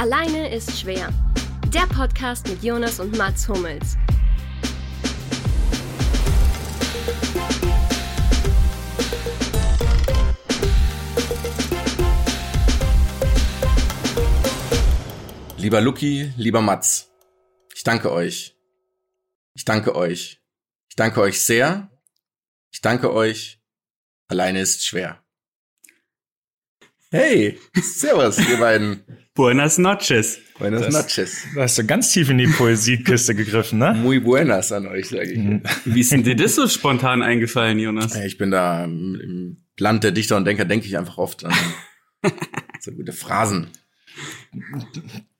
Alleine 0.00 0.48
ist 0.48 0.80
schwer. 0.80 1.12
Der 1.74 1.86
Podcast 1.94 2.48
mit 2.48 2.64
Jonas 2.64 3.00
und 3.00 3.18
Mats 3.18 3.46
Hummels. 3.46 3.98
Lieber 15.58 15.82
Luki, 15.82 16.32
lieber 16.38 16.62
Mats, 16.62 17.10
ich 17.74 17.84
danke 17.84 18.10
euch. 18.10 18.56
Ich 19.52 19.66
danke 19.66 19.94
euch. 19.94 20.40
Ich 20.88 20.96
danke 20.96 21.20
euch 21.20 21.42
sehr. 21.42 21.90
Ich 22.72 22.80
danke 22.80 23.12
euch. 23.12 23.60
Alleine 24.28 24.62
ist 24.62 24.82
schwer. 24.82 25.22
Hey, 27.12 27.58
servus, 27.82 28.38
ihr 28.38 28.56
beiden. 28.58 29.02
Buenas 29.34 29.78
noches. 29.78 30.38
Buenas 30.58 30.82
Das- 30.82 30.94
noches. 30.94 31.42
Da 31.56 31.62
hast 31.62 31.78
du 31.78 31.84
ganz 31.84 32.12
tief 32.12 32.28
in 32.30 32.38
die 32.38 32.46
Poesiekiste 32.46 33.34
gegriffen, 33.34 33.78
ne? 33.80 33.94
Muy 33.94 34.20
buenas 34.20 34.70
an 34.70 34.86
euch, 34.86 35.08
sage 35.08 35.32
ich. 35.32 35.38
Wie 35.92 36.00
ist 36.00 36.12
denn 36.12 36.22
dir 36.22 36.36
das 36.36 36.54
so 36.54 36.68
spontan 36.68 37.22
eingefallen, 37.22 37.78
Jonas? 37.80 38.14
Ich 38.16 38.38
bin 38.38 38.50
da 38.52 38.84
im 38.84 39.56
Land 39.78 40.04
der 40.04 40.12
Dichter 40.12 40.36
und 40.36 40.44
Denker, 40.44 40.64
denke 40.64 40.86
ich 40.86 40.96
einfach 40.98 41.18
oft 41.18 41.44
an 41.44 41.52
so 42.80 42.92
gute 42.92 43.12
Phrasen. 43.12 43.68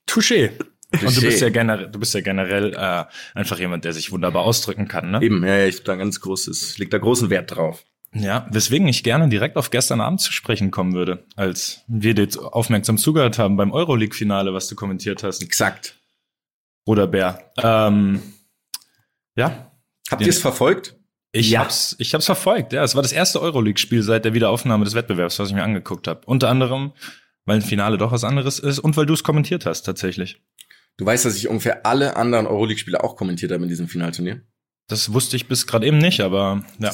Touché. 0.08 0.50
Und 0.92 1.02
du 1.02 1.06
Touché. 1.08 1.20
bist 1.20 1.40
ja 1.40 1.50
generell, 1.50 1.88
du 1.90 2.00
bist 2.00 2.14
ja 2.14 2.20
generell 2.20 2.74
äh, 2.74 3.04
einfach 3.38 3.58
jemand, 3.60 3.84
der 3.84 3.92
sich 3.92 4.10
wunderbar 4.10 4.42
ausdrücken 4.42 4.88
kann, 4.88 5.10
ne? 5.12 5.22
Eben, 5.22 5.44
ja, 5.44 5.56
ja, 5.58 5.66
ich 5.66 5.78
hab 5.78 5.84
da 5.84 5.94
ganz 5.96 6.20
großes, 6.20 6.78
leg 6.78 6.90
da 6.90 6.98
großen 6.98 7.30
Wert 7.30 7.54
drauf. 7.54 7.84
Ja, 8.12 8.46
weswegen 8.50 8.88
ich 8.88 9.04
gerne 9.04 9.28
direkt 9.28 9.56
auf 9.56 9.70
gestern 9.70 10.00
Abend 10.00 10.20
zu 10.20 10.32
sprechen 10.32 10.70
kommen 10.72 10.94
würde, 10.94 11.24
als 11.36 11.82
wir 11.86 12.14
dir 12.14 12.28
aufmerksam 12.54 12.98
zugehört 12.98 13.38
haben 13.38 13.56
beim 13.56 13.70
Euroleague-Finale, 13.72 14.52
was 14.52 14.66
du 14.66 14.74
kommentiert 14.74 15.22
hast. 15.22 15.42
Exakt. 15.42 15.94
Oder 16.86 17.06
Bär. 17.06 17.52
Ähm, 17.62 18.20
ja, 19.36 19.70
Habt 20.10 20.22
ihr 20.22 20.28
es 20.28 20.40
verfolgt? 20.40 20.96
ich 21.30 21.50
Ja. 21.50 21.60
hab's, 21.60 21.94
ich 22.00 22.12
hab's 22.14 22.26
verfolgt. 22.26 22.72
Ja, 22.72 22.82
es 22.82 22.96
war 22.96 23.02
das 23.02 23.12
erste 23.12 23.40
Euroleague-Spiel 23.40 24.02
seit 24.02 24.24
der 24.24 24.34
Wiederaufnahme 24.34 24.84
des 24.84 24.94
Wettbewerbs, 24.94 25.38
was 25.38 25.50
ich 25.50 25.54
mir 25.54 25.62
angeguckt 25.62 26.08
habe. 26.08 26.22
Unter 26.26 26.48
anderem, 26.48 26.92
weil 27.44 27.56
ein 27.56 27.62
Finale 27.62 27.96
doch 27.96 28.10
was 28.10 28.24
anderes 28.24 28.58
ist 28.58 28.80
und 28.80 28.96
weil 28.96 29.06
du 29.06 29.14
es 29.14 29.22
kommentiert 29.22 29.66
hast, 29.66 29.82
tatsächlich. 29.82 30.42
Du 30.96 31.06
weißt, 31.06 31.24
dass 31.24 31.36
ich 31.36 31.46
ungefähr 31.46 31.86
alle 31.86 32.16
anderen 32.16 32.48
Euroleague-Spiele 32.48 33.04
auch 33.04 33.14
kommentiert 33.14 33.52
habe 33.52 33.62
in 33.62 33.68
diesem 33.68 33.86
Finalturnier. 33.86 34.40
Das 34.88 35.12
wusste 35.12 35.36
ich 35.36 35.46
bis 35.46 35.68
gerade 35.68 35.86
eben 35.86 35.98
nicht, 35.98 36.20
aber 36.20 36.64
ja, 36.80 36.92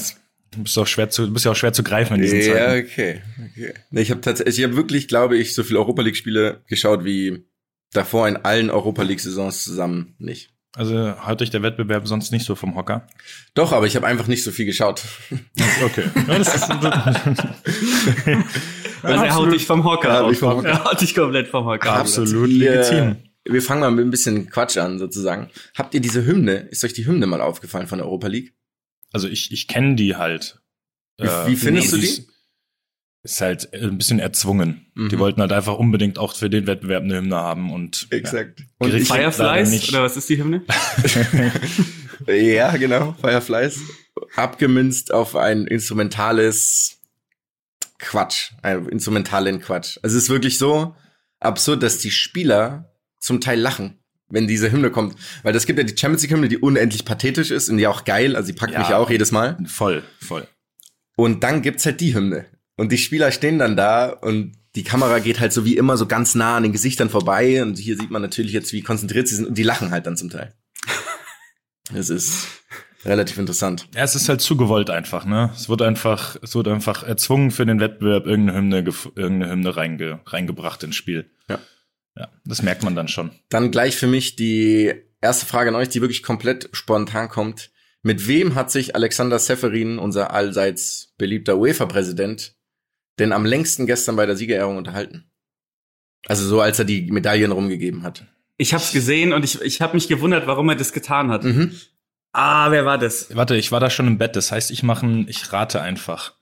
du 0.53 0.63
bist 0.63 0.79
auch 0.79 0.87
schwer 0.87 1.11
zu, 1.11 1.27
du 1.27 1.33
bist 1.33 1.45
ja 1.45 1.53
auch 1.53 1.57
schwer 1.57 1.73
zu 1.73 1.83
greifen 1.83 2.17
in 2.17 2.23
diesen 2.23 2.41
Ja, 2.41 2.55
Zeiten. 2.69 2.87
okay. 2.87 3.23
okay. 3.53 3.75
Nee, 3.91 4.03
ich 4.03 4.11
habe 4.11 4.21
tatsächlich, 4.21 4.59
ich 4.59 4.65
habe 4.65 4.77
wirklich, 4.77 5.09
glaube 5.09 5.37
ich, 5.37 5.55
so 5.55 5.63
viele 5.63 5.79
Europa 5.79 6.03
League 6.03 6.17
Spiele 6.17 6.63
geschaut 6.69 7.05
wie 7.05 7.45
davor 7.93 8.29
in 8.29 8.37
allen 8.37 8.71
Europa 8.71 9.03
League 9.03 9.21
Saisons 9.21 9.65
zusammen 9.65 10.15
nicht. 10.19 10.51
Also 10.75 11.15
haut 11.27 11.41
euch 11.41 11.49
der 11.51 11.63
Wettbewerb 11.63 12.07
sonst 12.07 12.33
nicht 12.33 12.45
so 12.45 12.55
vom 12.55 12.77
Hocker. 12.77 13.07
Doch, 13.55 13.73
aber 13.73 13.87
ich 13.87 13.97
habe 13.97 14.07
einfach 14.07 14.27
nicht 14.27 14.43
so 14.45 14.51
viel 14.51 14.67
geschaut. 14.67 15.03
Okay. 15.83 16.05
Ja, 16.29 16.39
das 16.39 16.55
ist, 16.55 16.69
Also 19.03 19.25
er 19.25 19.35
haut 19.35 19.53
dich 19.53 19.67
vom 19.67 19.85
Hocker 19.85 20.09
Ja, 20.09 20.15
hab 20.25 20.33
ich 20.33 20.43
auf. 20.43 20.51
vom 20.51 20.59
Hocker. 20.59 20.69
Er 20.69 20.85
haut 20.85 21.01
dich 21.01 21.15
komplett 21.15 21.49
vom 21.49 21.65
Hocker. 21.65 21.93
Absolut 21.93 22.51
Ihr- 22.51 22.71
legitim. 22.77 23.17
Wir 23.49 23.63
fangen 23.63 23.81
mal 23.81 23.93
mit 23.93 24.05
ein 24.05 24.11
bisschen 24.11 24.51
Quatsch 24.51 24.77
an, 24.77 24.99
sozusagen. 24.99 25.51
Habt 25.77 25.95
ihr 25.95 26.01
diese 26.01 26.27
Hymne, 26.27 26.67
ist 26.71 26.83
euch 26.85 26.95
die 26.95 27.07
Hymne 27.07 27.27
mal 27.29 27.41
aufgefallen 27.41 27.87
von 27.87 27.99
der 27.99 28.07
Europa 28.07 28.27
League? 28.27 28.55
Also 29.13 29.29
ich, 29.29 29.53
ich 29.53 29.67
kenne 29.69 29.95
die 29.97 30.17
halt. 30.17 30.61
Wie- 31.19 31.27
wie 31.47 31.57
findest 31.57 31.93
du 31.93 31.97
die? 31.99 32.05
ist- 32.07 32.29
Ist 33.23 33.41
halt 33.41 33.73
ein 33.75 33.99
bisschen 33.99 34.19
erzwungen. 34.21 34.87
Mhm. 34.95 35.09
Die 35.09 35.19
wollten 35.19 35.41
halt 35.41 35.51
einfach 35.53 35.75
unbedingt 35.79 36.19
auch 36.19 36.35
für 36.37 36.49
den 36.49 36.67
Wettbewerb 36.69 37.03
eine 37.03 37.17
Hymne 37.17 37.35
haben 37.37 37.73
und 37.73 38.07
Exakt. 38.11 38.61
Und 38.79 38.93
Und 38.93 39.01
ich, 39.01 39.09
Fireflies? 39.09 39.71
nicht. 39.71 39.89
Oder 39.89 40.03
was 40.05 40.17
ist 40.17 40.29
die 40.29 40.39
Hymne? 40.39 40.63
ja, 42.27 42.77
genau, 42.77 43.15
Fireflies. 43.21 43.81
Abgemünzt 44.37 45.13
auf 45.13 45.37
ein 45.37 45.67
instrumentales 45.67 46.99
Quatsch, 47.99 48.53
ein 48.63 48.87
instrumentalen 48.89 49.61
Quatsch. 49.61 49.99
Also 50.03 50.17
es 50.17 50.25
ist 50.25 50.31
wirklich 50.31 50.59
so 50.59 50.95
absurd, 51.41 51.83
dass 51.83 51.99
die 51.99 52.11
Spieler 52.11 52.95
zum 53.19 53.41
Teil 53.41 53.59
lachen, 53.61 53.99
wenn 54.29 54.47
diese 54.49 54.71
Hymne 54.73 54.91
kommt. 54.91 55.17
Weil 55.43 55.53
das 55.53 55.67
gibt 55.67 55.79
ja 55.79 55.85
die 55.85 55.97
Champions 55.97 56.23
League 56.23 56.33
Hymne, 56.33 56.49
die 56.49 56.59
unendlich 56.59 57.05
pathetisch 57.05 57.51
ist 57.51 57.69
und 57.69 57.77
die 57.79 57.87
auch 57.87 58.05
geil, 58.05 58.37
also 58.37 58.47
die 58.53 58.59
packt 58.59 58.73
Ja. 58.73 58.81
mich 58.81 58.89
auch 58.95 59.11
jedes 59.11 59.33
Mal. 59.33 59.57
voll, 59.67 60.03
voll. 60.21 60.47
Und 61.17 61.43
dann 61.45 61.63
gibt's 61.63 61.87
halt 61.87 62.01
die 62.01 62.15
Hymne. 62.15 62.47
Und 62.77 62.93
die 62.93 62.99
Spieler 62.99 63.31
stehen 63.33 63.59
dann 63.59 63.77
da 63.77 64.09
und 64.11 64.53
die 64.75 64.85
Kamera 64.85 65.21
geht 65.21 65.41
halt 65.41 65.55
so 65.55 65.65
wie 65.65 65.77
immer 65.79 65.97
so 65.97 66.07
ganz 66.07 66.35
nah 66.35 66.57
an 66.59 66.63
den 66.65 66.73
Gesichtern 66.73 67.09
vorbei. 67.09 67.63
Und 67.63 67.79
hier 67.79 67.97
sieht 67.97 68.11
man 68.11 68.21
natürlich 68.21 68.53
jetzt, 68.53 68.73
wie 68.75 68.83
konzentriert 68.83 69.27
sie 69.29 69.37
sind. 69.37 69.47
Und 69.47 69.57
die 69.57 69.63
lachen 69.63 69.91
halt 69.91 70.07
dann 70.07 70.17
zum 70.17 70.29
Teil. 70.31 70.53
Das 71.95 72.11
ist 72.11 72.49
relativ 73.05 73.39
interessant. 73.39 73.87
Ja, 73.95 74.03
es 74.03 74.17
ist 74.17 74.29
halt 74.29 74.41
zu 74.41 74.57
gewollt 74.57 74.91
einfach, 74.91 75.25
ne? 75.25 75.51
Es 75.55 75.69
wird 75.69 75.83
einfach, 75.83 76.37
es 76.43 76.55
wird 76.57 76.67
einfach 76.69 77.05
erzwungen 77.05 77.53
für 77.53 77.65
den 77.65 77.79
Wettbewerb 77.81 78.27
irgendeine 78.27 78.59
Hymne, 78.59 78.81
gef- 78.83 79.13
irgendeine 79.17 79.53
Hymne 79.53 79.77
reinge, 79.77 80.21
reingebracht 80.27 80.83
ins 80.83 80.97
Spiel. 80.97 81.31
Ja. 81.49 81.59
Ja, 82.17 82.29
das 82.45 82.63
merkt 82.63 82.83
man 82.83 82.95
dann 82.97 83.09
schon. 83.09 83.31
Dann 83.51 83.71
gleich 83.71 83.97
für 83.97 84.07
mich 84.07 84.37
die 84.37 84.95
erste 85.21 85.47
Frage 85.47 85.69
an 85.71 85.75
euch, 85.77 85.89
die 85.89 86.01
wirklich 86.01 86.23
komplett 86.23 86.69
spontan 86.73 87.29
kommt. 87.29 87.71
Mit 88.03 88.27
wem 88.29 88.55
hat 88.55 88.71
sich 88.71 88.95
Alexander 88.95 89.39
Seferin, 89.39 89.99
unser 89.99 90.33
allseits 90.33 91.15
beliebter 91.19 91.59
UEFA-Präsident, 91.59 92.55
denn 93.19 93.33
am 93.33 93.45
längsten 93.45 93.87
gestern 93.87 94.17
bei 94.17 94.27
der 94.27 94.37
Siegerehrung 94.37 94.77
unterhalten? 94.77 95.31
Also 96.27 96.47
so, 96.47 96.61
als 96.61 96.79
er 96.79 96.85
die 96.85 97.11
Medaillen 97.11 97.53
rumgegeben 97.53 98.03
hat. 98.03 98.25
Ich 98.57 98.73
hab's 98.75 98.93
gesehen 98.93 99.33
und 99.33 99.45
ich, 99.45 99.61
ich 99.61 99.81
habe 99.81 99.95
mich 99.95 100.09
gewundert, 100.09 100.47
warum 100.47 100.69
er 100.69 100.77
das 100.77 100.93
getan 100.93 101.31
hat. 101.31 101.45
Mhm. 101.45 101.73
Ah, 102.33 102.71
wer 102.71 102.85
war 102.85 102.99
das? 102.99 103.35
Warte, 103.35 103.57
ich 103.57 103.73
war 103.73 103.81
da 103.81 103.91
schon 103.91 104.07
im 104.07 104.19
Bett, 104.19 104.37
das 104.37 104.53
heißt, 104.53 104.71
ich 104.71 104.83
mache 104.83 105.07
ein- 105.07 105.29
ich 105.29 105.53
rate 105.53 105.81
einfach. 105.81 106.35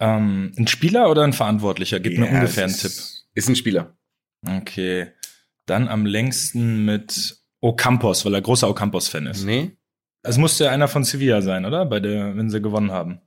Ähm, 0.00 0.52
ein 0.56 0.66
Spieler 0.66 1.10
oder 1.10 1.22
ein 1.22 1.32
Verantwortlicher? 1.32 2.00
Gib 2.00 2.18
mir 2.18 2.26
Ja, 2.26 2.34
ungefähr 2.34 2.64
einen 2.64 2.72
es 2.74 2.80
Tipp. 2.80 2.92
Ist 3.34 3.48
ein 3.48 3.56
Spieler. 3.56 3.96
Okay. 4.46 5.12
Dann 5.66 5.88
am 5.88 6.06
längsten 6.06 6.84
mit 6.84 7.40
Ocampos, 7.60 8.24
weil 8.24 8.34
er 8.34 8.42
großer 8.42 8.68
Ocampos-Fan 8.68 9.26
ist. 9.26 9.44
Nee. 9.44 9.76
Es 10.22 10.38
musste 10.38 10.64
ja 10.64 10.70
einer 10.70 10.88
von 10.88 11.04
Sevilla 11.04 11.42
sein, 11.42 11.64
oder? 11.64 11.86
Bei 11.86 12.00
der, 12.00 12.36
wenn 12.36 12.50
sie 12.50 12.60
gewonnen 12.60 12.90
haben. 12.90 13.20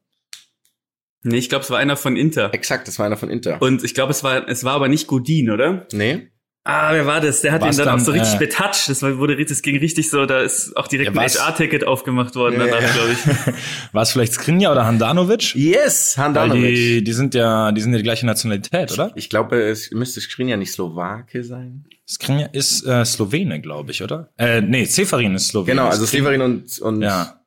Nee, 1.23 1.38
ich 1.38 1.50
glaube, 1.50 1.63
es 1.63 1.72
war 1.72 1.79
einer 1.79 1.96
von 1.96 2.18
Inter. 2.18 2.53
Exakt, 2.53 2.88
das 2.88 3.00
war 3.00 3.06
einer 3.06 3.18
von 3.18 3.29
Inter. 3.29 3.62
Und 3.62 3.84
ich 3.84 3.94
glaube, 3.94 4.12
es 4.12 4.23
war, 4.23 4.47
es 4.47 4.63
war 4.63 4.73
aber 4.73 4.90
nicht 4.90 5.07
Godin, 5.07 5.50
oder? 5.50 5.88
nee? 5.94 6.33
Ah, 6.66 6.94
wer 6.94 7.06
war 7.06 7.19
das? 7.19 7.41
Der 7.41 7.51
hat 7.51 7.62
ihn 7.66 7.75
dann, 7.75 7.90
auch 7.90 8.00
so 8.00 8.12
dann, 8.13 8.22
richtig 8.22 8.35
äh, 8.40 8.46
betatscht. 8.46 8.88
Das 8.88 9.01
wurde, 9.01 9.35
das 9.44 9.62
ging 9.62 9.78
richtig 9.79 10.09
so, 10.09 10.25
da 10.25 10.40
ist 10.41 10.78
auch 10.78 10.88
direkt 10.88 11.13
Ja, 11.13 11.22
ein? 11.22 11.28
HR-Ticket 11.29 11.85
aufgemacht 11.85 12.35
worden 12.35 12.57
Ja, 12.57 12.68
danach, 12.68 12.81
ja. 12.81 12.88
glaube 12.94 13.12
ich. 13.12 13.53
War 13.94 14.03
es 14.03 14.12
vielleicht 14.13 14.31
Skrinja 14.34 14.72
oder 14.72 14.85
Handanovic? 14.85 15.56
Yes, 15.56 16.13
Weil 16.18 16.23
Handanovic. 16.25 16.75
die, 16.75 17.03
die 17.03 17.12
sind 17.13 17.34
ja, 17.35 17.73
die 17.73 17.81
sind 17.81 17.91
ja 17.91 17.97
die 17.97 18.03
gleiche 18.03 18.25
Nationalität, 18.25 18.94
oder? 18.94 19.12
Ich 19.16 19.29
glaube, 19.29 19.62
es 19.62 19.91
müsste 19.91 20.22
Skriniar 20.22 20.57
nicht 20.57 20.72
Slowake 20.72 21.44
sein. 21.44 21.85
Skrinja 22.07 22.46
ist 22.47 22.85
äh, 22.88 23.03
Slowene, 23.03 23.59
glaube 23.59 23.91
ich, 23.91 24.02
oder? 24.02 24.29
Äh, 24.38 24.62
nee, 24.62 24.85
Seferin 24.85 25.35
ist 25.35 25.50
Slowene. 25.50 25.72
Genau, 25.72 25.88
also 25.90 26.06
Severin 26.06 26.41
und, 26.41 26.79
und 26.79 27.02
Ja. 27.02 27.41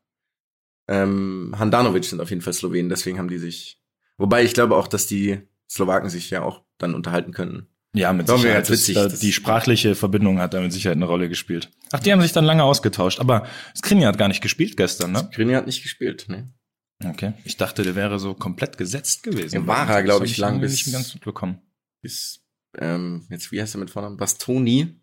ähm, 0.88 1.54
Handanovic 1.58 2.04
sind 2.04 2.20
auf 2.20 2.28
jeden 2.28 2.42
Fall 2.42 2.52
Slowenen, 2.52 2.90
deswegen 2.90 3.18
haben 3.18 3.28
die 3.28 3.38
sich. 3.38 3.80
Wobei 4.18 4.44
ich 4.44 4.52
glaube 4.52 4.76
auch, 4.76 4.88
dass 4.88 5.06
die 5.06 5.38
Slowaken 5.70 6.10
sich 6.10 6.28
ja 6.28 6.42
auch 6.42 6.62
dann 6.76 6.94
unterhalten 6.94 7.32
könnten. 7.32 7.66
Ja, 7.96 8.12
mit 8.12 8.28
mir 8.28 8.36
Sicherheit. 8.38 8.62
Das, 8.64 8.70
witzig, 8.70 8.94
da, 8.94 9.08
das- 9.08 9.20
die 9.20 9.32
sprachliche 9.32 9.94
Verbindung 9.94 10.38
hat 10.38 10.54
da 10.54 10.60
mit 10.60 10.72
Sicherheit 10.72 10.96
eine 10.96 11.06
Rolle 11.06 11.28
gespielt. 11.28 11.70
Ach, 11.92 12.00
die 12.00 12.12
haben 12.12 12.20
sich 12.20 12.32
dann 12.32 12.44
lange 12.44 12.62
ausgetauscht. 12.64 13.20
Aber 13.20 13.46
Skrinja 13.76 14.08
hat 14.08 14.18
gar 14.18 14.28
nicht 14.28 14.42
gespielt 14.42 14.76
gestern, 14.76 15.12
ne? 15.12 15.28
Skriniar 15.32 15.58
hat 15.58 15.66
nicht 15.66 15.82
gespielt, 15.82 16.26
ne? 16.28 16.52
Okay. 17.04 17.34
Ich 17.44 17.56
dachte, 17.56 17.82
der 17.82 17.94
wäre 17.94 18.18
so 18.18 18.34
komplett 18.34 18.78
gesetzt 18.78 19.22
gewesen. 19.22 19.54
Ja, 19.62 19.66
war 19.66 19.88
er, 19.88 19.96
Das 19.96 20.04
glaub 20.04 20.20
hab 20.20 20.26
ich, 20.26 20.36
lang 20.38 20.60
bis- 20.60 20.72
nicht 20.72 20.92
ganz 20.92 21.14
mitbekommen. 21.14 21.60
Bis, 22.02 22.40
ähm, 22.78 23.26
jetzt, 23.30 23.50
wie 23.52 23.60
heißt 23.60 23.74
er 23.74 23.78
mit 23.78 23.90
Vornamen? 23.90 24.16
Bastoni. 24.16 25.00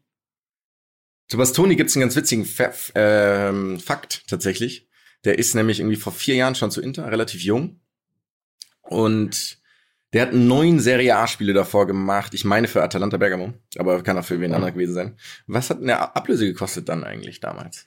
Zu 1.29 1.37
Bastoni 1.37 1.75
gibt's 1.75 1.95
einen 1.95 2.01
ganz 2.01 2.15
witzigen 2.15 2.45
Fa 2.45 2.71
ähm, 2.95 3.79
Fakt 3.79 4.23
tatsächlich. 4.27 4.87
Der 5.23 5.39
ist 5.39 5.55
nämlich 5.55 5.79
irgendwie 5.79 5.95
vor 5.95 6.11
vier 6.13 6.35
Jahren 6.35 6.53
schon 6.55 6.69
zu 6.71 6.81
Inter, 6.81 7.09
relativ 7.11 7.41
jung. 7.41 7.79
Und 8.81 9.59
der 10.13 10.21
hat 10.23 10.33
neun 10.33 10.79
Serie 10.79 11.15
A-Spiele 11.17 11.53
davor 11.53 11.87
gemacht. 11.87 12.33
Ich 12.33 12.45
meine 12.45 12.67
für 12.67 12.83
Atalanta 12.83 13.17
Bergamo, 13.17 13.53
aber 13.77 14.01
kann 14.03 14.17
auch 14.17 14.25
für 14.25 14.39
wen 14.39 14.53
anderen 14.53 14.73
gewesen 14.73 14.93
sein. 14.93 15.15
Was 15.47 15.69
hat 15.69 15.81
der 15.81 16.15
Ablöse 16.15 16.45
gekostet 16.45 16.87
dann 16.89 17.03
eigentlich 17.03 17.39
damals? 17.39 17.85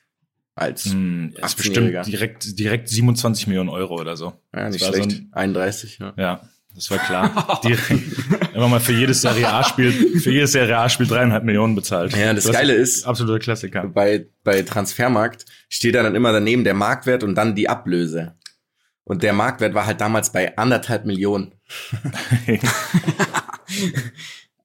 Als, 0.55 0.87
Hm, 0.87 1.33
ist 1.35 1.43
18-Jähriger. 1.45 1.57
bestimmt 2.01 2.07
direkt, 2.07 2.59
direkt 2.59 2.89
27 2.89 3.47
Millionen 3.47 3.69
Euro 3.69 4.01
oder 4.01 4.17
so. 4.17 4.33
ja, 4.55 4.69
nicht 4.69 4.81
das 4.81 4.89
war 4.89 4.97
so 4.97 5.03
schlecht. 5.05 5.23
ein- 5.33 5.33
31, 5.33 5.99
ja. 5.99 6.15
Ja, 6.17 6.41
das 6.75 6.91
war 6.91 6.99
klar. 6.99 7.61
immer 8.55 8.69
mal 8.69 8.81
für 8.81 8.93
jedes 8.93 9.21
Serie 9.21 9.49
A-Spiel, 9.53 9.93
für 9.93 10.31
jedes 10.33 10.53
Serie 10.53 10.79
A-Spiel 10.79 11.07
dreieinhalb 11.07 11.45
Millionen 11.45 11.75
bezahlt. 11.75 12.17
Ja, 12.17 12.33
das 12.33 12.51
Geile 12.51 12.73
ist- 12.75 13.05
Absoluter 13.07 13.39
Klassiker. 13.39 13.87
bei, 13.89 14.27
bei 14.45 14.63
Transfermarkt 14.63 15.45
steht 15.69 15.95
da 15.95 16.03
dann 16.03 16.15
immer 16.15 16.33
daneben 16.33 16.65
der 16.65 16.75
Marktwert 16.75 17.23
und 17.23 17.35
dann 17.35 17.55
die 17.55 17.69
Ablöse. 17.69 18.35
Und 19.09 19.23
der 19.23 19.33
Marktwert 19.33 19.73
war 19.75 19.87
halt 19.87 20.01
damals 20.01 20.33
bei 20.33 20.57
anderthalb 20.59 21.05
Millionen. 21.07 21.55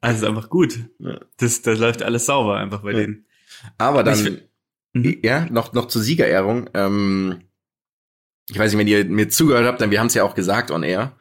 Also 0.03 0.27
einfach 0.27 0.49
gut. 0.49 0.79
Das, 1.37 1.61
das 1.61 1.77
läuft 1.77 2.01
alles 2.01 2.25
sauber 2.25 2.57
einfach 2.57 2.81
bei 2.81 2.91
Ja. 2.91 2.97
denen. 3.01 3.25
Aber 3.77 4.03
dann, 4.03 4.41
Mhm. 4.93 5.17
ja, 5.23 5.45
noch, 5.51 5.73
noch 5.73 5.87
zur 5.87 6.01
Siegerehrung. 6.01 6.69
Ähm, 6.73 7.41
ich 8.49 8.57
weiß 8.57 8.71
nicht, 8.71 8.79
wenn 8.79 8.87
ihr 8.87 9.05
mir 9.05 9.29
zugehört 9.29 9.65
habt, 9.67 9.79
dann 9.79 9.91
wir 9.91 9.99
haben 9.99 10.07
es 10.07 10.15
ja 10.15 10.23
auch 10.23 10.33
gesagt 10.35 10.71
on 10.71 10.81
air. 10.83 11.15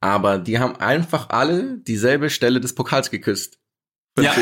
Aber 0.00 0.38
die 0.38 0.58
haben 0.58 0.76
einfach 0.76 1.28
alle 1.30 1.78
dieselbe 1.78 2.30
Stelle 2.30 2.60
des 2.60 2.74
Pokals 2.74 3.10
geküsst. 3.10 3.58
Ja. 4.18 4.34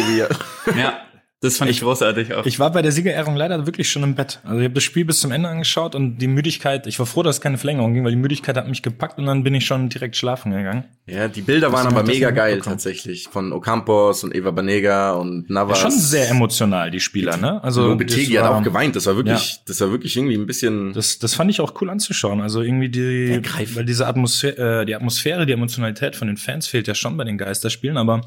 Ja, 0.76 1.00
das 1.42 1.58
fand 1.58 1.70
ich, 1.70 1.80
großartig 1.80 2.34
auch. 2.34 2.46
Ich 2.46 2.58
war 2.58 2.70
bei 2.70 2.82
der 2.82 2.92
Siegerehrung 2.92 3.36
leider 3.36 3.66
wirklich 3.66 3.90
schon 3.90 4.02
im 4.04 4.14
Bett. 4.14 4.40
Also 4.44 4.58
ich 4.58 4.64
habe 4.64 4.74
das 4.74 4.84
Spiel 4.84 5.04
bis 5.04 5.20
zum 5.20 5.32
Ende 5.32 5.48
angeschaut 5.48 5.94
und 5.94 6.18
die 6.18 6.28
Müdigkeit, 6.28 6.86
ich 6.86 6.98
war 6.98 7.06
froh, 7.06 7.22
dass 7.22 7.36
es 7.36 7.40
keine 7.40 7.58
Verlängerung 7.58 7.94
ging, 7.94 8.04
weil 8.04 8.12
die 8.12 8.16
Müdigkeit 8.16 8.56
hat 8.56 8.68
mich 8.68 8.82
gepackt 8.82 9.18
und 9.18 9.26
dann 9.26 9.42
bin 9.42 9.54
ich 9.54 9.66
schon 9.66 9.88
direkt 9.88 10.16
schlafen 10.16 10.52
gegangen. 10.52 10.84
Ja, 11.06 11.26
die 11.26 11.42
Bilder 11.42 11.72
waren 11.72 11.84
Hast 11.86 11.92
du 11.92 11.96
aber 11.96 12.06
das 12.06 12.14
mega 12.14 12.30
geil 12.30 12.60
tatsächlich. 12.60 13.28
Von 13.28 13.52
Ocampos 13.52 14.22
und 14.22 14.34
Eva 14.34 14.52
Banega 14.52 15.12
und 15.14 15.48
Ja, 15.48 15.54
Navas. 15.54 15.80
schon 15.80 15.90
sehr 15.90 16.30
emotional, 16.30 16.92
die 16.92 17.00
Spieler, 17.00 17.36
ne? 17.36 17.62
Also 17.64 17.88
Lopetegi 17.88 18.34
das 18.34 18.44
hat 18.44 18.52
auch 18.52 18.62
geweint. 18.62 18.94
Das 18.94 19.06
war 19.06 19.16
wirklich, 19.16 19.58
das 19.66 19.80
war 19.80 19.90
wirklich 19.90 20.16
irgendwie 20.16 20.36
ein 20.36 20.46
bisschen. 20.46 20.92
Das, 20.92 21.18
das 21.18 21.34
fand 21.34 21.50
ich 21.50 21.60
auch 21.60 21.80
cool 21.80 21.90
anzuschauen. 21.90 22.40
Also 22.40 22.62
irgendwie 22.62 22.88
die, 22.88 23.40
weil 23.74 23.84
diese 23.84 24.06
Atmosphäre, 24.06 24.82
äh, 24.82 24.86
die 24.86 24.94
Atmosphäre, 24.94 25.44
die 25.44 25.52
Emotionalität 25.52 26.14
von 26.14 26.28
den 26.28 26.36
Fans 26.36 26.68
fehlt 26.68 26.86
ja 26.86 26.94
schon 26.94 27.16
bei 27.16 27.24
den 27.24 27.36
Geisterspielen, 27.36 27.96
aber 27.96 28.20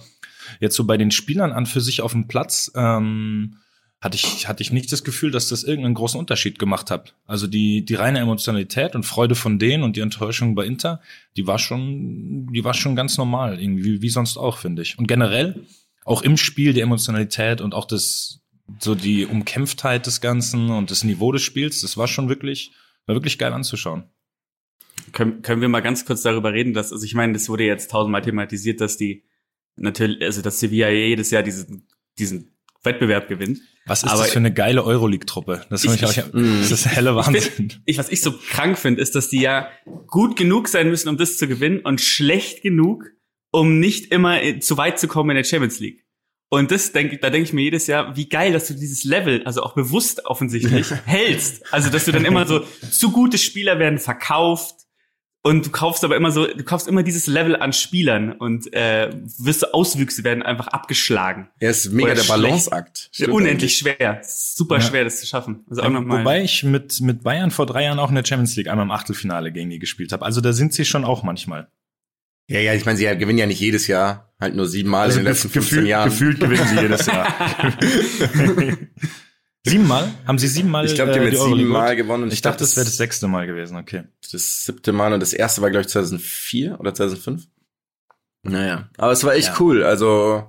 jetzt 0.59 0.75
so 0.75 0.85
bei 0.85 0.97
den 0.97 1.11
Spielern 1.11 1.51
an 1.51 1.65
für 1.65 1.81
sich 1.81 2.01
auf 2.01 2.11
dem 2.11 2.27
Platz 2.27 2.71
ähm, 2.75 3.57
hatte 4.01 4.15
ich 4.15 4.47
hatte 4.47 4.61
ich 4.61 4.71
nicht 4.71 4.91
das 4.91 5.03
Gefühl, 5.03 5.31
dass 5.31 5.47
das 5.47 5.63
irgendeinen 5.63 5.95
großen 5.95 6.19
Unterschied 6.19 6.59
gemacht 6.59 6.91
hat. 6.91 7.15
Also 7.25 7.47
die 7.47 7.83
die 7.85 7.95
reine 7.95 8.19
Emotionalität 8.19 8.95
und 8.95 9.03
Freude 9.03 9.35
von 9.35 9.57
denen 9.57 9.83
und 9.83 9.95
die 9.95 10.01
Enttäuschung 10.01 10.53
bei 10.55 10.65
Inter, 10.65 11.01
die 11.37 11.47
war 11.47 11.59
schon 11.59 12.51
die 12.53 12.63
war 12.63 12.73
schon 12.73 12.95
ganz 12.95 13.17
normal 13.17 13.59
irgendwie 13.59 14.01
wie, 14.01 14.09
sonst 14.09 14.37
auch 14.37 14.57
finde 14.57 14.81
ich. 14.81 14.99
Und 14.99 15.07
generell 15.07 15.65
auch 16.03 16.21
im 16.21 16.37
Spiel 16.37 16.73
die 16.73 16.81
Emotionalität 16.81 17.61
und 17.61 17.73
auch 17.73 17.85
das 17.85 18.41
so 18.79 18.95
die 18.95 19.25
Umkämpftheit 19.25 20.05
des 20.05 20.21
Ganzen 20.21 20.69
und 20.69 20.91
das 20.91 21.03
Niveau 21.03 21.31
des 21.31 21.41
Spiels, 21.41 21.81
das 21.81 21.97
war 21.97 22.07
schon 22.07 22.29
wirklich, 22.29 22.71
war 23.05 23.15
wirklich 23.15 23.37
geil 23.37 23.53
anzuschauen. 23.53 24.03
können, 25.11 25.41
können 25.41 25.61
wir 25.61 25.69
mal 25.69 25.81
ganz 25.81 26.05
kurz 26.05 26.21
darüber 26.21 26.53
reden, 26.53 26.73
dass, 26.73 26.91
also 26.91 27.03
ich 27.05 27.13
meine, 27.13 27.33
das 27.33 27.49
wurde 27.49 27.63
jetzt 27.63 27.91
tausendmal 27.91 28.21
thematisiert, 28.21 28.81
dass 28.81 28.97
die 28.97 29.23
natürlich, 29.75 30.21
also 30.21 30.41
dass 30.41 30.59
Sevilla 30.59 30.89
jedes 30.89 31.31
Jahr 31.31 31.43
diesen, 31.43 31.87
diesen 32.17 32.55
Wettbewerb 32.83 33.27
gewinnt. 33.27 33.59
Was 33.87 34.03
ist 34.03 34.09
Aber- 34.09 34.21
das 34.23 34.31
für 34.31 34.39
eine 34.39 34.53
geile 34.53 34.83
Euroleague-Truppe? 34.83 35.65
Das, 35.69 35.83
Ich- 35.83 35.93
ich, 35.93 36.01
ich, 36.01 36.17
ich- 36.17 36.23
das 36.33 36.71
ist 36.71 36.85
helle 36.87 37.11
Ich, 37.11 37.15
Wahnsinn. 37.15 37.41
find, 37.41 37.81
ich, 37.85 37.97
was 37.97 38.09
ich 38.09 38.21
so 38.21 38.31
krank 38.31 38.77
finde, 38.79 39.01
ist, 39.01 39.15
dass 39.15 39.29
die 39.29 39.41
ja 39.41 39.69
gut 40.07 40.35
genug 40.37 40.67
sein 40.67 40.89
müssen, 40.89 41.09
um 41.09 41.17
das 41.17 41.37
zu 41.37 41.47
gewinnen 41.47 41.79
und 41.81 42.01
schlecht 42.01 42.61
genug, 42.63 43.05
um 43.51 43.79
nicht 43.79 44.11
immer 44.11 44.41
äh, 44.41 44.59
zu 44.59 44.77
weit 44.77 44.99
zu 44.99 45.07
kommen 45.07 45.29
in 45.31 45.35
der 45.37 45.43
Champions 45.43 45.79
League. 45.79 46.03
Und 46.49 46.69
das 46.71 46.91
denke, 46.91 47.17
da 47.17 47.29
denke 47.31 47.47
ich 47.47 47.53
mir 47.53 47.63
jedes 47.63 47.87
Jahr, 47.87 48.15
wie 48.15 48.29
geil, 48.29 48.53
dass 48.53 48.67
du 48.67 48.75
dieses 48.75 49.03
Level, 49.03 49.43
also 49.45 49.63
auch 49.63 49.73
bewusst 49.73 50.25
offensichtlich, 50.25 50.87
hältst. 51.05 51.63
Also, 51.73 51.89
dass 51.89 52.05
du 52.05 52.11
dann 52.11 52.23
immer 52.23 52.45
so, 52.45 52.61
zu 52.91 53.11
gute 53.11 53.37
Spieler 53.39 53.79
werden 53.79 53.97
verkauft 53.97 54.75
und 55.45 55.67
du 55.67 55.69
kaufst 55.69 56.03
aber 56.03 56.15
immer 56.15 56.31
so, 56.31 56.47
du 56.47 56.63
kaufst 56.63 56.87
immer 56.87 57.03
dieses 57.03 57.27
Level 57.27 57.55
an 57.55 57.71
Spielern 57.71 58.31
und 58.31 58.73
äh, 58.73 59.11
wirst 59.37 59.61
du 59.61 59.73
Auswüchse 59.75 60.23
werden 60.23 60.41
einfach 60.41 60.69
abgeschlagen. 60.69 61.49
Er 61.59 61.69
ist 61.69 61.91
mega 61.91 62.13
Oder 62.13 62.15
der. 62.15 62.23
Balanceakt. 62.23 63.11
Unendlich 63.29 63.77
schwer. 63.77 64.21
Super 64.23 64.77
Ja. 64.77 64.81
schwer, 64.81 65.03
das 65.03 65.19
zu 65.19 65.27
schaffen. 65.27 65.63
Also 65.69 65.83
auch 65.83 65.89
nochmal. 65.89 66.21
Wobei 66.21 66.41
ich 66.43 66.63
mit, 66.63 66.99
mit 67.01 67.21
Bayern 67.21 67.51
vor 67.51 67.67
drei 67.67 67.83
Jahren 67.83 67.99
auch 67.99 68.09
in 68.09 68.15
der 68.15 68.25
Champions 68.25 68.55
League 68.55 68.69
einmal 68.69 68.85
im 68.85 68.91
Achtelfinale 68.91 69.51
gegen 69.51 69.69
die 69.69 69.77
gespielt 69.77 70.11
habe. 70.13 70.25
Also 70.25 70.41
da 70.41 70.51
sind 70.51 70.73
sie 70.73 70.83
schon 70.83 71.05
auch 71.05 71.21
manchmal. 71.21 71.67
Ja, 72.47 72.59
ja, 72.59 72.73
ich 72.73 72.83
meine, 72.85 72.97
sie 72.97 73.05
gewinnen 73.05 73.37
ja 73.37 73.45
nicht 73.45 73.59
jedes 73.59 73.85
Jahr, 73.85 74.33
halt 74.39 74.55
nur 74.55 74.67
siebenmal 74.67 75.11
in 75.11 75.17
den 75.17 75.25
letzten 75.25 75.49
15 75.49 75.61
gefühlt, 75.61 75.87
Jahren. 75.87 76.09
gefühlt 76.09 76.39
gewinnen 76.39 76.67
sie 76.67 76.79
jedes 76.79 77.05
Jahr. 77.05 77.27
siebenmal? 79.71 80.13
Haben 80.25 80.37
sie 80.37 80.47
siebenmal 80.47 80.85
ich 80.85 80.95
glaube, 80.95 81.11
die 81.11 81.17
äh, 81.17 81.21
haben 81.21 81.27
jetzt 81.31 81.39
Euroleague 81.39 81.59
siebenmal 81.65 81.95
gewonnen. 81.95 82.23
und 82.23 82.33
Ich 82.33 82.41
dachte, 82.41 82.59
das 82.59 82.75
wäre 82.75 82.85
das 82.85 82.97
sechste 82.97 83.27
Mal 83.27 83.47
gewesen, 83.47 83.77
okay. 83.77 84.03
das 84.31 84.65
siebte 84.65 84.91
Mal 84.91 85.13
und 85.13 85.19
das 85.19 85.33
erste 85.33 85.61
war, 85.61 85.69
glaube 85.71 85.81
ich, 85.81 85.87
2004 85.89 86.79
oder 86.79 86.93
2005. 86.93 87.47
Naja, 88.43 88.89
aber 88.97 89.11
es 89.11 89.23
war 89.23 89.33
echt 89.33 89.47
Ja. 89.49 89.55
cool. 89.59 89.83
Also 89.83 90.43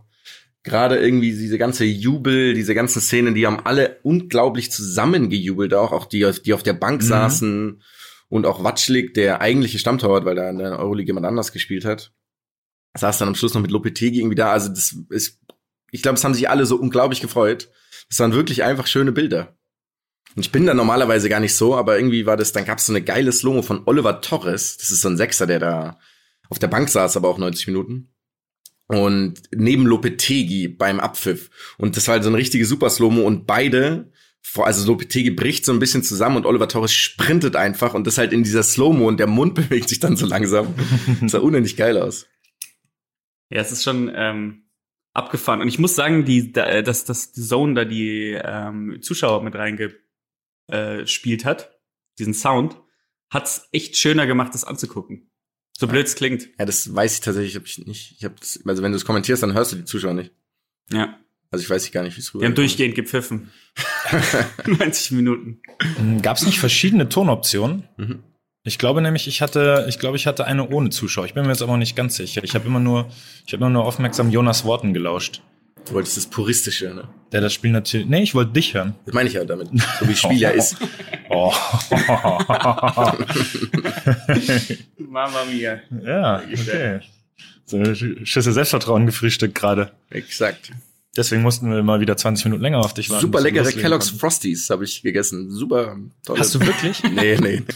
gerade 0.63 0.99
irgendwie 0.99 1.31
diese 1.31 1.59
ganze 1.59 1.85
Jubel, 1.85 2.53
diese 2.55 2.75
ganzen 2.75 3.01
Szenen, 3.01 3.35
die 3.35 3.47
haben 3.47 3.65
alle 3.65 3.99
unglaublich 4.03 4.71
zusammengejubelt 4.71 5.73
auch, 5.75 5.93
auch 5.93 6.07
die, 6.07 6.29
die 6.45 6.53
auf 6.55 6.63
der 6.63 6.75
Bank 6.75 7.03
Mhm. 7.03 7.07
saßen 7.07 7.83
und 8.29 8.45
auch 8.47 8.65
Watschlik, 8.65 9.15
der 9.15 9.41
eigentliche 9.41 9.79
Stammtorwart, 9.79 10.25
weil 10.25 10.35
da 10.35 10.51
in 10.51 10.59
der 10.59 10.79
Euroleague 10.79 11.07
jemand 11.07 11.27
anders 11.27 11.53
gespielt 11.53 11.85
hat, 11.85 12.13
saß 12.99 13.19
dann 13.19 13.29
am 13.29 13.35
Schluss 13.35 13.55
noch 13.55 13.63
mit 13.63 13.71
Lopetegi 13.71 14.19
irgendwie 14.19 14.35
da. 14.35 14.51
Also 14.53 14.69
das 14.71 14.97
ist, 15.11 15.41
ich 15.93 16.03
glaube, 16.03 16.17
es 16.19 16.25
haben 16.25 16.35
sich 16.35 16.51
alle 16.51 16.67
so 16.67 16.77
unglaublich 16.77 17.21
gefreut. 17.21 17.71
Das 18.09 18.21
waren 18.21 18.33
wirklich 18.33 18.63
einfach 18.63 18.87
schöne 18.87 19.13
Bilder. 19.13 19.57
Und 20.35 20.45
ich 20.45 20.53
bin 20.53 20.67
da 20.67 20.75
normalerweise 20.75 21.29
gar 21.29 21.41
nicht 21.41 21.55
so, 21.55 21.75
aber 21.75 21.97
irgendwie 21.97 22.27
war 22.27 22.37
das, 22.37 22.53
dann 22.53 22.67
gab 22.67 22.79
es 22.79 22.87
so 22.87 22.93
eine 22.93 23.03
geile 23.03 23.33
Slomo 23.33 23.63
von 23.63 23.83
Oliver 23.87 24.21
Torres. 24.21 24.77
Das 24.77 24.91
ist 24.91 25.01
so 25.01 25.09
ein 25.09 25.17
Sechser, 25.17 25.47
der 25.47 25.59
da 25.59 25.99
auf 26.51 26.59
der 26.59 26.69
Bank 26.69 26.89
saß, 26.89 27.17
aber 27.17 27.29
auch 27.29 27.39
90 27.39 27.69
Minuten. 27.69 28.13
Und 28.89 29.41
neben 29.51 29.87
Lopetegi 29.87 30.69
beim 30.69 31.01
Abpfiff. 31.01 31.51
Und 31.79 31.97
das 31.97 32.07
war 32.07 32.15
halt 32.15 32.23
so 32.23 32.29
eine 32.29 32.39
richtige 32.39 32.67
Super 32.67 32.91
Slomo 32.91 33.23
und 33.23 33.47
beide, 33.47 34.13
also 34.57 34.87
Lopetegi 34.87 35.31
bricht 35.31 35.65
so 35.65 35.73
ein 35.73 35.81
bisschen 35.81 36.03
zusammen 36.03 36.37
und 36.37 36.47
Oliver 36.47 36.69
Torres 36.69 36.93
sprintet 36.93 37.57
einfach 37.57 37.95
und 37.95 38.07
das 38.07 38.19
halt 38.19 38.33
in 38.33 38.45
dieser 38.45 38.63
Slomo 38.63 39.09
und 39.09 39.19
der 39.19 39.27
Mund 39.27 39.55
bewegt 39.57 39.89
sich 39.89 39.99
dann 39.99 40.17
so 40.17 40.27
langsam. 40.27 40.75
Das 41.21 41.33
sah 41.33 41.39
unendlich 41.39 41.77
geil 41.77 41.97
aus. 41.97 42.27
Ja, 43.51 43.61
es 43.61 43.73
ist 43.73 43.83
schon 43.85 44.13
ähm, 44.15 44.66
abgefahren. 45.17 45.61
Und 45.61 45.69
ich 45.69 45.79
muss 45.79 45.95
sagen, 45.95 46.25
die, 46.25 46.53
da, 46.53 46.67
äh, 46.67 46.83
dass, 46.83 47.05
dass 47.05 47.33
die 47.33 47.43
Zone 47.43 47.75
da 47.75 47.85
die 47.85 48.39
ähm, 48.41 48.99
Zuschauer 49.01 49.43
mit 49.43 49.55
reingespielt 49.55 51.43
äh, 51.43 51.45
hat, 51.45 51.79
diesen 52.19 52.35
Sound, 52.35 52.77
hat's 53.31 53.69
echt 53.73 53.97
schöner 53.97 54.27
gemacht, 54.27 54.55
das 54.55 54.65
anzugucken. 54.65 55.31
So 55.79 55.87
blöd 55.87 56.07
es 56.07 56.15
klingt. 56.15 56.49
Ja, 56.59 56.65
das 56.65 56.95
weiß 56.95 57.15
ich 57.15 57.21
tatsächlich 57.21 57.57
hab 57.57 57.67
ich 57.67 57.79
nicht. 57.87 58.15
Ich 58.19 58.25
hab 58.25 58.41
das, 58.41 58.61
also 58.65 58.83
wenn 58.83 58.93
du 58.93 58.97
es 58.97 59.05
kommentierst, 59.05 59.43
dann 59.43 59.53
hörst 59.53 59.73
du 59.73 59.77
die 59.77 59.85
Zuschauer 59.85 60.15
nicht. 60.15 60.33
Ja. 60.91 61.19
Also 61.51 61.63
ich 61.63 61.71
weiß 61.71 61.91
gar 61.93 62.03
nicht, 62.03 62.17
wie 62.17 62.21
es 62.21 62.35
Wir 62.35 62.47
haben 62.47 62.55
durchgehend 62.55 62.95
gepfiffen. 62.95 63.51
90 64.67 65.13
Minuten. 65.13 65.61
Gab 66.23 66.37
es 66.37 66.47
nicht 66.47 66.59
verschiedene 66.59 67.09
Tonoptionen? 67.09 67.89
Mhm. 67.97 68.23
Ich 68.67 68.79
glaube 68.79 69.01
nämlich, 69.01 69.29
ich 69.29 69.43
hatte, 69.43 69.87
ich 69.89 70.01
glaube, 70.01 70.17
ich 70.17 70.27
hatte 70.27 70.45
eine 70.45 70.69
ohne 70.69 70.91
Zuschauer. 70.91 71.25
Ich 71.25 71.35
bin 71.35 71.45
mir 71.45 71.51
jetzt 71.51 71.63
aber 71.63 71.77
nicht 71.77 71.95
ganz 71.95 72.17
sicher. 72.17 72.43
Ich 72.43 72.57
habe 72.57 72.67
immer 72.67 72.81
nur, 72.81 73.07
ich 73.47 73.53
habe 73.53 73.63
immer 73.63 73.71
nur 73.71 73.85
aufmerksam 73.85 74.29
Jonas 74.31 74.65
Worten 74.65 74.93
gelauscht. 74.93 75.41
Du 75.87 75.95
wolltest 75.95 76.17
das 76.17 76.27
Puristische, 76.27 76.93
ne? 76.93 77.07
Der 77.31 77.41
das 77.41 77.53
Spiel 77.55 77.71
natürlich. 77.71 78.09
Nee, 78.09 78.25
ich 78.25 78.35
wollte 78.35 78.55
dich 78.55 78.75
hören. 78.75 78.97
Das 79.05 79.15
meine 79.15 79.29
ich 79.29 79.37
ja 79.37 79.45
damit. 79.45 79.69
So 80.01 80.09
wie 80.09 80.17
Spiel 80.17 80.37
ja 80.37 80.51
ist. 80.55 80.75
Oh. 81.31 81.55
Mama 84.99 85.45
mia. 85.49 85.79
ja, 86.03 86.43
okay. 86.53 87.03
So 87.67 87.77
eine 87.77 87.95
Schüssel 87.95 88.53
Selbstvertrauen 88.53 89.07
gefrühstückt 89.07 89.55
gerade. 89.55 89.93
Exakt. 90.11 90.73
Deswegen 91.17 91.43
mussten 91.43 91.71
wir 91.71 91.85
mal 91.85 92.01
wieder 92.01 92.17
20 92.17 92.47
Minuten 92.47 92.63
länger 92.63 92.81
auf 92.81 92.95
dich 92.95 93.11
warten. 93.11 93.23
Super 93.23 93.41
leckere 93.41 93.71
Kellogg's 93.71 94.07
konnten. 94.07 94.21
Frosties 94.21 94.69
habe 94.71 94.83
ich 94.85 95.03
gegessen. 95.03 95.53
Super 95.53 95.97
toll. 96.25 96.37
Hast 96.37 96.53
du 96.57 96.61
wirklich? 96.61 97.01
Nee, 97.05 97.39
nee. 97.41 97.63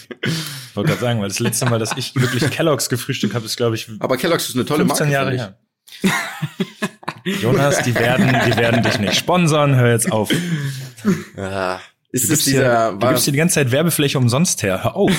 Ich 0.70 0.76
wollte 0.76 0.90
gerade 0.90 1.00
sagen, 1.00 1.20
weil 1.20 1.28
das 1.28 1.40
letzte 1.40 1.66
Mal, 1.66 1.78
dass 1.80 1.96
ich 1.96 2.14
wirklich 2.14 2.48
Kellogg's 2.50 2.88
gefrühstückt 2.88 3.34
habe, 3.34 3.44
ist, 3.44 3.56
glaube 3.56 3.74
ich, 3.74 3.88
Aber 3.98 4.16
Kellogg's 4.16 4.48
ist 4.48 4.54
eine 4.54 4.64
tolle 4.64 4.84
15 4.86 5.10
Marke. 5.10 5.12
Jahre 5.12 5.30
finde 5.30 5.56
ich. 6.02 6.10
her. 6.10 7.38
Jonas, 7.42 7.82
die 7.82 7.94
werden, 7.94 8.28
die 8.46 8.56
werden 8.56 8.82
dich 8.82 8.98
nicht 9.00 9.14
sponsern. 9.16 9.74
Hör 9.74 9.90
jetzt 9.90 10.10
auf. 10.12 10.30
Du 10.30 11.14
Ah, 11.36 11.80
ist 12.12 12.22
es 12.24 12.28
gibst, 12.30 12.46
dieser, 12.46 12.90
hier, 12.90 12.98
du 12.98 13.08
gibst 13.08 13.24
hier 13.24 13.32
die 13.32 13.38
ganze 13.38 13.54
Zeit 13.56 13.72
Werbefläche 13.72 14.16
umsonst 14.18 14.62
her. 14.62 14.84
Hör 14.84 14.94
auf. 14.96 15.12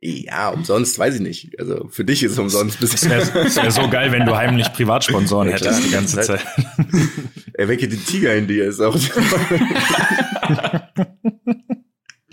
ja, 0.00 0.48
umsonst, 0.50 0.98
weiß 0.98 1.14
ich 1.14 1.20
nicht. 1.20 1.58
Also 1.60 1.88
für 1.90 2.04
dich 2.04 2.22
ist 2.24 2.32
es 2.32 2.38
umsonst. 2.38 2.82
Es 2.82 3.08
wäre 3.08 3.32
wär 3.34 3.70
so 3.70 3.88
geil, 3.88 4.10
wenn 4.12 4.26
du 4.26 4.36
heimlich 4.36 4.72
Privatsponsoren 4.72 5.48
Ja, 5.48 5.54
hättest 5.56 5.84
die 5.84 5.90
ganze 5.90 6.20
Zeit. 6.22 6.40
Erwecke 7.54 7.88
den 7.88 8.04
Tiger 8.04 8.34
in 8.34 8.48
dir 8.48 8.64
ist 8.66 8.80
auch. 8.80 8.96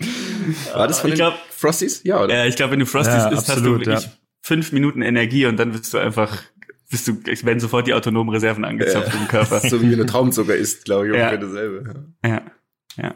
War 0.74 0.88
das 0.88 1.00
von 1.00 1.10
Ich 1.10 1.14
den 1.18 1.26
glaub- 1.26 1.38
Frosties? 1.50 2.02
Ja, 2.04 2.22
oder? 2.22 2.34
Ja, 2.34 2.46
ich 2.46 2.56
glaube, 2.56 2.72
wenn 2.72 2.80
du 2.80 2.86
Frosties 2.86 3.14
Ja, 3.14 3.28
isst, 3.28 3.50
absolut, 3.50 3.80
hast 3.80 3.86
du 3.86 3.90
wirklich 3.92 4.04
ja. 4.04 4.18
fünf 4.42 4.72
Minuten 4.72 5.02
Energie 5.02 5.46
und 5.46 5.56
dann 5.58 5.72
bist 5.72 5.92
du 5.92 5.98
einfach, 5.98 6.42
bist 6.90 7.06
du, 7.08 7.18
es 7.30 7.44
werden 7.44 7.60
sofort 7.60 7.86
die 7.86 7.94
autonomen 7.94 8.30
Reserven 8.34 8.64
angezapft 8.64 9.14
im 9.14 9.28
Körper. 9.28 9.60
so 9.68 9.80
wie 9.82 9.90
wenn 9.90 9.98
du 9.98 10.06
Traubenzucker 10.06 10.54
isst, 10.56 10.84
glaube 10.84 11.08
ich, 11.08 11.14
Ja. 11.14 11.30
ungefähr 11.30 11.38
dasselbe. 11.48 12.12
Ja, 12.24 12.42
ja. 12.96 13.14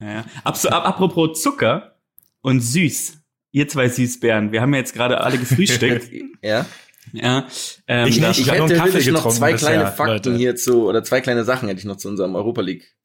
ja, 0.00 0.10
ja. 0.12 0.24
Ab, 0.44 0.56
so, 0.56 0.68
ab, 0.70 0.86
apropos 0.86 1.40
Zucker 1.40 1.96
und 2.42 2.60
süß. 2.60 3.18
Ihr 3.52 3.68
zwei 3.68 3.88
Süßbären, 3.88 4.52
wir 4.52 4.60
haben 4.60 4.72
ja 4.74 4.80
jetzt 4.80 4.92
gerade 4.94 5.20
alle 5.20 5.38
gefrühstückt. 5.38 6.10
Ja. 6.42 6.66
ja, 7.12 7.46
ähm, 7.86 8.08
Ich 8.08 8.20
nicht. 8.20 8.40
Ich, 8.40 8.50
hätte 8.50 9.12
noch 9.12 9.28
zwei 9.28 9.52
bisher, 9.52 9.70
kleine 9.70 9.86
Fakten 9.92 10.12
Leute. 10.32 10.36
hier 10.36 10.56
zu, 10.56 10.86
oder 10.86 11.02
zwei 11.04 11.20
kleine 11.20 11.44
Sachen 11.44 11.68
hätte 11.68 11.78
ich 11.78 11.84
noch 11.86 11.96
zu 11.96 12.08
unserem 12.08 12.34
Europa 12.34 12.60
League. 12.62 12.95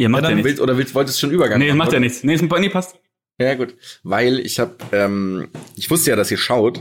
Ihr 0.00 0.08
macht 0.08 0.22
Ja, 0.24 0.30
ja. 0.30 0.42
Willst, 0.44 0.60
oder 0.60 0.78
willst, 0.78 0.94
wolltest 0.94 1.18
du 1.18 1.26
schon 1.26 1.30
Übergang 1.34 1.58
Nee, 1.58 1.66
machen, 1.68 1.76
macht 1.78 1.88
oder? 1.88 1.96
ja 1.96 2.00
nichts. 2.00 2.24
Nee, 2.24 2.34
ist- 2.34 2.42
nee, 2.42 2.68
passt. 2.70 2.94
Ja, 3.38 3.54
gut. 3.54 3.74
Weil 4.02 4.38
ich 4.38 4.58
habe, 4.58 4.76
ähm, 4.92 5.48
ich 5.76 5.90
wusste 5.90 6.10
ja, 6.10 6.16
dass 6.16 6.30
ihr 6.30 6.38
schaut. 6.38 6.80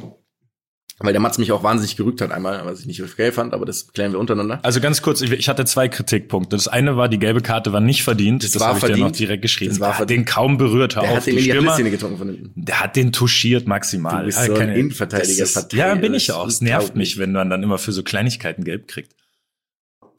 Weil 1.01 1.13
der 1.13 1.21
Mats 1.21 1.37
mich 1.37 1.53
auch 1.53 1.63
wahnsinnig 1.63 1.95
gerügt 1.95 2.19
hat 2.19 2.31
einmal, 2.31 2.65
was 2.65 2.81
ich 2.81 2.85
nicht 2.85 3.01
okay 3.01 3.31
fand, 3.31 3.53
aber 3.53 3.65
das 3.65 3.87
klären 3.93 4.11
wir 4.11 4.19
untereinander. 4.19 4.59
Also 4.63 4.81
ganz 4.81 5.01
kurz, 5.01 5.21
ich, 5.21 5.31
ich 5.31 5.47
hatte 5.47 5.63
zwei 5.63 5.87
Kritikpunkte. 5.87 6.57
Das 6.57 6.67
eine 6.67 6.97
war, 6.97 7.07
die 7.07 7.19
gelbe 7.19 7.39
Karte 7.41 7.71
war 7.71 7.79
nicht 7.79 8.03
verdient. 8.03 8.43
Das 8.43 8.51
Das, 8.51 8.61
war 8.61 8.67
habe 8.69 8.79
ich 8.79 8.83
dir 8.83 8.89
noch 8.91 8.97
verdient. 8.97 9.19
direkt 9.19 9.41
geschrieben. 9.41 9.71
Das 9.71 9.79
war 9.79 9.93
verdient. 9.93 10.19
den 10.21 10.25
kaum 10.25 10.57
berührt. 10.57 10.95
Hör 10.97 11.03
Der 11.03 11.11
auf, 11.11 11.17
hat 11.17 11.25
den 11.27 11.31
die 11.35 11.39
in 11.39 11.43
die 11.45 11.49
Stürmer, 11.51 11.71
Achillessehne 11.71 11.91
getrunken 11.91 12.17
von 12.17 12.27
hinten. 12.29 12.51
der 12.65 12.79
hat 12.81 12.95
den 12.97 13.13
touchiert 13.13 13.65
maximal. 13.65 14.19
Du 14.19 14.25
bist 14.25 14.39
Ja, 14.39 14.45
so 14.45 14.53
ein 14.53 14.59
keine- 14.59 14.77
Innenverteidiger, 14.77 15.39
das 15.39 15.55
ist- 15.55 15.73
Ja, 15.73 15.95
bin 15.95 16.13
ich 16.13 16.31
auch. 16.33 16.47
Es 16.47 16.59
nervt 16.59 16.95
mich, 16.97 17.17
wenn 17.17 17.31
man 17.31 17.49
dann 17.49 17.63
immer 17.63 17.77
für 17.77 17.93
so 17.93 18.03
Kleinigkeiten 18.03 18.65
gelb 18.65 18.87
kriegt. 18.89 19.13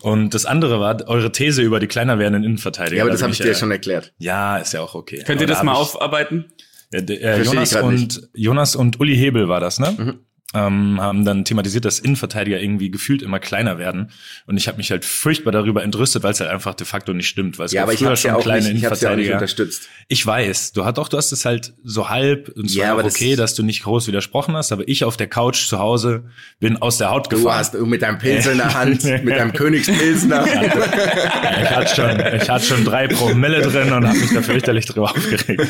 Und 0.03 0.35
das 0.35 0.47
andere 0.47 0.81
war 0.81 1.09
eure 1.09 1.33
These 1.33 1.63
über 1.63 1.81
die 1.81 1.87
kleiner 1.87 2.19
werdenden 2.19 2.45
Innenverteidiger. 2.45 2.97
Ja, 2.97 3.03
aber 3.05 3.11
Da 3.11 3.15
das 3.15 3.23
habe 3.23 3.33
ich 3.33 3.39
dir 3.39 3.47
ja 3.47 3.53
äh, 3.53 3.55
schon 3.57 3.71
erklärt. 3.71 4.13
Ja, 4.19 4.59
ist 4.59 4.73
ja 4.73 4.81
auch 4.81 4.95
okay. 4.95 5.23
Könnt 5.27 5.41
ihr 5.41 5.47
das 5.47 5.59
da 5.59 5.65
mal 5.65 5.75
aufarbeiten? 5.75 6.53
Äh, 6.93 7.41
ich 7.41 7.47
Jonas 7.47 7.75
und 7.77 8.29
Jonas 8.35 8.77
und 8.77 8.99
Uli 9.01 9.17
Hebel 9.17 9.49
war 9.49 9.61
das, 9.61 9.79
ne? 9.79 9.95
Mhm. 9.97 10.19
Ähm, 10.53 11.01
haben 11.01 11.25
dann 11.25 11.45
thematisiert, 11.45 11.85
dass 11.85 12.01
Innenverteidiger 12.01 12.61
irgendwie 12.61 12.91
gefühlt 12.91 13.23
immer 13.23 13.39
kleiner 13.39 13.79
werden. 13.79 14.11
Und 14.47 14.57
ich 14.57 14.67
habe 14.67 14.79
mich 14.79 14.91
halt 14.91 15.05
furchtbar 15.05 15.53
darüber 15.53 15.85
entrüstet, 15.85 16.25
weil 16.25 16.33
es 16.33 16.41
halt 16.41 16.51
einfach 16.51 16.75
de 16.75 16.85
facto 16.85 17.13
nicht 17.13 17.29
stimmt. 17.29 17.57
Weil 17.61 17.67
es 17.67 17.73
Ja, 17.73 17.85
aber 17.85 17.93
ich 17.93 18.03
habe 18.05 18.17
ja 18.21 18.35
auch 18.35 18.43
kleine 18.43 18.67
nicht, 18.73 18.79
ich 18.79 18.85
hab's 18.85 19.01
ja 19.01 19.13
auch 19.13 19.17
nicht 19.17 19.27
Innenverteidiger. 19.29 19.63
unterstützt. 19.67 19.89
Ich 20.09 20.27
weiß, 20.27 20.73
du 20.73 20.85
hast 20.85 20.99
doch, 20.99 21.09
du 21.09 21.17
hast 21.19 21.31
es 21.31 21.45
halt 21.45 21.75
so 21.85 22.09
halb 22.09 22.49
und 22.57 22.65
es 22.67 22.75
Ja, 22.75 22.89
war 22.89 22.97
auch 22.99 23.03
das- 23.05 23.15
okay, 23.15 23.37
dass 23.37 23.55
du 23.55 23.63
nicht 23.63 23.85
groß 23.85 24.09
widersprochen 24.09 24.57
hast, 24.57 24.73
aber 24.73 24.89
ich 24.89 25.05
auf 25.05 25.17
der 25.17 25.29
Couch 25.29 25.69
zu 25.69 25.79
Hause 25.79 26.25
bin 26.59 26.77
aus 26.83 26.99
der 26.99 27.11
Haut 27.11 27.31
Du 27.31 27.37
gefahren. 27.37 27.57
hast 27.59 27.75
mit 27.75 28.03
deinem 28.03 28.19
Pinsel 28.19 28.53
in 28.53 28.59
der 28.59 28.75
Hand, 28.75 29.05
mit 29.25 29.37
deinem 29.37 29.53
Königspilsner. 29.53 30.45
ich 30.49 31.71
hatte 31.71 31.95
schon, 31.95 32.21
ich 32.41 32.51
hatte 32.51 32.65
schon 32.65 32.85
drei 32.85 33.07
Promille 33.07 33.63
drin 33.63 33.93
und 33.93 34.07
habe 34.07 34.19
mich 34.19 34.33
da 34.33 34.43
fürchterlich 34.43 34.87
drüber 34.87 35.11
aufgeregt. 35.13 35.65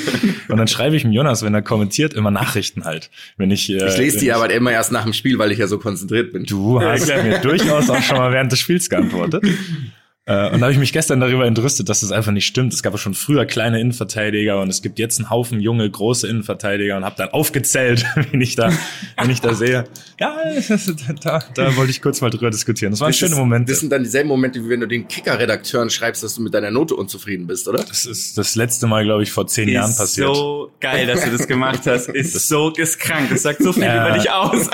Und 0.48 0.56
dann 0.56 0.68
schreibe 0.68 0.96
ich 0.96 1.02
dem 1.02 1.12
Jonas, 1.12 1.42
wenn 1.42 1.54
er 1.54 1.62
kommentiert, 1.62 2.14
immer 2.14 2.30
Nachrichten 2.30 2.84
halt. 2.84 3.10
Wenn 3.36 3.50
ich, 3.50 3.68
äh, 3.70 3.88
Ich 3.88 3.96
lese 3.98 4.18
die 4.20 4.32
aber 4.32 4.50
immer 4.50 4.69
erst 4.70 4.92
nach 4.92 5.04
dem 5.04 5.12
Spiel, 5.12 5.38
weil 5.38 5.52
ich 5.52 5.58
ja 5.58 5.66
so 5.66 5.78
konzentriert 5.78 6.32
bin. 6.32 6.44
Du 6.44 6.80
hast 6.80 7.08
mir 7.08 7.38
durchaus 7.38 7.90
auch 7.90 8.02
schon 8.02 8.18
mal 8.18 8.32
während 8.32 8.52
des 8.52 8.58
Spiels 8.58 8.88
geantwortet. 8.88 9.44
Äh, 10.30 10.50
und 10.50 10.60
da 10.60 10.66
habe 10.66 10.72
ich 10.72 10.78
mich 10.78 10.92
gestern 10.92 11.18
darüber 11.18 11.44
entrüstet, 11.44 11.88
dass 11.88 12.00
das 12.00 12.12
einfach 12.12 12.30
nicht 12.30 12.46
stimmt. 12.46 12.72
Es 12.72 12.84
gab 12.84 12.92
ja 12.92 12.98
schon 12.98 13.14
früher 13.14 13.46
kleine 13.46 13.80
Innenverteidiger 13.80 14.60
und 14.60 14.68
es 14.68 14.80
gibt 14.80 15.00
jetzt 15.00 15.18
einen 15.18 15.28
Haufen 15.28 15.60
junge, 15.60 15.90
große 15.90 16.28
Innenverteidiger 16.28 16.96
und 16.96 17.04
habe 17.04 17.16
dann 17.18 17.30
aufgezählt, 17.30 18.06
wenn 18.30 18.40
ich 18.40 18.54
da, 18.54 18.72
wenn 19.20 19.30
ich 19.30 19.40
da 19.40 19.54
sehe. 19.54 19.84
Ja, 20.20 20.36
da, 21.24 21.42
da 21.54 21.74
wollte 21.76 21.90
ich 21.90 22.00
kurz 22.00 22.20
mal 22.20 22.30
drüber 22.30 22.50
diskutieren. 22.50 22.92
Das 22.92 23.00
waren 23.00 23.08
Das 23.08 23.16
schöne 23.18 23.34
Momente. 23.34 23.72
Das 23.72 23.80
sind 23.80 23.90
dann 23.90 24.04
dieselben 24.04 24.28
Momente, 24.28 24.64
wie 24.64 24.68
wenn 24.68 24.80
du 24.80 24.86
den 24.86 25.08
Kicker-Redakteuren 25.08 25.90
schreibst, 25.90 26.22
dass 26.22 26.36
du 26.36 26.42
mit 26.42 26.54
deiner 26.54 26.70
Note 26.70 26.94
unzufrieden 26.94 27.48
bist, 27.48 27.66
oder? 27.66 27.82
Das 27.82 28.06
ist 28.06 28.38
das 28.38 28.54
letzte 28.54 28.86
Mal, 28.86 29.02
glaube 29.04 29.24
ich, 29.24 29.32
vor 29.32 29.48
zehn 29.48 29.68
Jahren 29.68 29.90
ist 29.90 29.98
passiert. 29.98 30.32
so 30.36 30.70
geil, 30.78 31.08
dass 31.08 31.24
du 31.24 31.30
das 31.32 31.48
gemacht 31.48 31.80
hast. 31.86 32.08
Ist 32.20 32.48
so 32.48 32.70
ist 32.76 32.98
krank. 33.00 33.30
Das 33.30 33.42
sagt 33.42 33.62
so 33.62 33.72
viel 33.72 33.82
Ja. 33.84 34.08
über 34.08 34.18
dich 34.18 34.30
aus. 34.30 34.68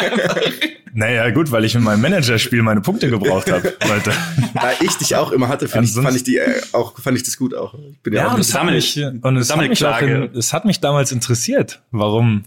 Naja, 0.93 1.29
gut, 1.31 1.51
weil 1.53 1.65
ich 1.65 1.75
in 1.75 1.83
meinem 1.83 2.01
Managerspiel 2.01 2.63
meine 2.63 2.81
Punkte 2.81 3.11
gebraucht 3.11 3.51
habe. 3.53 3.75
Da 4.55 4.73
ich 4.81 4.95
dich 4.97 5.15
auch 5.15 5.31
immer 5.31 5.46
hatte, 5.49 5.69
fand 5.69 5.87
ich, 5.89 5.95
fand 5.95 6.17
ich 6.17 6.25
die 6.25 6.37
äh, 6.37 6.61
auch, 6.73 6.99
fand 6.99 7.17
ich 7.17 7.23
das 7.25 7.37
gut 7.37 7.55
auch. 7.55 7.75
Ich 7.93 8.01
bin 8.03 8.15
ja, 8.15 8.23
Ja, 8.23 8.29
auch 8.29 8.35
und 8.35 8.41
es 8.41 8.55
hat 8.55 8.65
mich, 8.67 8.97
und 9.23 9.37
es 9.37 9.51
hat 9.51 9.69
mich, 9.69 9.83
in, 9.83 10.31
es 10.37 10.53
hat 10.53 10.65
mich 10.65 10.81
damals 10.81 11.13
interessiert, 11.13 11.83
warum, 11.91 12.45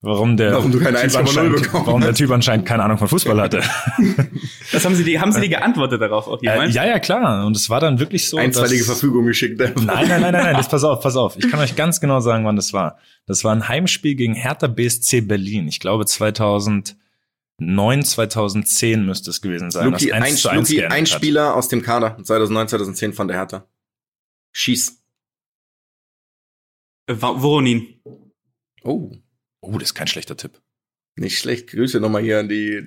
warum 0.00 0.36
der, 0.36 0.52
Warum 0.52 0.70
du 0.72 0.78
keine 0.80 1.00
Typ 1.00 1.10
1,0 1.10 1.18
anscheinend- 1.18 1.62
bekommen 1.62 1.86
warum 1.86 2.00
der 2.00 2.14
Typ 2.14 2.30
anscheinend 2.30 2.66
keine 2.66 2.82
Ahnung 2.84 2.98
von 2.98 3.08
Fußball 3.08 3.40
hatte. 3.40 3.62
Das 4.70 4.84
haben 4.84 4.94
sie 4.94 5.02
die, 5.02 5.18
haben 5.18 5.32
sie 5.32 5.40
die 5.40 5.48
geantwortet 5.48 6.00
darauf 6.02 6.28
auch 6.28 6.42
äh, 6.42 6.46
jemand? 6.46 6.74
ja, 6.74 6.84
ja, 6.84 6.98
klar. 6.98 7.46
Und 7.46 7.56
es 7.56 7.70
war 7.70 7.80
dann 7.80 7.98
wirklich 7.98 8.28
so. 8.28 8.36
einstweilige 8.36 8.84
Verfügung 8.84 9.24
geschickt. 9.24 9.58
Nein, 9.58 9.72
nein, 9.86 10.06
nein, 10.08 10.20
nein, 10.20 10.32
nein, 10.32 10.56
das 10.56 10.68
pass 10.68 10.84
auf, 10.84 11.00
pass 11.00 11.16
auf. 11.16 11.36
Ich 11.38 11.50
kann 11.50 11.58
euch 11.60 11.74
ganz 11.74 12.00
genau 12.02 12.20
sagen, 12.20 12.44
wann 12.44 12.56
das 12.56 12.74
war. 12.74 12.98
Das 13.26 13.44
war 13.44 13.52
ein 13.54 13.66
Heimspiel 13.66 14.14
gegen 14.14 14.34
Hertha 14.34 14.66
BSC 14.66 15.22
Berlin. 15.22 15.68
Ich 15.68 15.80
glaube 15.80 16.04
2009, 17.58 18.04
2010 18.04 19.04
müsste 19.04 19.30
es 19.30 19.40
gewesen 19.40 19.70
sein. 19.70 19.90
Luki, 19.90 20.12
ein, 20.12 20.22
1 20.22 20.42
zu 20.42 20.48
1 20.48 20.68
Luki 20.70 20.84
ein 20.84 21.02
hat. 21.02 21.08
Spieler 21.08 21.54
aus 21.54 21.68
dem 21.68 21.82
Kader 21.82 22.16
2009, 22.22 22.68
2010 22.68 23.12
von 23.12 23.28
der 23.28 23.36
Hertha. 23.36 23.68
Schieß. 24.52 25.02
Äh, 27.06 27.14
Voronin. 27.16 28.00
Oh, 28.82 29.12
Oh, 29.60 29.72
das 29.72 29.88
ist 29.90 29.94
kein 29.94 30.06
schlechter 30.06 30.36
Tipp. 30.36 30.60
Nicht 31.18 31.38
schlecht. 31.38 31.68
Grüße 31.68 32.00
nochmal 32.00 32.22
hier 32.22 32.38
an 32.40 32.48
die, 32.48 32.82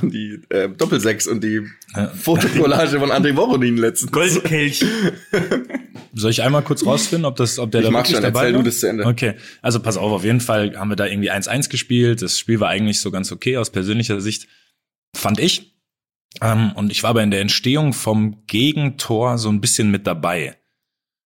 an 0.00 0.10
die 0.10 0.40
äh, 0.48 0.68
Doppelsechs 0.68 1.26
und 1.26 1.42
die 1.44 1.62
Ja. 1.94 2.08
Fotokollage 2.08 2.98
von 2.98 3.10
André 3.10 3.36
Voronin 3.36 3.76
letztens. 3.76 4.12
Goldkelch. 4.12 4.84
Soll 6.14 6.30
ich 6.30 6.42
einmal 6.42 6.62
kurz 6.62 6.86
rausfinden, 6.86 7.24
ob 7.24 7.36
das, 7.36 7.58
ob 7.58 7.70
der 7.72 7.80
Ich 7.80 7.86
da 7.86 7.90
mag 7.90 8.04
wirklich 8.04 8.16
schon, 8.16 8.22
dabei 8.22 8.40
erzähl 8.40 8.54
war? 8.54 8.62
du 8.62 8.68
das 8.68 8.80
zu 8.80 8.88
Ende. 8.88 9.04
Okay, 9.04 9.34
also 9.62 9.80
pass 9.80 9.96
auf, 9.96 10.12
auf 10.12 10.24
jeden 10.24 10.40
Fall 10.40 10.76
haben 10.78 10.88
wir 10.88 10.96
da 10.96 11.06
irgendwie 11.06 11.30
1-1 11.32 11.68
gespielt. 11.70 12.22
Das 12.22 12.38
Spiel 12.38 12.60
war 12.60 12.68
eigentlich 12.68 13.00
so 13.00 13.10
ganz 13.10 13.32
okay 13.32 13.56
aus 13.56 13.70
persönlicher 13.70 14.20
Sicht, 14.20 14.46
fand 15.14 15.40
ich. 15.40 15.74
Ähm, 16.40 16.72
und 16.74 16.90
ich 16.90 17.02
war 17.02 17.10
aber 17.10 17.22
in 17.22 17.30
der 17.30 17.40
Entstehung 17.40 17.92
vom 17.92 18.44
Gegentor 18.46 19.38
so 19.38 19.48
ein 19.48 19.60
bisschen 19.60 19.90
mit 19.90 20.06
dabei. 20.06 20.56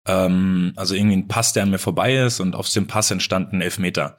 Ähm, 0.07 0.73
also 0.75 0.95
irgendwie 0.95 1.17
ein 1.17 1.27
Pass, 1.27 1.53
der 1.53 1.63
an 1.63 1.71
mir 1.71 1.79
vorbei 1.79 2.17
ist 2.25 2.39
und 2.39 2.55
aus 2.55 2.71
dem 2.73 2.87
Pass 2.87 3.11
entstanden 3.11 3.61
Elfmeter. 3.61 4.17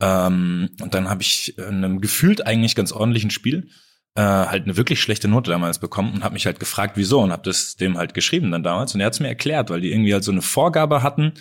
Ähm, 0.00 0.70
und 0.80 0.94
dann 0.94 1.08
habe 1.08 1.22
ich 1.22 1.58
in 1.58 1.64
einem 1.64 2.00
gefühlt 2.00 2.46
eigentlich 2.46 2.74
ganz 2.74 2.92
ordentlichen 2.92 3.30
Spiel 3.30 3.68
äh, 4.14 4.20
halt 4.22 4.64
eine 4.64 4.76
wirklich 4.76 5.00
schlechte 5.00 5.28
Note 5.28 5.50
damals 5.50 5.78
bekommen 5.78 6.12
und 6.14 6.24
habe 6.24 6.34
mich 6.34 6.46
halt 6.46 6.60
gefragt, 6.60 6.96
wieso 6.96 7.20
und 7.20 7.32
habe 7.32 7.42
das 7.42 7.76
dem 7.76 7.98
halt 7.98 8.14
geschrieben 8.14 8.50
dann 8.52 8.62
damals 8.62 8.94
und 8.94 9.00
er 9.00 9.06
hat 9.06 9.14
es 9.14 9.20
mir 9.20 9.28
erklärt, 9.28 9.70
weil 9.70 9.80
die 9.80 9.90
irgendwie 9.92 10.12
halt 10.14 10.24
so 10.24 10.32
eine 10.32 10.42
Vorgabe 10.42 11.02
hatten, 11.02 11.32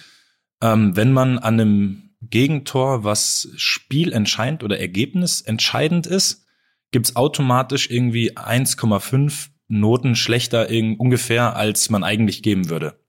ähm, 0.61 0.95
wenn 0.95 1.11
man 1.13 1.37
an 1.39 1.59
einem 1.59 2.03
Gegentor, 2.21 3.03
was 3.03 3.49
spielentscheidend 3.57 4.63
oder 4.63 4.79
ergebnisentscheidend 4.79 6.07
ist, 6.07 6.45
gibt's 6.91 7.15
automatisch 7.15 7.91
irgendwie 7.91 8.35
1,5 8.37 9.49
Noten 9.67 10.15
schlechter 10.15 10.69
irgend- 10.69 10.99
ungefähr, 10.99 11.55
als 11.55 11.89
man 11.89 12.03
eigentlich 12.03 12.41
geben 12.41 12.69
würde. 12.69 12.99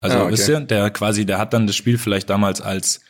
Also 0.00 0.18
Ah, 0.18 0.22
okay. 0.24 0.32
wisst 0.32 0.48
ihr, 0.48 0.60
der 0.60 0.90
quasi, 0.90 1.24
der 1.26 1.38
hat 1.38 1.54
dann 1.54 1.66
das 1.66 1.74
Spiel 1.74 1.98
vielleicht 1.98 2.28
damals 2.30 2.60
als 2.60 3.00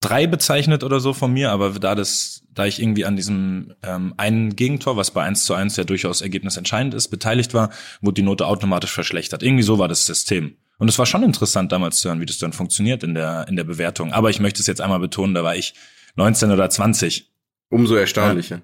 drei 0.00 0.26
bezeichnet 0.26 0.84
oder 0.84 1.00
so 1.00 1.12
von 1.12 1.32
mir, 1.32 1.50
aber 1.50 1.70
da 1.70 1.94
das, 1.94 2.42
da 2.52 2.66
ich 2.66 2.80
irgendwie 2.80 3.04
an 3.04 3.16
diesem 3.16 3.74
ähm, 3.82 4.14
einen 4.16 4.54
Gegentor, 4.56 4.96
was 4.96 5.10
bei 5.10 5.22
1 5.24 5.44
zu 5.44 5.54
1 5.54 5.76
ja 5.76 5.84
durchaus 5.84 6.20
ergebnisentscheidend 6.20 6.94
ist, 6.94 7.08
beteiligt 7.08 7.52
war, 7.54 7.70
wurde 8.00 8.14
die 8.14 8.22
Note 8.22 8.46
automatisch 8.46 8.92
verschlechtert. 8.92 9.42
Irgendwie 9.42 9.64
so 9.64 9.78
war 9.78 9.88
das 9.88 10.06
System. 10.06 10.56
Und 10.78 10.88
es 10.88 10.98
war 10.98 11.06
schon 11.06 11.24
interessant 11.24 11.72
damals 11.72 11.98
zu 11.98 12.08
hören, 12.08 12.20
wie 12.20 12.26
das 12.26 12.38
dann 12.38 12.52
funktioniert 12.52 13.02
in 13.02 13.14
der, 13.14 13.46
in 13.48 13.56
der 13.56 13.64
Bewertung. 13.64 14.12
Aber 14.12 14.30
ich 14.30 14.38
möchte 14.38 14.60
es 14.60 14.68
jetzt 14.68 14.80
einmal 14.80 15.00
betonen, 15.00 15.34
da 15.34 15.42
war 15.42 15.56
ich 15.56 15.74
19 16.14 16.52
oder 16.52 16.70
20. 16.70 17.32
Umso 17.68 17.96
erstaunlicher. 17.96 18.62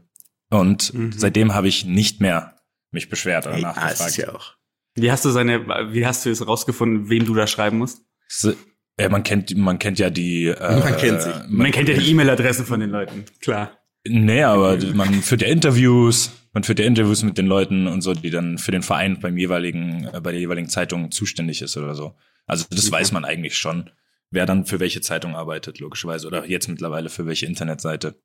Und 0.51 0.95
Mhm. 0.95 1.13
seitdem 1.17 1.55
habe 1.55 1.67
ich 1.67 1.85
nicht 1.85 2.21
mehr 2.21 2.55
mich 2.93 3.09
beschwert 3.09 3.47
oder 3.49 3.57
Ey, 3.57 3.65
ah, 3.65 3.73
nachgefragt. 3.75 4.11
ist 4.11 4.17
ja 4.19 4.33
auch. 4.33 4.53
Wie 4.95 5.11
hast 5.11 5.25
du 5.25 5.31
seine, 5.31 5.67
wie 5.93 6.07
hast 6.07 6.25
du 6.25 6.31
es 6.31 6.47
rausgefunden, 6.47 7.09
wem 7.09 7.25
du 7.25 7.35
da 7.35 7.49
schreiben 7.49 7.79
musst? 7.79 8.03
So, 8.29 8.53
ja, 8.99 9.09
man 9.09 9.23
kennt, 9.23 9.57
man 9.57 9.79
kennt 9.79 9.99
ja 9.99 10.11
die. 10.11 10.47
Äh, 10.47 10.81
Man 10.81 10.97
kennt 10.97 11.23
sich. 11.23 11.35
Man 11.49 11.71
kennt 11.73 11.89
ja 11.89 11.97
die 11.97 12.11
E-Mail-Adressen 12.11 12.65
von 12.65 12.81
den 12.81 12.91
Leuten. 12.91 13.25
Klar. 13.41 13.79
Nee, 14.07 14.43
aber 14.43 14.77
man 14.95 15.15
führt 15.23 15.43
ja 15.43 15.49
Interviews, 15.49 16.31
man 16.53 16.63
führt 16.63 16.79
ja 16.79 16.85
Interviews 16.85 17.23
mit 17.23 17.39
den 17.39 17.47
Leuten 17.47 17.87
und 17.87 18.03
so, 18.03 18.13
die 18.13 18.31
dann 18.31 18.59
für 18.59 18.71
den 18.71 18.83
Verein 18.83 19.19
beim 19.19 19.39
jeweiligen, 19.39 20.07
äh, 20.13 20.21
bei 20.21 20.31
der 20.31 20.41
jeweiligen 20.41 20.69
Zeitung 20.69 21.11
zuständig 21.11 21.63
ist 21.63 21.77
oder 21.77 21.95
so. 21.95 22.15
Also 22.47 22.67
das 22.71 22.91
weiß 22.91 23.13
man 23.13 23.25
eigentlich 23.25 23.57
schon, 23.57 23.91
wer 24.31 24.45
dann 24.45 24.67
für 24.67 24.79
welche 24.79 25.01
Zeitung 25.01 25.35
arbeitet, 25.35 25.81
logischerweise. 25.81 26.27
Oder 26.27 26.47
jetzt 26.47 26.69
mittlerweile 26.69 27.09
für 27.09 27.27
welche 27.27 27.47
Internetseite. 27.47 28.21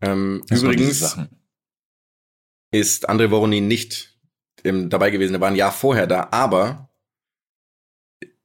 Ähm, 0.00 0.42
Das 0.48 0.62
übrigens 0.62 1.18
ist 2.72 3.08
André 3.08 3.30
Voronin 3.30 3.68
nicht 3.68 4.18
im, 4.62 4.88
dabei 4.90 5.10
gewesen. 5.10 5.34
Er 5.34 5.40
war 5.40 5.48
ein 5.48 5.56
Jahr 5.56 5.72
vorher 5.72 6.06
da, 6.06 6.28
aber 6.30 6.85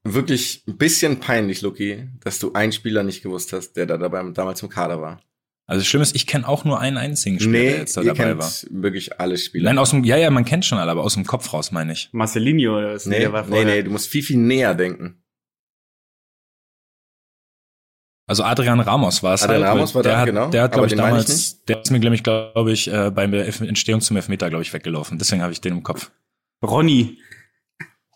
wirklich 0.03 0.63
ein 0.67 0.77
bisschen 0.77 1.20
peinlich, 1.20 1.62
Luki, 1.62 2.08
dass 2.24 2.39
du 2.39 2.53
einen 2.53 2.72
Spieler 2.72 3.03
nicht 3.03 3.24
gewusst 3.24 3.53
hast, 3.53 3.74
der 3.74 3.86
da 3.86 3.98
dabei 3.98 4.24
damals 4.31 4.62
im 4.63 4.70
Kader 4.70 5.01
war. 5.01 5.22
Also 5.67 5.81
das 5.81 5.88
Schlimme 5.88 6.03
ist, 6.03 6.15
ich 6.15 6.27
kenne 6.27 6.48
auch 6.48 6.65
nur 6.65 6.79
einen 6.79 6.98
einzigen 6.98 7.39
Spieler, 7.39 7.60
der 7.60 7.77
jetzt 7.77 7.96
da 7.96 8.01
ihr 8.01 8.08
dabei 8.13 8.24
kennt 8.25 8.39
war. 8.39 8.51
wirklich 8.84 9.20
alle 9.20 9.38
Spieler. 9.38 9.65
Nein, 9.65 9.77
aus 9.77 9.91
dem, 9.91 10.03
ja, 10.03 10.17
ja, 10.17 10.29
man 10.29 10.43
kennt 10.43 10.65
schon 10.65 10.77
alle, 10.79 10.91
aber 10.91 11.03
aus 11.03 11.13
dem 11.13 11.25
Kopf 11.25 11.53
raus 11.53 11.72
meine 11.72 11.93
ich. 11.93 12.10
Marcelinho 12.12 12.77
oder 12.77 12.93
was? 12.96 13.05
nee, 13.05 13.20
Der 13.20 13.31
war 13.31 13.43
nee, 13.43 13.50
vorher. 13.50 13.65
nee, 13.65 13.84
du 13.84 13.91
musst 13.91 14.10
viel, 14.10 14.24
viel 14.24 14.38
näher 14.38 14.75
denken. 14.75 15.24
Also 18.27 18.43
Adrian 18.43 18.79
Ramos 18.79 19.24
war 19.24 19.34
es 19.34 19.43
Adrian 19.43 19.63
halt. 19.63 19.72
Ramos 19.75 19.96
war 19.96 20.03
der 20.03 20.12
da, 20.13 20.20
hat, 20.20 20.25
genau, 20.25 20.50
Der 20.50 20.63
hat, 20.63 20.74
aber 20.74 20.88
glaube 20.88 20.93
ich, 20.93 21.01
meine 21.01 21.20
ich 21.20 21.25
damals, 21.25 21.65
der 21.65 21.81
ist 21.81 21.91
mir, 21.91 22.00
glaube 22.00 22.15
ich, 22.15 22.24
glaube 22.24 22.72
ich, 22.72 22.88
äh, 22.91 23.12
bei 23.12 23.27
der 23.27 23.46
Entstehung 23.62 24.01
zum 24.01 24.15
Elfmeter, 24.17 24.50
glaube 24.50 24.63
ich, 24.63 24.74
weggelaufen. 24.74 25.17
Deswegen 25.17 25.41
habe 25.41 25.51
ich 25.51 25.62
den 25.62 25.74
im 25.74 25.84
Kopf. 25.84 26.12
Ronny. 26.63 27.17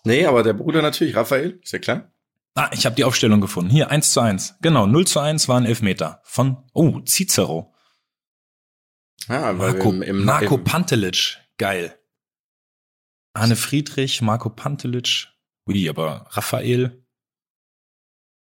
Nee, 0.05 0.25
aber 0.25 0.43
der 0.43 0.53
Bruder 0.53 0.81
natürlich, 0.81 1.15
Raphael, 1.15 1.59
ist 1.61 1.73
ja 1.73 1.79
klar. 1.79 2.11
Ah, 2.53 2.69
ich 2.71 2.85
habe 2.85 2.95
die 2.95 3.03
Aufstellung 3.03 3.41
gefunden. 3.41 3.69
Hier, 3.69 3.91
1 3.91 4.13
zu 4.13 4.21
1. 4.21 4.55
Genau, 4.61 4.87
0 4.87 5.05
zu 5.05 5.19
1 5.19 5.49
war 5.49 5.57
ein 5.57 5.65
Elfmeter. 5.65 6.21
Von, 6.23 6.63
oh, 6.73 7.01
Cicero. 7.01 7.73
Ah, 9.27 9.51
Marco, 9.51 9.91
im, 9.91 10.01
im, 10.01 10.23
Marco 10.23 10.55
im, 10.55 10.63
Pantelic. 10.63 11.37
Geil. 11.57 11.97
Arne 13.33 13.55
Friedrich, 13.55 14.21
Marco 14.21 14.49
Pantelic. 14.49 15.27
Ui, 15.67 15.89
aber 15.89 16.27
Raphael. 16.29 17.03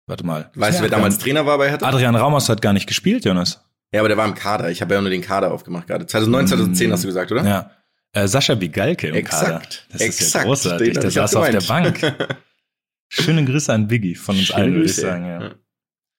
Warte 0.06 0.26
mal. 0.26 0.50
Weißt 0.54 0.78
du, 0.80 0.82
wer 0.82 0.90
damals 0.90 1.18
Trainer 1.18 1.46
war 1.46 1.56
bei 1.56 1.70
Hertha? 1.70 1.86
Adrian 1.86 2.14
Ramos 2.14 2.48
hat 2.48 2.60
gar 2.60 2.74
nicht 2.74 2.86
gespielt, 2.86 3.24
Jonas. 3.24 3.64
Ja, 3.92 4.00
aber 4.00 4.08
der 4.08 4.18
war 4.18 4.26
im 4.26 4.34
Kader. 4.34 4.70
Ich 4.70 4.82
habe 4.82 4.92
ja 4.92 5.00
nur 5.00 5.08
den 5.08 5.22
Kader 5.22 5.52
aufgemacht 5.52 5.86
gerade. 5.86 6.04
2009, 6.04 6.48
2010 6.48 6.92
hast 6.92 7.04
du 7.04 7.08
gesagt, 7.08 7.32
oder? 7.32 7.44
Ja. 7.46 7.70
Äh, 8.14 8.28
Sascha 8.28 8.54
Bigalke 8.54 9.08
im 9.08 9.14
Exakt. 9.14 9.44
Kader. 9.44 9.62
Das 9.90 10.00
ist 10.00 10.20
ja 10.20 10.26
Exakt. 10.26 10.44
großartig. 10.46 10.98
Der 10.98 11.10
saß 11.10 11.34
auf 11.36 11.50
der. 11.50 11.60
Bank. 11.60 12.00
Schöne 13.08 13.44
Grüße 13.44 13.72
an 13.72 13.86
Biggie 13.88 14.14
von 14.14 14.36
uns 14.36 14.46
Schöne 14.46 14.58
allen, 14.58 14.74
würde 14.74 14.86
ich 14.86 14.96
sagen. 14.96 15.26
ja. 15.26 15.42
Ja. 15.42 15.54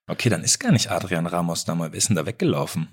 Okay, 0.08 0.30
dann 0.30 0.44
ist 0.44 0.60
gar 0.60 0.72
nicht 0.72 0.92
Adrian 0.92 1.26
Ramos 1.26 1.66
da 1.66 1.74
mal. 1.74 1.92
Wer 1.92 1.98
ist 1.98 2.10
denn 2.10 2.16
da 2.16 2.26
weggelaufen? 2.26 2.90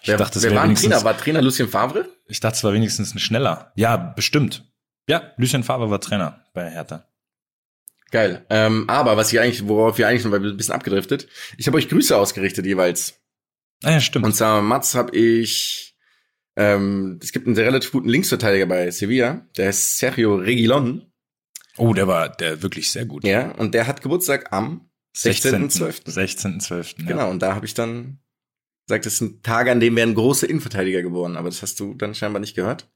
Ich 0.00 0.08
Wer, 0.08 0.16
dachte, 0.16 0.40
wer 0.42 0.50
wäre 0.50 0.64
wenigstens, 0.64 0.90
Trainer? 0.90 1.04
War 1.04 1.16
Trainer 1.18 1.42
Lucien 1.42 1.68
Favre? 1.68 2.08
ich 2.26 2.40
dachte, 2.40 2.56
es 2.56 2.64
war 2.64 2.72
wenigstens 2.72 3.14
ein 3.14 3.18
schneller. 3.18 3.72
Ja, 3.76 3.96
bestimmt. 3.96 4.70
Ja, 5.08 5.32
Lucien 5.36 5.62
Favre 5.62 5.90
war 5.90 6.00
Trainer 6.00 6.44
bei 6.54 6.70
Hertha. 6.70 7.06
Geil. 8.10 8.46
Ähm, 8.48 8.88
aber 8.88 9.16
was 9.16 9.32
ich 9.32 9.40
eigentlich, 9.40 9.66
worauf 9.66 9.98
wir 9.98 10.06
eigentlich 10.08 10.22
schon, 10.22 10.32
ein 10.32 10.56
bisschen 10.56 10.74
abgedriftet, 10.74 11.26
ich 11.58 11.66
habe 11.66 11.76
euch 11.76 11.88
Grüße 11.88 12.16
ausgerichtet 12.16 12.64
jeweils. 12.64 13.20
Ah 13.82 13.90
ja, 13.90 14.00
stimmt. 14.00 14.24
Und 14.24 14.34
zwar 14.34 14.62
Mats 14.62 14.94
habe 14.94 15.16
ich, 15.16 15.93
ähm, 16.56 17.18
es 17.22 17.32
gibt 17.32 17.46
einen 17.46 17.56
sehr 17.56 17.66
relativ 17.66 17.92
guten 17.92 18.08
Linksverteidiger 18.08 18.66
bei 18.66 18.90
Sevilla, 18.90 19.46
der 19.56 19.70
ist 19.70 19.98
Sergio 19.98 20.36
Reguilon. 20.36 21.10
oh, 21.76 21.94
der 21.94 22.06
war 22.06 22.28
der 22.28 22.62
wirklich 22.62 22.90
sehr 22.90 23.06
gut. 23.06 23.24
Ja, 23.24 23.52
und 23.52 23.74
der 23.74 23.86
hat 23.86 24.02
Geburtstag 24.02 24.52
am 24.52 24.90
16.12. 25.16 26.06
16.12. 26.06 27.00
Ja. 27.00 27.06
Genau, 27.06 27.30
und 27.30 27.40
da 27.40 27.54
habe 27.54 27.66
ich 27.66 27.74
dann 27.74 28.18
gesagt, 28.86 29.06
es 29.06 29.18
sind 29.18 29.42
Tage, 29.42 29.70
an 29.70 29.80
denen 29.80 29.96
werden 29.96 30.14
große 30.14 30.46
Innenverteidiger 30.46 31.02
geboren, 31.02 31.36
aber 31.36 31.48
das 31.48 31.62
hast 31.62 31.80
du 31.80 31.94
dann 31.94 32.14
scheinbar 32.14 32.40
nicht 32.40 32.54
gehört. 32.54 32.90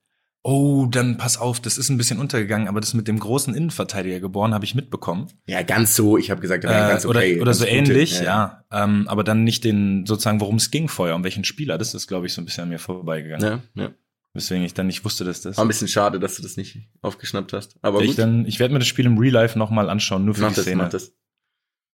Oh, 0.44 0.86
dann 0.88 1.16
pass 1.18 1.36
auf, 1.36 1.60
das 1.60 1.76
ist 1.78 1.88
ein 1.88 1.98
bisschen 1.98 2.18
untergegangen, 2.20 2.68
aber 2.68 2.80
das 2.80 2.94
mit 2.94 3.08
dem 3.08 3.18
großen 3.18 3.54
Innenverteidiger 3.54 4.20
geboren 4.20 4.54
habe 4.54 4.64
ich 4.64 4.74
mitbekommen. 4.74 5.26
Ja, 5.46 5.62
ganz 5.62 5.94
so, 5.96 6.16
ich 6.16 6.30
habe 6.30 6.40
gesagt, 6.40 6.64
Äh, 6.64 6.68
ganz 6.68 7.04
okay. 7.04 7.34
oder 7.34 7.42
oder 7.42 7.54
so 7.54 7.64
gute. 7.64 7.76
ähnlich, 7.76 8.20
ja. 8.20 8.64
Ähm, 8.70 9.08
aber 9.08 9.24
dann 9.24 9.44
nicht 9.44 9.64
den, 9.64 10.06
sozusagen, 10.06 10.40
worum 10.40 10.56
es 10.56 10.70
ging 10.70 10.88
vorher, 10.88 11.16
um 11.16 11.24
welchen 11.24 11.44
Spieler. 11.44 11.76
Das 11.76 11.92
ist, 11.92 12.06
glaube 12.06 12.26
ich, 12.26 12.32
so 12.32 12.40
ein 12.40 12.44
bisschen 12.44 12.62
an 12.62 12.68
mir 12.70 12.78
vorbeigegangen. 12.78 13.62
Ja, 13.74 13.82
ja. 13.82 13.90
Weswegen 14.32 14.64
ich 14.64 14.74
dann 14.74 14.86
nicht 14.86 15.04
wusste, 15.04 15.24
dass 15.24 15.40
das. 15.40 15.56
War 15.56 15.64
ein 15.64 15.68
bisschen 15.68 15.88
schade, 15.88 16.20
dass 16.20 16.36
du 16.36 16.42
das 16.42 16.56
nicht 16.56 16.78
aufgeschnappt 17.02 17.52
hast. 17.52 17.76
Aber 17.82 18.00
ich 18.02 18.10
gut, 18.10 18.18
dann, 18.18 18.46
ich 18.46 18.60
werde 18.60 18.72
mir 18.72 18.78
das 18.78 18.88
Spiel 18.88 19.06
im 19.06 19.18
Real 19.18 19.32
Life 19.32 19.58
nochmal 19.58 19.90
anschauen, 19.90 20.24
nur 20.24 20.34
für 20.34 20.42
mach 20.42 20.50
die 20.50 20.56
das, 20.56 20.64
Szene. 20.64 20.82
mach 20.84 20.90
das. 20.90 21.12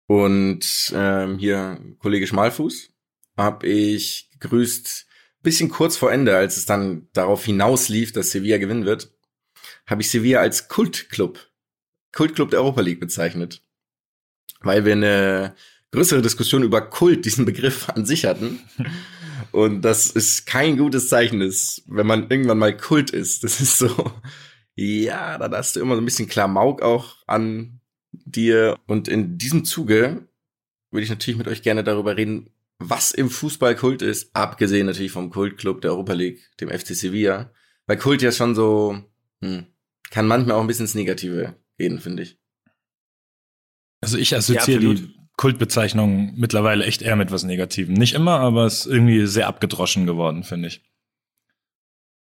Und 0.07 0.93
ähm, 0.95 1.39
hier, 1.39 1.81
Kollege 1.99 2.27
Schmalfuß, 2.27 2.91
hab 3.37 3.65
ich 3.65 4.31
gegrüßt, 4.39 5.07
bisschen 5.49 5.71
kurz 5.71 5.97
vor 5.97 6.13
Ende, 6.13 6.37
als 6.37 6.59
es 6.59 6.67
dann 6.67 7.09
darauf 7.15 7.43
hinauslief, 7.47 8.13
dass 8.13 8.31
Sevilla 8.31 8.59
gewinnen 8.59 8.85
wird, 8.85 9.11
habe 9.87 10.03
ich 10.03 10.11
Sevilla 10.11 10.41
als 10.41 10.69
Kultclub, 10.69 11.51
Kultclub 12.13 12.51
der 12.51 12.61
Europa 12.61 12.83
League 12.83 13.01
bezeichnet. 13.01 13.63
Weil 14.61 14.85
wir 14.85 14.93
eine 14.93 15.55
größere 15.91 16.21
Diskussion 16.21 16.63
über 16.63 16.83
Kult, 16.83 17.25
diesen 17.25 17.47
Begriff 17.47 17.89
an 17.89 18.05
sich 18.05 18.27
hatten. 18.27 18.61
Und 19.53 19.81
das 19.81 20.11
ist 20.11 20.45
kein 20.45 20.77
gutes 20.77 21.09
Zeichen 21.09 21.41
ist, 21.41 21.83
wenn 21.87 22.07
man 22.07 22.29
irgendwann 22.29 22.59
mal 22.59 22.77
Kult 22.77 23.11
ist. 23.11 23.43
Das 23.43 23.63
ist 23.63 23.79
so, 23.79 24.13
ja, 24.75 25.39
dann 25.39 25.55
hast 25.55 25.77
du 25.77 25.81
immer 25.81 25.95
so 25.95 26.03
ein 26.03 26.05
bisschen 26.05 26.29
Klamauk 26.29 26.83
auch 26.83 27.17
an 27.27 27.81
dir. 28.13 28.77
Und 28.87 29.09
in 29.09 29.39
diesem 29.39 29.65
Zuge 29.65 30.29
würde 30.91 31.05
ich 31.05 31.11
natürlich 31.11 31.39
mit 31.39 31.49
euch 31.49 31.63
gerne 31.63 31.85
darüber 31.85 32.19
reden, 32.19 32.51
was 32.79 33.11
im 33.11 33.31
Fußball 33.31 33.75
Kult 33.77 34.03
ist, 34.03 34.35
abgesehen 34.35 34.87
natürlich 34.87 35.13
vom 35.13 35.31
Kultclub 35.31 35.81
der 35.81 35.93
Europa 35.93 36.13
League, 36.13 36.41
dem 36.61 36.69
FC 36.71 36.95
Sevilla. 36.95 37.53
Weil 37.87 37.97
Kult 37.99 38.23
ja 38.23 38.31
schon 38.33 38.55
so, 38.55 38.99
hm, 39.41 39.67
kann 40.11 40.27
manchmal 40.27 40.57
auch 40.57 40.61
ein 40.61 40.67
bisschen 40.67 40.85
ins 40.85 40.95
Negative 40.95 41.57
gehen, 41.77 42.01
finde 42.01 42.23
ich. 42.23 42.39
Also 44.01 44.17
ich 44.17 44.35
assoziiere 44.37 44.81
Ja, 44.83 44.95
die 44.95 45.15
Kultbezeichnung 45.37 46.35
mittlerweile 46.37 46.85
echt 46.85 47.03
eher 47.03 47.17
mit 47.17 47.31
was 47.31 47.43
Negativem. 47.45 47.95
Nicht 47.95 48.15
immer, 48.15 48.41
aber 48.41 48.67
es 48.67 48.81
ist 48.81 48.87
irgendwie 48.87 49.27
sehr 49.27 49.49
abgedroschen 49.49 50.07
geworden, 50.07 50.45
finde 50.45 50.69
ich. 50.69 50.85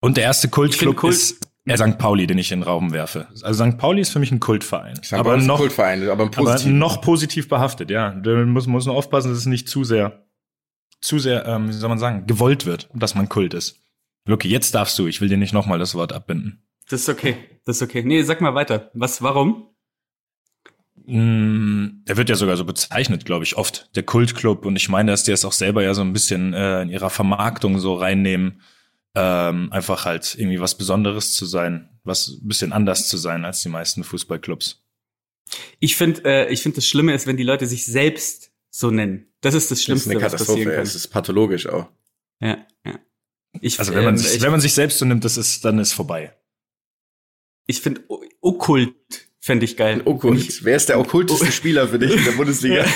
Und 0.01 0.17
der 0.17 0.24
erste 0.24 0.48
Kultclub 0.48 0.96
Kult- 0.96 1.13
ist 1.13 1.46
äh, 1.65 1.77
St. 1.77 1.98
Pauli, 1.98 2.27
den 2.27 2.38
ich 2.38 2.51
in 2.51 2.60
den 2.60 2.63
Raum 2.63 2.93
werfe. 2.93 3.27
Also 3.43 3.65
St. 3.65 3.77
Pauli 3.77 4.01
ist 4.01 4.12
für 4.12 4.19
mich 4.19 4.31
ein 4.31 4.39
Kultverein. 4.39 5.00
aber 5.12 5.19
aber 5.19 5.38
noch, 5.38 5.46
noch, 5.46 5.58
Kultverein, 5.58 6.10
aber 6.10 6.24
im 6.24 6.31
aber 6.38 6.60
noch 6.65 7.01
positiv 7.01 7.50
behaftet, 7.50 7.91
ja. 7.91 8.11
Da 8.11 8.46
muss, 8.46 8.68
muss 8.68 8.85
nur 8.85 8.96
aufpassen, 8.96 9.29
dass 9.29 9.40
es 9.40 9.46
nicht 9.46 9.68
zu 9.68 9.83
sehr, 9.83 10.25
zu 11.01 11.20
sehr, 11.20 11.46
ähm, 11.46 11.70
wie 11.70 11.74
soll 11.74 11.90
man 11.90 12.00
sagen, 12.00 12.27
gewollt 12.27 12.66
wird, 12.66 12.90
dass 12.94 13.16
man 13.16 13.29
Kult 13.29 13.53
ist. 13.53 13.79
Lucky, 14.25 14.50
jetzt 14.50 14.75
darfst 14.75 14.98
du. 15.00 15.07
Ich 15.07 15.22
will 15.22 15.29
dir 15.29 15.38
nicht 15.38 15.53
nochmal 15.53 15.79
das 15.79 15.96
Wort 15.96 16.14
abbinden. 16.14 16.64
Das 16.90 17.01
ist 17.01 17.09
okay. 17.09 17.38
Das 17.66 17.77
ist 17.77 17.81
okay. 17.83 18.03
Nee, 18.03 18.24
sag 18.24 18.42
mal 18.42 18.55
weiter. 18.55 18.92
Was, 18.94 19.22
warum? 19.22 19.68
Mm, 21.05 22.03
Der 22.07 22.18
wird 22.18 22.29
ja 22.29 22.35
sogar 22.35 22.57
so 22.57 22.66
bezeichnet, 22.66 23.25
glaube 23.25 23.44
ich, 23.44 23.57
oft. 23.57 23.90
Der 23.96 24.03
Kultclub. 24.03 24.66
Und 24.66 24.75
ich 24.75 24.90
meine, 24.90 25.12
dass 25.12 25.24
die 25.24 25.31
es 25.31 25.46
auch 25.46 25.51
selber 25.53 25.83
ja 25.83 25.94
so 25.94 26.01
ein 26.01 26.14
bisschen 26.14 26.53
äh, 26.53 26.81
in 26.81 26.90
ihrer 26.90 27.09
Vermarktung 27.09 27.79
so 27.79 27.96
reinnehmen. 27.96 28.62
Ähm, 29.16 29.72
einfach 29.72 30.05
halt 30.05 30.35
irgendwie 30.38 30.59
was 30.62 30.77
Besonderes 30.77 31.33
zu 31.33 31.46
sein, 31.46 31.90
was 32.03 32.27
ein 32.27 32.48
bisschen 32.48 32.74
anders 32.74 33.07
zu 33.07 33.18
sein 33.18 33.44
als 33.44 33.62
die 33.64 33.70
meisten 33.70 34.03
Fußballclubs. 34.03 34.83
Ich 35.79 35.96
finde, 35.96 36.22
äh, 36.25 36.53
ich 36.53 36.62
finde, 36.62 36.75
das 36.75 36.85
Schlimme 36.85 37.14
ist, 37.16 37.25
wenn 37.25 37.38
die 37.38 37.44
Leute 37.44 37.66
sich 37.66 37.85
selbst 37.88 38.51
so 38.70 38.92
nennen. 38.92 39.28
Das 39.42 39.54
ist 39.54 39.64
das 39.66 39.70
das 39.70 39.78
ist 39.80 39.84
Schlimmste, 39.86 40.10
eine 40.12 40.22
was 40.22 40.32
passieren 40.34 40.48
Katastrophe. 40.58 40.75
kann. 40.75 40.84
Es 40.84 40.96
ist 40.96 41.08
pathologisch 41.08 41.68
auch. 41.68 41.88
Ja, 42.42 42.58
ja. 42.86 43.00
Ich, 43.62 43.80
Also 43.80 43.94
wenn 43.96 44.04
man, 44.04 44.14
ähm, 44.16 44.18
sich, 44.18 44.36
ich, 44.36 44.42
wenn 44.42 44.52
man 44.52 44.62
sich 44.62 44.74
selbst 44.74 45.00
so 45.00 45.06
nimmt, 45.06 45.24
das 45.25 45.38
ist, 45.38 45.64
dann 45.66 45.80
ist 45.80 45.94
vorbei. 45.94 46.36
ich 47.68 47.82
finde, 47.82 48.02
O- 48.10 48.24
Okkult 48.42 48.94
fände 49.40 49.66
ich 49.66 49.75
geil. 49.78 49.94
Ein 49.96 50.08
Okkult. 50.08 50.64
Wer 50.64 50.75
ist 50.75 50.90
der 50.90 51.00
okkulteste 51.00 51.52
Spieler 51.52 51.88
für 51.88 51.98
dich 52.00 52.16
in 52.16 52.24
der 52.25 52.32
Bundesliga? 52.34 52.86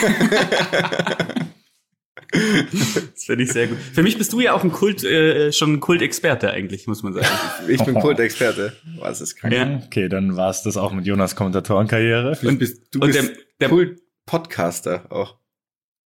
Das 2.35 3.25
finde 3.25 3.43
ich 3.43 3.51
sehr 3.51 3.67
gut. 3.67 3.77
Für 3.93 4.01
mich 4.01 4.17
bist 4.17 4.33
du 4.33 4.39
ja 4.39 4.53
auch 4.53 4.63
ein 4.63 4.71
Kult, 4.71 5.03
äh, 5.03 5.51
schon 5.51 5.73
ein 5.73 5.79
Kultexperte 5.79 6.49
eigentlich, 6.49 6.87
muss 6.87 7.03
man 7.03 7.13
sagen. 7.13 7.27
Ich 7.67 7.83
bin 7.83 7.93
Kultexperte. 7.93 8.75
Was 8.97 9.21
ist 9.21 9.35
krank. 9.35 9.53
Ja. 9.53 9.81
Okay, 9.85 10.09
dann 10.09 10.35
war 10.35 10.49
es 10.49 10.63
das 10.63 10.75
auch 10.77 10.91
mit 10.93 11.05
Jonas 11.05 11.35
Kommentatorenkarriere. 11.35 12.35
Du 12.41 12.57
bist, 12.57 12.81
du 12.91 12.99
und 13.01 13.07
bist 13.11 13.21
der- 13.21 13.37
der- 13.59 13.69
Kult-Podcaster 13.69 15.05
auch. 15.11 15.37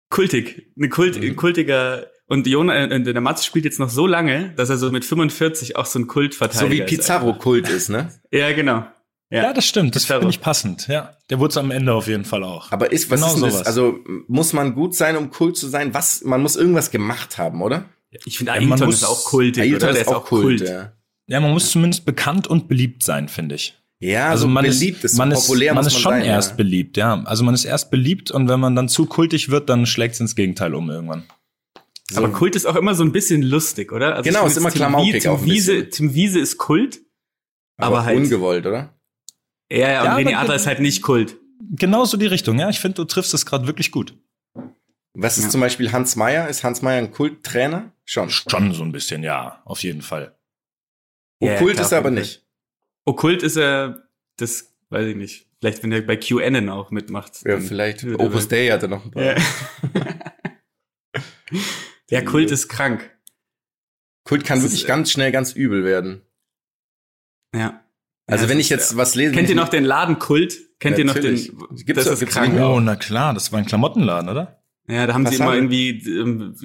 Kultig. 0.10 0.72
Eine 0.78 0.90
Kult, 0.90 1.20
Mhm. 1.22 1.36
kultiger. 1.36 2.08
Und 2.28 2.46
Jona, 2.48 2.76
äh, 2.88 3.02
der 3.02 3.22
Mats 3.22 3.46
spielt 3.46 3.66
jetzt 3.66 3.80
noch 3.80 3.90
so 3.90 4.06
lange, 4.08 4.54
dass 4.56 4.70
er 4.70 4.78
so 4.78 4.92
mit 4.92 5.06
45 5.06 5.76
auch 5.76 5.86
so 5.86 6.00
ein 6.00 6.08
Kultverteidiger 6.08 6.66
So 6.66 6.72
wie 6.72 6.80
ist. 6.82 6.90
Pizarro 6.90 7.34
Kult 7.34 7.70
ist, 7.70 7.90
ne? 7.90 8.12
Ja, 8.32 8.52
genau. 8.54 8.86
Ja. 9.30 9.44
Ja, 9.44 9.54
das 9.54 9.66
stimmt. 9.66 9.94
Das 9.96 10.06
finde 10.06 10.30
ich 10.30 10.40
passend. 10.40 10.88
Ja, 10.88 11.18
der 11.30 11.40
wurde 11.40 11.52
es 11.52 11.58
am 11.58 11.70
Ende 11.72 11.94
auf 11.94 12.08
jeden 12.08 12.24
Fall 12.24 12.44
auch. 12.46 12.72
Aber 12.72 12.92
ist, 12.94 13.10
was 13.12 13.20
Genau 13.20 13.28
ist 13.28 13.36
denn 13.36 13.44
das? 13.44 13.54
sowas. 13.56 13.68
Also, 13.68 14.00
muss 14.28 14.54
man 14.54 14.74
gut 14.74 14.96
sein, 14.96 15.18
um 15.18 15.30
Kult 15.32 15.58
zu 15.58 15.68
sein? 15.68 15.94
Was, 15.94 16.24
man 16.24 16.42
muss 16.42 16.56
irgendwas 16.56 16.92
gemacht 16.92 17.38
haben, 17.38 17.62
oder? 17.62 17.86
Ich 18.26 18.38
finde, 18.38 18.54
Ja, 18.54 18.60
Ailton 18.60 18.86
muss- 18.88 18.96
ist 18.96 19.04
auch 19.04 19.26
kultig, 19.26 19.64
Ailton? 19.64 19.92
Der 19.94 20.02
ist 20.02 20.08
auch 20.08 20.24
Kult, 20.26 20.62
ja. 20.62 20.94
Ja, 21.28 21.42
man 21.42 21.52
muss 21.52 21.72
zumindest 21.72 22.06
bekannt 22.06 22.48
und 22.48 22.70
beliebt 22.70 23.04
sein, 23.04 23.28
finde 23.28 23.56
ich. 23.56 23.78
Ja, 24.00 24.30
Also 24.30 24.44
so 24.44 24.48
man 24.48 24.64
beliebt 24.66 25.04
ist, 25.04 25.14
ist, 25.14 25.18
man 25.18 25.32
so 25.32 25.38
ist, 25.38 25.48
populär 25.48 25.74
man 25.74 25.86
ist 25.86 25.98
schon 26.00 26.12
sein, 26.12 26.24
erst 26.24 26.52
ja. 26.52 26.56
beliebt, 26.58 26.98
ja. 26.98 27.24
Also 27.24 27.44
man 27.44 27.54
ist 27.56 27.66
erst 27.66 27.90
beliebt 27.90 28.30
und 28.30 28.48
wenn 28.48 28.60
man 28.60 28.76
dann 28.76 28.90
zu 28.90 29.06
kultig 29.08 29.50
wird, 29.50 29.70
dann 29.70 29.86
schlägt 29.88 30.14
es 30.16 30.20
ins 30.20 30.36
Gegenteil 30.36 30.76
um 30.76 30.90
irgendwann. 30.90 31.24
So. 32.10 32.20
Aber 32.24 32.32
Kult 32.32 32.56
ist 32.56 32.66
auch 32.66 32.76
immer 32.76 32.94
so 32.96 33.04
ein 33.04 33.12
bisschen 33.12 33.42
lustig, 33.42 33.92
oder? 33.92 34.16
Also 34.16 34.30
Genau, 34.30 34.46
ist 34.46 34.56
immer 34.56 34.70
Tim 34.70 34.78
klamaukig 34.78 35.14
Wie- 35.16 35.20
Tim 35.20 35.32
auch 35.32 35.40
ein 35.42 35.46
Wiese. 35.46 35.90
Tim 35.90 36.14
Wiese 36.14 36.40
ist 36.40 36.58
Kult. 36.58 37.02
aber, 37.78 37.98
aber 37.98 38.06
halt- 38.06 38.18
ungewollt, 38.18 38.66
oder? 38.66 38.94
Ja, 39.72 39.78
ja, 39.92 40.00
und 40.02 40.06
Ja, 40.06 40.16
René 40.18 40.34
aber- 40.36 40.40
Adler 40.44 40.56
ist 40.56 40.68
halt 40.68 40.80
nicht 40.80 41.02
Kult. 41.02 41.36
Genau 41.72 42.06
so 42.06 42.18
die 42.18 42.28
Richtung, 42.28 42.60
ja. 42.60 42.70
Ich 42.70 42.80
finde, 42.80 42.96
du 42.96 43.04
triffst 43.06 43.34
es 43.34 43.46
gerade 43.46 43.66
wirklich 43.68 43.92
gut. 43.92 44.14
Was 45.16 45.38
ist 45.40 45.46
Ja. 45.46 45.50
zum 45.50 45.62
Beispiel 45.62 45.92
Hans 45.92 46.16
Meyer? 46.16 46.48
Ist 46.48 46.64
Hans 46.64 46.82
Meyer 46.84 47.00
ein 47.00 47.12
Kulttrainer? 47.12 47.92
Schon. 48.06 48.30
Schon 48.30 48.74
so 48.74 48.84
ein 48.84 48.92
bisschen, 48.92 49.24
ja, 49.24 49.62
auf 49.66 49.82
jeden 49.84 50.04
Fall. 50.04 50.38
Ja, 51.42 51.56
Okkult 51.56 51.74
klar, 51.74 51.86
ist 51.86 51.92
er 51.92 51.98
aber 51.98 52.12
nicht. 52.12 52.47
Okkult 53.08 53.42
ist 53.42 53.56
er, 53.56 54.04
das 54.38 54.76
weiß 54.90 55.08
ich 55.08 55.16
nicht. 55.16 55.48
Vielleicht, 55.60 55.82
wenn 55.82 55.92
er 55.92 56.02
bei 56.02 56.18
QAnon 56.18 56.70
auch 56.70 56.92
mitmacht. 56.92 57.42
Ja, 57.46 57.60
vielleicht. 57.60 58.04
Ja, 58.04 58.20
Opus 58.20 58.48
Dei 58.48 58.68
hatte 58.70 58.88
noch 58.88 59.06
ein 59.06 59.12
paar. 59.12 59.24
Ja. 59.24 59.36
ja, 62.10 62.22
Kult 62.22 62.52
ist 62.52 62.68
krank. 62.68 63.12
Kult 64.24 64.44
kann 64.46 64.58
Das 64.60 64.66
wirklich 64.66 64.82
ist, 64.82 64.86
äh, 64.86 64.90
ganz 64.90 65.12
schnell 65.12 65.32
ganz 65.32 65.54
übel 65.54 65.84
werden. 65.84 66.22
Ja. 67.56 67.84
Also 68.28 68.46
Ja, 68.46 68.50
wenn 68.50 68.60
ich 68.60 68.70
jetzt 68.70 68.92
ja. 68.92 68.98
was 68.98 69.16
lese. 69.16 69.32
Kennt 69.32 69.50
ihr 69.50 69.56
noch 69.56 69.70
den 69.70 69.86
Laden 69.86 70.20
Kult? 70.20 70.58
Kennt 70.80 70.98
ihr 70.98 71.06
noch 71.06 71.14
den? 71.14 71.34
Natürlich. 71.34 71.52
Gibt's 71.86 72.04
das 72.04 72.08
auch- 72.10 72.14
ist 72.14 72.20
gibt's 72.20 72.36
krank. 72.36 72.60
Oh, 72.60 72.80
na 72.82 72.96
klar, 72.98 73.34
das 73.34 73.52
war 73.52 73.60
ein 73.60 73.66
Klamottenladen, 73.66 74.30
oder? 74.30 74.57
Ja, 74.90 75.06
da 75.06 75.14
haben 75.14 75.26
Was 75.26 75.32
sie 75.32 75.38
immer 75.42 75.48
haben 75.52 75.70
irgendwie 75.70 75.90
ähm, 76.08 76.56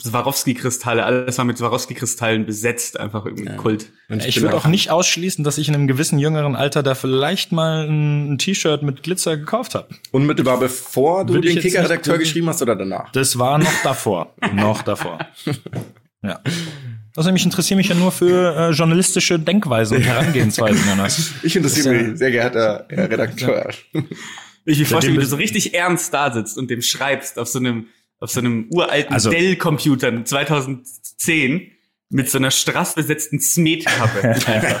Swarovski-Kristalle, 0.00 1.04
alles 1.04 1.38
war 1.38 1.44
mit 1.44 1.58
Swarovski-Kristallen 1.58 2.46
besetzt, 2.46 2.98
einfach 3.00 3.24
irgendwie 3.26 3.46
Ja. 3.46 3.56
Kult. 3.56 3.90
Und 4.08 4.24
Ich 4.24 4.36
bin 4.36 4.44
würde 4.44 4.56
auch 4.56 4.66
nicht 4.66 4.90
ausschließen, 4.90 5.42
dass 5.44 5.58
ich 5.58 5.68
in 5.68 5.74
einem 5.74 5.88
gewissen 5.88 6.18
jüngeren 6.20 6.54
Alter 6.54 6.82
da 6.84 6.94
vielleicht 6.94 7.50
mal 7.50 7.86
ein, 7.88 8.34
ein 8.34 8.38
T-Shirt 8.38 8.82
mit 8.84 9.02
Glitzer 9.02 9.36
gekauft 9.36 9.74
habe. 9.74 9.88
Unmittelbar 10.12 10.60
bevor 10.60 11.24
du 11.24 11.34
Würde 11.34 11.48
ich 11.48 11.54
den 11.54 11.62
Kicker-Redakteur 11.64 12.18
geschrieben 12.18 12.48
hast 12.48 12.62
oder 12.62 12.76
danach? 12.76 13.10
Das 13.10 13.38
war 13.38 13.58
noch 13.58 13.82
davor. 13.82 14.34
noch 14.54 14.82
davor. 14.82 15.18
Ja. 16.22 16.40
Also 17.16 17.30
ich 17.32 17.44
interessiere 17.44 17.76
mich 17.78 17.88
ja 17.88 17.96
nur 17.96 18.12
für 18.12 18.54
äh, 18.56 18.70
journalistische 18.70 19.36
Denkweisen 19.40 19.96
und 19.96 20.04
Herangehensweisen, 20.04 20.88
Jonas. 20.88 21.32
Ich 21.42 21.56
interessiere 21.56 21.96
ja- 21.96 22.02
mich, 22.04 22.18
sehr 22.18 22.30
geehrter 22.30 22.86
Herr 22.88 23.10
Redakteur. 23.10 23.70
Ich 24.70 24.78
mir 24.78 24.86
vorstelle, 24.86 25.16
wie 25.16 25.20
du 25.20 25.26
so 25.26 25.36
richtig 25.36 25.74
ernst 25.74 26.12
da 26.12 26.32
sitzt 26.32 26.58
und 26.58 26.70
dem 26.70 26.82
schreibst 26.82 27.38
auf 27.38 27.48
so 27.48 27.58
einem 27.58 27.88
auf 28.20 28.30
so 28.30 28.40
einem 28.40 28.68
uralten 28.70 29.14
Also- 29.14 29.30
Dell-Computer 29.30 30.24
2010 30.24 31.70
mit 32.10 32.28
so 32.30 32.38
einer 32.38 32.50
strassbesetzten 32.50 33.40
Smet-Kappe. 33.40 34.80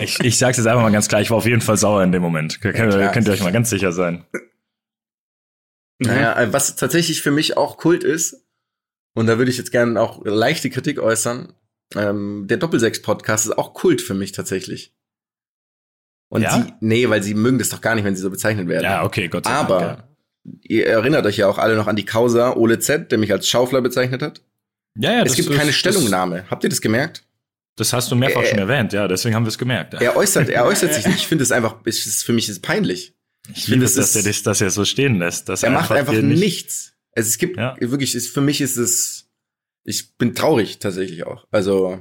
Ich, 0.00 0.18
ich 0.20 0.38
sag's 0.38 0.56
jetzt 0.56 0.66
einfach 0.66 0.82
mal 0.82 0.90
ganz 0.90 1.08
klar, 1.08 1.20
ich 1.20 1.28
war 1.28 1.36
auf 1.36 1.44
jeden 1.44 1.60
Fall 1.60 1.76
sauer 1.76 2.02
in 2.02 2.10
dem 2.10 2.22
Moment. 2.22 2.60
Könnt, 2.62 2.74
klar. 2.74 3.12
könnt 3.12 3.26
ihr 3.28 3.34
euch 3.34 3.42
mal 3.42 3.52
ganz 3.52 3.68
sicher 3.68 3.92
sein. 3.92 4.24
Naja, 5.98 6.40
äh, 6.40 6.52
was 6.52 6.74
tatsächlich 6.76 7.20
für 7.20 7.30
mich 7.30 7.58
auch 7.58 7.76
Kult 7.76 8.02
ist, 8.02 8.46
und 9.14 9.26
da 9.26 9.36
würde 9.36 9.50
ich 9.50 9.58
jetzt 9.58 9.72
gerne 9.72 10.00
auch 10.00 10.24
leichte 10.24 10.70
Kritik 10.70 10.98
äußern, 10.98 11.52
ähm, 11.94 12.46
der 12.48 12.56
Doppelsechs-Podcast 12.56 13.46
ist 13.46 13.58
auch 13.58 13.74
Kult 13.74 14.00
für 14.00 14.14
mich 14.14 14.32
tatsächlich. 14.32 14.94
Und 16.30 16.42
Ja? 16.42 16.52
sie, 16.52 16.72
nee, 16.80 17.08
weil 17.10 17.22
sie 17.22 17.34
mögen 17.34 17.58
das 17.58 17.68
doch 17.68 17.80
gar 17.82 17.94
nicht, 17.94 18.04
wenn 18.04 18.16
sie 18.16 18.22
so 18.22 18.30
bezeichnet 18.30 18.66
werden. 18.68 18.84
Ja, 18.84 19.04
okay, 19.04 19.28
Gott 19.28 19.44
sei 19.44 19.50
Aber 19.52 19.80
Dank. 19.80 20.04
ihr 20.62 20.86
erinnert 20.86 21.26
euch 21.26 21.36
ja 21.36 21.48
auch 21.48 21.58
alle 21.58 21.76
noch 21.76 21.86
an 21.88 21.96
die 21.96 22.04
Causa 22.06 22.54
Ole 22.56 22.78
Z, 22.78 23.10
der 23.12 23.18
mich 23.18 23.32
als 23.32 23.48
Schaufler 23.48 23.82
bezeichnet 23.82 24.22
hat. 24.22 24.40
Ja, 24.96 25.10
ja, 25.10 25.18
ja 25.18 25.24
es 25.24 25.34
gibt 25.34 25.50
ist- 25.50 25.56
keine 25.58 25.72
Stellungnahme. 25.72 26.44
Habt 26.50 26.64
ihr 26.64 26.70
das 26.70 26.80
gemerkt? 26.80 27.24
Das 27.76 27.92
hast 27.92 28.10
du 28.10 28.16
mehrfach 28.16 28.42
Äh, 28.42 28.46
schon 28.46 28.58
erwähnt, 28.58 28.92
ja, 28.92 29.06
deswegen 29.08 29.34
haben 29.34 29.44
wir 29.44 29.48
es 29.50 29.58
gemerkt. 29.58 29.94
Er 29.94 30.16
äußert, 30.16 30.48
er 30.48 30.64
äußert 30.66 30.94
sich 30.94 31.06
nicht. 31.06 31.18
Ich 31.18 31.26
finde 31.26 31.42
es 31.44 31.52
einfach, 31.52 31.76
es 31.84 32.06
ist, 32.06 32.24
für 32.24 32.32
mich 32.32 32.44
ist 32.48 32.56
es 32.56 32.62
peinlich. 32.62 33.14
ich 33.54 33.64
finde, 33.64 33.70
liebe 33.80 33.84
es 33.86 33.94
dass 33.94 34.14
ist- 34.14 34.16
er 34.26 34.30
das, 34.30 34.42
dass 34.42 34.60
er 34.60 34.70
so 34.70 34.84
stehen 34.84 35.18
lässt. 35.18 35.48
Dass 35.48 35.62
Er 35.62 35.70
macht 35.70 35.90
einfach 35.90 36.12
hier 36.12 36.22
nichts. 36.22 36.92
Es, 37.12 37.26
es 37.28 37.38
gibt 37.38 37.56
Ja. 37.56 37.74
wirklich, 37.80 38.14
es, 38.14 38.28
für 38.28 38.40
mich 38.40 38.60
ist 38.60 38.76
es, 38.76 39.28
ich 39.84 40.16
bin 40.16 40.34
traurig 40.34 40.78
tatsächlich 40.78 41.26
auch. 41.26 41.46
Also, 41.50 42.00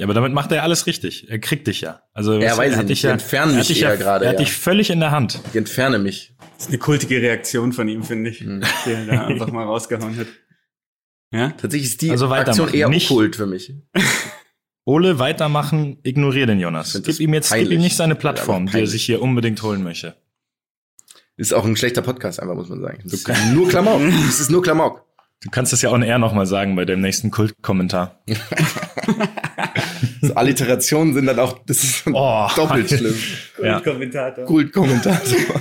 Ja, 0.00 0.06
aber 0.06 0.14
damit 0.14 0.32
macht 0.32 0.50
er 0.50 0.62
alles 0.62 0.86
richtig. 0.86 1.28
Er 1.30 1.38
kriegt 1.38 1.66
dich 1.66 1.82
ja. 1.82 2.02
Also 2.14 2.32
Ja, 2.38 2.56
weiß 2.56 2.58
er 2.58 2.66
ich 2.72 2.76
hat 2.78 2.86
nicht. 2.86 3.02
ja, 3.02 3.10
entfernen 3.10 3.52
er 3.52 3.58
mich 3.58 3.68
hat 3.68 3.68
dich 3.76 3.82
eher 3.82 3.90
ja, 3.90 3.96
gerade, 3.96 4.24
Er 4.24 4.30
hat 4.30 4.38
ja. 4.40 4.44
dich 4.46 4.52
völlig 4.54 4.88
in 4.88 4.98
der 4.98 5.10
Hand. 5.10 5.40
ich 5.50 5.56
entferne 5.56 5.98
mich. 5.98 6.34
Das 6.56 6.64
ist 6.66 6.68
eine 6.70 6.78
kultige 6.78 7.20
Reaktion 7.20 7.72
von 7.74 7.86
ihm, 7.88 8.02
finde 8.02 8.30
ich, 8.30 8.40
Hm. 8.40 8.62
die 8.86 8.90
er 8.92 9.04
da 9.06 9.26
einfach 9.26 9.52
mal 9.52 9.64
rausgehauen 9.64 10.16
hat. 10.16 10.26
Ja? 11.32 11.50
Tatsächlich 11.50 11.90
ist 11.90 12.00
die 12.02 12.10
Also 12.10 12.28
Aktion 12.30 12.72
eher 12.72 12.88
Nicht- 12.88 13.10
okkult 13.10 13.36
für 13.36 13.46
mich. 13.46 13.74
Ole, 14.86 15.18
weitermachen, 15.18 15.98
ignorier 16.02 16.46
den 16.46 16.58
Jonas. 16.60 16.98
Gib 17.04 17.20
ihm 17.20 17.34
jetzt 17.34 17.52
gib 17.52 17.70
ihm 17.70 17.80
nicht 17.80 17.96
seine 17.96 18.14
Plattform, 18.14 18.66
die 18.66 18.80
er 18.80 18.86
sich 18.86 19.04
hier 19.04 19.20
unbedingt 19.20 19.62
holen 19.62 19.82
möchte. 19.82 20.16
Ist 21.36 21.52
auch 21.54 21.64
ein 21.64 21.76
schlechter 21.76 22.02
Podcast, 22.02 22.40
einfach 22.40 22.54
muss 22.54 22.68
man 22.70 22.80
sagen. 22.80 23.00
Das 23.04 23.12
ist 23.12 23.28
nur 23.52 23.68
Klamauk. 23.68 24.00
Das 24.26 24.40
ist 24.40 24.50
nur 24.50 24.62
Klamauk. 24.62 25.04
Du 25.42 25.48
kannst 25.50 25.72
das 25.72 25.80
ja 25.82 25.90
on 25.90 26.02
air 26.02 26.18
nochmal 26.18 26.46
sagen 26.46 26.76
bei 26.76 26.84
dem 26.84 27.00
nächsten 27.00 27.30
Kultkommentar. 27.30 28.20
So 30.22 30.34
Alliterationen 30.34 31.14
sind 31.14 31.26
dann 31.26 31.38
auch, 31.38 31.58
das 31.66 31.82
ist 31.82 32.06
Oh. 32.12 32.46
doppelt 32.54 32.90
schlimm. 32.90 33.14
Ja. 33.62 33.80
Kommentator. 33.80 34.44
Kult-Kommentator. 34.44 35.60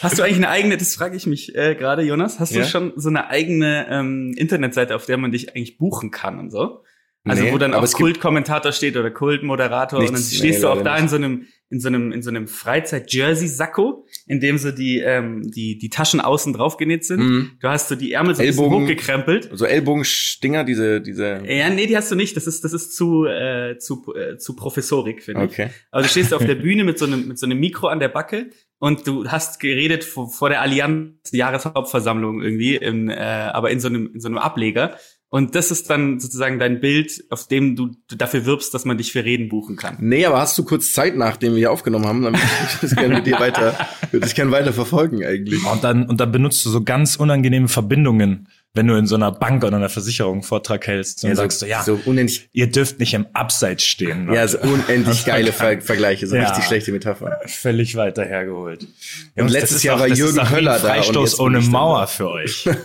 Hast 0.00 0.18
du 0.18 0.22
eigentlich 0.22 0.36
eine 0.36 0.48
eigene, 0.48 0.76
das 0.76 0.94
frage 0.94 1.16
ich 1.16 1.26
mich 1.26 1.54
äh, 1.56 1.74
gerade, 1.74 2.02
Jonas, 2.02 2.38
hast 2.40 2.52
Ja? 2.54 2.62
du 2.62 2.68
schon 2.68 2.92
so 2.96 3.08
eine 3.08 3.28
eigene 3.28 3.86
ähm, 3.90 4.32
Internetseite, 4.36 4.94
auf 4.94 5.06
der 5.06 5.16
man 5.16 5.32
dich 5.32 5.50
eigentlich 5.54 5.76
buchen 5.78 6.10
kann 6.10 6.38
und 6.38 6.50
so? 6.50 6.82
Also 7.26 7.42
Nee, 7.42 7.52
wo 7.52 7.58
dann 7.58 7.72
auch 7.72 7.90
Kultkommentator 7.92 8.72
steht 8.72 8.96
oder 8.96 9.10
Kultmoderator 9.10 9.98
und 9.98 10.12
dann 10.12 10.20
stehst 10.20 10.62
du 10.62 10.68
auch 10.68 10.82
da 10.82 10.96
in 10.98 11.08
so 11.08 11.16
einem 11.16 11.46
in 11.70 11.80
so 11.80 11.88
einem 11.88 12.12
in 12.12 12.22
so 12.22 12.28
einem 12.28 12.46
Freizeit-Jersey-Sakko, 12.46 14.06
in 14.26 14.40
dem 14.40 14.58
so 14.58 14.70
die 14.70 15.00
ähm, 15.00 15.50
die 15.50 15.78
die 15.78 15.88
Taschen 15.88 16.20
außen 16.20 16.52
drauf 16.52 16.76
genäht 16.76 17.06
sind. 17.06 17.20
Mhm. 17.20 17.50
Du 17.60 17.68
hast 17.68 17.88
so 17.88 17.94
die 17.94 18.12
Ärmel 18.12 18.34
so 18.34 18.42
ein 18.42 18.46
bisschen 18.46 18.64
Ellbogen. 18.64 18.84
hochgekrempelt. 18.84 19.50
So 19.52 19.64
Ellbogenstinger, 19.64 20.64
diese, 20.64 21.00
diese. 21.00 21.42
Ja, 21.46 21.70
nee, 21.70 21.86
die 21.86 21.96
hast 21.96 22.10
du 22.10 22.14
nicht. 22.14 22.36
Das 22.36 22.46
ist 22.46 22.62
das 22.62 22.74
ist 22.74 22.94
zu 22.94 23.24
äh, 23.24 23.78
zu 23.78 24.14
äh, 24.14 24.36
zu 24.36 24.54
Professorik, 24.54 25.22
finde 25.22 25.46
ich. 25.46 25.50
Okay. 25.50 25.70
Aber 25.90 26.02
du 26.02 26.08
stehst 26.08 26.34
auf 26.34 26.44
der 26.44 26.54
Bühne 26.56 26.84
mit 26.84 26.98
so 26.98 27.06
einem, 27.06 27.26
mit 27.26 27.38
so 27.38 27.46
einem 27.46 27.58
Mikro 27.58 27.88
an 27.88 28.00
der 28.00 28.08
Backe 28.08 28.50
und 28.78 29.06
du 29.06 29.26
hast 29.28 29.60
geredet 29.60 30.04
vor, 30.04 30.30
vor 30.30 30.50
der 30.50 30.60
Allianz 30.60 31.32
Jahreshauptversammlung 31.32 32.42
irgendwie, 32.42 32.76
in, 32.76 33.08
äh, 33.08 33.14
aber 33.14 33.70
in 33.70 33.80
so 33.80 33.88
einem, 33.88 34.10
in 34.12 34.20
so 34.20 34.28
einem 34.28 34.36
Ableger. 34.36 34.98
Und 35.34 35.56
das 35.56 35.72
ist 35.72 35.90
dann 35.90 36.20
sozusagen 36.20 36.60
dein 36.60 36.78
Bild, 36.78 37.24
auf 37.28 37.48
dem 37.48 37.74
du, 37.74 37.90
dafür 38.16 38.46
wirbst, 38.46 38.72
dass 38.72 38.84
man 38.84 38.98
dich 38.98 39.10
für 39.10 39.24
Reden 39.24 39.48
buchen 39.48 39.74
kann. 39.74 39.96
Nee, 39.98 40.24
aber 40.26 40.38
hast 40.38 40.56
du 40.56 40.64
kurz 40.64 40.92
Zeit, 40.92 41.16
nachdem 41.16 41.54
wir 41.54 41.58
hier 41.58 41.72
aufgenommen 41.72 42.06
haben, 42.06 42.22
dann 42.22 42.34
würde 42.34 42.46
ich 42.72 42.78
das 42.80 42.94
gerne 42.94 43.16
mit 43.16 43.26
dir 43.26 43.40
weiter, 43.40 43.76
würde 44.12 44.28
ich 44.28 44.36
gerne 44.36 44.52
weiter 44.52 44.72
verfolgen 44.72 45.24
eigentlich. 45.24 45.66
Und 45.66 45.82
dann, 45.82 46.06
und 46.08 46.20
dann 46.20 46.30
benutzt 46.30 46.64
du 46.64 46.70
so 46.70 46.84
ganz 46.84 47.16
unangenehme 47.16 47.66
Verbindungen, 47.66 48.46
wenn 48.74 48.86
du 48.86 48.94
in 48.94 49.08
so 49.08 49.16
einer 49.16 49.32
Bank 49.32 49.64
oder 49.64 49.76
einer 49.76 49.88
Versicherung 49.88 50.34
einen 50.34 50.42
Vortrag 50.44 50.86
hältst. 50.86 51.24
Dann 51.24 51.34
sagst 51.34 51.62
du, 51.62 51.66
ja, 51.66 51.82
so 51.82 51.98
unendlich, 52.04 52.48
ihr 52.52 52.70
dürft 52.70 53.00
nicht 53.00 53.14
im 53.14 53.26
Abseits 53.32 53.82
stehen. 53.82 54.32
ja, 54.32 54.46
so 54.46 54.58
unendlich 54.58 55.24
geile 55.24 55.52
Ver 55.52 55.80
Vergleiche, 55.80 56.28
so 56.28 56.36
Ja. 56.36 56.44
richtig 56.48 56.62
schlechte 56.66 56.92
Metapher. 56.92 57.40
Völlig 57.46 57.96
weiter 57.96 58.24
hergeholt. 58.24 58.86
Und 59.34 59.48
letztes 59.48 59.82
Jahr 59.82 59.98
war 59.98 60.06
Jürgen 60.06 60.48
Höller 60.48 60.78
da 60.78 60.94
und 60.94 61.02
Freistoß 61.02 61.40
ohne 61.40 61.60
Mauer 61.60 62.02
da. 62.02 62.06
für 62.06 62.30
euch. 62.30 62.68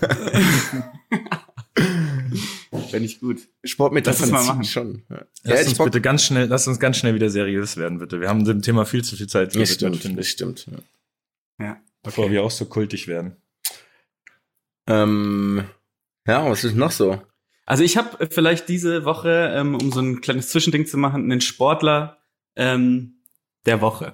Finde 2.71 3.05
ich 3.05 3.19
gut. 3.19 3.47
Sportmetaphern 3.63 4.29
mal 4.29 4.43
machen. 4.43 4.63
schon. 4.63 5.03
Ja, 5.09 5.15
ja 5.17 5.23
Lass 5.43 5.61
ich 5.61 5.67
uns 5.69 5.77
Bock. 5.77 5.87
bitte 5.87 6.01
ganz 6.01 6.23
schnell, 6.23 6.47
lass 6.47 6.67
uns 6.67 6.79
ganz 6.79 6.97
schnell 6.97 7.15
wieder 7.15 7.29
seriös 7.29 7.77
werden, 7.77 7.97
bitte. 7.97 8.21
Wir 8.21 8.29
haben 8.29 8.45
dem 8.45 8.61
Thema 8.61 8.85
viel 8.85 9.03
zu 9.03 9.15
viel 9.15 9.27
Zeit 9.27 9.55
Das 9.55 9.73
stimmt, 9.73 10.17
das 10.17 10.27
stimmt. 10.27 10.67
Ja. 11.59 11.65
Ja. 11.65 11.77
Bevor 12.03 12.29
wir 12.31 12.43
auch 12.43 12.51
so 12.51 12.65
kultig 12.65 13.07
werden. 13.07 13.35
Ähm, 14.87 15.63
ja, 16.27 16.49
was 16.49 16.63
ist 16.63 16.75
noch 16.75 16.91
so? 16.91 17.21
Also 17.65 17.83
ich 17.83 17.97
habe 17.97 18.27
vielleicht 18.31 18.69
diese 18.69 19.05
Woche, 19.05 19.53
ähm, 19.55 19.75
um 19.75 19.91
so 19.91 19.99
ein 19.99 20.21
kleines 20.21 20.49
Zwischending 20.49 20.85
zu 20.85 20.97
machen, 20.97 21.23
einen 21.31 21.41
Sportler 21.41 22.17
ähm, 22.55 23.21
der 23.65 23.81
Woche. 23.81 24.13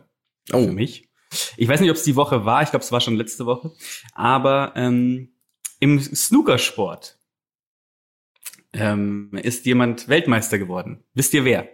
Oh, 0.51 0.65
für 0.65 0.71
mich. 0.71 1.09
Ich 1.57 1.67
weiß 1.67 1.79
nicht, 1.81 1.89
ob 1.89 1.97
es 1.97 2.03
die 2.03 2.15
Woche 2.15 2.45
war, 2.45 2.63
ich 2.63 2.69
glaube, 2.69 2.83
es 2.83 2.91
war 2.91 3.01
schon 3.01 3.15
letzte 3.15 3.45
Woche. 3.45 3.71
Aber 4.13 4.73
ähm, 4.75 5.33
im 5.79 5.99
Snookersport 5.99 7.14
ähm, 8.77 9.31
ist 9.41 9.65
jemand 9.65 10.07
Weltmeister 10.07 10.57
geworden. 10.57 11.03
Wisst 11.13 11.33
ihr 11.33 11.45
wer? 11.45 11.67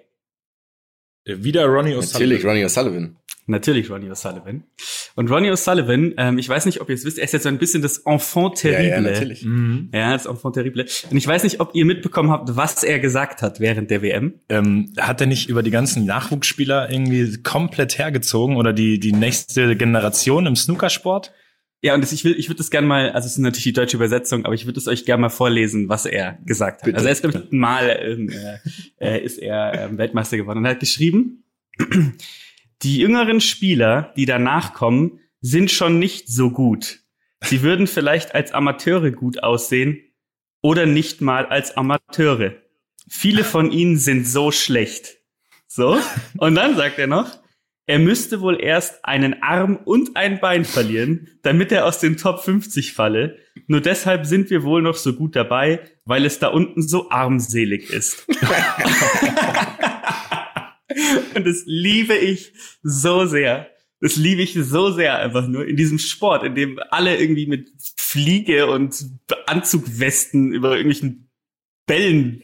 Äh, 1.25 1.43
Wieder 1.43 1.65
Ronnie 1.65 1.95
natürlich, 1.95 2.45
Ronnie 2.45 2.65
O'Sullivan. 2.65 3.15
Natürlich 3.47 3.89
Ronnie 3.89 4.09
O'Sullivan. 4.09 4.63
Und 5.15 5.29
Ronnie 5.29 5.51
O'Sullivan, 5.51 6.13
ähm, 6.17 6.37
ich 6.37 6.47
weiß 6.47 6.65
nicht, 6.65 6.79
ob 6.79 6.89
ihr 6.89 6.95
es 6.95 7.03
wisst, 7.03 7.17
er 7.17 7.25
ist 7.25 7.33
jetzt 7.33 7.43
so 7.43 7.49
ein 7.49 7.57
bisschen 7.57 7.81
das 7.81 7.99
Enfant 7.99 8.55
terrible. 8.55 8.87
Ja, 8.87 8.95
ja, 8.95 9.01
natürlich. 9.01 9.43
Mhm. 9.43 9.89
Ja, 9.93 10.13
das 10.13 10.25
Enfant 10.25 10.55
terrible. 10.55 10.85
Und 11.09 11.17
ich 11.17 11.27
weiß 11.27 11.43
nicht, 11.43 11.59
ob 11.59 11.71
ihr 11.73 11.85
mitbekommen 11.85 12.31
habt, 12.31 12.55
was 12.55 12.83
er 12.83 12.99
gesagt 12.99 13.41
hat 13.41 13.59
während 13.59 13.91
der 13.91 14.01
WM. 14.01 14.35
Ähm, 14.47 14.93
hat 14.97 15.21
er 15.21 15.27
nicht 15.27 15.49
über 15.49 15.63
die 15.63 15.71
ganzen 15.71 16.05
Nachwuchsspieler 16.05 16.89
irgendwie 16.91 17.41
komplett 17.41 17.97
hergezogen 17.97 18.55
oder 18.55 18.73
die, 18.73 18.99
die 18.99 19.11
nächste 19.11 19.75
Generation 19.75 20.45
im 20.45 20.55
Snookersport? 20.55 21.33
Ja, 21.83 21.95
und 21.95 22.01
das, 22.01 22.11
ich 22.11 22.23
will, 22.23 22.35
ich 22.37 22.47
würde 22.47 22.59
das 22.59 22.69
gerne 22.69 22.85
mal, 22.85 23.11
also 23.11 23.25
es 23.25 23.33
ist 23.33 23.37
natürlich 23.39 23.63
die 23.63 23.73
deutsche 23.73 23.97
Übersetzung, 23.97 24.45
aber 24.45 24.53
ich 24.53 24.67
würde 24.67 24.79
es 24.79 24.87
euch 24.87 25.03
gerne 25.03 25.21
mal 25.21 25.29
vorlesen, 25.29 25.89
was 25.89 26.05
er 26.05 26.37
gesagt 26.45 26.81
hat. 26.81 26.85
Bitte. 26.85 26.97
Also 26.97 27.07
er 27.07 27.11
ist 27.11 27.25
ich, 27.25 27.51
mal 27.51 27.99
ähm, 27.99 28.29
äh, 28.29 29.17
äh, 29.17 29.23
ist 29.23 29.39
er 29.39 29.89
ähm, 29.89 29.97
Weltmeister 29.97 30.37
geworden 30.37 30.59
und 30.59 30.65
er 30.65 30.71
hat 30.71 30.79
geschrieben: 30.79 31.43
Die 32.83 32.97
jüngeren 32.97 33.41
Spieler, 33.41 34.13
die 34.15 34.25
danach 34.25 34.73
kommen, 34.73 35.19
sind 35.41 35.71
schon 35.71 35.97
nicht 35.97 36.27
so 36.27 36.51
gut. 36.51 36.99
Sie 37.43 37.63
würden 37.63 37.87
vielleicht 37.87 38.35
als 38.35 38.51
Amateure 38.51 39.09
gut 39.09 39.41
aussehen 39.41 39.99
oder 40.61 40.85
nicht 40.85 41.21
mal 41.21 41.47
als 41.47 41.75
Amateure. 41.75 42.53
Viele 43.09 43.43
von 43.43 43.71
ihnen 43.71 43.97
sind 43.97 44.27
so 44.27 44.51
schlecht. 44.51 45.17
So. 45.67 45.97
Und 46.37 46.53
dann 46.53 46.75
sagt 46.75 46.99
er 46.99 47.07
noch, 47.07 47.40
er 47.87 47.99
müsste 47.99 48.41
wohl 48.41 48.61
erst 48.61 49.03
einen 49.03 49.41
Arm 49.41 49.75
und 49.75 50.15
ein 50.15 50.39
Bein 50.39 50.65
verlieren, 50.65 51.27
damit 51.41 51.71
er 51.71 51.85
aus 51.85 51.99
den 51.99 52.17
Top 52.17 52.43
50 52.43 52.93
falle. 52.93 53.37
Nur 53.67 53.81
deshalb 53.81 54.25
sind 54.25 54.49
wir 54.49 54.63
wohl 54.63 54.81
noch 54.81 54.95
so 54.95 55.13
gut 55.13 55.35
dabei, 55.35 55.81
weil 56.05 56.25
es 56.25 56.39
da 56.39 56.47
unten 56.47 56.81
so 56.81 57.09
armselig 57.09 57.89
ist. 57.89 58.27
und 61.35 61.45
das 61.45 61.63
liebe 61.65 62.15
ich 62.15 62.53
so 62.83 63.25
sehr. 63.25 63.69
Das 63.99 64.15
liebe 64.15 64.41
ich 64.41 64.53
so 64.53 64.91
sehr 64.91 65.17
einfach 65.19 65.47
nur 65.47 65.67
in 65.67 65.75
diesem 65.75 65.99
Sport, 65.99 66.43
in 66.43 66.55
dem 66.55 66.79
alle 66.89 67.17
irgendwie 67.17 67.45
mit 67.45 67.69
Fliege 67.97 68.67
und 68.67 69.05
Anzugwesten 69.45 70.53
über 70.53 70.75
irgendwelchen 70.75 71.29
Bällen 71.85 72.43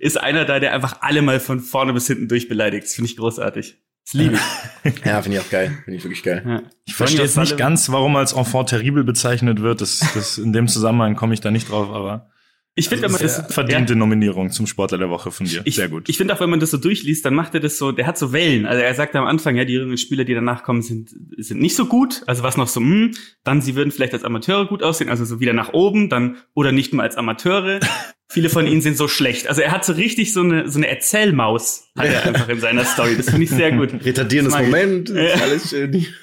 ist 0.00 0.18
einer 0.18 0.44
da, 0.44 0.60
der 0.60 0.74
einfach 0.74 1.00
alle 1.00 1.22
mal 1.22 1.40
von 1.40 1.60
vorne 1.60 1.92
bis 1.92 2.06
hinten 2.06 2.28
durchbeleidigt. 2.28 2.84
Das 2.84 2.94
finde 2.94 3.10
ich 3.10 3.16
großartig. 3.16 3.78
Das 4.08 4.14
liebe 4.14 4.36
ich. 4.36 4.40
Ja, 5.04 5.20
finde 5.20 5.36
ich 5.36 5.44
auch 5.44 5.50
geil. 5.50 5.76
Finde 5.84 5.98
ich 5.98 6.04
wirklich 6.04 6.22
geil. 6.22 6.42
Ja. 6.46 6.62
Ich 6.86 6.94
verstehe 6.94 7.20
jetzt 7.20 7.36
nicht 7.36 7.58
ganz, 7.58 7.90
warum 7.90 8.14
er 8.14 8.20
als 8.20 8.32
Enfant 8.32 8.70
terrible 8.70 9.04
bezeichnet 9.04 9.60
wird. 9.60 9.82
Das, 9.82 9.98
das 10.14 10.38
in 10.38 10.54
dem 10.54 10.66
Zusammenhang 10.66 11.14
komme 11.14 11.34
ich 11.34 11.40
da 11.42 11.50
nicht 11.50 11.70
drauf, 11.70 11.90
aber 11.90 12.30
Ich 12.74 12.88
finde, 12.88 13.04
wenn 13.04 13.12
man 13.12 13.20
das 13.20 13.52
verdiente 13.52 13.96
Nominierung 13.96 14.50
zum 14.50 14.66
Sportler 14.66 14.96
der 14.96 15.10
Woche 15.10 15.30
von 15.30 15.44
dir. 15.44 15.60
Ich, 15.66 15.74
Sehr 15.74 15.90
gut. 15.90 16.08
Ich 16.08 16.16
finde 16.16 16.32
auch, 16.32 16.40
wenn 16.40 16.48
man 16.48 16.58
das 16.58 16.70
so 16.70 16.78
durchliest, 16.78 17.22
dann 17.26 17.34
macht 17.34 17.52
er 17.52 17.60
das 17.60 17.76
so, 17.76 17.92
der 17.92 18.06
hat 18.06 18.16
so 18.16 18.32
Wellen. 18.32 18.64
Also 18.64 18.80
er 18.82 18.94
sagt 18.94 19.14
am 19.14 19.26
Anfang, 19.26 19.56
ja, 19.56 19.66
die 19.66 19.74
jüngeren 19.74 19.98
Spieler, 19.98 20.24
die 20.24 20.32
danach 20.32 20.62
kommen, 20.62 20.80
sind, 20.80 21.10
sind 21.36 21.60
nicht 21.60 21.76
so 21.76 21.84
gut. 21.84 22.22
Also 22.26 22.42
was 22.42 22.56
noch 22.56 22.68
so, 22.68 22.80
hm, 22.80 23.14
dann 23.44 23.60
sie 23.60 23.74
würden 23.74 23.90
vielleicht 23.90 24.14
als 24.14 24.24
Amateure 24.24 24.66
gut 24.68 24.82
aussehen, 24.82 25.10
also 25.10 25.26
so 25.26 25.38
wieder 25.38 25.52
nach 25.52 25.74
oben, 25.74 26.08
dann, 26.08 26.38
oder 26.54 26.72
nicht 26.72 26.94
mal 26.94 27.02
als 27.02 27.16
Amateure. 27.16 27.80
Viele 28.30 28.50
von 28.50 28.66
ihnen 28.66 28.82
sind 28.82 28.96
so 28.96 29.08
schlecht. 29.08 29.48
Also 29.48 29.62
er 29.62 29.70
hat 29.72 29.84
so 29.86 29.94
richtig 29.94 30.32
so 30.34 30.40
eine, 30.42 30.68
so 30.68 30.78
eine 30.78 30.88
Erzählmaus, 30.88 31.88
hat 31.96 32.06
er 32.06 32.26
einfach 32.26 32.48
in 32.50 32.60
seiner 32.60 32.84
Story. 32.84 33.16
Das 33.16 33.30
finde 33.30 33.44
ich 33.44 33.50
sehr 33.50 33.72
gut. 33.72 33.90
Retardierendes. 34.04 34.54
Moment, 34.54 35.08
Ja. 35.08 35.22
ist 35.34 35.42
alles 35.42 35.70
schön. 35.70 36.06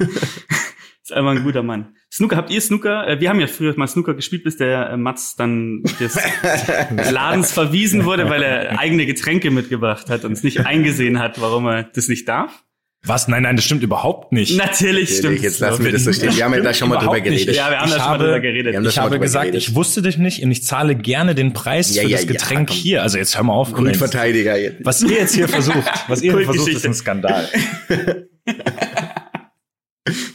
Ist 1.04 1.12
einfach 1.14 1.32
ein 1.34 1.44
guter 1.44 1.62
Mann. 1.62 1.94
Snooker, 2.12 2.36
habt 2.36 2.50
ihr 2.50 2.60
Snooker? 2.60 3.08
Äh, 3.08 3.20
Wir 3.22 3.30
haben 3.30 3.40
ja 3.40 3.46
früher 3.46 3.78
mal 3.78 3.86
Snooker 3.88 4.16
gespielt, 4.16 4.44
bis 4.44 4.58
der 4.58 4.90
äh, 4.90 4.98
Mats 4.98 5.36
dann 5.36 5.84
des 6.00 6.18
Ladens 7.12 7.52
verwiesen 7.52 8.06
wurde, 8.06 8.28
weil 8.28 8.42
er 8.42 8.80
eigene 8.80 9.06
Getränke 9.06 9.52
mitgebracht 9.52 10.10
hat 10.10 10.26
und 10.26 10.32
es 10.32 10.42
nicht 10.42 10.66
eingesehen 10.66 11.20
hat, 11.20 11.40
warum 11.40 11.68
er 11.68 11.84
das 11.84 12.08
nicht 12.08 12.28
darf. 12.28 12.64
Was? 13.08 13.28
Nein, 13.28 13.44
nein, 13.44 13.56
das 13.56 13.66
stimmt 13.66 13.84
überhaupt 13.84 14.32
nicht. 14.32 14.58
Natürlich 14.58 15.18
stimmt. 15.18 15.42
Jetzt 15.42 15.60
lassen 15.60 15.84
wir 15.86 15.92
das 15.92 16.04
so 16.04 16.12
stehen. 16.14 16.36
Wir 16.36 16.44
haben 16.46 16.54
ja 16.54 16.62
da 16.62 16.74
schon 16.74 16.90
mal 16.90 16.96
drüber 16.98 17.12
Überhaupt 17.18 17.30
nicht. 17.30 17.46
geredet. 17.46 17.56
Ja, 17.56 17.70
wir 17.70 17.80
haben 17.80 17.88
Ich 17.88 17.94
da 17.94 18.00
schon 18.00 18.06
mal 18.08 18.14
habe- 18.14 18.24
drüber 18.24 18.40
geredet. 18.40 18.76
Haben 18.76 18.86
Ich 18.86 18.98
habe 19.00 19.20
gesagt, 19.20 19.46
geredet. 19.46 19.62
ich 19.70 19.76
wusste 19.76 20.02
dich 20.02 20.18
nicht 20.18 20.42
und 20.44 20.52
ich 20.52 20.64
zahle 20.64 20.96
gerne 20.96 21.36
den 21.36 21.54
Preis 21.54 21.94
Ja, 21.96 22.02
für 22.04 22.10
ja, 22.10 22.18
das 22.18 22.26
ja, 22.26 22.32
Getränk 22.32 22.70
komm. 22.70 22.78
hier. 22.78 23.04
Also 23.04 23.18
jetzt 23.18 23.36
hör 23.36 23.44
mal 23.44 23.54
auf. 23.54 23.74
Grundverteidiger 23.74 24.58
jetzt. 24.58 24.84
Was 24.86 25.02
ihr 25.04 25.12
jetzt 25.20 25.36
hier 25.36 25.48
versucht, 25.48 25.84
was 26.08 26.22
ihr 26.22 26.34
hier 26.36 26.46
versucht, 26.46 26.70
ist 26.72 26.86
ein 26.86 26.94
Skandal. 26.94 27.48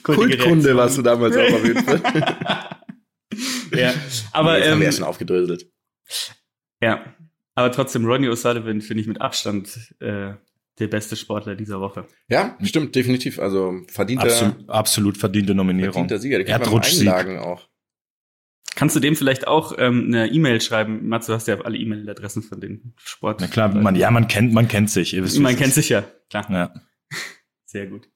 Kultkunde 0.03 0.77
warst 0.77 0.99
du 0.99 1.03
damals 1.03 1.37
auch 1.37 1.53
auf 1.53 1.65
jeden 1.67 1.85
Fall. 1.85 2.01
Ja, 3.73 3.95
aber 4.33 4.57
Jetzt 4.59 4.67
haben 4.67 4.73
ähm, 4.75 4.79
wir 4.81 4.87
ja 4.87 4.93
schon 4.93 5.05
aufgedröselt. 5.05 5.65
ja, 6.83 7.05
aber 7.55 7.71
trotzdem 7.71 8.05
Ronnie 8.05 8.27
O'Sullivan 8.29 8.83
finde 8.83 9.01
ich 9.03 9.07
mit 9.07 9.21
Abstand 9.21 9.69
äh, 10.01 10.33
der 10.81 10.89
beste 10.89 11.17
Sportler 11.17 11.55
dieser 11.55 11.81
Woche. 11.81 12.07
Ja, 12.29 12.57
stimmt, 12.63 12.95
definitiv. 12.95 13.39
Also 13.39 13.81
verdienter, 13.89 14.25
Absolut, 14.27 14.69
absolut 14.71 15.19
verdiente 15.19 15.55
Nominierung. 15.55 15.93
verdienter 15.93 16.19
Sieger. 16.19 16.39
Der 16.39 16.49
Erdrutschsieg. 16.49 17.01
Einlagen 17.01 17.39
auch. 17.39 17.69
Kannst 18.77 18.95
du 18.97 19.01
dem 19.01 19.17
vielleicht 19.17 19.47
auch 19.47 19.75
ähm, 19.79 20.07
eine 20.07 20.29
E-Mail 20.29 20.61
schreiben? 20.61 21.09
Mats, 21.09 21.27
du 21.27 21.33
hast 21.35 21.49
ja 21.49 21.61
alle 21.61 21.77
E-Mail-Adressen 21.77 22.43
von 22.43 22.61
den 22.61 22.95
Sport. 22.97 23.41
Na 23.41 23.47
klar, 23.49 23.69
man, 23.69 23.95
ja, 23.97 24.11
man 24.11 24.29
kennt, 24.29 24.53
man 24.53 24.69
kennt 24.69 24.91
sich. 24.91 25.13
Ihr 25.13 25.25
wisst, 25.25 25.39
Man 25.39 25.57
kennt 25.57 25.75
sich 25.75 25.89
ja, 25.89 26.05
klar. 26.31 26.47
Ja, 26.51 26.73
Sehr 27.67 27.87
gut. 27.89 28.09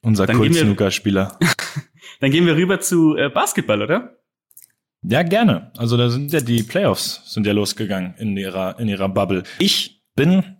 unser 0.00 0.26
Kult-Snooker-Spieler. 0.26 1.38
Dann 2.20 2.30
gehen 2.30 2.46
wir 2.46 2.56
rüber 2.56 2.80
zu 2.80 3.16
äh, 3.16 3.28
Basketball, 3.28 3.82
oder? 3.82 4.16
Ja, 5.02 5.22
gerne. 5.22 5.70
Also 5.76 5.96
da 5.96 6.08
sind 6.08 6.32
ja 6.32 6.40
die 6.40 6.62
Playoffs 6.62 7.20
sind 7.32 7.46
ja 7.46 7.52
losgegangen 7.52 8.14
in 8.18 8.36
ihrer 8.36 8.80
in 8.80 8.88
ihrer 8.88 9.08
Bubble. 9.08 9.44
Ich 9.58 10.02
bin 10.16 10.55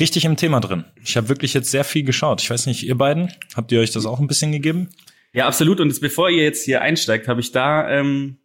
richtig 0.00 0.24
im 0.24 0.36
Thema 0.36 0.60
drin. 0.60 0.84
Ich 1.02 1.16
habe 1.16 1.28
wirklich 1.28 1.54
jetzt 1.54 1.70
sehr 1.70 1.84
viel 1.84 2.04
geschaut. 2.04 2.42
Ich 2.42 2.50
weiß 2.50 2.66
nicht, 2.66 2.82
ihr 2.84 2.96
beiden, 2.96 3.32
habt 3.54 3.72
ihr 3.72 3.80
euch 3.80 3.90
das 3.90 4.06
auch 4.06 4.20
ein 4.20 4.26
bisschen 4.26 4.52
gegeben? 4.52 4.90
Ja, 5.32 5.46
absolut. 5.46 5.80
Und 5.80 5.88
jetzt, 5.88 6.00
bevor 6.00 6.30
ihr 6.30 6.42
jetzt 6.42 6.64
hier 6.64 6.80
einsteigt, 6.80 7.28
habe 7.28 7.40
ich 7.40 7.52
da 7.52 7.88
ähm, 7.90 8.38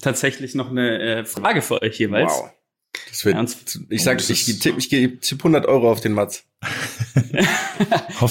tatsächlich 0.00 0.54
noch 0.54 0.70
eine 0.70 1.00
äh, 1.00 1.24
Frage 1.24 1.62
für 1.62 1.82
euch 1.82 1.98
jeweils. 1.98 2.32
Wow. 2.32 2.50
Das 3.10 3.24
wird, 3.24 3.36
Ernst? 3.36 3.80
ich 3.90 4.02
sag, 4.02 4.20
ich 4.28 4.58
tippe 4.58 4.78
ich 4.78 4.88
gebe 4.88 5.18
tipp 5.20 5.38
100 5.40 5.66
Euro 5.66 5.90
auf 5.90 6.00
den 6.00 6.12
Mats. 6.12 6.44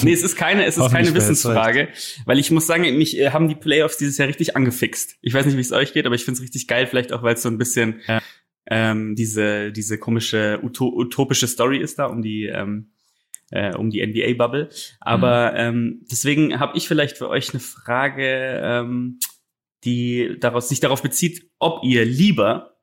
Nee, 0.02 0.12
es 0.12 0.22
ist 0.22 0.36
keine, 0.36 0.66
es 0.66 0.76
ist 0.76 0.90
keine 0.90 1.14
Wissensfrage, 1.14 1.88
weil 2.26 2.38
ich 2.38 2.50
muss 2.50 2.66
sagen, 2.66 2.82
mich 2.98 3.18
äh, 3.18 3.30
haben 3.30 3.48
die 3.48 3.54
Playoffs 3.54 3.96
dieses 3.96 4.18
Jahr 4.18 4.28
richtig 4.28 4.54
angefixt. 4.54 5.16
Ich 5.22 5.32
weiß 5.32 5.46
nicht, 5.46 5.56
wie 5.56 5.62
es 5.62 5.72
euch 5.72 5.94
geht, 5.94 6.04
aber 6.04 6.14
ich 6.14 6.24
finde 6.26 6.36
es 6.36 6.42
richtig 6.42 6.68
geil, 6.68 6.86
vielleicht 6.86 7.14
auch, 7.14 7.22
weil 7.22 7.34
es 7.34 7.42
so 7.42 7.48
ein 7.48 7.56
bisschen 7.56 8.00
äh, 8.06 8.20
ähm, 8.70 9.14
diese 9.14 9.72
diese 9.72 9.98
komische 9.98 10.60
uto 10.62 10.88
utopische 10.88 11.46
Story 11.46 11.78
ist 11.78 11.98
da 11.98 12.06
um 12.06 12.22
die 12.22 12.46
ähm, 12.46 12.92
äh, 13.50 13.74
um 13.74 13.90
die 13.90 14.06
NBA 14.06 14.34
Bubble. 14.34 14.68
Aber 15.00 15.54
ähm, 15.54 16.04
deswegen 16.10 16.60
habe 16.60 16.76
ich 16.76 16.88
vielleicht 16.88 17.16
für 17.16 17.28
euch 17.28 17.50
eine 17.50 17.60
Frage, 17.60 18.60
ähm, 18.62 19.18
die 19.84 20.36
daraus 20.40 20.68
sich 20.68 20.80
darauf 20.80 21.02
bezieht, 21.02 21.50
ob 21.58 21.84
ihr 21.84 22.04
lieber 22.04 22.78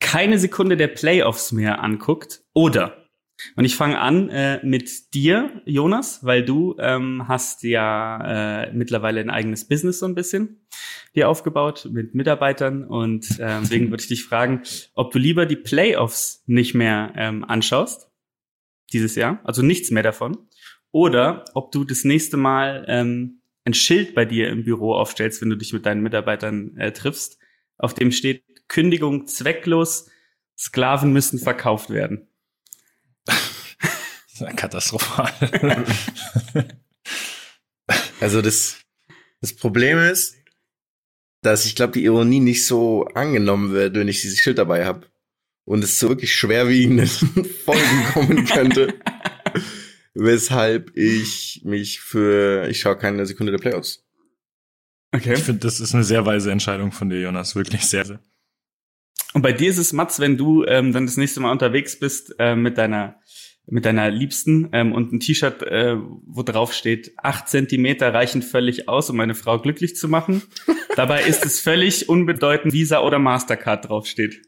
keine 0.00 0.38
Sekunde 0.38 0.76
der 0.76 0.88
Playoffs 0.88 1.52
mehr 1.52 1.82
anguckt 1.82 2.42
oder 2.52 2.99
und 3.56 3.64
ich 3.64 3.76
fange 3.76 3.98
an 3.98 4.28
äh, 4.28 4.64
mit 4.64 5.14
dir, 5.14 5.62
Jonas, 5.64 6.24
weil 6.24 6.44
du 6.44 6.76
ähm, 6.78 7.28
hast 7.28 7.62
ja 7.62 8.64
äh, 8.64 8.72
mittlerweile 8.72 9.20
ein 9.20 9.30
eigenes 9.30 9.66
Business 9.66 9.98
so 9.98 10.06
ein 10.06 10.14
bisschen 10.14 10.66
dir 11.14 11.28
aufgebaut 11.28 11.88
mit 11.90 12.14
Mitarbeitern 12.14 12.84
und 12.84 13.26
ähm, 13.40 13.62
deswegen 13.62 13.90
würde 13.90 14.02
ich 14.02 14.08
dich 14.08 14.24
fragen, 14.24 14.62
ob 14.94 15.12
du 15.12 15.18
lieber 15.18 15.46
die 15.46 15.56
Playoffs 15.56 16.42
nicht 16.46 16.74
mehr 16.74 17.12
ähm, 17.16 17.44
anschaust 17.44 18.10
dieses 18.92 19.14
Jahr, 19.16 19.40
also 19.44 19.62
nichts 19.62 19.90
mehr 19.90 20.02
davon, 20.02 20.36
oder 20.92 21.44
ob 21.54 21.72
du 21.72 21.84
das 21.84 22.04
nächste 22.04 22.36
Mal 22.36 22.84
ähm, 22.88 23.42
ein 23.64 23.74
Schild 23.74 24.14
bei 24.14 24.24
dir 24.24 24.48
im 24.48 24.64
Büro 24.64 24.94
aufstellst, 24.94 25.40
wenn 25.42 25.50
du 25.50 25.56
dich 25.56 25.72
mit 25.72 25.86
deinen 25.86 26.02
Mitarbeitern 26.02 26.76
äh, 26.76 26.92
triffst, 26.92 27.38
auf 27.78 27.94
dem 27.94 28.12
steht 28.12 28.44
Kündigung 28.68 29.26
zwecklos, 29.26 30.08
Sklaven 30.58 31.12
müssen 31.12 31.38
verkauft 31.38 31.90
werden. 31.90 32.28
Katastrophal. 34.56 35.32
Also 38.20 38.42
das, 38.42 38.76
das 39.40 39.54
Problem 39.54 39.98
ist, 39.98 40.36
dass 41.42 41.64
ich 41.64 41.74
glaube, 41.74 41.94
die 41.94 42.04
Ironie 42.04 42.40
nicht 42.40 42.66
so 42.66 43.04
angenommen 43.14 43.72
wird, 43.72 43.96
wenn 43.96 44.08
ich 44.08 44.20
dieses 44.20 44.38
Schild 44.38 44.58
dabei 44.58 44.84
habe. 44.84 45.06
Und 45.64 45.82
es 45.84 45.98
zu 45.98 46.08
wirklich 46.08 46.34
schwerwiegenden 46.34 47.06
Folgen 47.64 48.04
kommen 48.12 48.44
könnte. 48.44 48.94
weshalb 50.14 50.96
ich 50.96 51.62
mich 51.64 52.00
für, 52.00 52.68
ich 52.68 52.80
schaue 52.80 52.98
keine 52.98 53.24
Sekunde 53.26 53.52
der 53.52 53.58
Playoffs. 53.58 54.04
Okay. 55.12 55.34
Ich 55.34 55.42
finde, 55.42 55.60
das 55.60 55.80
ist 55.80 55.94
eine 55.94 56.04
sehr 56.04 56.26
weise 56.26 56.52
Entscheidung 56.52 56.92
von 56.92 57.08
dir, 57.08 57.20
Jonas. 57.20 57.56
Wirklich 57.56 57.82
sehr, 57.86 58.04
sehr. 58.04 58.20
Und 59.32 59.42
bei 59.42 59.52
dir 59.52 59.70
ist 59.70 59.78
es, 59.78 59.92
Mats, 59.92 60.18
wenn 60.18 60.36
du 60.36 60.64
ähm, 60.64 60.92
dann 60.92 61.06
das 61.06 61.16
nächste 61.16 61.40
Mal 61.40 61.52
unterwegs 61.52 61.98
bist 61.98 62.34
äh, 62.38 62.56
mit 62.56 62.78
deiner 62.78 63.19
mit 63.66 63.84
deiner 63.84 64.10
Liebsten 64.10 64.68
ähm, 64.72 64.92
und 64.92 65.12
ein 65.12 65.20
T-Shirt, 65.20 65.62
äh, 65.62 65.96
wo 66.26 66.42
drauf 66.42 66.72
steht, 66.72 67.12
acht 67.18 67.48
Zentimeter 67.48 68.12
reichen 68.12 68.42
völlig 68.42 68.88
aus, 68.88 69.10
um 69.10 69.16
meine 69.16 69.34
Frau 69.34 69.58
glücklich 69.60 69.94
zu 69.96 70.08
machen. 70.08 70.42
Dabei 70.96 71.22
ist 71.22 71.44
es 71.46 71.60
völlig 71.60 72.08
unbedeutend, 72.08 72.72
Visa 72.72 73.00
oder 73.00 73.18
Mastercard 73.18 73.88
draufsteht. 73.88 74.42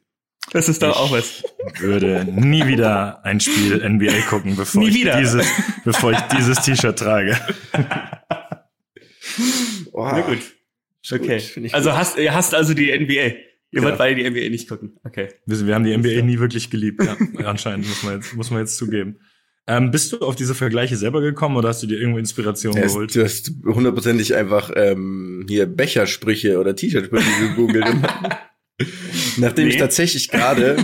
Das 0.50 0.68
ist 0.68 0.82
doch 0.82 0.90
Ich- 0.90 0.96
auch 0.96 1.12
was. 1.12 1.44
Würde 1.78 2.24
nie 2.28 2.66
wieder 2.66 3.24
ein 3.24 3.38
Spiel 3.38 3.80
NBA 3.88 4.22
gucken, 4.28 4.56
bevor 4.56 4.82
Nie 4.82 4.88
ich 4.88 4.94
wieder. 4.96 5.16
dieses, 5.20 5.46
bevor 5.84 6.10
ich 6.12 6.20
dieses 6.36 6.58
T-Shirt 6.62 6.98
trage. 6.98 7.38
Oh, 9.92 10.04
Na 10.10 10.20
gut. 10.22 10.38
Okay. 11.10 11.38
finde 11.40 11.68
ich 11.68 11.74
also 11.74 11.90
gut. 11.90 11.98
hast, 11.98 12.18
ihr 12.18 12.34
hasst 12.34 12.54
also 12.54 12.74
die 12.74 12.90
NBA. 12.92 13.36
Ihr 13.72 13.80
Ja. 13.80 13.88
wollt 13.88 13.98
beide 13.98 14.16
die 14.22 14.28
NBA 14.30 14.50
nicht 14.50 14.68
gucken. 14.68 14.98
Okay. 15.02 15.28
Wir, 15.46 15.66
wir 15.66 15.74
haben 15.74 15.84
die 15.84 15.96
NBA 15.96 16.22
nie 16.22 16.38
wirklich 16.38 16.70
geliebt. 16.70 17.02
Ja, 17.02 17.16
anscheinend 17.46 17.88
muss 17.88 18.02
man 18.02 18.14
jetzt, 18.16 18.34
muss 18.36 18.50
man 18.50 18.60
jetzt 18.60 18.76
zugeben. 18.76 19.16
Ähm, 19.66 19.90
bist 19.92 20.12
du 20.12 20.18
auf 20.18 20.34
diese 20.36 20.54
Vergleiche 20.54 20.96
selber 20.96 21.20
gekommen 21.20 21.56
oder 21.56 21.68
hast 21.68 21.82
du 21.82 21.86
dir 21.86 21.96
irgendwo 21.98 22.18
Inspiration 22.18 22.74
Ja, 22.76 22.82
geholt? 22.82 23.14
du 23.14 23.22
hast 23.22 23.52
hundertprozentig 23.64 24.34
einfach 24.34 24.70
ähm, 24.74 25.46
hier 25.48 25.66
Bechersprüche 25.66 26.58
oder 26.58 26.74
T-Shirt-Sprüche 26.74 27.48
gegoogelt. 27.48 27.86
Nachdem 29.36 29.68
ich 29.68 29.74
Nee. 29.74 29.80
tatsächlich 29.80 30.28
gerade 30.30 30.76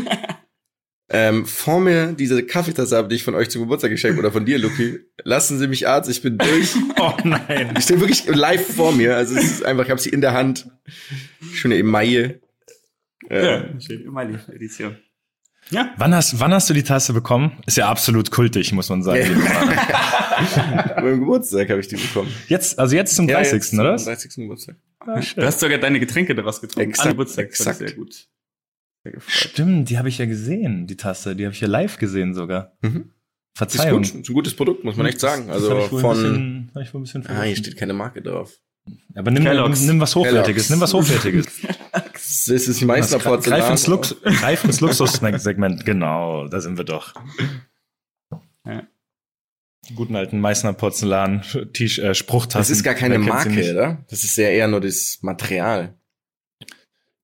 ähm, 1.11 1.44
vor 1.46 1.81
mir 1.81 2.12
diese 2.12 2.44
Kaffeetasse 2.44 2.96
habe, 2.96 3.09
die 3.09 3.16
ich 3.16 3.24
von 3.24 3.35
euch 3.35 3.48
zum 3.48 3.62
Geburtstag 3.62 3.90
geschenkt 3.90 4.18
oder 4.18 4.31
von 4.31 4.44
dir, 4.44 4.59
Luki. 4.59 5.01
Lassen 5.24 5.59
Sie 5.59 5.66
mich 5.66 5.88
Arzt, 5.88 6.09
ich 6.11 6.22
bin 6.22 6.38
durch. 6.38 6.74
Oh 7.01 7.14
nein. 7.24 7.74
Ich 7.79 7.85
stehe 7.85 8.01
wirklich 8.01 8.27
live 8.27 8.74
vor 8.74 8.92
mir. 8.92 9.16
Also 9.16 9.35
es 9.37 9.44
ist 9.44 9.64
einfach, 9.64 9.85
ich 9.85 9.90
habe 9.90 10.01
sie 10.01 10.11
in 10.11 10.20
der 10.20 10.33
Hand. 10.35 10.68
Schöne 11.53 11.77
Emaille. 11.79 12.40
Äh, 13.29 13.81
steht 13.81 14.05
immer 14.05 14.25
die 14.25 14.38
Edition. 14.53 14.97
Ja. 15.71 15.93
Wann 15.99 16.14
hast, 16.14 16.41
wann 16.41 16.53
hast 16.55 16.71
du 16.71 16.75
die 16.75 16.83
Tasse 16.83 17.12
bekommen? 17.12 17.61
Ist 17.67 17.77
ja 17.77 17.88
absolut 17.88 18.31
kultig, 18.31 18.73
muss 18.73 18.88
man 18.88 19.03
sagen. 19.03 19.35
beim 20.97 21.21
Geburtstag 21.21 21.69
habe 21.69 21.81
ich 21.81 21.88
die 21.88 21.97
bekommen. 21.97 22.33
Jetzt, 22.49 22.79
also 22.79 22.97
jetzt 22.97 23.14
zum 23.14 23.27
30. 23.29 23.53
jetzt 23.53 23.75
oder 23.75 23.88
Am 23.91 23.95
was? 23.95 24.05
30. 24.05 24.35
Geburtstag. 24.37 24.77
Du 25.05 25.43
hast 25.43 25.61
sogar 25.61 25.79
deine 25.79 26.01
Getränke 26.01 26.35
daraus 26.35 26.61
getrunken. 26.61 26.91
Exakt, 26.91 27.07
An 27.07 27.12
Geburtstag. 27.12 27.49
Das 27.51 27.61
ich 27.61 27.67
exakt. 27.67 27.79
Sehr 27.79 27.93
gut. 27.93 28.29
Sehr. 29.05 29.12
Stimmt, 29.27 29.91
die 29.91 29.99
habe 29.99 30.09
ich 30.09 30.19
ja 30.19 30.27
gesehen, 30.27 30.87
die 30.87 30.97
Tasse. 30.97 31.37
Die 31.37 31.45
habe 31.45 31.55
ich 31.55 31.61
ja 31.61 31.69
live 31.69 31.99
gesehen 31.99 32.35
sogar. 32.35 32.73
Mhm. 32.81 33.11
Das 33.59 33.75
ist 33.75 33.77
Verzeihung. 33.77 33.99
gut. 34.03 34.09
Das 34.11 34.21
ist 34.21 34.31
ein 34.31 34.35
gutes 34.35 34.55
Produkt, 34.55 34.85
muss 34.85 34.97
man 34.97 35.07
echt 35.07 35.21
sagen. 35.21 35.49
Das 35.49 35.57
Also 35.57 35.79
ich 35.79 35.93
wohl 35.93 35.99
ein 35.99 36.01
von. 36.01 36.17
bisschen, 36.17 36.71
hab 36.75 36.83
ich 36.83 36.95
wohl 36.95 37.01
ein 37.01 37.05
bisschen 37.05 37.27
Ah, 37.27 37.43
hier 37.43 37.57
steht 37.57 37.77
keine 37.77 37.93
Marke 37.93 38.23
drauf. 38.23 38.53
Aber 39.14 39.31
nimm, 39.31 39.43
nimm, 39.43 39.53
Kellogg's. 39.53 39.81
nimm 39.83 40.01
was 40.01 40.14
Hochwertiges, 40.17 40.69
Kellogg's. 40.69 40.71
nimm 40.71 40.81
was 40.81 40.95
Hochwertiges. 40.95 41.47
Das 42.48 42.68
ist 42.68 42.82
Meißner 42.82 43.18
Greif 43.18 43.24
Porzellan. 43.24 43.70
ins, 43.72 43.87
Lux, 43.87 44.16
greif 44.22 44.64
ins 44.64 44.80
Luxus-Segment. 44.80 45.84
Genau, 45.84 46.48
da 46.48 46.61
sind 46.61 46.76
wir 46.78 46.84
doch. 46.84 47.14
Ja. 48.66 48.87
Die 49.88 49.94
Guten 49.94 50.16
alten 50.16 50.40
Meißner 50.40 50.72
Porzellan, 50.74 51.42
äh, 51.74 52.14
Spruchtassen. 52.14 52.61
Das 52.61 52.70
ist 52.70 52.82
gar 52.82 52.94
keine 52.94 53.18
Marke, 53.18 53.70
oder? 53.70 54.04
Das 54.11 54.24
ist 54.24 54.37
ja 54.37 54.48
eher 54.48 54.68
nur 54.68 54.80
das 54.80 55.18
Material. 55.22 55.94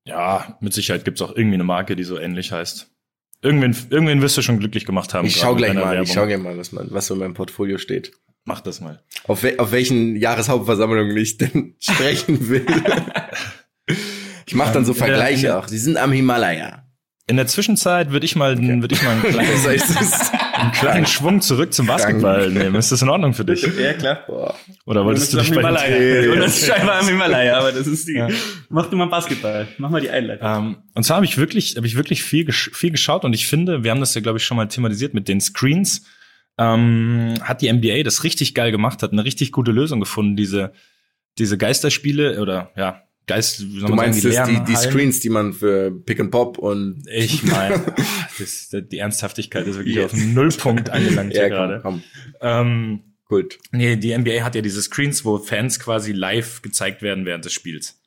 Ja, 0.05 0.57
mit 0.61 0.73
Sicherheit 0.73 1.05
gibt's 1.05 1.21
auch 1.21 1.35
irgendwie 1.35 1.55
eine 1.55 1.63
Marke, 1.63 1.95
die 1.95 2.03
so 2.03 2.17
ähnlich 2.17 2.51
heißt. 2.51 2.91
Irgendwen, 3.41 3.75
irgendwen 3.89 4.21
wirst 4.21 4.37
du 4.37 4.41
schon 4.41 4.59
glücklich 4.59 4.85
gemacht 4.85 5.13
haben. 5.13 5.27
Ich 5.27 5.35
schau 5.35 5.55
gleich 5.55 5.73
mal, 5.73 6.01
ich 6.01 6.11
schau 6.11 6.25
gleich 6.25 6.39
mal, 6.39 6.57
was, 6.57 6.71
man, 6.71 6.87
was 6.91 7.07
so 7.07 7.13
in 7.13 7.19
meinem 7.19 7.33
Portfolio 7.33 7.77
steht. 7.77 8.11
Mach 8.43 8.61
das 8.61 8.79
mal. 8.81 9.03
Auf, 9.27 9.43
we 9.43 9.59
auf 9.59 9.71
welchen 9.71 10.15
Jahreshauptversammlungen 10.15 11.15
ich 11.17 11.37
denn 11.37 11.75
sprechen 11.79 12.47
will. 12.49 12.65
ich 14.45 14.55
mache 14.55 14.73
dann 14.73 14.85
so 14.85 14.91
Ähm, 14.93 14.97
Vergleiche 14.97 15.57
auch. 15.57 15.67
Sie 15.67 15.77
sind 15.77 15.97
am 15.97 16.11
Himalaya. 16.11 16.83
In 17.27 17.37
der 17.37 17.47
Zwischenzeit 17.47 18.11
würde 18.11 18.25
ich 18.25 18.35
mal, 18.35 18.55
würde 18.55 18.93
ich 18.93 19.01
mal 19.01 19.13
einen 19.13 19.23
kleinen, 19.23 19.81
einen 20.53 20.71
kleinen 20.73 21.05
Schwung 21.07 21.41
zurück 21.41 21.73
zum 21.73 21.87
Basketball 21.87 22.51
nehmen. 22.51 22.75
Ist 22.75 22.91
das 22.91 23.01
in 23.01 23.09
Ordnung 23.09 23.33
für 23.33 23.43
dich? 23.43 23.63
Ja, 23.63 23.93
klar. 23.93 24.23
Oder 24.85 25.03
wolltest 25.05 25.33
du 25.33 25.37
dich 25.37 25.49
bei 25.49 25.55
den 25.55 25.65
Himalaya. 25.65 26.31
Und 26.33 26.39
das 26.39 26.57
ist 26.57 26.67
scheinbar 26.67 26.99
am 26.99 27.07
Himalaya, 27.09 27.57
aber 27.57 27.71
das 27.71 27.87
ist 27.87 28.07
die. 28.07 28.13
Ja. 28.13 28.27
Mach 28.69 28.91
du 28.91 28.95
mal 28.95 29.07
Basketball. 29.07 29.67
Mach 29.79 29.89
mal 29.89 30.01
die 30.01 30.11
Einleitung. 30.11 30.47
Ähm, 30.47 30.77
und 30.93 31.03
zwar 31.03 31.15
habe 31.15 31.25
ich 31.25 31.37
wirklich, 31.39 31.77
habe 31.77 31.87
ich 31.87 31.95
wirklich 31.95 32.21
viel, 32.23 32.45
gesch 32.45 32.69
viel 32.73 32.91
geschaut 32.91 33.25
und 33.25 33.33
ich 33.33 33.47
finde, 33.47 33.83
wir 33.83 33.89
haben 33.89 34.01
das 34.01 34.13
ja, 34.13 34.21
glaube 34.21 34.37
ich, 34.37 34.45
schon 34.45 34.57
mal 34.57 34.67
thematisiert 34.67 35.15
mit 35.15 35.27
den 35.27 35.41
Screens. 35.41 36.05
Ähm, 36.59 37.33
hat 37.41 37.63
die 37.63 37.73
NBA 37.73 38.03
das 38.03 38.23
richtig 38.23 38.53
geil 38.53 38.71
gemacht, 38.71 39.01
hat 39.01 39.11
eine 39.11 39.25
richtig 39.25 39.51
gute 39.51 39.71
Lösung 39.71 39.99
gefunden, 39.99 40.35
diese, 40.35 40.73
diese 41.39 41.57
Geisterspiele 41.57 42.39
oder 42.39 42.71
ja, 42.77 43.01
Geist, 43.27 43.59
Du 43.59 43.87
meinst 43.95 44.21
sagen, 44.21 44.49
die, 44.49 44.53
die 44.65 44.71
Lernhallen. 44.71 44.91
Screens, 44.91 45.19
die 45.19 45.29
man 45.29 45.53
für 45.53 45.91
Pick 45.91 46.19
and 46.19 46.31
Pop 46.31 46.57
und 46.57 47.03
Ich 47.11 47.43
meine, 47.43 47.95
die 48.71 48.99
Ernsthaftigkeit 48.99 49.65
ist 49.65 49.77
wirklich 49.77 49.99
auf 49.99 50.11
dem 50.11 50.33
Nullpunkt 50.33 50.89
angelangt 50.89 51.31
hier 51.33 51.43
ja, 51.43 51.49
gerade. 51.49 51.79
komm, 51.81 52.03
komm. 52.39 52.39
Ähm, 52.41 53.01
Gut. 53.27 53.57
Nee, 53.71 53.95
die 53.95 54.15
NBA 54.15 54.43
hat 54.43 54.55
ja 54.55 54.61
diese 54.61 54.81
Screens, 54.81 55.25
wo 55.25 55.39
Fans 55.39 55.79
quasi 55.79 56.11
live 56.11 56.61
gezeigt 56.61 57.01
werden 57.01 57.25
während 57.25 57.43
des 57.45 57.53
Spiels. 57.53 57.99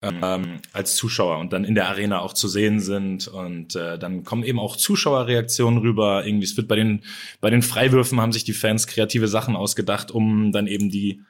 Ähm, 0.00 0.60
als 0.72 0.94
Zuschauer 0.94 1.38
und 1.38 1.52
dann 1.52 1.64
in 1.64 1.74
der 1.74 1.88
Arena 1.88 2.20
auch 2.20 2.32
zu 2.32 2.46
sehen 2.46 2.78
sind 2.78 3.26
und 3.26 3.74
äh, 3.74 3.98
dann 3.98 4.22
kommen 4.22 4.44
eben 4.44 4.60
auch 4.60 4.76
Zuschauerreaktionen 4.76 5.80
rüber. 5.80 6.24
Irgendwie, 6.24 6.44
es 6.44 6.56
wird 6.56 6.68
bei 6.68 6.76
den 6.76 7.02
bei 7.40 7.50
den 7.50 7.62
Freiwürfen 7.62 8.20
haben 8.20 8.30
sich 8.30 8.44
die 8.44 8.52
Fans 8.52 8.86
kreative 8.86 9.26
Sachen 9.26 9.56
ausgedacht, 9.56 10.12
um 10.12 10.52
dann 10.52 10.68
eben 10.68 10.88
die 10.88 11.22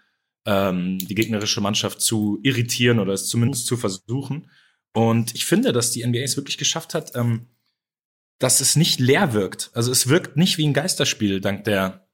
ähm, 0.47 0.99
die 0.99 1.15
gegnerische 1.15 1.61
Mannschaft 1.61 2.01
zu 2.01 2.39
irritieren 2.43 2.99
oder 2.99 3.13
es 3.13 3.29
zumindest 3.29 3.67
zu 3.67 3.77
versuchen. 3.77 4.51
Und 4.93 5.35
ich 5.35 5.47
finde, 5.47 5.73
dass 5.73 5.91
die 5.91 6.07
NBA 6.07 6.21
es 6.21 6.37
wirklich 6.37 6.59
geschafft 6.59 6.95
hat, 6.95 7.15
ähm, 7.15 7.47
dass 8.39 8.61
es 8.61 8.77
nicht 8.77 9.01
leer 9.01 9.33
wirkt. 9.33 9.71
Also 9.75 9.91
es 9.91 10.09
wirkt 10.09 10.37
nicht 10.37 10.59
wie 10.59 10.67
ein 10.67 10.73
Geisterspiel 10.73 11.41
dank 11.41 11.65
der 11.65 12.09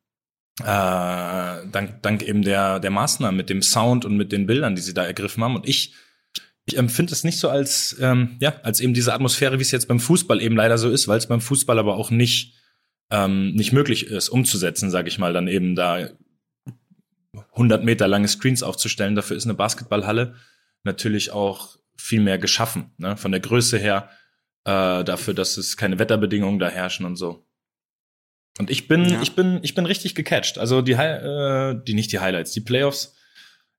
äh, 0.61 0.65
dank, 0.65 2.03
dank 2.03 2.23
eben 2.23 2.43
der, 2.43 2.79
der 2.79 2.91
Maßnahmen 2.91 3.37
mit 3.37 3.51
dem 3.51 3.63
Sound 3.63 4.05
und 4.05 4.17
mit 4.17 4.31
den 4.33 4.47
Bildern, 4.47 4.77
die 4.77 4.83
sie 4.83 4.95
da 4.95 5.05
ergriffen 5.05 5.43
haben. 5.43 5.57
Und 5.57 5.69
ich, 5.69 5.95
ich 6.67 6.77
empfinde 6.79 7.13
es 7.13 7.25
nicht 7.25 7.39
so 7.39 7.49
als, 7.49 7.97
ähm, 8.01 8.37
ja, 8.41 8.61
als 8.63 8.81
eben 8.81 8.95
diese 8.95 9.13
Atmosphäre, 9.13 9.59
wie 9.59 9.63
es 9.63 9.73
jetzt 9.73 9.89
beim 9.89 10.01
Fußball 10.01 10.41
eben 10.41 10.57
leider 10.57 10.79
so 10.79 10.91
ist, 10.91 11.09
weil 11.09 11.19
es 11.19 11.27
beim 11.27 11.41
Fußball 11.41 11.79
aber 11.79 11.97
auch 11.97 12.11
nicht, 12.11 12.55
ähm, 13.11 13.53
nicht 13.55 13.73
möglich 13.73 14.07
ist, 14.07 14.29
umzusetzen, 14.29 14.91
sage 14.91 15.09
ich 15.09 15.19
mal, 15.19 15.33
dann 15.33 15.49
eben 15.49 15.75
da 15.75 16.09
100 17.55 17.85
Meter 17.85 18.09
lange 18.09 18.29
Screens 18.29 18.63
aufzustellen. 18.63 19.15
Dafür 19.15 19.37
ist 19.37 19.45
eine 19.45 19.55
Basketballhalle 19.55 20.35
natürlich 20.83 21.31
auch 21.31 21.77
viel 21.97 22.21
mehr 22.21 22.39
geschaffen, 22.39 22.91
ne? 22.99 23.17
von 23.17 23.31
der 23.31 23.41
Größe 23.41 23.79
her, 23.79 24.11
äh, 24.65 25.05
dafür, 25.05 25.33
dass 25.35 25.57
es 25.57 25.77
keine 25.77 25.99
Wetterbedingungen 25.99 26.59
da 26.59 26.69
herrschen 26.69 27.07
und 27.07 27.17
so. 27.17 27.47
Und 28.59 28.71
ich 28.71 28.87
bin, 28.89 29.09
Ja. 29.09 29.23
ich 29.23 29.35
bin, 29.35 29.61
ich 29.63 29.75
bin 29.75 29.87
richtig 29.87 30.15
gecatcht. 30.15 30.59
Also 30.59 30.83
die, 30.83 30.93
äh, 30.93 31.75
die 31.87 31.95
nicht 31.95 32.13
die 32.13 32.21
Highlights, 32.21 32.53
die 32.53 32.61
Playoffs. 32.61 33.17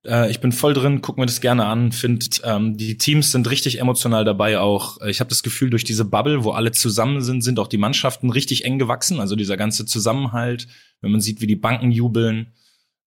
Äh, 0.05 0.29
ich 0.29 0.39
bin 0.41 0.51
voll 0.51 0.73
drin, 0.73 1.01
guck 1.01 1.17
mir 1.17 1.25
das 1.25 1.39
gerne 1.41 1.65
an. 1.65 1.91
Find, 1.91 2.41
ähm, 2.43 2.75
die 2.77 2.97
Teams 2.97 3.31
sind 3.31 3.49
richtig 3.49 3.79
emotional 3.79 4.25
dabei 4.25 4.59
auch. 4.59 4.99
Äh, 5.01 5.09
Ich 5.11 5.19
habe 5.21 5.29
das 5.29 5.43
Gefühl, 5.43 5.69
durch 5.69 5.83
diese 5.85 6.03
Bubble, 6.05 6.43
wo 6.43 6.51
alle 6.51 6.71
zusammen 6.71 7.21
sind, 7.21 7.41
sind 7.41 7.57
auch 7.59 7.67
die 7.67 7.77
Mannschaften 7.77 8.29
richtig 8.31 8.65
eng 8.65 8.77
gewachsen. 8.79 9.19
Also 9.19 9.35
dieser 9.35 9.57
ganze 9.57 9.85
Zusammenhalt, 9.85 10.67
wenn 11.01 11.11
man 11.11 11.21
sieht, 11.21 11.39
wie 11.41 11.47
die 11.47 11.55
Banken 11.55 11.91
jubeln, 11.91 12.53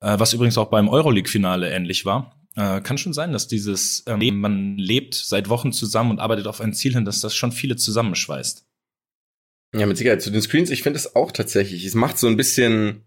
äh, 0.00 0.18
was 0.18 0.32
übrigens 0.32 0.58
auch 0.58 0.70
beim 0.70 0.88
Euroleague-Finale 0.88 1.70
ähnlich 1.70 2.04
war. 2.04 2.34
Äh, 2.56 2.80
kann 2.80 2.98
schon 2.98 3.12
sein, 3.12 3.32
dass 3.32 3.46
dieses, 3.48 4.02
ähm, 4.06 4.40
man 4.40 4.76
lebt 4.76 5.14
seit 5.14 5.48
Wochen 5.48 5.72
zusammen 5.72 6.10
und 6.10 6.18
arbeitet 6.18 6.46
auf 6.46 6.60
ein 6.60 6.72
Ziel 6.72 6.94
hin, 6.94 7.04
dass 7.04 7.20
das 7.20 7.34
schon 7.34 7.52
viele 7.52 7.76
zusammenschweißt. 7.76 8.66
Ja, 9.74 9.86
mit 9.86 9.96
Sicherheit. 9.96 10.22
Zu 10.22 10.30
den 10.30 10.42
Screens, 10.42 10.70
ich 10.70 10.82
finde 10.82 10.98
es 10.98 11.14
auch 11.14 11.30
tatsächlich. 11.30 11.84
Es 11.84 11.94
macht 11.94 12.18
so 12.18 12.26
ein 12.26 12.36
bisschen 12.36 13.04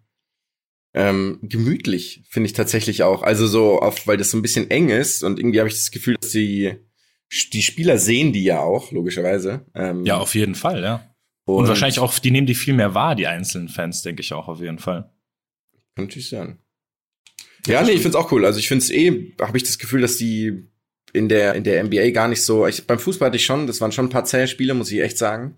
ähm, 0.93 1.39
gemütlich, 1.41 2.23
finde 2.29 2.47
ich 2.47 2.53
tatsächlich 2.53 3.03
auch. 3.03 3.23
Also 3.23 3.47
so 3.47 3.81
oft, 3.81 4.07
weil 4.07 4.17
das 4.17 4.31
so 4.31 4.37
ein 4.37 4.41
bisschen 4.41 4.69
eng 4.69 4.89
ist 4.89 5.23
und 5.23 5.39
irgendwie 5.39 5.59
habe 5.59 5.69
ich 5.69 5.75
das 5.75 5.91
Gefühl, 5.91 6.15
dass 6.19 6.31
die, 6.31 6.75
die 7.53 7.61
Spieler 7.61 7.97
sehen 7.97 8.33
die 8.33 8.43
ja 8.43 8.59
auch, 8.59 8.91
logischerweise. 8.91 9.65
Ähm, 9.73 10.05
Ja, 10.05 10.17
auf 10.17 10.35
jeden 10.35 10.55
Fall, 10.55 10.83
ja. 10.83 11.07
Und, 11.45 11.67
wahrscheinlich 11.67 11.99
auch, 11.99 12.17
die 12.19 12.31
nehmen 12.31 12.47
die 12.47 12.55
viel 12.55 12.73
mehr 12.73 12.93
wahr, 12.93 13.15
die 13.15 13.27
einzelnen 13.27 13.67
Fans, 13.67 14.03
denke 14.03 14.21
ich 14.21 14.33
auch 14.33 14.47
auf 14.47 14.61
jeden 14.61 14.79
Fall. 14.79 15.11
Kann 15.95 16.05
natürlich 16.05 16.29
sein. 16.29 16.59
Ja, 17.67 17.83
nee, 17.83 17.91
ich 17.91 18.01
find's 18.01 18.15
auch 18.15 18.31
cool. 18.31 18.45
Also 18.45 18.59
ich 18.59 18.67
find's 18.67 18.89
eh, 18.89 19.33
habe 19.39 19.57
ich 19.57 19.63
das 19.63 19.77
Gefühl, 19.77 20.01
dass 20.01 20.17
die 20.17 20.67
in 21.13 21.29
der 21.29 21.55
in 21.55 21.63
der 21.63 21.83
NBA 21.83 22.11
gar 22.11 22.27
nicht 22.27 22.41
so. 22.43 22.67
Ich, 22.67 22.87
beim 22.87 22.99
Fußball 22.99 23.27
hatte 23.27 23.37
ich 23.37 23.45
schon, 23.45 23.67
das 23.67 23.81
waren 23.81 23.91
schon 23.91 24.05
ein 24.05 24.09
paar 24.09 24.25
zähe 24.25 24.47
Spiele, 24.47 24.73
muss 24.73 24.91
ich 24.91 25.01
echt 25.01 25.17
sagen. 25.17 25.55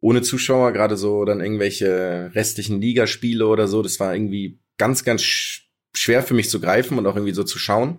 Ohne 0.00 0.22
Zuschauer, 0.22 0.72
gerade 0.72 0.96
so 0.96 1.24
dann 1.24 1.40
irgendwelche 1.40 2.30
restlichen 2.34 2.80
Ligaspiele 2.80 3.46
oder 3.46 3.68
so. 3.68 3.82
Das 3.82 4.00
war 4.00 4.14
irgendwie 4.14 4.60
ganz, 4.78 5.04
ganz 5.04 5.22
sch 5.22 5.66
schwer 5.92 6.22
für 6.22 6.34
mich 6.34 6.48
zu 6.48 6.60
greifen 6.60 6.98
und 6.98 7.06
auch 7.06 7.16
irgendwie 7.16 7.34
so 7.34 7.42
zu 7.42 7.58
schauen. 7.58 7.98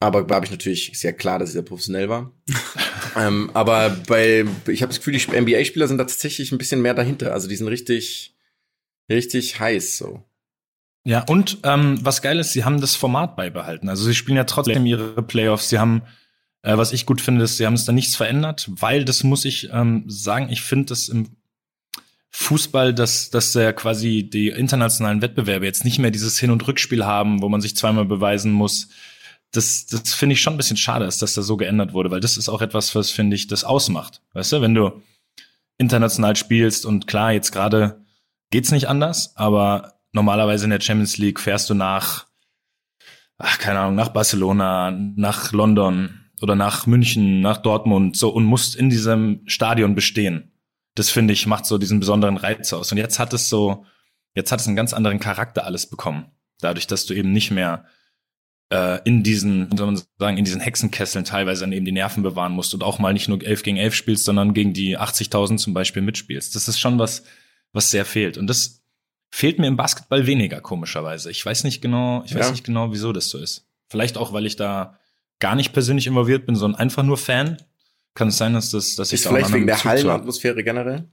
Aber 0.00 0.22
da 0.22 0.36
habe 0.36 0.46
ich 0.46 0.52
natürlich 0.52 0.92
ist 0.92 1.02
ja 1.02 1.12
klar, 1.12 1.38
dass 1.38 1.50
ich 1.50 1.54
sehr 1.54 1.62
professionell 1.62 2.08
war. 2.08 2.32
ähm, 3.16 3.50
aber 3.54 3.90
bei, 4.06 4.44
ich 4.68 4.82
habe 4.82 4.90
das 4.90 4.98
Gefühl, 4.98 5.14
die 5.14 5.40
NBA-Spieler 5.40 5.88
sind 5.88 5.98
da 5.98 6.04
tatsächlich 6.04 6.52
ein 6.52 6.58
bisschen 6.58 6.82
mehr 6.82 6.94
dahinter. 6.94 7.32
Also 7.32 7.48
die 7.48 7.56
sind 7.56 7.68
richtig, 7.68 8.36
richtig 9.08 9.58
heiß 9.58 9.96
so. 9.96 10.22
Ja, 11.04 11.22
und 11.28 11.58
ähm, 11.64 11.98
was 12.02 12.22
geil 12.22 12.38
ist, 12.38 12.52
sie 12.52 12.64
haben 12.64 12.80
das 12.80 12.96
Format 12.96 13.36
beibehalten. 13.36 13.90
Also 13.90 14.04
sie 14.04 14.14
spielen 14.14 14.38
ja 14.38 14.44
trotzdem 14.44 14.86
ihre 14.86 15.22
Playoffs. 15.22 15.68
Sie 15.68 15.78
haben, 15.78 16.02
äh, 16.62 16.78
was 16.78 16.92
ich 16.92 17.04
gut 17.04 17.20
finde, 17.20 17.44
ist, 17.44 17.58
sie 17.58 17.66
haben 17.66 17.74
es 17.74 17.84
da 17.84 17.92
nichts 17.92 18.16
verändert, 18.16 18.70
weil 18.70 19.04
das 19.04 19.22
muss 19.22 19.44
ich 19.44 19.68
ähm, 19.70 20.04
sagen, 20.06 20.48
ich 20.50 20.62
finde 20.62 20.86
das 20.86 21.10
im 21.10 21.36
Fußball, 22.30 22.94
dass, 22.94 23.30
dass 23.30 23.52
ja 23.54 23.72
quasi 23.72 24.28
die 24.28 24.48
internationalen 24.48 25.20
Wettbewerbe 25.20 25.66
jetzt 25.66 25.84
nicht 25.84 25.98
mehr 25.98 26.10
dieses 26.10 26.38
Hin- 26.38 26.50
und 26.50 26.66
Rückspiel 26.66 27.04
haben, 27.04 27.42
wo 27.42 27.48
man 27.48 27.60
sich 27.60 27.76
zweimal 27.76 28.06
beweisen 28.06 28.50
muss. 28.50 28.88
Das, 29.52 29.86
das 29.86 30.14
finde 30.14 30.32
ich 30.32 30.40
schon 30.40 30.54
ein 30.54 30.56
bisschen 30.56 30.76
schade, 30.76 31.04
dass 31.04 31.18
das 31.18 31.34
so 31.34 31.56
geändert 31.56 31.92
wurde, 31.92 32.10
weil 32.10 32.20
das 32.20 32.36
ist 32.36 32.48
auch 32.48 32.60
etwas, 32.60 32.94
was, 32.94 33.10
finde 33.10 33.36
ich, 33.36 33.46
das 33.46 33.62
ausmacht. 33.62 34.20
Weißt 34.32 34.52
du, 34.52 34.62
wenn 34.62 34.74
du 34.74 35.02
international 35.78 36.34
spielst 36.34 36.86
und 36.86 37.06
klar, 37.06 37.32
jetzt 37.32 37.52
gerade 37.52 38.00
geht's 38.50 38.72
nicht 38.72 38.88
anders, 38.88 39.36
aber 39.36 39.93
normalerweise 40.14 40.64
in 40.64 40.70
der 40.70 40.80
Champions 40.80 41.18
League 41.18 41.40
fährst 41.40 41.68
du 41.68 41.74
nach, 41.74 42.26
ach, 43.36 43.58
keine 43.58 43.80
Ahnung, 43.80 43.96
nach 43.96 44.08
Barcelona, 44.08 44.90
nach 44.90 45.52
London 45.52 46.20
oder 46.40 46.54
nach 46.54 46.86
München, 46.86 47.40
nach 47.40 47.58
Dortmund, 47.58 48.16
so 48.16 48.30
und 48.30 48.44
musst 48.44 48.76
in 48.76 48.90
diesem 48.90 49.42
Stadion 49.46 49.94
bestehen. 49.94 50.52
Das 50.94 51.10
finde 51.10 51.32
ich 51.32 51.46
macht 51.46 51.66
so 51.66 51.76
diesen 51.76 52.00
besonderen 52.00 52.36
Reiz 52.36 52.72
aus. 52.72 52.92
Und 52.92 52.98
jetzt 52.98 53.18
hat 53.18 53.32
es 53.32 53.48
so, 53.48 53.84
jetzt 54.34 54.52
hat 54.52 54.60
es 54.60 54.66
einen 54.66 54.76
ganz 54.76 54.92
anderen 54.92 55.18
Charakter 55.18 55.64
alles 55.64 55.90
bekommen. 55.90 56.26
Dadurch, 56.60 56.86
dass 56.86 57.06
du 57.06 57.14
eben 57.14 57.32
nicht 57.32 57.50
mehr 57.50 57.84
äh, 58.70 59.00
in 59.04 59.24
diesen, 59.24 59.72
wie 59.72 59.76
soll 59.76 59.86
man 59.86 60.02
sagen, 60.18 60.36
in 60.36 60.44
diesen 60.44 60.60
Hexenkesseln 60.60 61.24
teilweise 61.24 61.62
dann 61.62 61.72
eben 61.72 61.84
die 61.84 61.92
Nerven 61.92 62.22
bewahren 62.22 62.52
musst 62.52 62.72
und 62.74 62.84
auch 62.84 63.00
mal 63.00 63.12
nicht 63.12 63.28
nur 63.28 63.42
11 63.42 63.64
gegen 63.64 63.76
11 63.76 63.94
spielst, 63.94 64.24
sondern 64.24 64.54
gegen 64.54 64.72
die 64.72 64.96
80.000 64.96 65.56
zum 65.56 65.74
Beispiel 65.74 66.02
mitspielst. 66.02 66.54
Das 66.54 66.68
ist 66.68 66.78
schon 66.78 67.00
was, 67.00 67.24
was 67.72 67.90
sehr 67.90 68.04
fehlt. 68.04 68.38
Und 68.38 68.46
das 68.46 68.83
fehlt 69.34 69.58
mir 69.58 69.66
im 69.66 69.76
Basketball 69.76 70.26
weniger, 70.26 70.60
komischerweise. 70.60 71.28
Ich 71.28 71.44
weiß 71.44 71.64
nicht 71.64 71.80
genau, 71.82 72.22
ich 72.24 72.34
weiß 72.36 72.46
Ja. 72.46 72.50
nicht 72.52 72.62
genau, 72.64 72.92
wieso 72.92 73.12
das 73.12 73.28
so 73.30 73.38
ist. 73.38 73.66
Vielleicht 73.88 74.16
auch, 74.16 74.32
weil 74.32 74.46
ich 74.46 74.54
da 74.54 74.96
gar 75.40 75.56
nicht 75.56 75.72
persönlich 75.72 76.06
involviert 76.06 76.46
bin, 76.46 76.54
sondern 76.54 76.80
einfach 76.80 77.02
nur 77.02 77.16
Fan. 77.18 77.56
Kann 78.14 78.28
es 78.28 78.38
sein, 78.38 78.54
dass 78.54 78.70
das, 78.70 78.94
dass 78.94 79.08
ich 79.08 79.14
Ist 79.14 79.26
da 79.26 79.30
auch 79.30 79.34
einen 79.34 79.44
vielleicht 79.46 79.54
wegen 79.56 79.66
der 79.66 79.72
Bezug 79.74 79.82
zu. 79.82 79.88
Hallenatmosphäre 79.88 80.62
generell? 80.62 81.08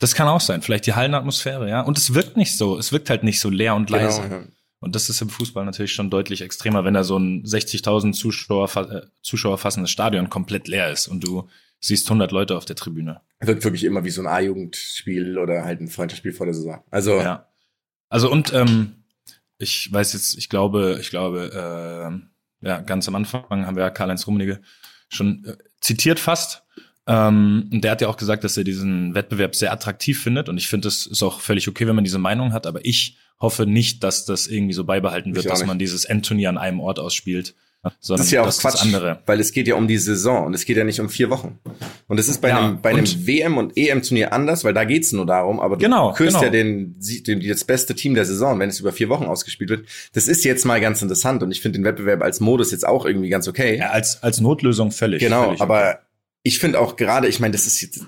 Das 0.00 0.14
kann 0.14 0.28
auch 0.28 0.40
sein. 0.42 0.60
Vielleicht 0.60 0.86
die 0.86 0.92
Hallenatmosphäre, 0.92 1.66
ja. 1.70 1.80
Und 1.80 1.96
es 1.96 2.12
wirkt 2.12 2.36
nicht 2.36 2.58
so. 2.58 2.76
Es 2.78 2.92
wirkt 2.92 3.08
halt 3.08 3.22
nicht 3.24 3.40
so 3.40 3.48
leer 3.48 3.74
und 3.74 3.88
leise. 3.88 4.20
Genau, 4.20 4.34
ja. 4.34 4.42
Und 4.80 4.94
das 4.94 5.08
ist 5.08 5.22
im 5.22 5.30
Fußball 5.30 5.64
natürlich 5.64 5.92
schon 5.94 6.10
deutlich 6.10 6.42
extremer, 6.42 6.84
wenn 6.84 6.92
da 6.92 7.04
so 7.04 7.16
ein 7.18 7.42
60.000 7.44 8.12
Zuschauer, 8.12 8.68
äh, 8.76 9.00
Zuschauer 9.22 9.56
fassendes 9.56 9.90
Stadion 9.90 10.28
komplett 10.28 10.68
leer 10.68 10.90
ist 10.90 11.08
und 11.08 11.24
du 11.24 11.48
siehst 11.80 12.06
100 12.10 12.32
Leute 12.32 12.54
auf 12.56 12.66
der 12.66 12.76
Tribüne. 12.76 13.22
Wirkt 13.40 13.64
wirklich 13.64 13.84
immer 13.84 14.04
wie 14.04 14.10
so 14.10 14.20
ein 14.20 14.26
A-Jugendspiel 14.26 15.38
oder 15.38 15.64
halt 15.64 15.80
ein 15.80 15.88
Freundschaftsspiel 15.88 16.32
vor 16.32 16.46
der 16.46 16.54
Saison. 16.54 16.82
Also, 16.90 17.18
Ja. 17.18 17.48
Also 18.12 18.30
und 18.30 18.52
ähm, 18.52 19.04
ich 19.56 19.90
weiß 19.90 20.12
jetzt, 20.12 20.36
ich 20.36 20.50
glaube, 20.50 20.98
ich 21.00 21.08
glaube, 21.08 22.20
äh, 22.62 22.66
ja, 22.66 22.80
ganz 22.82 23.08
am 23.08 23.14
Anfang 23.14 23.64
haben 23.66 23.74
wir 23.74 23.84
ja 23.84 23.90
Karl-Heinz 23.90 24.26
Rummenigge 24.26 24.60
schon 25.08 25.46
äh, 25.46 25.56
zitiert 25.80 26.20
fast. 26.20 26.62
Ähm, 27.06 27.70
und 27.72 27.82
der 27.82 27.92
hat 27.92 28.02
ja 28.02 28.08
auch 28.08 28.18
gesagt, 28.18 28.44
dass 28.44 28.58
er 28.58 28.64
diesen 28.64 29.14
Wettbewerb 29.14 29.56
sehr 29.56 29.72
attraktiv 29.72 30.22
findet. 30.22 30.50
Und 30.50 30.58
ich 30.58 30.68
finde, 30.68 30.88
es 30.88 31.06
ist 31.06 31.22
auch 31.22 31.40
völlig 31.40 31.68
okay, 31.68 31.86
wenn 31.86 31.94
man 31.94 32.04
diese 32.04 32.18
Meinung 32.18 32.52
hat. 32.52 32.66
Aber 32.66 32.84
ich 32.84 33.16
hoffe 33.40 33.64
nicht, 33.64 34.04
dass 34.04 34.26
das 34.26 34.46
irgendwie 34.46 34.74
so 34.74 34.84
beibehalten 34.84 35.34
wird, 35.34 35.46
dass 35.46 35.64
man 35.64 35.78
dieses 35.78 36.04
Endturnier 36.04 36.50
an 36.50 36.58
einem 36.58 36.80
Ort 36.80 36.98
ausspielt. 36.98 37.54
Sondern 37.98 38.18
das 38.18 38.26
ist 38.26 38.32
ja 38.32 38.42
auch 38.42 38.56
Quatsch, 38.56 38.82
andere. 38.82 39.22
weil 39.26 39.40
es 39.40 39.52
geht 39.52 39.66
ja 39.66 39.74
um 39.74 39.88
die 39.88 39.98
Saison 39.98 40.46
und 40.46 40.54
es 40.54 40.64
geht 40.64 40.76
ja 40.76 40.84
nicht 40.84 41.00
um 41.00 41.08
vier 41.08 41.30
Wochen. 41.30 41.58
Und 42.06 42.20
es 42.20 42.28
ist 42.28 42.40
bei 42.40 42.50
Ja, 42.50 42.58
einem, 42.60 42.80
bei 42.80 42.90
einem 42.90 43.04
WM- 43.26 43.58
und 43.58 43.76
EM-Turnier 43.76 44.32
anders, 44.32 44.62
weil 44.62 44.72
da 44.72 44.84
geht's 44.84 45.10
nur 45.12 45.26
darum, 45.26 45.58
aber 45.58 45.76
du 45.76 45.82
Genau, 45.84 46.12
küsst 46.12 46.30
genau. 46.36 46.44
ja 46.44 46.50
den, 46.50 46.96
den, 47.26 47.48
das 47.48 47.64
beste 47.64 47.94
Team 47.96 48.14
der 48.14 48.24
Saison, 48.24 48.58
wenn 48.60 48.68
es 48.68 48.78
über 48.78 48.92
vier 48.92 49.08
Wochen 49.08 49.24
ausgespielt 49.24 49.70
wird. 49.70 49.86
Das 50.12 50.28
ist 50.28 50.44
jetzt 50.44 50.64
mal 50.64 50.80
ganz 50.80 51.02
interessant 51.02 51.42
und 51.42 51.50
ich 51.50 51.60
finde 51.60 51.80
den 51.80 51.84
Wettbewerb 51.84 52.22
als 52.22 52.38
Modus 52.38 52.70
jetzt 52.70 52.86
auch 52.86 53.04
irgendwie 53.04 53.28
ganz 53.30 53.48
okay. 53.48 53.78
Ja, 53.78 53.90
als, 53.90 54.22
als 54.22 54.40
Notlösung 54.40 54.92
völlig. 54.92 55.20
genau, 55.20 55.44
völlig 55.46 55.60
okay. 55.60 55.62
aber 55.72 55.98
ich 56.44 56.58
finde 56.60 56.78
auch 56.80 56.96
gerade, 56.96 57.26
ich 57.26 57.40
meine, 57.40 57.52
das 57.52 57.66
ist 57.66 57.80
jetzt, 57.80 58.04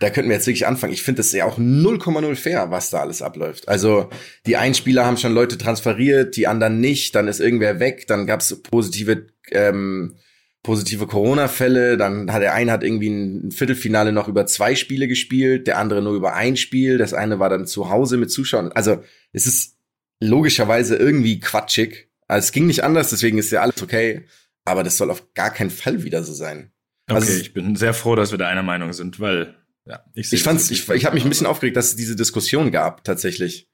da 0.00 0.10
könnten 0.10 0.30
wir 0.30 0.36
jetzt 0.36 0.46
wirklich 0.46 0.66
anfangen. 0.66 0.92
Ich 0.92 1.02
finde 1.02 1.18
das 1.18 1.32
ja 1.32 1.44
auch 1.44 1.58
0,0 1.58 2.34
fair, 2.36 2.70
was 2.70 2.90
da 2.90 3.00
alles 3.00 3.20
abläuft. 3.20 3.68
Also 3.68 4.08
die 4.46 4.56
einen 4.56 4.74
Spieler 4.74 5.04
haben 5.04 5.16
schon 5.16 5.34
Leute 5.34 5.58
transferiert, 5.58 6.36
die 6.36 6.46
anderen 6.46 6.80
nicht, 6.80 7.14
dann 7.14 7.26
ist 7.28 7.40
irgendwer 7.40 7.80
weg, 7.80 8.06
dann 8.06 8.26
gab 8.26 8.40
es 8.40 8.62
positive 8.62 9.26
ähm, 9.50 10.16
positive 10.62 11.06
Corona-Fälle, 11.06 11.96
dann 11.96 12.32
hat 12.32 12.42
der 12.42 12.52
eine 12.54 12.72
hat 12.72 12.82
irgendwie 12.84 13.08
ein 13.08 13.50
Viertelfinale 13.52 14.12
noch 14.12 14.28
über 14.28 14.44
zwei 14.46 14.74
Spiele 14.74 15.08
gespielt, 15.08 15.66
der 15.66 15.78
andere 15.78 16.02
nur 16.02 16.14
über 16.14 16.34
ein 16.34 16.56
Spiel, 16.56 16.98
das 16.98 17.14
eine 17.14 17.38
war 17.38 17.48
dann 17.48 17.66
zu 17.66 17.90
Hause 17.90 18.16
mit 18.18 18.30
Zuschauern. 18.30 18.72
Also 18.72 19.02
es 19.32 19.46
ist 19.46 19.76
logischerweise 20.20 20.96
irgendwie 20.96 21.40
quatschig. 21.40 22.08
Also 22.26 22.46
es 22.46 22.52
ging 22.52 22.66
nicht 22.66 22.84
anders, 22.84 23.10
deswegen 23.10 23.38
ist 23.38 23.50
ja 23.52 23.62
alles 23.62 23.82
okay, 23.82 24.26
aber 24.64 24.82
das 24.82 24.96
soll 24.96 25.10
auf 25.10 25.32
gar 25.34 25.50
keinen 25.50 25.70
Fall 25.70 26.02
wieder 26.02 26.22
so 26.22 26.34
sein. 26.34 26.72
Okay, 27.08 27.14
Also- 27.16 27.40
ich 27.40 27.54
bin 27.54 27.74
sehr 27.76 27.94
froh, 27.94 28.16
dass 28.16 28.32
wir 28.32 28.38
da 28.38 28.48
einer 28.48 28.62
Meinung 28.62 28.92
sind, 28.92 29.20
weil 29.20 29.54
ja, 29.88 30.04
ich, 30.14 30.28
sehe 30.30 30.36
Ich 30.36 30.42
fand's, 30.42 30.70
ich, 30.70 30.88
ich 30.88 31.04
habe 31.04 31.14
mich 31.14 31.24
ein 31.24 31.28
bisschen 31.30 31.46
aufgeregt, 31.46 31.76
dass 31.76 31.86
es 31.86 31.96
diese 31.96 32.14
Diskussion 32.16 32.70
gab, 32.70 33.04
tatsächlich. 33.04 33.68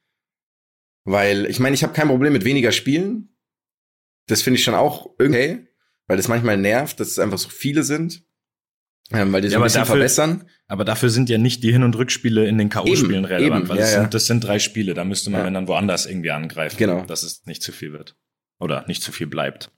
Weil, 1.04 1.46
ich 1.46 1.60
meine, 1.60 1.74
ich 1.74 1.82
habe 1.82 1.92
kein 1.92 2.08
Problem 2.08 2.32
mit 2.32 2.44
weniger 2.44 2.72
Spielen. 2.72 3.36
Das 4.26 4.40
finde 4.42 4.58
ich 4.58 4.64
schon 4.64 4.74
auch 4.74 5.06
okay, 5.18 5.68
weil 6.06 6.16
das 6.16 6.28
manchmal 6.28 6.56
nervt, 6.56 6.98
dass 7.00 7.08
es 7.08 7.18
einfach 7.18 7.38
so 7.38 7.48
viele 7.50 7.82
sind. 7.82 8.24
Ähm, 9.12 9.30
weil 9.34 9.42
die 9.42 9.48
so 9.48 9.52
Ja, 9.52 9.58
ein 9.58 9.60
aber 9.62 9.66
bisschen 9.66 9.80
dafür- 9.82 9.96
verbessern. 9.96 10.48
Aber 10.66 10.86
dafür 10.86 11.10
sind 11.10 11.28
ja 11.28 11.36
nicht 11.36 11.62
die 11.62 11.70
Hin- 11.72 11.82
und 11.82 11.94
Rückspiele 11.94 12.48
in 12.48 12.56
den 12.56 12.70
K.O.-Spielen 12.70 13.26
relevant, 13.26 13.60
eben, 13.64 13.68
weil 13.68 13.76
ja, 13.76 13.82
das, 13.82 13.92
ja. 13.92 14.00
Sind, 14.00 14.14
das 14.14 14.26
sind 14.26 14.44
drei 14.44 14.58
Spiele, 14.58 14.94
da 14.94 15.04
müsste 15.04 15.28
man 15.28 15.40
Ja. 15.42 15.46
wenn 15.46 15.52
dann 15.52 15.68
woanders 15.68 16.06
irgendwie 16.06 16.30
angreifen, 16.30 16.78
Genau. 16.78 17.04
dass 17.04 17.22
es 17.22 17.44
nicht 17.44 17.62
zu 17.62 17.70
viel 17.72 17.92
wird. 17.92 18.16
Oder 18.58 18.86
nicht 18.88 19.02
zu 19.02 19.12
viel 19.12 19.26
bleibt. 19.26 19.70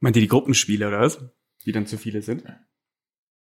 Meint 0.00 0.16
ihr 0.16 0.20
die 0.22 0.28
Gruppenspiele 0.28 0.86
oder 0.86 1.00
was? 1.00 1.18
Die 1.64 1.72
dann 1.72 1.86
zu 1.86 1.96
viele 1.96 2.20
sind? 2.20 2.44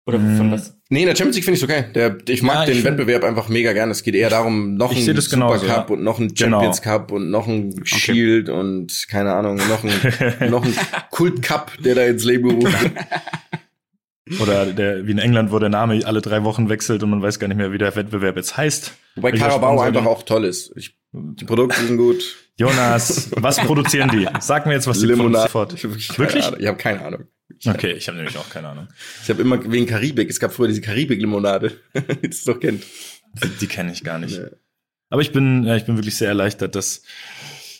Oder 0.07 0.17
Mm. 0.17 0.37
von 0.37 0.51
was? 0.51 0.75
Nee, 0.89 1.01
in 1.01 1.07
der 1.07 1.15
Champions 1.15 1.35
League 1.35 1.45
finde 1.45 1.57
ich 1.59 1.63
okay. 1.63 1.85
Der, 1.93 2.17
ich 2.27 2.41
mag 2.41 2.55
Ja, 2.55 2.65
den 2.65 2.75
ich 2.77 2.81
find- 2.83 2.97
Wettbewerb 2.97 3.23
einfach 3.23 3.49
mega 3.49 3.71
gern. 3.73 3.91
Es 3.91 4.01
geht 4.03 4.15
eher 4.15 4.29
darum, 4.29 4.73
noch 4.75 4.91
ein 4.91 5.01
Super 5.01 5.21
genauso, 5.29 5.65
Cup 5.67 5.89
ja. 5.89 5.95
und 5.95 6.03
noch 6.03 6.19
ein 6.19 6.29
Genau. 6.33 6.57
Champions 6.57 6.81
Cup 6.81 7.11
und 7.11 7.29
noch 7.29 7.47
ein 7.47 7.75
Shield 7.85 8.49
und 8.49 9.05
keine 9.09 9.33
Ahnung, 9.33 9.57
noch 9.57 9.83
ein, 9.83 10.49
noch 10.49 10.65
ein 10.65 10.73
Kult 11.11 11.41
Cup, 11.43 11.71
der 11.83 11.95
da 11.95 12.03
ins 12.05 12.23
Leben 12.25 12.49
gerufen 12.49 12.73
wird. 12.81 12.93
Oder 14.41 14.65
der, 14.67 15.05
wie 15.07 15.11
in 15.11 15.17
England, 15.19 15.51
wo 15.51 15.59
der 15.59 15.69
Name 15.69 15.99
alle 16.05 16.21
drei 16.21 16.43
Wochen 16.43 16.69
wechselt 16.69 17.03
und 17.03 17.09
man 17.09 17.21
weiß 17.21 17.37
gar 17.39 17.47
nicht 17.47 17.57
mehr, 17.57 17.71
wie 17.73 17.77
der 17.77 17.93
Wettbewerb 17.95 18.37
jetzt 18.37 18.55
heißt. 18.55 18.93
Wobei 19.15 19.33
Carabao 19.33 19.79
einfach 19.81 20.05
auch 20.05 20.23
toll 20.23 20.45
ist. 20.45 20.71
Ich, 20.77 20.95
die 21.11 21.43
Produkte 21.45 21.81
sind 21.81 21.97
gut. 21.97 22.37
Jonas, 22.57 23.29
was 23.35 23.57
produzieren 23.57 24.09
die? 24.09 24.27
Sag 24.39 24.65
mir 24.67 24.73
jetzt, 24.73 24.87
was 24.87 24.99
die 24.99 25.07
Limonade. 25.07 25.49
produzieren. 25.49 25.95
Wirklich. 26.17 26.49
Ich 26.59 26.67
habe 26.67 26.77
keine 26.77 27.03
Ahnung. 27.03 27.23
Okay, 27.65 27.91
ich 27.93 28.07
habe 28.07 28.17
nämlich 28.17 28.37
auch 28.37 28.49
keine 28.49 28.69
Ahnung. 28.69 28.87
Ich 29.23 29.29
habe 29.29 29.41
immer 29.41 29.71
wegen 29.71 29.85
Karibik. 29.85 30.29
Es 30.29 30.39
gab 30.39 30.51
früher 30.53 30.67
diese 30.67 30.81
Karibik-Limonade, 30.81 31.71
die 32.23 32.27
es 32.27 32.43
doch 32.43 32.59
kennt. 32.59 32.83
Die 33.61 33.67
kenne 33.67 33.91
ich 33.91 34.03
gar 34.03 34.17
nicht. 34.19 34.37
Ja. 34.37 34.45
Aber 35.09 35.21
ich 35.21 35.31
bin, 35.31 35.63
ja, 35.65 35.75
ich 35.75 35.85
bin 35.85 35.95
wirklich 35.97 36.15
sehr 36.17 36.29
erleichtert, 36.29 36.75
dass, 36.75 37.03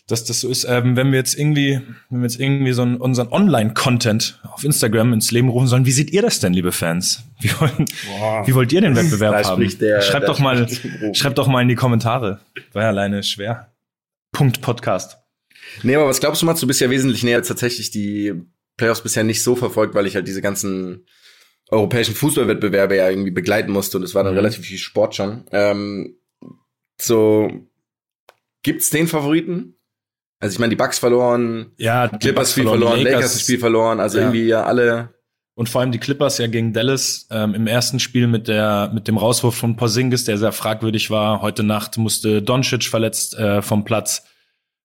dass 0.08 0.24
das 0.26 0.42
so 0.42 0.50
ist. 0.50 0.66
Ähm, 0.66 0.96
wenn 0.98 1.12
wir 1.12 1.18
jetzt 1.18 1.38
irgendwie, 1.38 1.82
wenn 2.10 2.20
wir 2.22 2.28
jetzt 2.30 2.40
irgendwie 2.40 2.74
so 2.74 2.82
einen, 2.84 2.98
unseren 2.98 3.30
Online-Content 3.30 4.40
auf 4.44 4.64
Instagram 4.64 5.14
ins 5.14 5.32
Leben 5.32 5.50
rufen 5.50 5.68
sollen, 5.68 5.86
wie 5.86 5.92
seht 5.92 6.12
ihr 6.12 6.22
das 6.22 6.40
denn, 6.40 6.54
liebe 6.54 6.72
Fans? 6.72 7.24
Wie, 7.40 7.50
wollen, 7.60 7.86
wie 8.46 8.54
wollt 8.54 8.72
ihr 8.74 8.82
den 8.82 8.96
Wettbewerb 8.96 9.42
Da 9.44 9.50
haben? 9.50 9.78
der- 9.80 10.02
schreibt 10.02 10.28
doch 10.28 10.40
mal, 10.40 10.68
schreibt 11.14 11.38
doch 11.38 11.48
mal 11.48 11.62
in 11.62 11.70
die 11.70 11.76
Kommentare. 11.76 12.40
War 12.74 12.84
ja 12.84 12.90
alleine 12.90 13.24
schwer. 13.24 13.72
Punkt 14.32 14.62
Podcast. 14.62 15.18
Nee, 15.84 15.96
aber 15.96 16.08
was 16.08 16.20
glaubst 16.20 16.42
du, 16.42 16.46
Mats? 16.46 16.60
Du 16.60 16.68
bist 16.68 16.82
ja 16.82 16.90
wesentlich 16.90 17.24
näher 17.24 17.38
als 17.38 17.48
tatsächlich 17.48 17.92
die 17.92 18.34
Playoffs 18.78 19.02
bisher 19.02 19.24
nicht 19.24 19.44
so 19.44 19.56
verfolgt, 19.56 19.94
weil 19.96 20.08
ich 20.08 20.16
halt 20.16 20.28
diese 20.28 20.42
ganzen 20.42 21.06
europäischen 21.70 22.16
Fußballwettbewerbe 22.16 22.98
ja 22.98 23.10
irgendwie 23.10 23.32
begleiten 23.32 23.72
musste 23.72 23.98
und 23.98 24.04
es 24.04 24.14
war 24.16 24.24
dann 24.24 24.34
Mhm. 24.34 24.40
relativ 24.40 24.66
viel 24.66 24.78
Sport 24.78 25.16
schon. 25.16 25.46
Ähm, 25.52 26.18
so, 27.00 27.50
gibt's 28.64 28.90
den 28.90 29.08
Favoriten? 29.08 29.76
Also 30.40 30.54
ich 30.56 30.60
meine, 30.60 30.72
die 30.72 30.76
Bucks 30.76 31.00
verloren, 31.00 31.72
Ja, 31.78 32.08
die 32.08 32.18
Clippers 32.18 32.52
Spiel 32.52 32.64
die 32.64 32.70
verloren, 32.70 33.02
Lakers 33.02 33.34
das 33.34 33.42
Spiel 33.42 33.60
verloren, 33.60 34.00
also 34.00 34.18
Ja. 34.18 34.24
irgendwie 34.26 34.46
ja 34.48 34.64
alle. 34.66 35.14
Und 35.54 35.70
vor 35.70 35.82
allem 35.82 35.92
die 35.92 36.00
Clippers 36.00 36.38
ja 36.40 36.48
gegen 36.48 36.74
Dallas 36.74 37.28
ähm, 37.30 37.54
im 37.54 37.68
ersten 37.68 38.00
Spiel 38.00 38.26
mit 38.28 38.48
der 38.48 38.90
mit 38.94 39.08
dem 39.08 39.18
Rauswurf 39.18 39.56
von 39.56 39.76
Porzingis, 39.76 40.24
der 40.24 40.38
sehr 40.38 40.52
fragwürdig 40.52 41.12
war. 41.12 41.42
Heute 41.42 41.62
Nacht 41.64 41.98
musste 41.98 42.42
Doncic 42.42 42.86
verletzt 42.86 43.36
äh, 43.38 43.62
vom 43.62 43.84
Platz, 43.86 44.24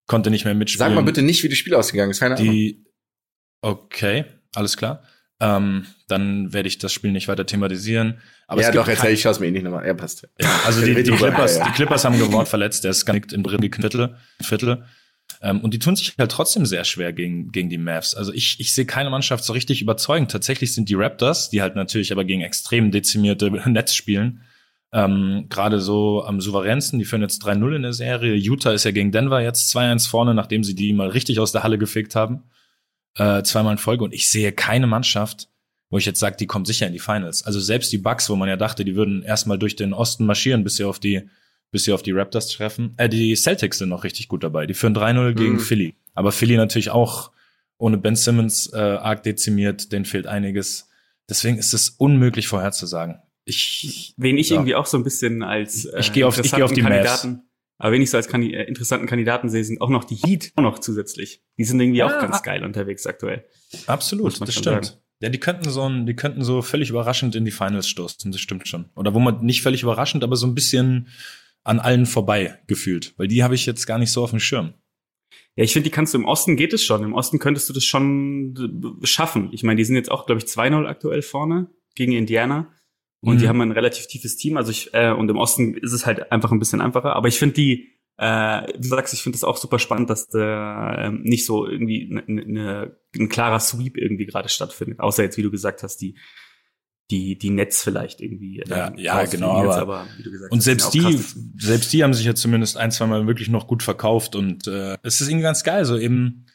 konnte 0.06 0.30
nicht 0.30 0.44
mehr 0.44 0.54
mitspielen. 0.54 0.88
Sag 0.90 0.94
mal 0.94 1.04
bitte 1.04 1.22
nicht, 1.22 1.42
wie 1.42 1.48
das 1.48 1.56
Spiel 1.56 1.74
ausgegangen 1.74 2.10
ist, 2.10 2.20
keine 2.20 2.36
Ahnung. 2.36 2.54
Okay, 3.60 4.24
alles 4.54 4.76
klar. 4.76 5.02
Ähm, 5.38 5.86
dann 6.08 6.52
werde 6.52 6.68
ich 6.68 6.78
das 6.78 6.92
Spiel 6.92 7.12
nicht 7.12 7.28
weiter 7.28 7.44
thematisieren. 7.44 8.18
Aber 8.46 8.62
ja, 8.62 8.70
doch, 8.70 8.88
erzähl 8.88 9.12
ich, 9.12 9.20
schaue 9.20 9.32
es 9.32 9.40
mir 9.40 9.48
eh 9.48 9.50
nicht 9.50 9.64
nochmal. 9.64 9.86
Ja, 9.86 9.92
passt. 9.92 10.26
Ja, 10.40 10.60
also 10.66 10.84
die, 10.84 10.94
die, 10.94 11.10
Clippers, 11.10 11.60
die 11.60 11.70
Clippers 11.72 12.04
haben 12.04 12.18
gewonnen 12.18 12.46
verletzt, 12.46 12.84
der 12.84 12.92
ist 12.92 13.04
genickt 13.04 13.32
im 13.32 13.42
dritten 13.42 13.70
Viertel. 13.70 14.16
Viertel. 14.40 14.84
Ähm, 15.42 15.60
und 15.60 15.74
die 15.74 15.78
tun 15.78 15.96
sich 15.96 16.14
halt 16.18 16.30
trotzdem 16.30 16.64
sehr 16.64 16.84
schwer 16.84 17.12
gegen, 17.12 17.52
gegen 17.52 17.68
die 17.68 17.78
Mavs. 17.78 18.14
Also 18.14 18.32
ich, 18.32 18.60
ich 18.60 18.72
sehe 18.72 18.86
keine 18.86 19.10
Mannschaft 19.10 19.44
so 19.44 19.52
richtig 19.52 19.82
überzeugend. 19.82 20.30
Tatsächlich 20.30 20.72
sind 20.72 20.88
die 20.88 20.94
Raptors, 20.94 21.50
die 21.50 21.60
halt 21.60 21.76
natürlich 21.76 22.12
aber 22.12 22.24
gegen 22.24 22.40
extrem 22.40 22.90
dezimierte 22.90 23.50
Netz 23.68 23.94
spielen, 23.94 24.40
ähm, 24.92 25.46
gerade 25.50 25.80
so 25.80 26.24
am 26.24 26.40
souveränsten. 26.40 26.98
Die 26.98 27.04
führen 27.04 27.22
jetzt 27.22 27.44
3-0 27.44 27.76
in 27.76 27.82
der 27.82 27.92
Serie. 27.92 28.34
Utah 28.34 28.72
ist 28.72 28.84
ja 28.84 28.92
gegen 28.92 29.12
Denver 29.12 29.40
jetzt 29.40 29.74
2-1 29.76 30.08
vorne, 30.08 30.32
nachdem 30.32 30.64
sie 30.64 30.74
die 30.74 30.92
mal 30.94 31.08
richtig 31.08 31.40
aus 31.40 31.52
der 31.52 31.62
Halle 31.62 31.76
gefegt 31.76 32.14
haben. 32.14 32.44
Äh, 33.16 33.42
zweimal 33.42 33.72
in 33.72 33.78
Folge. 33.78 34.04
Und 34.04 34.12
ich 34.14 34.28
sehe 34.30 34.52
keine 34.52 34.86
Mannschaft, 34.86 35.48
wo 35.90 35.98
ich 35.98 36.04
jetzt 36.06 36.20
sage, 36.20 36.36
die 36.36 36.46
kommt 36.46 36.66
sicher 36.66 36.86
in 36.86 36.92
die 36.92 36.98
Finals. 36.98 37.42
Also 37.44 37.60
selbst 37.60 37.92
die 37.92 37.98
Bucks, 37.98 38.28
wo 38.28 38.36
man 38.36 38.48
ja 38.48 38.56
dachte, 38.56 38.84
die 38.84 38.94
würden 38.96 39.22
erstmal 39.22 39.58
durch 39.58 39.76
den 39.76 39.92
Osten 39.92 40.26
marschieren, 40.26 40.64
bis 40.64 40.76
sie 40.76 40.84
auf 40.84 40.98
die, 40.98 41.22
bis 41.70 41.84
sie 41.84 41.92
auf 41.92 42.02
die 42.02 42.12
Raptors 42.12 42.48
treffen. 42.48 42.94
Äh, 42.96 43.08
die 43.08 43.34
Celtics 43.36 43.78
sind 43.78 43.88
noch 43.88 44.04
richtig 44.04 44.28
gut 44.28 44.42
dabei. 44.44 44.66
Die 44.66 44.74
führen 44.74 44.94
3-0 44.94 45.34
gegen 45.34 45.54
Mhm. 45.54 45.60
Philly. 45.60 45.94
Aber 46.14 46.32
Philly 46.32 46.56
natürlich 46.56 46.90
auch 46.90 47.30
ohne 47.78 47.98
Ben 47.98 48.16
Simmons 48.16 48.72
äh, 48.72 48.76
arg 48.78 49.22
dezimiert, 49.22 49.92
denen 49.92 50.04
fehlt 50.06 50.26
einiges. 50.26 50.88
Deswegen 51.28 51.58
ist 51.58 51.74
es 51.74 51.90
unmöglich 51.90 52.48
vorherzusagen. 52.48 53.18
Ich, 53.44 54.14
Wen 54.16 54.38
ich 54.38 54.48
Ja. 54.50 54.56
irgendwie 54.56 54.74
auch 54.74 54.86
so 54.86 54.96
ein 54.96 55.04
bisschen 55.04 55.42
als 55.42 55.84
äh, 55.84 56.00
Ich 56.00 56.12
gehe 56.12 56.26
auf- 56.26 56.38
ich 56.38 56.50
gehe 56.52 56.64
auf 56.64 56.72
die 56.72 56.80
interessanten 56.80 57.36
Mavs. 57.36 57.45
Aber 57.78 57.92
wen 57.92 58.00
ich 58.02 58.10
so 58.10 58.16
als 58.16 58.28
Kandi 58.28 58.54
äh, 58.54 58.64
interessanten 58.64 59.06
Kandidaten 59.06 59.48
sehe, 59.48 59.62
sind 59.64 59.80
auch 59.80 59.90
noch 59.90 60.04
die 60.04 60.14
Heat 60.16 60.52
auch 60.56 60.62
noch 60.62 60.78
zusätzlich. 60.78 61.42
Die 61.58 61.64
sind 61.64 61.78
irgendwie 61.80 61.98
Ja, 61.98 62.06
auch 62.06 62.20
ganz 62.20 62.42
geil 62.42 62.64
unterwegs 62.64 63.06
aktuell. 63.06 63.44
absolut, 63.86 64.40
das 64.40 64.52
stimmt. 64.54 64.64
sagen. 64.86 64.86
Ja, 65.20 65.28
die 65.30 65.40
könnten 65.40 65.70
so 65.70 65.82
ein, 65.88 66.04
die 66.06 66.14
könnten 66.14 66.42
so 66.44 66.60
völlig 66.62 66.90
überraschend 66.90 67.34
in 67.34 67.44
die 67.44 67.50
Finals 67.50 67.88
stoßen, 67.88 68.32
das 68.32 68.40
stimmt 68.40 68.68
schon. 68.68 68.90
Oder 68.96 69.14
wo 69.14 69.18
man 69.18 69.44
nicht 69.44 69.62
völlig 69.62 69.82
überraschend, 69.82 70.22
aber 70.24 70.36
so 70.36 70.46
ein 70.46 70.54
bisschen 70.54 71.08
an 71.64 71.80
allen 71.80 72.06
vorbei 72.06 72.58
gefühlt. 72.66 73.14
Weil 73.16 73.26
die 73.28 73.42
habe 73.42 73.54
ich 73.54 73.64
jetzt 73.66 73.86
gar 73.86 73.98
nicht 73.98 74.12
so 74.12 74.22
auf 74.22 74.30
dem 74.30 74.40
Schirm. 74.40 74.74
Ja, 75.56 75.64
ich 75.64 75.72
finde, 75.72 75.84
die 75.84 75.90
kannst 75.90 76.12
du 76.12 76.18
im 76.18 76.26
Osten 76.26 76.56
geht 76.56 76.74
es 76.74 76.84
schon. 76.84 77.02
Im 77.02 77.14
Osten 77.14 77.38
könntest 77.38 77.68
du 77.68 77.72
das 77.72 77.82
schon 77.84 78.98
schaffen. 79.04 79.48
Ich 79.52 79.62
meine, 79.62 79.78
die 79.78 79.84
sind 79.84 79.96
jetzt 79.96 80.10
auch, 80.10 80.26
glaube 80.26 80.40
ich, 80.40 80.46
2-0 80.46 80.86
aktuell 80.86 81.22
vorne 81.22 81.68
gegen 81.94 82.12
Indiana. 82.12 82.70
Und 83.26 83.34
Mhm. 83.36 83.38
die 83.40 83.48
haben 83.48 83.60
ein 83.60 83.72
relativ 83.72 84.06
tiefes 84.06 84.36
Team. 84.36 84.56
Also 84.56 84.70
ich, 84.70 84.94
äh, 84.94 85.10
und 85.10 85.28
im 85.28 85.36
Osten 85.36 85.74
ist 85.74 85.92
es 85.92 86.06
halt 86.06 86.32
einfach 86.32 86.52
ein 86.52 86.58
bisschen 86.58 86.80
einfacher. 86.80 87.14
Aber 87.16 87.28
ich 87.28 87.38
finde 87.38 87.54
die, 87.54 87.88
äh, 88.18 88.72
du 88.78 88.88
sagst, 88.88 89.12
ich 89.12 89.22
finde 89.22 89.36
das 89.36 89.44
auch 89.44 89.56
super 89.58 89.78
spannend, 89.78 90.08
dass 90.08 90.28
da 90.28 91.06
ähm, 91.06 91.20
nicht 91.22 91.44
so 91.44 91.66
irgendwie 91.68 92.08
ne, 92.10 92.22
ne, 92.26 92.96
ein 93.14 93.28
klarer 93.28 93.60
Sweep 93.60 93.98
irgendwie 93.98 94.24
gerade 94.26 94.48
stattfindet. 94.48 95.00
Außer 95.00 95.22
jetzt, 95.22 95.36
wie 95.36 95.42
du 95.42 95.50
gesagt 95.50 95.82
hast, 95.82 95.98
die 95.98 96.16
die 97.10 97.38
die 97.38 97.50
Netz 97.50 97.82
vielleicht 97.84 98.20
irgendwie. 98.20 98.60
äh, 98.60 98.68
Ja, 98.68 98.92
ja, 98.96 99.24
genau, 99.26 99.64
jetzt, 99.64 99.76
aber- 99.76 100.06
wie 100.16 100.22
du 100.24 100.30
gesagt 100.32 100.50
Und 100.52 100.58
hast, 100.58 100.64
selbst 100.64 100.92
die, 100.94 100.98
krass. 101.00 101.36
selbst 101.56 101.92
die 101.92 102.02
haben 102.02 102.14
sich 102.14 102.26
ja 102.26 102.34
zumindest 102.34 102.76
ein, 102.76 102.90
zwei 102.90 103.06
Mal 103.06 103.26
wirklich 103.28 103.48
noch 103.48 103.68
gut 103.68 103.84
verkauft 103.84 104.34
und 104.34 104.66
äh, 104.66 104.96
es 105.04 105.20
ist 105.20 105.28
irgendwie 105.28 105.44
ganz 105.44 105.62
geil. 105.62 105.84
So 105.84 105.96
eben, 105.98 106.45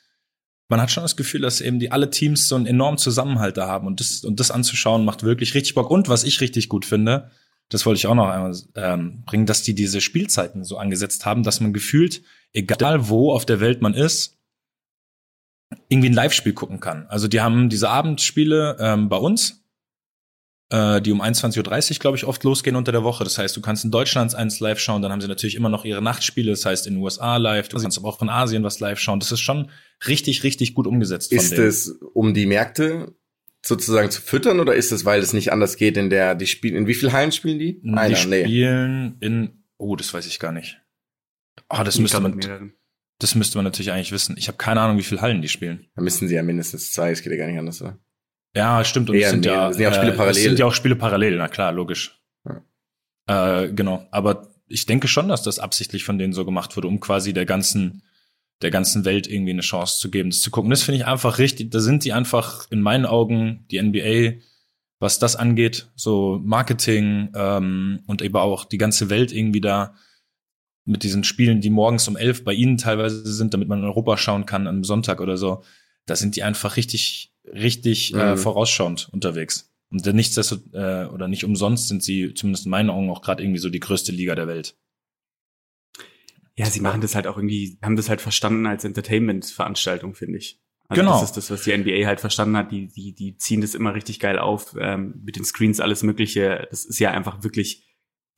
man 0.72 0.82
hat 0.82 0.90
schon 0.90 1.04
das 1.04 1.18
Gefühl, 1.18 1.42
dass 1.42 1.60
eben 1.60 1.80
die 1.80 1.92
alle 1.92 2.10
Teams 2.10 2.48
so 2.48 2.56
einen 2.56 2.66
enormen 2.66 2.98
Zusammenhalt 2.98 3.58
da 3.58 3.68
haben 3.68 3.88
und 3.88 4.00
das 4.00 4.24
und 4.24 4.40
das 4.40 4.52
anzuschauen 4.52 5.04
macht 5.04 5.22
wirklich 5.22 5.54
richtig 5.54 5.76
Bock. 5.76 5.92
Und 5.92 6.08
was 6.08 6.24
ich 6.24 6.40
richtig 6.40 6.70
gut 6.70 6.86
finde, 6.86 7.30
das 7.68 7.86
wollte 7.86 7.98
ich 7.98 8.08
auch 8.08 8.16
noch 8.16 8.30
einmal 8.30 8.56
ähm, 8.76 9.22
bringen, 9.26 9.46
dass 9.46 9.64
die 9.64 9.76
diese 9.76 10.00
Spielzeiten 10.00 10.64
so 10.64 10.78
angesetzt 10.78 11.26
haben, 11.26 11.44
dass 11.44 11.60
man 11.60 11.74
gefühlt, 11.74 12.24
egal 12.54 13.10
wo 13.10 13.34
auf 13.34 13.46
der 13.46 13.60
Welt 13.60 13.82
man 13.82 13.94
ist, 13.94 14.38
irgendwie 15.90 16.10
ein 16.10 16.14
Live-Spiel 16.14 16.54
gucken 16.54 16.80
kann. 16.80 17.06
Also 17.08 17.28
die 17.28 17.42
haben 17.42 17.68
diese 17.68 17.90
Abendspiele 17.90 18.78
ähm, 18.80 19.10
bei 19.10 19.18
uns, 19.18 19.61
äh, 20.72 21.02
die 21.02 21.12
um 21.12 21.22
21.30 21.22 21.92
Uhr, 21.92 22.00
glaube 22.00 22.18
ich, 22.18 22.26
oft 22.26 22.44
losgehen 22.44 22.76
unter 22.76 22.92
der 22.92 23.04
Woche. 23.04 23.24
Das 23.24 23.38
heißt, 23.38 23.56
du 23.56 23.62
kannst 23.62 23.84
in 23.84 23.92
Deutschland 23.92 24.34
eins 24.34 24.60
live 24.60 24.80
schauen, 24.80 25.02
dann 25.02 25.12
haben 25.12 25.22
sie 25.22 25.28
natürlich 25.28 25.56
immer 25.56 25.70
noch 25.70 25.84
ihre 25.86 26.02
Nachtspiele, 26.02 26.52
das 26.52 26.66
heißt 26.66 26.88
in 26.88 26.96
den 26.96 27.04
USA 27.04 27.38
live, 27.38 27.68
du 27.68 27.78
kannst 27.80 27.98
aber 27.98 28.08
auch 28.08 28.22
in 28.22 28.30
Asien 28.30 28.64
was 28.64 28.80
live 28.80 28.98
schauen. 28.98 29.20
Das 29.20 29.32
ist 29.32 29.42
schon 29.42 29.70
richtig, 30.08 30.44
richtig 30.44 30.74
gut 30.74 30.88
umgesetzt 30.88 31.30
von 31.30 31.38
Ist 31.38 31.58
es, 31.58 31.90
um 32.14 32.34
die 32.34 32.46
Märkte 32.46 33.14
sozusagen 33.64 34.10
zu 34.10 34.22
füttern 34.22 34.60
oder 34.60 34.74
ist 34.74 34.92
es, 34.92 35.06
weil 35.06 35.20
es 35.20 35.34
nicht 35.34 35.52
anders 35.52 35.76
geht 35.76 35.98
in 35.98 36.10
der, 36.10 36.36
die 36.36 36.48
spielen, 36.48 36.76
in 36.76 36.88
wie 36.88 36.96
viel 36.96 37.12
Hallen 37.12 37.32
spielen 37.32 37.60
die? 37.60 37.82
die 37.82 37.90
Einer, 37.94 38.26
nee. 38.26 38.44
spielen 38.46 39.18
in, 39.20 39.64
oh, 39.78 39.96
das 39.96 40.14
weiß 40.14 40.26
ich 40.26 40.40
gar 40.40 40.52
nicht. 40.52 40.82
Oh, 41.70 41.84
das 41.84 41.96
Ich 41.96 42.02
müsste 42.02 42.22
man, 42.22 42.36
mehreren. 42.36 42.74
das 43.20 43.36
müsste 43.36 43.58
man 43.58 43.66
natürlich 43.66 43.92
eigentlich 43.92 44.12
wissen. 44.12 44.36
Ich 44.38 44.48
habe 44.48 44.58
keine 44.58 44.82
Ahnung, 44.82 44.98
wie 44.98 45.04
viele 45.04 45.22
Hallen 45.22 45.42
die 45.42 45.50
spielen. 45.50 45.88
Da 45.96 46.02
müssen 46.02 46.28
sie 46.28 46.36
ja 46.36 46.44
mindestens 46.44 46.92
zwei, 46.92 47.12
es 47.12 47.22
geht 47.22 47.32
ja 47.34 47.38
gar 47.38 47.48
nicht 47.48 47.60
anders, 47.60 47.82
oder? 47.82 48.00
Ja, 48.56 48.84
stimmt. 48.84 49.10
Und 49.10 49.18
Ja, 49.18 49.28
es 49.28 49.32
sind, 49.32 49.41
nee, 49.41 49.47
ja, 49.47 49.72
sind 49.72 49.82
ja 49.82 49.89
auch 49.89 49.93
Spiele 49.93 50.14
äh, 50.14 50.16
parallel. 50.16 50.38
Es 50.38 50.43
sind 50.43 50.60
ja 50.60 50.66
auch 50.66 50.74
Spiele 50.74 50.95
parallel, 50.95 51.38
na 51.38 51.47
klar, 51.47 51.72
logisch. 51.72 52.22
Äh, 53.28 53.70
genau. 53.70 54.08
Aber 54.12 54.49
ich 54.68 54.86
denke 54.86 55.08
schon, 55.08 55.28
dass 55.28 55.43
das 55.43 55.60
absichtlich 55.60 56.04
von 56.04 56.18
denen 56.18 56.34
so 56.34 56.45
gemacht 56.45 56.76
wurde, 56.76 56.88
um 56.88 56.99
quasi 56.99 57.34
der 57.34 57.45
ganzen, 57.45 58.04
der 58.62 58.72
ganzen 58.72 59.06
Welt 59.06 59.28
irgendwie 59.28 59.52
eine 59.52 59.62
Chance 59.62 59.99
zu 59.99 60.10
geben, 60.10 60.30
das 60.30 60.41
zu 60.41 60.52
gucken. 60.52 60.70
Das 60.70 60.84
finde 60.84 60.97
ich 60.97 61.06
einfach 61.06 61.38
richtig. 61.38 61.72
Da 61.72 61.80
sind 61.80 62.04
die 62.04 62.14
einfach 62.14 62.70
in 62.72 62.82
meinen 62.82 63.06
Augen, 63.06 63.66
die 63.72 63.82
NBA, 63.82 64.41
was 64.99 65.20
das 65.20 65.36
angeht, 65.36 65.89
so 65.95 66.39
Marketing 66.43 67.32
ähm, 67.36 68.04
und 68.06 68.22
eben 68.22 68.36
auch 68.36 68.66
die 68.66 68.78
ganze 68.78 69.10
Welt 69.10 69.32
irgendwie 69.32 69.62
da 69.62 69.95
mit 70.86 71.04
diesen 71.04 71.24
Spielen, 71.24 71.62
die 71.62 71.70
morgens 71.70 72.08
um 72.08 72.18
elf 72.18 72.43
bei 72.43 72.54
ihnen 72.54 72.78
teilweise 72.78 73.26
sind, 73.32 73.54
damit 73.54 73.68
man 73.68 73.80
in 73.80 73.86
Europa 73.86 74.18
schauen 74.18 74.45
kann 74.45 74.68
am 74.68 74.84
Sonntag 74.84 75.22
oder 75.22 75.38
so. 75.38 75.64
Da 76.06 76.16
sind 76.16 76.36
die 76.36 76.43
einfach 76.43 76.78
richtig, 76.78 77.31
richtig 77.46 78.14
äh, 78.14 78.34
Mhm. 78.34 78.38
vorausschauend 78.38 79.10
unterwegs. 79.12 79.70
Und 79.89 80.06
dann 80.06 80.16
nichtsdestot, 80.16 80.62
äh, 80.74 81.06
oder 81.06 81.28
nicht 81.28 81.44
umsonst 81.44 81.88
sind 81.89 82.02
sie, 82.02 82.34
zumindest 82.34 82.66
in 82.66 82.72
meinen 82.72 82.89
Augen, 82.89 83.10
auch 83.10 83.22
gerade 83.22 83.44
irgendwie 83.44 83.60
so 83.60 83.70
die 83.70 83.80
größte 83.82 84.12
Liga 84.12 84.36
der 84.36 84.48
Welt. 84.48 84.76
Ja, 86.58 86.66
sie 86.66 86.82
machen 86.82 87.02
das 87.02 87.16
halt 87.16 87.28
auch 87.28 87.38
irgendwie, 87.38 87.78
haben 87.82 87.96
das 87.96 88.10
halt 88.10 88.22
verstanden 88.22 88.66
als 88.68 88.84
Entertainment-Veranstaltung, 88.84 90.14
finde 90.16 90.38
ich. 90.38 90.60
Also 90.88 91.02
Genau. 91.02 91.14
Das 91.14 91.24
ist 91.24 91.38
das, 91.38 91.50
was 91.52 91.64
die 91.64 91.72
NBA 91.78 92.06
halt 92.06 92.20
verstanden 92.20 92.58
hat. 92.58 92.72
Die, 92.72 92.88
die, 92.88 93.14
die 93.16 93.38
ziehen 93.38 93.62
das 93.62 93.74
immer 93.76 93.96
richtig 93.96 94.20
geil 94.20 94.38
auf, 94.38 94.76
ähm, 94.80 95.22
mit 95.24 95.38
den 95.38 95.46
Screens, 95.46 95.80
alles 95.80 96.04
Mögliche. 96.04 96.68
Das 96.70 96.84
ist 96.86 97.00
ja 97.00 97.12
einfach 97.12 97.44
wirklich 97.44 97.88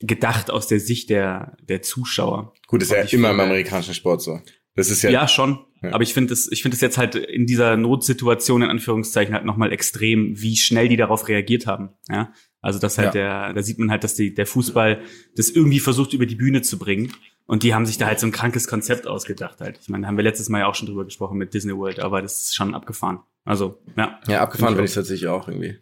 gedacht 0.00 0.50
aus 0.50 0.66
der 0.68 0.80
Sicht 0.80 1.10
der, 1.10 1.56
der 1.62 1.82
Zuschauer. 1.82 2.54
Gut, 2.68 2.82
ist 2.82 2.90
ja 2.92 3.02
immer 3.02 3.30
im 3.30 3.40
amerikanischen 3.40 3.94
Sport 3.94 4.22
so. 4.22 4.40
Das 4.76 4.88
ist 4.90 5.02
ja, 5.02 5.10
Ja, 5.10 5.28
schon. 5.28 5.64
Ja. 5.84 5.92
Aber 5.92 6.02
ich 6.02 6.14
finde 6.14 6.32
es, 6.32 6.50
ich 6.50 6.62
finde 6.62 6.74
es 6.74 6.80
jetzt 6.80 6.98
halt 6.98 7.14
in 7.14 7.46
dieser 7.46 7.76
Notsituation 7.76 8.62
in 8.62 8.70
Anführungszeichen 8.70 9.34
halt 9.34 9.44
nochmal 9.44 9.72
extrem, 9.72 10.40
wie 10.40 10.56
schnell 10.56 10.88
die 10.88 10.96
darauf 10.96 11.28
reagiert 11.28 11.66
haben. 11.66 11.90
Ja. 12.08 12.32
Also 12.60 12.78
das 12.78 12.96
halt 12.96 13.14
der, 13.14 13.52
da 13.52 13.62
sieht 13.62 13.78
man 13.78 13.90
halt, 13.90 14.04
dass 14.04 14.14
die, 14.14 14.34
der 14.34 14.46
Fußball 14.46 15.02
das 15.36 15.50
irgendwie 15.50 15.80
versucht 15.80 16.14
über 16.14 16.26
die 16.26 16.34
Bühne 16.34 16.62
zu 16.62 16.78
bringen. 16.78 17.12
Und 17.46 17.62
die 17.62 17.74
haben 17.74 17.84
sich 17.84 17.98
da 17.98 18.06
halt 18.06 18.18
so 18.18 18.26
ein 18.26 18.32
krankes 18.32 18.66
Konzept 18.66 19.06
ausgedacht 19.06 19.60
halt. 19.60 19.78
Ich 19.82 19.90
meine, 19.90 20.02
da 20.02 20.08
haben 20.08 20.16
wir 20.16 20.24
letztes 20.24 20.48
Mal 20.48 20.60
ja 20.60 20.66
auch 20.66 20.74
schon 20.74 20.88
drüber 20.88 21.04
gesprochen 21.04 21.36
mit 21.36 21.52
Disney 21.52 21.76
World, 21.76 22.00
aber 22.00 22.22
das 22.22 22.40
ist 22.40 22.54
schon 22.54 22.74
abgefahren. 22.74 23.20
Also, 23.44 23.82
ja. 23.96 24.18
ja 24.26 24.40
abgefahren 24.40 24.74
Finde 24.74 24.84
ich 24.84 24.92
ich 24.92 24.94
tatsächlich 24.94 25.28
auch 25.28 25.46
irgendwie. 25.46 25.78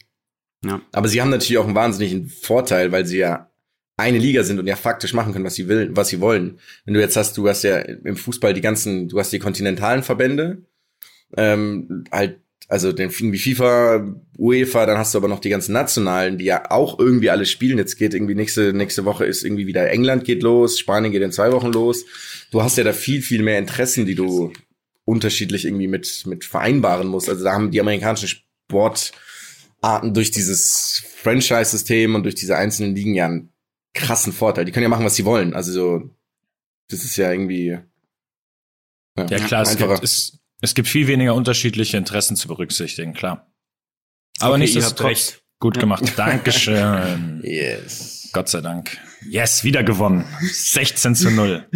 Ja. 0.65 0.81
Aber 0.93 1.07
sie 1.07 1.21
haben 1.21 1.31
natürlich 1.31 1.59
auch 1.59 1.67
einen 1.67 1.77
wahnsinnigen 1.77 2.29
Vorteil, 2.29 2.91
weil 2.91 3.07
sie 3.07 3.19
ja 3.19 3.52
eine 3.97 4.19
Liga 4.19 4.43
sind 4.43 4.59
und 4.59 4.67
ja 4.67 4.77
faktisch 4.77 5.13
machen 5.13 5.33
können, 5.33 5.45
was 5.45 5.55
sie 5.55 5.69
will, 5.69 5.91
was 5.93 6.09
sie 6.09 6.21
wollen. 6.21 6.59
Wenn 6.85 6.95
du 6.95 7.01
jetzt 7.01 7.17
hast, 7.17 7.37
du 7.37 7.49
hast 7.49 7.63
ja 7.63 7.79
im 7.79 8.17
Fußball 8.17 8.55
die 8.55 8.61
ganzen, 8.61 9.09
du 9.09 9.19
hast 9.19 9.33
die 9.33 9.39
kontinentalen 9.39 10.03
Verbände, 10.03 10.63
ähm, 11.37 12.05
halt, 12.11 12.39
also 12.69 12.93
den 12.93 13.11
wie 13.11 13.39
FIFA, 13.39 14.15
UEFA, 14.39 14.87
dann 14.87 14.97
hast 14.97 15.13
du 15.13 15.19
aber 15.19 15.29
noch 15.29 15.41
die 15.41 15.51
ganzen 15.51 15.73
nationalen, 15.73 16.39
die 16.39 16.47
ja 16.47 16.71
auch 16.71 16.99
irgendwie 16.99 17.29
alle 17.29 17.45
spielen. 17.45 17.77
Jetzt 17.77 17.97
geht 17.97 18.15
irgendwie 18.15 18.35
nächste 18.35 18.73
nächste 18.73 19.05
Woche 19.05 19.27
ist 19.27 19.45
irgendwie 19.45 19.67
wieder 19.67 19.91
England 19.91 20.25
geht 20.25 20.43
los, 20.43 20.79
Spanien 20.79 21.13
geht 21.13 21.23
in 21.23 21.33
zwei 21.33 21.53
Wochen 21.53 21.71
los. 21.71 22.05
Du 22.51 22.63
hast 22.63 22.79
ja 22.79 22.85
da 22.85 22.95
viel 22.95 23.21
viel 23.21 23.43
mehr 23.43 23.59
Interessen, 23.59 24.07
die 24.07 24.15
du 24.15 24.53
unterschiedlich 25.05 25.67
irgendwie 25.67 25.89
mit 25.89 26.25
mit 26.27 26.45
vereinbaren 26.45 27.09
musst. 27.09 27.29
Also 27.29 27.45
da 27.45 27.53
haben 27.53 27.73
die 27.73 27.81
amerikanischen 27.81 28.29
Sportarten 28.29 30.15
durch 30.15 30.31
dieses 30.31 31.03
Franchise-System 31.17 32.15
und 32.15 32.23
durch 32.23 32.37
diese 32.37 32.57
einzelnen 32.57 32.95
Ligen 32.95 33.15
ja 33.15 33.39
krassen 33.95 34.33
Vorteil. 34.33 34.65
Die 34.65 34.73
können 34.73 34.85
ja 34.85 34.89
machen, 34.89 35.05
was 35.05 35.15
sie 35.17 35.25
wollen. 35.25 35.55
Also 35.55 35.73
so, 35.73 36.11
das 36.89 37.05
ist 37.05 37.17
ja 37.17 37.31
irgendwie. 37.31 37.79
Ja, 39.19 39.25
klar, 39.39 39.63
es 39.63 39.77
gibt, 39.77 40.03
es, 40.03 40.39
es 40.63 40.75
gibt 40.75 40.89
viel 40.89 41.07
weniger 41.07 41.35
unterschiedliche 41.35 41.97
Interessen 41.99 42.37
zu 42.37 42.49
berücksichtigen, 42.49 43.13
klar. 43.13 43.53
Aber 44.41 44.49
Okay, 44.49 44.49
ihr 44.49 44.53
habt 44.53 44.59
nichtsdestotrotz 44.61 45.09
recht. 45.11 45.43
gut 45.61 45.77
Ja. 45.77 45.81
gemacht. 45.83 46.13
Dankeschön. 46.17 47.41
Yes. 47.45 48.31
Gott 48.33 48.49
sei 48.49 48.63
Dank. 48.63 48.97
Yes, 49.29 49.63
wieder 49.65 49.83
gewonnen. 49.85 50.25
16 50.41 51.15
zu 51.15 51.31
0. 51.31 51.69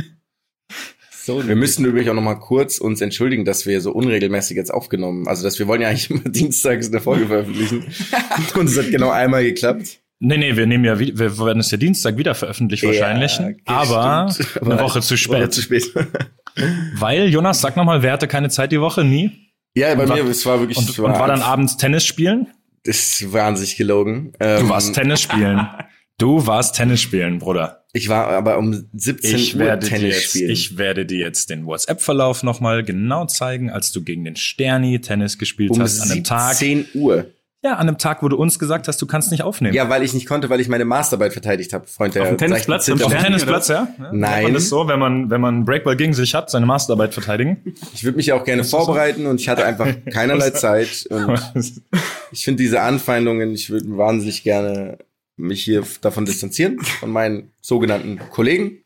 So, 1.22 1.46
wir 1.46 1.56
müssen 1.56 1.84
übrigens 1.84 2.08
auch 2.10 2.14
noch 2.14 2.22
mal 2.22 2.36
kurz 2.36 2.78
uns 2.78 3.00
entschuldigen, 3.00 3.44
dass 3.44 3.66
wir 3.66 3.80
so 3.80 3.92
unregelmäßig 3.92 4.56
jetzt 4.56 4.72
aufgenommen, 4.72 5.26
also 5.28 5.42
dass 5.42 5.58
wir 5.58 5.66
wollen 5.66 5.82
ja 5.82 5.88
eigentlich 5.88 6.08
immer 6.08 6.20
dienstags 6.24 6.86
eine 6.88 7.00
Folge 7.00 7.26
veröffentlichen 7.26 7.84
und 8.54 8.68
es 8.68 8.78
hat 8.78 8.90
genau 8.90 9.10
einmal 9.10 9.42
geklappt. 9.42 10.00
Nee, 10.18 10.38
nee, 10.38 10.56
wir 10.56 10.66
nehmen 10.66 10.84
ja, 10.84 10.98
wir 10.98 11.38
werden 11.38 11.60
es 11.60 11.70
ja 11.70 11.76
Dienstag 11.76 12.16
wieder 12.16 12.34
veröffentlichen 12.34 12.86
wahrscheinlich. 12.88 13.36
Ja, 13.38 13.46
okay, 13.48 13.60
aber 13.66 14.28
stimmt. 14.32 14.62
eine 14.62 14.80
Woche 14.80 15.00
zu 15.02 15.10
Woche 15.14 15.18
spät. 15.18 15.52
zu 15.52 15.62
spät. 15.62 15.84
Weil, 16.94 17.28
Jonas, 17.28 17.60
sag 17.60 17.76
nochmal, 17.76 18.02
wer 18.02 18.12
hatte 18.12 18.28
keine 18.28 18.48
Zeit 18.48 18.72
die 18.72 18.80
Woche? 18.80 19.04
Nie? 19.04 19.30
ja, 19.74 19.94
bei 19.94 20.04
Und 20.04 20.14
mir, 20.14 20.24
war- 20.24 20.30
es 20.30 20.46
war 20.46 20.58
wirklich, 20.60 20.78
Und, 20.78 20.88
es 20.88 20.98
und 20.98 21.12
war 21.12 21.26
dann 21.28 21.42
abends 21.42 21.76
Tennis 21.76 22.04
spielen? 22.04 22.46
das 22.84 23.20
ist 23.20 23.32
wahnsinnig 23.32 23.76
gelogen. 23.76 24.32
Du 24.38 24.44
Ähm, 24.46 24.68
warst 24.68 24.94
Tennis 24.94 25.20
spielen. 25.22 25.66
Du 26.18 26.46
warst 26.46 26.76
Tennis 26.76 27.02
spielen, 27.02 27.40
Bruder. 27.40 27.84
Ich 27.92 28.08
war 28.08 28.28
aber 28.28 28.56
um 28.56 28.88
17 28.94 29.36
Ich 29.36 29.54
Uhr 29.54 29.78
Tennis 29.80 30.14
jetzt, 30.14 30.30
spielen. 30.30 30.50
ich 30.50 30.78
werde 30.78 31.04
dir 31.04 31.18
jetzt 31.18 31.50
den 31.50 31.66
WhatsApp-Verlauf 31.66 32.42
nochmal 32.42 32.82
genau 32.84 33.26
zeigen, 33.26 33.68
als 33.68 33.92
du 33.92 34.02
gegen 34.02 34.24
den 34.24 34.34
Sterni 34.34 34.98
Tennis 35.02 35.36
gespielt 35.36 35.72
um 35.72 35.82
hast 35.82 36.00
an 36.00 36.10
einem 36.12 36.24
Tag. 36.24 36.54
17 36.54 36.86
Uhr. 36.94 37.26
Ja, 37.66 37.72
an 37.72 37.88
einem 37.88 37.98
Tag, 37.98 38.22
wo 38.22 38.28
du 38.28 38.36
uns 38.36 38.60
gesagt 38.60 38.86
hast, 38.86 39.02
du 39.02 39.06
kannst 39.06 39.32
nicht 39.32 39.42
aufnehmen. 39.42 39.74
Ja, 39.74 39.88
weil 39.88 40.04
ich 40.04 40.14
nicht 40.14 40.28
konnte, 40.28 40.48
weil 40.50 40.60
ich 40.60 40.68
meine 40.68 40.84
Masterarbeit 40.84 41.32
verteidigt 41.32 41.72
habe, 41.72 41.84
Freund 41.88 42.14
der 42.14 42.22
Auf 42.22 42.28
dem 42.28 42.38
Tennisplatz, 42.38 42.88
Auf 42.88 43.00
dem 43.00 43.10
Tennisplatz, 43.10 43.66
ja? 43.66 43.88
Nein. 44.12 44.44
Man 44.44 44.54
das 44.54 44.68
so, 44.68 44.86
wenn 44.86 45.00
man, 45.00 45.30
wenn 45.30 45.40
man 45.40 45.56
einen 45.56 45.64
Breakball 45.64 45.96
gegen 45.96 46.14
sich 46.14 46.32
hat, 46.36 46.48
seine 46.48 46.64
Masterarbeit 46.64 47.12
verteidigen. 47.12 47.74
Ich 47.92 48.04
würde 48.04 48.18
mich 48.18 48.26
ja 48.26 48.36
auch 48.36 48.44
gerne 48.44 48.62
vorbereiten 48.62 49.26
und 49.26 49.40
ich 49.40 49.48
hatte 49.48 49.64
einfach 49.64 49.88
keinerlei 50.12 50.50
Zeit. 50.50 51.08
Und 51.10 51.82
ich 52.30 52.44
finde 52.44 52.62
diese 52.62 52.82
Anfeindungen, 52.82 53.52
ich 53.52 53.68
würde 53.68 53.96
wahnsinnig 53.96 54.44
gerne 54.44 54.98
mich 55.36 55.64
hier 55.64 55.82
davon 56.02 56.24
distanzieren, 56.24 56.78
von 56.78 57.10
meinen 57.10 57.50
sogenannten 57.62 58.20
Kollegen. 58.30 58.84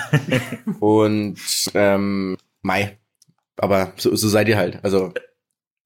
und 0.80 1.38
ähm, 1.72 2.36
Mai. 2.60 2.98
Aber 3.56 3.94
so, 3.96 4.14
so 4.14 4.28
seid 4.28 4.48
ihr 4.48 4.58
halt. 4.58 4.80
Also 4.82 5.14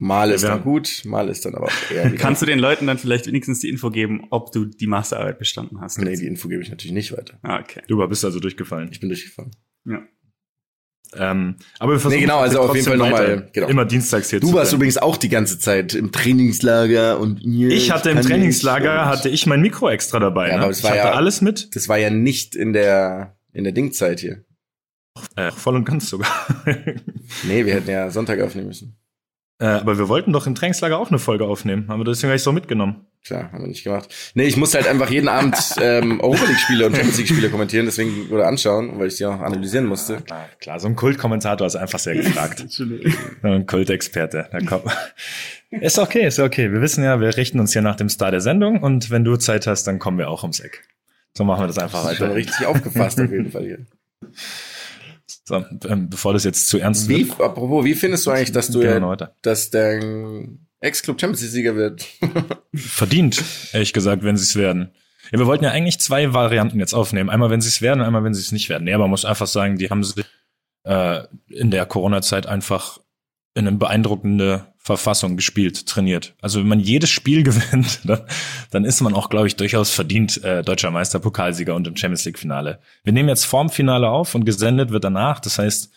mal 0.03 0.31
ist 0.31 0.43
Ja, 0.43 0.51
dann 0.51 0.63
gut, 0.63 1.03
mal 1.05 1.29
ist 1.29 1.45
dann 1.45 1.55
aber 1.55 1.67
auch 1.67 1.91
eher 1.91 2.11
Kannst 2.17 2.43
du 2.43 2.47
den 2.47 2.59
Leuten 2.59 2.87
dann 2.87 2.99
vielleicht 2.99 3.27
wenigstens 3.27 3.61
die 3.61 3.69
Info 3.69 3.91
geben, 3.91 4.27
ob 4.31 4.53
du 4.53 4.65
die 4.65 4.87
Masterarbeit 4.87 5.39
bestanden 5.39 5.81
hast? 5.81 5.99
Nee, 5.99 6.17
die 6.17 6.27
Info 6.27 6.49
gebe 6.49 6.63
ich 6.63 6.71
natürlich 6.71 6.93
nicht 6.93 7.13
weiter. 7.17 7.39
Ah, 7.43 7.61
okay. 7.61 7.83
Du 7.89 8.07
bist 8.09 8.25
also 8.25 8.41
durchgefallen. 8.41 8.89
Ich 8.91 9.01
bin 9.01 9.09
durchgefallen. 9.09 9.53
Ja. 9.87 10.03
Ähm, 11.15 11.57
aber 11.79 11.93
wir 11.93 12.01
versuchen 12.01 12.21
Nee, 12.21 12.23
genau, 12.25 12.39
also 12.39 12.61
auf 12.61 12.75
jeden 12.75 12.87
Fall 12.87 12.97
nochmal, 12.97 13.51
genau. 13.53 13.69
immer 13.69 13.85
dienstags 13.85 14.31
hier 14.31 14.41
Du 14.41 14.49
zu 14.49 14.55
warst 14.55 14.71
sein. 14.71 14.79
übrigens 14.79 14.97
auch 14.97 15.19
die 15.19 15.29
ganze 15.29 15.59
Zeit 15.59 15.95
im 15.95 16.11
Trainingslager 16.11 17.21
und 17.21 17.45
mir. 17.45 17.69
Ich 17.69 17.91
hatte 17.91 18.11
im 18.11 18.21
Trainingslager, 18.23 19.05
hatte 19.07 19.29
ich 19.29 19.47
mein 19.47 19.61
Mikro 19.61 19.91
extra 19.91 20.19
dabei. 20.21 20.49
Ja, 20.49 20.57
ne? 20.57 20.63
aber 20.63 20.71
es 20.71 20.79
ich 20.79 20.85
war 20.85 20.93
hatte 20.93 21.01
ja- 21.01 21.13
alles 21.13 21.43
mit. 21.43 21.77
Das 21.77 21.89
war 21.89 21.99
ja 21.99 22.09
nicht 22.11 22.55
in 22.57 22.73
der 22.73 23.37
in 23.53 23.65
der 23.65 23.75
Dingzeit 23.75 24.21
hier. 24.21 24.45
Äh, 25.37 25.51
voll 25.53 25.77
und 25.77 25.85
ganz 25.85 26.09
sogar. 26.09 26.31
Nee, 27.45 27.65
wir 27.67 27.75
hätten 27.75 27.91
ja 27.91 28.11
Sonntag 28.11 28.41
aufnehmen 28.41 28.69
müssen. 28.69 28.97
Äh, 29.63 29.67
aber 29.67 29.97
wir 29.97 30.09
wollten 30.09 30.33
doch 30.33 30.49
im 30.49 30.57
Trainingslager 30.57 30.99
auch 30.99 31.11
eine 31.11 31.21
Folge 31.21 31.45
aufnehmen. 31.45 31.87
Haben 31.87 32.01
wir 32.01 32.05
deswegen 32.05 32.31
gleich 32.31 32.43
so 32.43 32.51
mitgenommen. 32.51 33.07
Klar, 33.25 33.53
haben 33.53 33.63
wir 33.63 33.69
nicht 33.69 33.85
gemacht. 33.85 34.13
Nee, 34.35 34.47
ich 34.47 34.57
musste 34.57 34.79
halt 34.79 34.89
einfach 34.89 35.09
jeden 35.09 35.29
Abend 35.29 35.57
ähm, 35.81 36.21
Europa 36.21 36.47
League 36.47 36.59
Spiele 36.59 36.87
und 36.87 36.97
Champions 36.97 37.19
League 37.19 37.29
Spiele 37.29 37.49
kommentieren, 37.49 37.87
deswegen 37.87 38.29
oder 38.31 38.49
anschauen, 38.49 38.99
weil 38.99 39.07
ich 39.07 39.17
sie 39.19 39.27
auch 39.27 39.39
analysieren 39.39 39.87
musste. 39.87 40.17
Klar, 40.17 40.49
klar, 40.61 40.81
so 40.81 40.89
ein 40.89 40.97
Kultkommentator 40.97 41.65
ist 41.65 41.77
einfach 41.77 42.01
sehr 42.01 42.17
gefragt. 42.17 42.67
ein 43.43 43.67
Kultexperte. 43.67 44.49
Da 44.51 44.59
kommt. 44.59 44.85
Ist 45.71 46.01
okay, 46.01 46.27
ist 46.27 46.41
okay. 46.41 46.73
Wir 46.73 46.81
wissen 46.83 47.05
ja, 47.05 47.21
wir 47.21 47.37
richten 47.37 47.61
uns 47.61 47.73
hier 47.73 47.83
nach 47.83 47.95
dem 47.97 48.09
Star 48.09 48.33
der 48.33 48.41
Sendung 48.41 48.83
und 48.83 49.11
wenn 49.11 49.23
du 49.23 49.37
Zeit 49.37 49.69
hast, 49.69 49.85
dann 49.85 50.01
kommen 50.01 50.19
wir 50.19 50.29
auch 50.29 50.43
ums 50.43 50.59
Eck. 50.59 50.83
So 51.35 51.45
machen 51.45 51.63
wir 51.63 51.67
das 51.69 51.79
einfach 51.79 52.03
Hast 52.03 52.15
du 52.15 52.17
schon 52.17 52.27
weiter. 52.31 52.37
richtig 52.37 52.67
aufgefasst 52.67 53.21
auf 53.21 53.31
jeden 53.31 53.53
Fall 53.53 53.63
hier. 53.63 53.79
So, 55.53 55.63
ähm, 55.87 56.09
bevor 56.09 56.33
das 56.33 56.45
jetzt 56.45 56.69
zu 56.69 56.79
ernst 56.79 57.11
Wie, 57.11 57.29
wird. 57.29 57.39
apropos, 57.39 57.85
wie 57.85 57.93
findest 57.93 58.25
du 58.25 58.31
eigentlich, 58.31 58.53
dass 58.53 58.69
du 58.69 58.81
ja, 58.81 59.07
weiter. 59.07 59.37
dass 59.43 59.69
dein 59.69 60.67
Ex-Club 60.81 61.21
Champions 61.21 61.43
League 61.43 61.51
Sieger 61.51 61.77
wird? 61.77 62.07
verdient, 62.75 63.45
ehrlich 63.75 63.93
gesagt, 63.93 64.25
wenn 64.25 64.39
sie 64.39 64.45
es 64.45 64.57
werden. 64.57 64.93
Ja, 65.31 65.39
wir 65.39 65.47
wollten 65.47 65.65
ja 65.65 65.71
eigentlich 65.71 66.01
zwei 66.01 66.33
Varianten 66.33 66.81
jetzt 66.81 66.95
aufnehmen. 66.95 67.29
Einmal, 67.29 67.51
wenn 67.51 67.61
sie 67.61 67.69
es 67.69 67.83
werden, 67.83 68.03
einmal, 68.03 68.25
wenn 68.25 68.33
sie 68.33 68.41
es 68.41 68.51
nicht 68.51 68.71
werden. 68.71 68.85
Nee, 68.85 68.95
aber 68.95 69.05
man 69.05 69.11
muss 69.11 69.27
einfach 69.27 69.47
sagen, 69.47 69.77
die 69.77 69.91
haben 69.91 70.03
sie 70.03 70.25
äh, 70.85 71.25
in 71.49 71.71
der 71.71 71.85
Corona-Zeit 71.85 72.47
einfach 72.47 72.99
in 73.55 73.69
eine 73.69 73.77
beeindruckende 73.77 74.72
Verfassung 74.85 75.37
gespielt, 75.37 75.87
trainiert. 75.87 76.35
Also 76.41 76.59
wenn 76.59 76.67
man 76.67 76.81
jedes 76.81 77.09
Spiel 77.11 77.43
gewinnt, 77.45 78.01
dann, 78.05 78.23
dann 78.71 78.85
ist 78.85 79.01
man 79.01 79.15
auch, 79.15 79.29
glaube 79.31 79.47
ich, 79.47 79.55
durchaus 79.57 79.91
verdient 79.91 80.43
äh, 80.43 80.63
deutscher 80.63 80.91
Meister, 80.91 81.21
Pokalsieger 81.21 81.75
und 81.75 81.87
im 81.87 81.97
Champions 81.97 82.25
League-Finale. 82.25 82.81
Wir 83.05 83.13
nehmen 83.13 83.29
jetzt 83.29 83.45
vorm 83.45 83.71
Finale 83.71 84.09
auf 84.09 84.35
und 84.35 84.45
gesendet 84.45 84.91
wird 84.91 85.05
danach. 85.05 85.39
Das 85.39 85.59
heißt, 85.59 85.91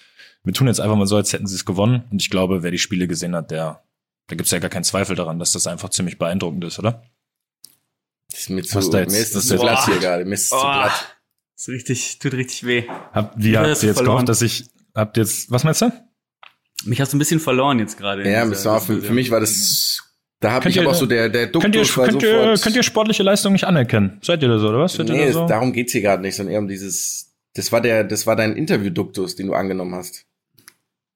wir 0.43 0.53
tun 0.53 0.67
jetzt 0.67 0.79
einfach 0.79 0.95
mal 0.97 1.07
so, 1.07 1.15
als 1.15 1.33
hätten 1.33 1.47
sie 1.47 1.55
es 1.55 1.65
gewonnen. 1.65 2.03
Und 2.11 2.21
ich 2.21 2.29
glaube, 2.29 2.61
wer 2.61 2.69
die 2.69 2.77
Spiele 2.77 3.07
gesehen 3.07 3.36
hat, 3.36 3.49
der, 3.49 3.81
da 4.27 4.36
gibt's 4.36 4.51
ja 4.51 4.59
gar 4.59 4.69
keinen 4.69 4.83
Zweifel 4.83 5.15
daran, 5.15 5.39
dass 5.39 5.51
das 5.53 5.65
einfach 5.65 5.89
ziemlich 5.89 6.19
beeindruckend 6.19 6.63
ist, 6.65 6.77
oder? 6.77 7.03
Das 8.29 8.41
ist 8.41 8.49
mir 8.49 8.63
zu, 8.63 8.75
Was 8.75 8.89
da 8.91 8.99
jetzt- 8.99 9.11
mir 9.13 9.19
ist 9.19 9.36
das 9.36 9.47
zu 9.47 9.53
jetzt- 9.53 9.61
glatt 9.61 9.77
Boah. 9.77 9.86
hier 9.91 9.99
gerade. 9.99 10.25
Mir 10.25 10.33
ist 10.36 10.43
es 10.43 10.49
zu 10.49 10.55
Oh, 10.57 10.61
glatt. 10.61 11.17
ist 11.55 11.69
richtig, 11.69 12.19
tut 12.19 12.33
richtig 12.33 12.63
weh. 12.65 12.83
Habt, 13.13 13.33
wie 13.41 13.57
habt 13.57 13.81
ihr 13.81 13.89
jetzt 13.89 14.03
gehofft, 14.03 14.29
dass 14.29 14.41
ich, 14.43 14.65
habt 14.93 15.17
ihr 15.17 15.23
jetzt, 15.23 15.49
was 15.49 15.63
meinst 15.63 15.81
du? 15.81 15.91
Mich 16.86 17.01
hast 17.01 17.11
du 17.13 17.17
ein 17.17 17.19
bisschen 17.19 17.39
verloren 17.39 17.79
jetzt 17.79 17.97
gerade. 17.97 18.21
Ja, 18.29 18.43
dieser 18.43 18.49
das 18.49 18.65
war 18.65 18.81
für, 18.81 19.01
für 19.01 19.13
mich 19.13 19.31
war 19.31 19.39
das 19.39 20.03
Da 20.39 20.51
habe 20.51 20.63
Könnt 20.63 20.71
ich 20.71 20.77
ihr- 20.77 20.83
aber 20.83 20.91
auch 20.91 20.95
so 20.95 21.05
der, 21.05 21.29
der 21.29 21.47
Duktus 21.47 21.61
Könnt 21.63 21.75
ihr, 21.75 21.97
war 21.97 22.07
könnt, 22.07 22.23
ihr, 22.23 22.55
könnt 22.61 22.75
ihr 22.75 22.83
sportliche 22.83 23.23
Leistung 23.23 23.53
nicht 23.53 23.65
anerkennen? 23.65 24.19
Seid 24.21 24.41
ihr 24.43 24.49
da 24.49 24.59
so, 24.59 24.69
oder 24.69 24.79
was? 24.79 24.93
Seid 24.93 25.09
ihr 25.09 25.15
nee, 25.15 25.25
da 25.27 25.31
so? 25.31 25.47
darum 25.47 25.73
geht's 25.73 25.91
hier 25.93 26.01
gerade 26.01 26.21
nicht, 26.21 26.36
sondern 26.36 26.53
eher 26.53 26.59
um 26.59 26.67
dieses, 26.67 27.33
das 27.55 27.71
war 27.71 27.81
der, 27.81 28.03
das 28.03 28.27
war 28.27 28.36
dein 28.36 28.55
Interview-Duktus, 28.55 29.36
den 29.36 29.47
du 29.47 29.53
angenommen 29.53 29.95
hast. 29.95 30.25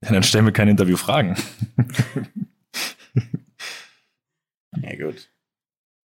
Ja, 0.03 0.11
dann 0.11 0.23
stellen 0.23 0.45
wir 0.45 0.53
keine 0.53 0.71
Interviewfragen. 0.71 1.35
Ja, 4.81 4.95
gut. 4.95 5.29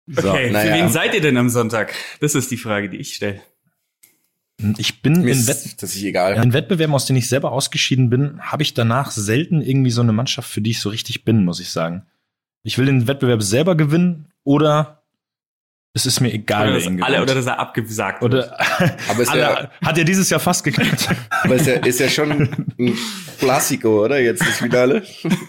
So. 0.06 0.30
Okay, 0.30 0.50
naja. 0.50 0.72
für 0.74 0.78
wen 0.82 0.88
seid 0.90 1.14
ihr 1.14 1.20
denn 1.20 1.36
am 1.36 1.48
Sonntag? 1.48 1.94
Das 2.20 2.34
ist 2.34 2.50
die 2.50 2.56
Frage, 2.56 2.88
die 2.90 2.98
ich 2.98 3.14
stelle. 3.14 3.40
Ich 4.78 5.02
bin 5.02 5.22
Mir 5.22 5.32
in, 5.32 5.46
Wett 5.48 5.82
das 5.82 5.94
ist 5.96 6.02
egal. 6.02 6.42
in 6.42 6.52
Wettbewerben, 6.52 6.94
aus 6.94 7.06
denen 7.06 7.18
ich 7.18 7.28
selber 7.28 7.50
ausgeschieden 7.52 8.08
bin, 8.08 8.40
habe 8.40 8.62
ich 8.62 8.72
danach 8.72 9.10
selten 9.10 9.60
irgendwie 9.60 9.90
so 9.90 10.00
eine 10.00 10.12
Mannschaft, 10.12 10.48
für 10.48 10.60
die 10.60 10.70
ich 10.70 10.80
so 10.80 10.88
richtig 10.90 11.24
bin, 11.24 11.44
muss 11.44 11.58
ich 11.60 11.70
sagen. 11.70 12.06
Ich 12.62 12.78
will 12.78 12.86
den 12.86 13.06
Wettbewerb 13.08 13.42
selber 13.42 13.76
gewinnen 13.76 14.28
oder 14.44 15.02
es 15.96 16.06
ist 16.06 16.20
mir 16.20 16.32
egal, 16.32 16.62
Oder 16.62 16.70
wer 16.72 16.78
dass, 16.78 16.86
ihn 16.86 17.02
alle, 17.02 17.12
gewinnt. 17.16 17.30
oder 17.30 17.34
dass 17.36 17.46
er 17.46 17.58
abgesagt 17.60 18.22
wird. 18.22 18.34
Oder 18.34 18.58
Aber 19.08 19.22
ist 19.22 19.28
alle, 19.28 19.40
ja, 19.40 19.70
hat 19.82 19.98
er 19.98 20.04
dieses 20.04 20.28
Jahr 20.30 20.40
fast 20.40 20.64
geklappt. 20.64 21.08
aber 21.42 21.54
ist 21.56 21.66
ja, 21.66 21.74
ist 21.74 22.00
ja 22.00 22.08
schon 22.08 22.30
ein 22.32 22.94
Klassiko, 23.38 24.04
oder? 24.04 24.18
Jetzt 24.20 24.40
das 24.40 24.56
Finale. 24.58 25.02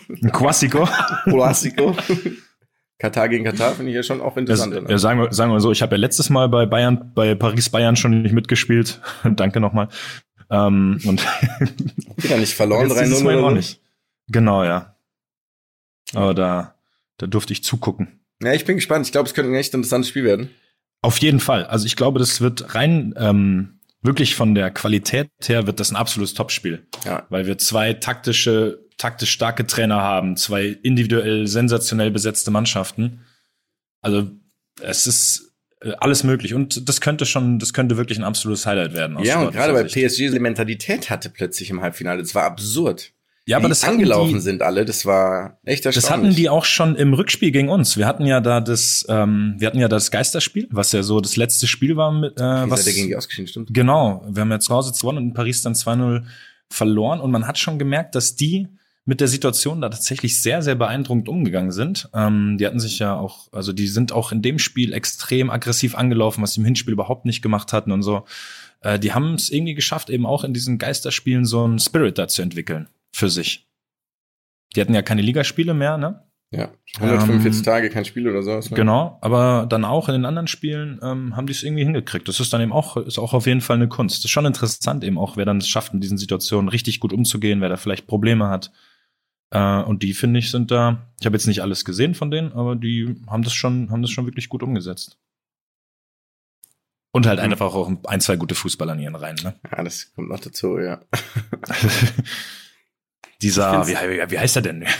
Ein 0.09 0.31
Klassiker. 0.31 0.87
Klassiko. 1.23 1.95
Katar 2.97 3.27
gegen 3.29 3.43
Katar 3.43 3.73
finde 3.73 3.91
ich 3.91 3.95
ja 3.95 4.03
schon 4.03 4.21
auch 4.21 4.33
Das, 4.35 4.41
interessant. 4.41 4.75
oder? 4.75 4.89
ja, 4.89 4.97
sagen, 4.97 5.19
wir, 5.21 5.33
sagen 5.33 5.51
wir 5.51 5.59
so, 5.59 5.71
ich 5.71 5.81
habe 5.81 5.95
ja 5.95 5.99
letztes 5.99 6.29
Mal 6.29 6.47
bei 6.49 6.65
Bayern, 6.65 7.11
bei 7.13 7.35
Paris 7.35 7.69
Bayern 7.69 7.95
schon 7.95 8.21
nicht 8.21 8.31
mitgespielt. 8.33 9.01
Danke 9.23 9.59
nochmal. 9.59 9.89
Ähm, 10.49 10.99
und 11.05 11.21
Wieder 12.17 12.37
nicht 12.37 12.53
verloren, 12.53 12.87
jetzt 12.89 12.99
dieses 13.01 13.19
3-0 13.21 13.23
Mal 13.23 13.35
oder 13.37 13.47
auch 13.47 13.51
nicht. 13.51 13.81
Genau, 14.27 14.63
ja. 14.63 14.95
Aber 16.13 16.33
da, 16.33 16.75
da 17.17 17.27
durfte 17.27 17.51
ich 17.53 17.63
zugucken. 17.63 18.19
Ja, 18.41 18.53
ich 18.53 18.65
bin 18.65 18.75
gespannt. 18.75 19.05
Ich 19.05 19.11
glaube, 19.11 19.27
es 19.27 19.33
könnte 19.33 19.51
ein 19.51 19.55
echt 19.55 19.73
interessantes 19.73 20.09
Spiel 20.09 20.23
werden. 20.23 20.51
Auf 21.01 21.17
jeden 21.19 21.39
Fall. 21.39 21.65
Also 21.65 21.85
ich 21.85 21.95
glaube, 21.95 22.19
das 22.19 22.41
wird 22.41 22.75
rein 22.75 23.13
ähm, 23.17 23.79
wirklich 24.01 24.35
von 24.35 24.55
der 24.55 24.71
Qualität 24.71 25.29
her 25.45 25.67
wird 25.67 25.79
das 25.79 25.91
ein 25.91 25.95
absolutes 25.95 26.33
Topspiel, 26.33 26.85
Ja. 27.05 27.25
weil 27.29 27.45
wir 27.47 27.57
zwei 27.57 27.93
taktische, 27.93 28.84
taktisch 28.97 29.31
starke 29.31 29.67
Trainer 29.67 30.01
haben, 30.01 30.37
zwei 30.37 30.67
individuell 30.83 31.47
sensationell 31.47 32.11
besetzte 32.11 32.51
Mannschaften. 32.51 33.21
Also 34.01 34.29
es 34.81 35.07
ist 35.07 35.53
äh, 35.81 35.93
alles 35.99 36.23
möglich 36.23 36.53
und 36.53 36.87
das 36.87 37.01
könnte 37.01 37.25
schon, 37.25 37.59
das 37.59 37.73
könnte 37.73 37.97
wirklich 37.97 38.17
ein 38.17 38.23
absolutes 38.23 38.65
Highlight 38.65 38.93
werden. 38.93 39.17
Ja, 39.23 39.41
und 39.41 39.53
gerade 39.53 39.73
bei. 39.73 39.83
PSG 39.83 40.31
die 40.31 40.39
Mentalität 40.39 41.09
hatte 41.09 41.29
plötzlich 41.29 41.69
im 41.69 41.81
Halbfinale. 41.81 42.21
Das 42.21 42.35
war 42.35 42.43
absurd. 42.43 43.11
Ja, 43.47 43.57
aber 43.57 43.69
das 43.69 43.83
angelaufen 43.83 44.33
die, 44.33 44.39
sind 44.39 44.63
alle, 44.63 44.85
das 44.85 45.05
war 45.05 45.59
echt 45.65 45.85
erstaunlich. 45.85 46.01
Das 46.01 46.09
hatten 46.09 46.35
die 46.35 46.49
auch 46.49 46.65
schon 46.65 46.95
im 46.95 47.13
Rückspiel 47.13 47.51
gegen 47.51 47.69
uns. 47.69 47.95
Wir 47.95 48.07
hatten 48.07 48.25
ja 48.25 48.41
da 48.41 48.59
das, 48.59 49.05
ähm, 49.07 49.55
wir 49.59 49.67
hatten 49.67 49.77
ja 49.77 49.87
das 49.87 50.09
Geisterspiel, 50.09 50.67
was 50.71 50.91
ja 50.93 51.03
so 51.03 51.19
das 51.19 51.35
letzte 51.35 51.67
Spiel 51.67 51.95
war 51.95 52.11
mit, 52.11 52.39
äh, 52.39 52.65
Wie 52.65 52.71
was 52.71 52.85
gegen 52.85 53.07
die 53.07 53.15
ausgeschieden, 53.15 53.47
stimmt? 53.47 53.69
Genau, 53.71 54.25
wir 54.27 54.41
haben 54.41 54.49
ja 54.49 54.59
zu 54.59 54.73
Hause 54.73 54.93
gewonnen 54.99 55.19
und 55.19 55.23
in 55.25 55.33
Paris 55.33 55.61
dann 55.61 55.73
2-0 55.73 56.23
verloren 56.71 57.21
und 57.21 57.29
man 57.29 57.45
hat 57.45 57.59
schon 57.59 57.77
gemerkt, 57.77 58.15
dass 58.15 58.35
die 58.35 58.67
mit 59.05 59.21
der 59.21 59.27
Situation 59.27 59.81
da 59.81 59.89
tatsächlich 59.89 60.41
sehr, 60.41 60.63
sehr 60.63 60.75
beeindruckend 60.75 61.29
umgegangen 61.29 61.71
sind. 61.71 62.09
Ähm, 62.13 62.57
die 62.57 62.65
hatten 62.65 62.79
sich 62.79 62.97
ja 62.97 63.15
auch, 63.15 63.53
also 63.53 63.71
die 63.71 63.87
sind 63.87 64.11
auch 64.11 64.31
in 64.31 64.41
dem 64.41 64.57
Spiel 64.57 64.93
extrem 64.93 65.51
aggressiv 65.51 65.95
angelaufen, 65.95 66.41
was 66.41 66.53
sie 66.53 66.61
im 66.61 66.65
Hinspiel 66.65 66.93
überhaupt 66.93 67.25
nicht 67.25 67.43
gemacht 67.43 67.71
hatten 67.71 67.91
und 67.91 68.01
so. 68.01 68.25
Äh, 68.81 68.97
die 68.97 69.13
haben 69.13 69.35
es 69.35 69.51
irgendwie 69.51 69.75
geschafft, 69.75 70.09
eben 70.09 70.25
auch 70.25 70.43
in 70.43 70.53
diesen 70.53 70.79
Geisterspielen 70.79 71.45
so 71.45 71.63
einen 71.63 71.79
Spirit 71.79 72.17
da 72.17 72.27
zu 72.27 72.41
entwickeln 72.41 72.87
für 73.11 73.29
sich. 73.29 73.67
Die 74.75 74.81
hatten 74.81 74.95
ja 74.95 75.03
keine 75.03 75.21
Ligaspiele 75.21 75.75
mehr, 75.75 75.97
ne? 75.97 76.21
Ja. 76.51 76.69
145 76.99 77.59
Ähm, 77.59 77.63
Tage, 77.63 77.89
kein 77.89 78.05
Spiel 78.05 78.27
oder 78.27 78.41
so. 78.41 78.59
Genau, 78.73 79.17
aber 79.21 79.67
dann 79.69 79.85
auch 79.85 80.09
in 80.09 80.13
den 80.13 80.25
anderen 80.25 80.47
Spielen 80.47 80.99
ähm, 81.03 81.35
haben 81.35 81.47
die 81.47 81.53
es 81.53 81.63
irgendwie 81.63 81.83
hingekriegt. 81.83 82.27
Das 82.27 82.39
ist 82.39 82.53
dann 82.53 82.61
eben 82.61 82.71
auch, 82.71 82.97
ist 82.97 83.19
auch 83.19 83.33
auf 83.33 83.45
jeden 83.45 83.61
Fall 83.61 83.75
eine 83.75 83.87
Kunst. 83.87 84.17
Das 84.17 84.25
ist 84.25 84.31
schon 84.31 84.45
interessant 84.45 85.03
eben 85.03 85.17
auch, 85.17 85.37
wer 85.37 85.45
dann 85.45 85.57
es 85.57 85.67
schafft, 85.67 85.93
in 85.93 86.01
diesen 86.01 86.17
Situationen 86.17 86.69
richtig 86.69 86.99
gut 86.99 87.13
umzugehen, 87.13 87.61
wer 87.61 87.69
da 87.69 87.77
vielleicht 87.77 88.07
Probleme 88.07 88.49
hat. 88.49 88.71
Äh, 89.51 89.81
und 89.83 90.03
die, 90.03 90.13
finde 90.13 90.39
ich, 90.39 90.51
sind 90.51 90.71
da, 90.71 91.11
ich 91.19 91.25
habe 91.25 91.35
jetzt 91.35 91.47
nicht 91.47 91.61
alles 91.61 91.85
gesehen 91.85 92.15
von 92.15 92.31
denen, 92.31 92.51
aber 92.53 92.75
die 92.75 93.15
haben 93.27 93.43
das 93.43 93.53
schon, 93.53 93.89
haben 93.91 94.01
das 94.01 94.11
schon 94.11 94.25
wirklich 94.25 94.49
gut 94.49 94.63
umgesetzt. 94.63 95.17
Und 97.11 97.25
halt 97.27 97.39
Mhm. 97.39 97.45
einfach 97.51 97.73
auch 97.73 97.89
ein, 98.07 98.21
zwei 98.21 98.35
gute 98.35 98.55
Fußballer 98.55 98.93
in 98.93 98.99
ihren 98.99 99.15
Reihen, 99.15 99.37
ne? 99.43 99.57
Ja, 99.71 99.83
das 99.83 100.13
kommt 100.13 100.29
noch 100.29 100.39
dazu, 100.39 100.77
ja. 100.79 101.01
Dieser, 103.41 103.85
wie, 103.87 103.93
wie, 104.31 104.39
heißt 104.39 104.55
er 104.57 104.61
denn? 104.61 104.85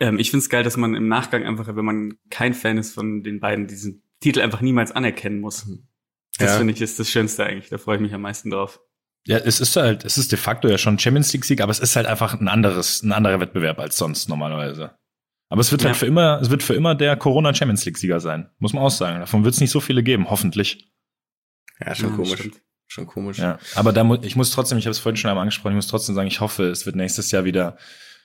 Ähm, 0.00 0.18
ich 0.18 0.32
find's 0.32 0.48
geil, 0.48 0.64
dass 0.64 0.76
man 0.76 0.96
im 0.96 1.06
Nachgang 1.06 1.44
einfach, 1.44 1.68
wenn 1.76 1.84
man 1.84 2.18
kein 2.28 2.52
Fan 2.52 2.78
ist 2.78 2.94
von 2.94 3.22
den 3.22 3.38
beiden, 3.38 3.68
diesen 3.68 4.02
Titel 4.18 4.40
einfach 4.40 4.60
niemals 4.60 4.90
anerkennen 4.90 5.38
muss. 5.40 5.68
Das 6.36 6.50
Ja. 6.52 6.58
finde 6.58 6.72
ich 6.72 6.80
ist 6.80 6.98
das 6.98 7.08
Schönste 7.10 7.44
eigentlich. 7.46 7.68
Da 7.68 7.78
freue 7.78 7.94
ich 7.96 8.02
mich 8.02 8.12
am 8.12 8.22
meisten 8.22 8.50
drauf. 8.50 8.80
Ja, 9.26 9.38
es 9.38 9.58
ist 9.60 9.76
halt, 9.76 10.04
es 10.04 10.18
ist 10.18 10.32
de 10.32 10.38
facto 10.38 10.68
ja 10.68 10.76
schon 10.76 10.98
Champions 10.98 11.32
League 11.32 11.44
Sieg, 11.44 11.60
aber 11.62 11.70
es 11.72 11.78
ist 11.80 11.96
halt 11.96 12.06
einfach 12.06 12.38
ein 12.38 12.48
anderes, 12.48 13.02
ein 13.02 13.12
anderer 13.12 13.40
Wettbewerb 13.40 13.78
als 13.80 13.96
sonst 13.96 14.28
normalerweise. 14.28 14.92
Aber 15.48 15.60
es 15.60 15.70
wird 15.72 15.82
Ja. 15.82 15.88
halt 15.88 15.96
für 15.96 16.06
immer, 16.06 16.40
es 16.42 16.50
wird 16.50 16.62
für 16.62 16.74
immer 16.74 16.94
der 16.94 17.16
Corona 17.16 17.54
Champions 17.54 17.84
League 17.86 17.96
Sieger 17.98 18.20
sein, 18.20 18.50
muss 18.58 18.72
man 18.74 18.82
auch 18.82 18.90
sagen. 18.90 19.20
Davon 19.20 19.44
wird 19.44 19.54
es 19.54 19.60
nicht 19.60 19.70
so 19.70 19.80
viele 19.80 20.02
geben, 20.02 20.28
hoffentlich. 20.30 20.90
Ja, 21.80 21.94
schon 21.94 22.10
Ja, 22.10 22.16
komisch. 22.16 22.38
stimmt. 22.38 22.60
Schon 22.86 23.06
komisch. 23.06 23.38
Ja, 23.38 23.58
aber 23.74 23.92
da 23.94 24.04
mu 24.04 24.16
ich 24.20 24.36
muss 24.36 24.50
trotzdem, 24.50 24.76
ich 24.76 24.84
habe 24.84 24.90
es 24.92 24.98
vorhin 24.98 25.16
schon 25.16 25.30
einmal 25.30 25.42
angesprochen, 25.42 25.72
ich 25.72 25.76
muss 25.76 25.86
trotzdem 25.88 26.14
sagen, 26.14 26.28
ich 26.28 26.40
hoffe, 26.40 26.64
es 26.68 26.84
wird 26.84 26.96
nächstes 26.96 27.30
Jahr 27.30 27.44
wieder 27.46 27.78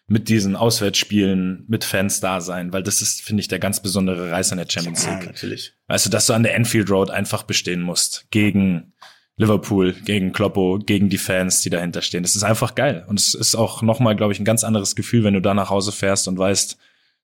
mit 0.07 0.27
diesen 0.27 0.55
Auswärtsspielen 0.55 1.65
mit 1.67 1.83
Fans 1.85 2.19
da 2.19 2.41
sein, 2.41 2.73
weil 2.73 2.83
das 2.83 3.01
ist, 3.01 3.21
finde 3.21 3.41
ich, 3.41 3.47
der 3.47 3.59
ganz 3.59 3.81
besondere 3.81 4.31
Reiz 4.31 4.51
an 4.51 4.57
der 4.57 4.67
Champions 4.69 5.05
Ja, 5.05 5.13
League. 5.13 5.27
natürlich. 5.27 5.73
Weißt 5.87 6.05
du, 6.05 6.09
dass 6.09 6.25
du 6.25 6.33
an 6.33 6.43
der 6.43 6.55
Enfield 6.55 6.89
Road 6.89 7.09
einfach 7.09 7.43
bestehen 7.43 7.81
musst. 7.81 8.25
Gegen 8.31 8.93
Liverpool, 9.39 9.93
gegen 9.93 10.33
Kloppo, 10.33 10.79
gegen 10.85 11.07
die 11.07 11.17
Fans, 11.17 11.61
die 11.61 11.69
dahinter 11.69 12.01
stehen. 12.01 12.23
Das 12.23 12.35
ist 12.35 12.43
einfach 12.43 12.75
geil. 12.75 13.05
Und 13.07 13.17
es 13.17 13.33
ist 13.33 13.55
auch 13.55 13.81
nochmal, 13.81 14.17
glaube 14.17 14.33
ich, 14.33 14.39
ein 14.39 14.45
ganz 14.45 14.65
anderes 14.65 14.97
Gefühl, 14.97 15.23
wenn 15.23 15.33
du 15.33 15.41
da 15.41 15.53
nach 15.53 15.69
Hause 15.69 15.93
fährst 15.93 16.27
und 16.27 16.37
weißt, 16.37 16.77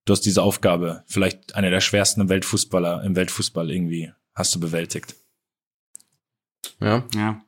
du 0.06 0.14
hast 0.14 0.22
diese 0.22 0.42
Aufgabe, 0.42 1.04
vielleicht 1.08 1.56
eine 1.56 1.70
der 1.70 1.82
schwersten 1.82 2.22
im 2.22 2.30
Weltfußballer, 2.30 3.04
im 3.04 3.18
Weltfußball 3.18 3.70
irgendwie, 3.70 4.14
hast 4.34 4.56
du 4.56 4.62
bewältigt. 4.62 5.16
Ja. 6.80 7.06
Ja. 7.14 7.42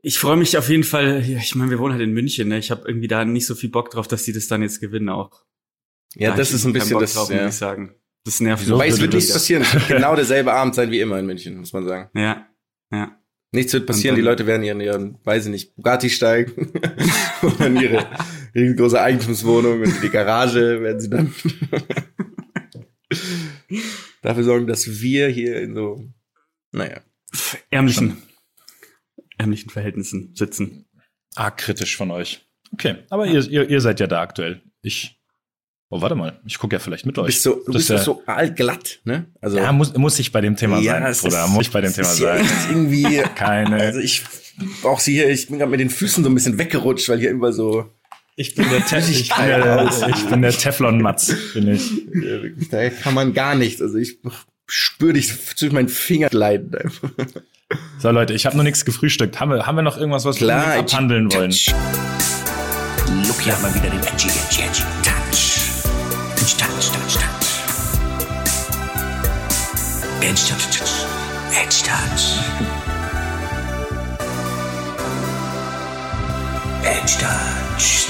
Ich 0.00 0.18
freue 0.18 0.38
mich 0.38 0.56
auf 0.56 0.70
jeden 0.70 0.84
Fall. 0.84 1.22
Ich 1.22 1.54
meine, 1.54 1.70
wir 1.70 1.78
wohnen 1.78 1.92
halt 1.92 2.02
in 2.02 2.12
München. 2.12 2.48
Ne? 2.48 2.56
Ich 2.58 2.70
habe 2.70 2.88
irgendwie 2.88 3.08
da 3.08 3.26
nicht 3.26 3.44
so 3.44 3.54
viel 3.54 3.68
Bock 3.70 3.90
drauf, 3.90 4.08
dass 4.08 4.22
die 4.22 4.32
das 4.32 4.48
dann 4.48 4.62
jetzt 4.62 4.80
gewinnen 4.80 5.10
auch. 5.10 5.44
Ja, 6.14 6.30
Da 6.30 6.36
das 6.38 6.52
ist 6.52 6.64
ein 6.64 6.72
bisschen 6.72 6.92
Bock 6.92 7.00
das, 7.02 7.12
drauf, 7.12 7.28
ja. 7.28 7.44
muss 7.44 7.54
ich 7.54 7.58
sagen. 7.58 7.94
Das 8.24 8.40
nervt 8.40 8.62
Wieso? 8.62 8.74
mich. 8.76 8.80
Weil 8.80 8.90
es 8.90 9.00
wird 9.02 9.12
nichts 9.12 9.32
passieren. 9.34 9.66
Genau 9.88 10.16
derselbe 10.16 10.54
Abend 10.54 10.74
sein 10.74 10.90
wie 10.90 11.00
immer 11.00 11.18
in 11.18 11.26
München, 11.26 11.58
muss 11.58 11.74
man 11.74 11.86
sagen. 11.86 12.08
Ja, 12.18 12.46
ja. 12.92 13.18
Nichts 13.52 13.72
wird 13.72 13.86
passieren. 13.86 14.14
Und 14.14 14.20
Die 14.20 14.24
Leute 14.24 14.46
werden 14.48 14.64
ihren, 14.64 14.80
ihren, 14.80 15.24
weiß 15.24 15.46
ich 15.46 15.50
nicht, 15.50 15.76
Bugatti 15.76 16.10
steigen. 16.10 16.72
oder 17.42 17.66
in 17.66 17.76
ihre 17.76 18.04
riesengroße 18.52 19.00
Eigentumswohnung 19.00 19.80
und 19.80 19.94
in 19.94 20.00
die 20.02 20.10
Garage 20.10 20.82
werden 20.82 21.00
sie 21.00 21.08
dann 21.08 21.32
dafür 24.22 24.42
sorgen, 24.42 24.66
dass 24.66 25.00
wir 25.00 25.28
hier 25.28 25.60
in 25.60 25.76
so, 25.76 26.04
naja. 26.72 27.00
Ärmlichen, 27.70 28.22
ärmlichen 29.38 29.70
Verhältnissen 29.70 30.34
sitzen. 30.34 30.86
Arg 31.36 31.58
kritisch 31.58 31.96
von 31.96 32.10
euch. 32.10 32.44
Okay, 32.72 33.04
aber 33.08 33.26
ihr, 33.26 33.48
ihr, 33.48 33.70
ihr 33.70 33.80
seid 33.80 34.00
ja 34.00 34.08
da 34.08 34.20
aktuell. 34.20 34.62
Ich, 34.82 35.20
oh, 35.96 36.00
warte 36.02 36.14
mal, 36.14 36.38
ich 36.44 36.58
gucke 36.58 36.76
ja 36.76 36.80
vielleicht 36.80 37.06
mit 37.06 37.16
Du 37.16 37.22
euch. 37.22 37.26
bist 37.28 37.42
so, 37.42 37.54
du 37.54 37.72
Das 37.72 37.74
bist 37.86 37.90
ist 37.90 38.06
doch 38.06 38.16
so 38.16 38.22
altglatt, 38.26 39.00
ne? 39.04 39.26
Also, 39.40 39.56
ja, 39.58 39.72
muss, 39.72 39.96
muss 39.96 40.18
ich 40.18 40.32
bei 40.32 40.40
dem 40.40 40.56
Thema 40.56 40.82
sein, 40.82 41.02
es 41.04 41.22
Bruder, 41.22 41.44
ist- 41.44 41.50
muss 41.50 41.62
ich 41.66 41.70
bei 41.70 41.80
dem 41.80 41.92
Thema 41.92 42.08
sein. 42.08 42.44
irgendwie, 42.68 43.22
Keine, 43.36 43.76
also 43.76 44.00
ich 44.00 44.22
brauch 44.82 45.00
sie 45.00 45.12
hier, 45.14 45.30
ich 45.30 45.46
bin 45.48 45.58
gerade 45.58 45.70
mit 45.70 45.80
den 45.80 45.90
Füßen 45.90 46.24
so 46.24 46.30
ein 46.30 46.34
bisschen 46.34 46.58
weggerutscht, 46.58 47.08
weil 47.08 47.18
hier 47.20 47.30
überall 47.30 47.52
so, 47.52 47.90
Ich 48.36 48.54
bin 48.54 48.68
der, 48.68 48.84
Te 48.84 48.98
ich 48.98 49.28
bin 49.34 49.46
der, 49.46 49.90
ich 50.08 50.24
bin 50.26 50.42
der 50.42 50.52
Teflon-Matz, 50.52 51.32
bin 51.54 51.68
ich. 51.68 51.90
ja, 51.90 52.38
da 52.70 52.90
kann 52.90 53.14
man 53.14 53.32
gar 53.34 53.54
nichts. 53.54 53.80
Also 53.80 53.96
ich 53.98 54.18
spüre 54.66 55.12
dich 55.12 55.28
zwischen 55.56 55.74
meinen 55.74 55.88
Fingern 55.88 56.30
leiden. 56.32 56.74
einfach. 56.74 57.10
So, 57.98 58.10
Leute, 58.10 58.34
ich 58.34 58.46
habe 58.46 58.56
noch 58.56 58.62
nichts 58.64 58.84
gefrühstückt. 58.84 59.38
Haben 59.40 59.50
wir, 59.52 59.66
haben 59.66 59.76
wir 59.76 59.82
noch 59.82 59.96
irgendwas, 59.96 60.24
was 60.24 60.36
wir 60.40 60.46
Klar, 60.46 60.64
unbedingt 60.64 60.92
abhandeln 60.92 61.32
wollen? 61.32 61.54
Look 63.26 63.40
hier 63.40 63.56
mal 63.62 63.74
wieder 63.74 63.90
den 63.90 64.00
Edgy, 64.00 64.28
Edgy, 64.28 64.62
Edgy. 64.62 64.82
Edge, 66.44 66.58
touch, 66.58 66.90
touch. 66.90 67.16
Edge, 70.20 70.42
touch. 70.44 70.76
Edge, 76.84 77.18
touch. 77.18 78.04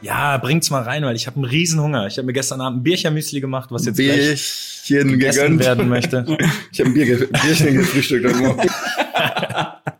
Ja, 0.00 0.36
bringt's 0.36 0.70
mal 0.70 0.82
rein, 0.82 1.02
weil 1.02 1.16
ich 1.16 1.26
habe 1.26 1.38
einen 1.38 1.44
Riesenhunger. 1.46 2.06
Ich 2.06 2.18
habe 2.18 2.26
mir 2.26 2.32
gestern 2.32 2.60
Abend 2.60 2.78
ein 2.78 2.82
Bierchen-Müsli 2.84 3.40
gemacht, 3.40 3.72
was 3.72 3.86
jetzt 3.86 3.96
gleich 3.96 4.82
Bierchen 4.86 5.08
gegessen 5.08 5.40
gegönnt. 5.40 5.64
werden 5.64 5.88
möchte. 5.88 6.24
Ich 6.70 6.78
habe 6.78 6.90
ein 6.90 6.94
Bier, 6.94 7.28
Bierchen 7.42 7.74
gefrühstückt 7.74 8.26
heute 8.26 8.36
Morgen. 8.36 8.70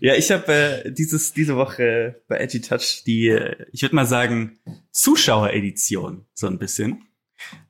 Ja, 0.00 0.14
ich 0.14 0.30
habe 0.30 0.52
äh, 0.52 0.92
dieses 0.92 1.32
diese 1.32 1.56
Woche 1.56 2.22
bei 2.28 2.38
Edgy 2.38 2.60
Touch 2.60 3.02
die, 3.06 3.28
äh, 3.28 3.66
ich 3.72 3.82
würde 3.82 3.94
mal 3.94 4.06
sagen, 4.06 4.58
Zuschaueredition 4.92 6.26
so 6.34 6.46
ein 6.46 6.58
bisschen. 6.58 7.02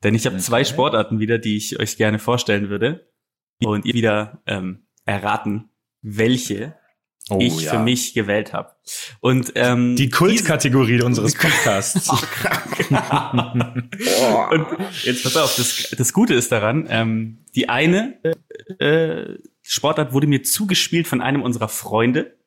Denn 0.02 0.14
ich 0.14 0.26
habe 0.26 0.36
zwei 0.38 0.64
Sportarten 0.64 1.18
wieder, 1.18 1.38
die 1.38 1.56
ich 1.56 1.78
euch 1.80 1.96
gerne 1.96 2.18
vorstellen 2.18 2.68
würde. 2.68 3.08
Und 3.64 3.86
ihr 3.86 3.94
wieder 3.94 4.42
ähm, 4.46 4.86
erraten, 5.04 5.70
welche 6.02 6.76
Oh, 7.28 7.38
ich 7.40 7.62
ja. 7.62 7.72
für 7.72 7.78
mich 7.80 8.14
gewählt 8.14 8.52
habe. 8.52 8.70
Und 9.18 9.50
ähm, 9.56 9.96
Die 9.96 10.10
Kultkategorie 10.10 11.02
unseres 11.02 11.34
Podcasts. 11.34 12.08
Oh. 12.08 12.14
Und 14.52 14.66
jetzt 15.02 15.24
pass 15.24 15.36
auf, 15.36 15.56
das, 15.56 15.92
das 15.98 16.12
Gute 16.12 16.34
ist 16.34 16.52
daran, 16.52 16.86
ähm, 16.88 17.38
die 17.56 17.68
eine 17.68 18.20
äh, 18.78 19.38
Sportart 19.68 20.12
wurde 20.12 20.26
mir 20.26 20.42
zugespielt 20.42 21.08
von 21.08 21.20
einem 21.20 21.42
unserer 21.42 21.68
Freunde, 21.68 22.38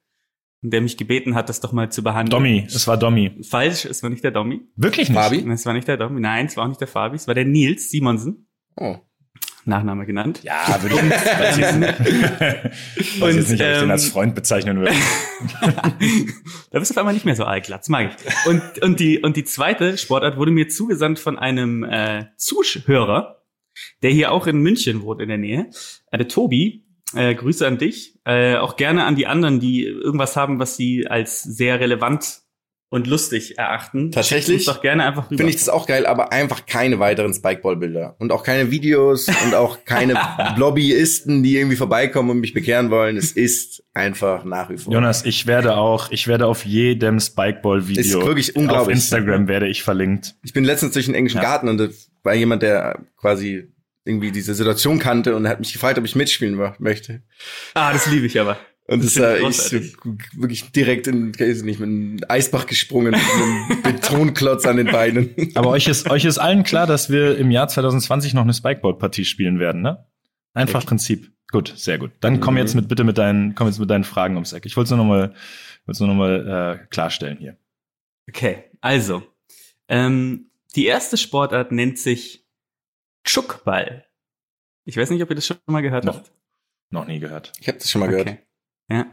der 0.62 0.82
mich 0.82 0.98
gebeten 0.98 1.36
hat, 1.36 1.50
das 1.50 1.60
doch 1.60 1.72
mal 1.72 1.92
zu 1.92 2.04
behandeln. 2.04 2.32
Dommy, 2.32 2.66
es 2.68 2.88
war 2.88 2.98
Dommy. 2.98 3.38
Falsch, 3.44 3.86
es 3.86 4.04
war 4.04 4.10
nicht 4.10 4.24
der 4.24 4.32
Dommy. 4.32 4.62
Wirklich 4.76 5.10
nicht? 5.10 5.18
Fabi? 5.18 5.46
Es 5.52 5.66
war 5.66 5.74
nicht 5.74 5.88
der 5.88 5.98
Dommy. 5.98 6.20
Nein, 6.20 6.46
es 6.46 6.58
war 6.58 6.64
auch 6.64 6.70
nicht 6.70 6.82
der 6.82 6.88
Fabi. 6.88 7.16
Es 7.16 7.28
war 7.28 7.36
der 7.36 7.46
Nils 7.46 7.92
Simonsen. 7.92 8.48
Oh. 8.76 8.98
Nachname 9.66 10.06
genannt. 10.06 10.42
Ja, 10.44 10.82
würde 10.82 10.96
ich 10.96 11.02
weiß 11.40 11.58
jetzt 11.58 11.76
nicht, 11.76 13.22
weiß 13.22 13.34
Und, 13.34 13.36
jetzt 13.36 13.50
nicht, 13.52 13.62
ob 13.62 13.68
ich 13.68 13.74
den 13.76 13.84
ähm, 13.84 13.92
als 13.92 14.10
Freund 14.10 14.36
bezeichnen 14.36 14.80
würde. 14.80 14.94
Da 16.72 16.80
bist 16.80 16.92
du 16.92 16.94
auf 16.94 16.98
einmal 17.00 17.14
nicht 17.14 17.26
mehr 17.26 17.36
so 17.36 17.46
allglatt, 17.46 17.82
das 17.82 17.90
mag 17.90 18.12
ich. 18.12 18.48
Und, 18.48 18.62
und, 18.82 19.00
die, 19.00 19.20
und 19.20 19.36
die 19.36 19.44
zweite 19.44 19.98
Sportart 19.98 20.38
wurde 20.38 20.52
mir 20.52 20.68
zugesandt 20.70 21.20
von 21.20 21.40
einem 21.40 21.84
äh, 21.84 22.26
Zuhörer, 22.38 23.44
der 24.04 24.12
hier 24.12 24.32
auch 24.32 24.48
in 24.48 24.60
München 24.60 25.02
wohnt 25.02 25.22
in 25.22 25.30
der 25.30 25.38
Nähe. 25.38 25.70
Äh, 26.12 26.18
der 26.18 26.28
Tobi, 26.28 26.86
äh, 27.16 27.34
Grüße 27.36 27.66
an 27.66 27.78
dich. 27.78 28.16
Äh, 28.26 28.56
auch 28.56 28.76
gerne 28.76 29.06
an 29.06 29.16
die 29.16 29.28
anderen, 29.28 29.60
die 29.60 29.86
irgendwas 29.86 30.36
haben, 30.36 30.60
was 30.60 30.78
sie 30.78 31.08
als 31.08 31.42
sehr 31.44 31.80
relevant 31.80 32.42
und 32.92 33.06
lustig 33.06 33.60
erachten. 33.60 34.12
Tatsächlich 34.12 34.66
doch 34.66 34.82
gerne 34.82 35.06
einfach 35.06 35.26
rüber. 35.30 35.38
Finde 35.38 35.52
ich 35.52 35.58
das 35.58 35.70
auch 35.70 35.86
geil, 35.86 36.08
aber 36.08 36.32
einfach 36.32 36.66
keine 36.66 36.98
weiteren 36.98 37.36
Spikeball-Bilder. 37.36 38.16
Und 38.18 38.32
auch 38.32 38.42
keine 38.42 38.72
Videos 38.72 39.28
und 39.46 39.54
auch 39.54 39.86
keine 39.86 40.20
Lobbyisten, 40.58 41.44
die 41.44 41.58
irgendwie 41.58 41.76
vorbeikommen 41.76 42.32
und 42.32 42.40
mich 42.40 42.54
bekehren 42.54 42.90
wollen. 42.90 43.16
Es 43.16 43.32
ist 43.32 43.84
einfach 43.94 44.44
nach 44.44 44.72
wie 44.72 44.78
vor. 44.78 44.92
Jonas, 44.92 45.24
ich 45.24 45.46
werde 45.46 45.78
auch, 45.78 46.10
ich 46.10 46.28
werde 46.28 46.48
auf 46.48 46.66
jedem 46.66 47.20
Spikeball-Video 47.20 48.02
Ist 48.02 48.26
wirklich 48.26 48.56
auf 48.56 48.62
unglaublich. 48.64 48.96
Instagram 48.96 49.48
werde 49.48 49.68
ich 49.68 49.84
verlinkt. 49.84 50.36
Ich 50.44 50.54
bin 50.54 50.64
letztens 50.64 50.94
durch 50.94 51.06
den 51.06 51.14
englischen 51.16 51.38
Ja. 51.38 51.44
Garten 51.44 51.68
und 51.70 51.78
da 51.78 51.90
war 52.24 52.34
jemand, 52.34 52.64
der 52.64 53.06
quasi 53.18 53.72
irgendwie 54.10 54.32
diese 54.32 54.54
Situation 54.56 55.00
kannte 55.00 55.36
und 55.36 55.48
hat 55.48 55.60
mich 55.60 55.72
gefragt, 55.72 55.98
ob 55.98 56.06
ich 56.06 56.16
mitspielen 56.16 56.56
mö- 56.60 56.74
möchte. 56.80 57.22
ah, 57.76 57.94
das 57.94 58.08
liebe 58.08 58.26
ich 58.26 58.40
aber. 58.40 58.58
Und 58.88 59.04
Das 59.06 59.14
das, 59.14 59.72
ich 59.72 59.96
wirklich 60.36 60.72
direkt 60.72 61.06
in, 61.06 61.40
weiß 61.40 61.60
ich 61.60 61.64
nicht, 61.64 61.80
mit 61.80 61.88
einem 61.88 62.18
Eisbach 62.28 62.66
gesprungen, 62.66 63.12
mit 63.12 63.22
einem 63.22 63.82
Betonklotz 63.84 64.66
an 64.66 64.78
den 64.78 64.88
Beinen. 64.88 65.30
Aber 65.54 65.70
euch 65.70 65.88
ist, 65.88 66.10
euch 66.10 66.26
ist 66.26 66.40
allen 66.40 66.64
klar, 66.64 66.88
dass 66.88 67.12
wir 67.12 67.38
im 67.38 67.52
Jahr 67.52 67.68
2020 67.68 68.34
noch 68.34 68.42
eine 68.42 68.54
Spikeball-Partie 68.54 69.26
spielen 69.26 69.60
werden, 69.60 69.82
ne? 69.84 70.06
Einfach 70.56 70.84
Prinzip. 70.88 71.32
Gut, 71.52 71.72
sehr 71.78 72.00
gut. 72.00 72.12
Dann 72.20 72.40
komm 72.40 72.56
Mhm. 72.56 72.60
jetzt 72.60 72.74
mit 72.76 72.88
bitte 72.88 73.04
mit 73.04 73.20
deinen, 73.20 73.54
komm 73.54 73.68
jetzt 73.68 73.80
mit 73.80 73.90
deinen 73.92 74.04
Fragen 74.04 74.34
ums 74.36 74.54
Eck. 74.54 74.66
Ich 74.66 74.76
wollte 74.76 74.86
es 74.88 74.90
nur 74.90 74.98
noch 74.98 75.06
mal, 75.06 75.34
wollte 75.86 76.04
nur 76.04 76.16
noch 76.16 76.20
mal 76.20 76.80
äh, 76.82 76.88
klarstellen 76.90 77.38
hier. 77.38 77.58
Okay, 78.28 78.64
also. 78.82 79.22
Ähm, 79.88 80.50
die 80.76 80.86
erste 80.88 81.18
Sportart 81.18 81.72
nennt 81.72 81.98
sich 82.00 82.44
Chuckball. 83.24 84.06
Ich 84.86 84.98
weiß 84.98 85.10
nicht, 85.10 85.22
ob 85.22 85.30
ihr 85.30 85.36
das 85.36 85.46
schon 85.46 85.58
mal 85.68 85.82
gehört 85.82 86.06
Noch. 86.06 86.18
habt. 86.18 86.32
Noch 86.90 87.06
nie 87.06 87.20
gehört. 87.20 87.54
Ich 87.60 87.68
habe 87.68 87.78
das 87.78 87.90
schon 87.90 88.02
mal 88.02 88.08
gehört. 88.08 88.28
Okay. 88.28 88.40
Ja. 88.90 89.06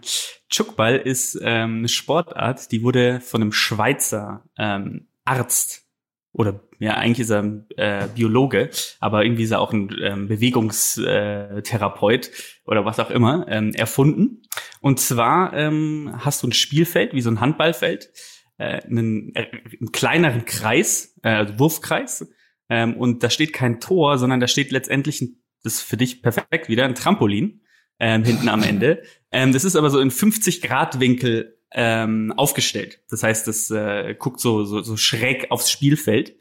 Chuckball 0.48 0.96
ist 0.96 1.38
ähm, 1.42 1.78
eine 1.78 1.88
Sportart, 1.88 2.72
die 2.72 2.82
wurde 2.82 3.20
von 3.20 3.42
einem 3.42 3.52
Schweizer 3.52 4.48
ähm, 4.56 5.08
Arzt 5.24 5.86
oder 6.32 6.60
ja, 6.78 6.94
eigentlich 6.94 7.20
ist 7.20 7.30
er 7.30 7.64
äh, 7.76 8.08
Biologe, 8.14 8.68
aber 9.00 9.24
irgendwie 9.24 9.44
ist 9.44 9.52
er 9.52 9.60
auch 9.60 9.72
ein 9.72 9.96
ähm, 10.02 10.28
Bewegungstherapeut 10.28 12.26
äh, 12.26 12.30
oder 12.66 12.84
was 12.84 13.00
auch 13.00 13.08
immer 13.08 13.46
ähm, 13.48 13.72
erfunden. 13.72 14.42
Und 14.82 15.00
zwar 15.00 15.54
ähm, 15.54 16.12
hast 16.18 16.42
du 16.42 16.48
ein 16.48 16.52
Spielfeld, 16.52 17.14
wie 17.14 17.22
so 17.22 17.30
ein 17.30 17.40
Handballfeld, 17.40 18.10
äh, 18.58 18.82
einen, 18.82 19.34
äh, 19.34 19.46
einen 19.80 19.92
kleineren 19.92 20.44
Kreis, 20.44 21.18
äh, 21.22 21.30
also 21.30 21.58
Wurfkreis, 21.58 22.26
ähm, 22.68 22.96
und 22.96 23.22
da 23.22 23.30
steht 23.30 23.52
kein 23.52 23.80
Tor, 23.80 24.18
sondern 24.18 24.40
da 24.40 24.48
steht 24.48 24.72
letztendlich, 24.72 25.20
ein, 25.20 25.42
das 25.62 25.74
ist 25.74 25.82
für 25.82 25.96
dich 25.96 26.22
perfekt 26.22 26.68
wieder, 26.68 26.84
ein 26.84 26.94
Trampolin 26.94 27.62
ähm, 27.98 28.24
hinten 28.24 28.48
am 28.48 28.62
Ende. 28.62 29.02
Ähm, 29.32 29.52
das 29.52 29.64
ist 29.64 29.76
aber 29.76 29.90
so 29.90 29.98
in 30.00 30.10
50 30.10 30.62
Grad 30.62 30.98
Winkel 30.98 31.58
ähm, 31.72 32.32
aufgestellt. 32.36 33.00
Das 33.10 33.22
heißt, 33.22 33.46
das 33.46 33.70
äh, 33.70 34.14
guckt 34.18 34.40
so, 34.40 34.64
so, 34.64 34.80
so 34.80 34.96
schräg 34.96 35.50
aufs 35.50 35.70
Spielfeld. 35.70 36.36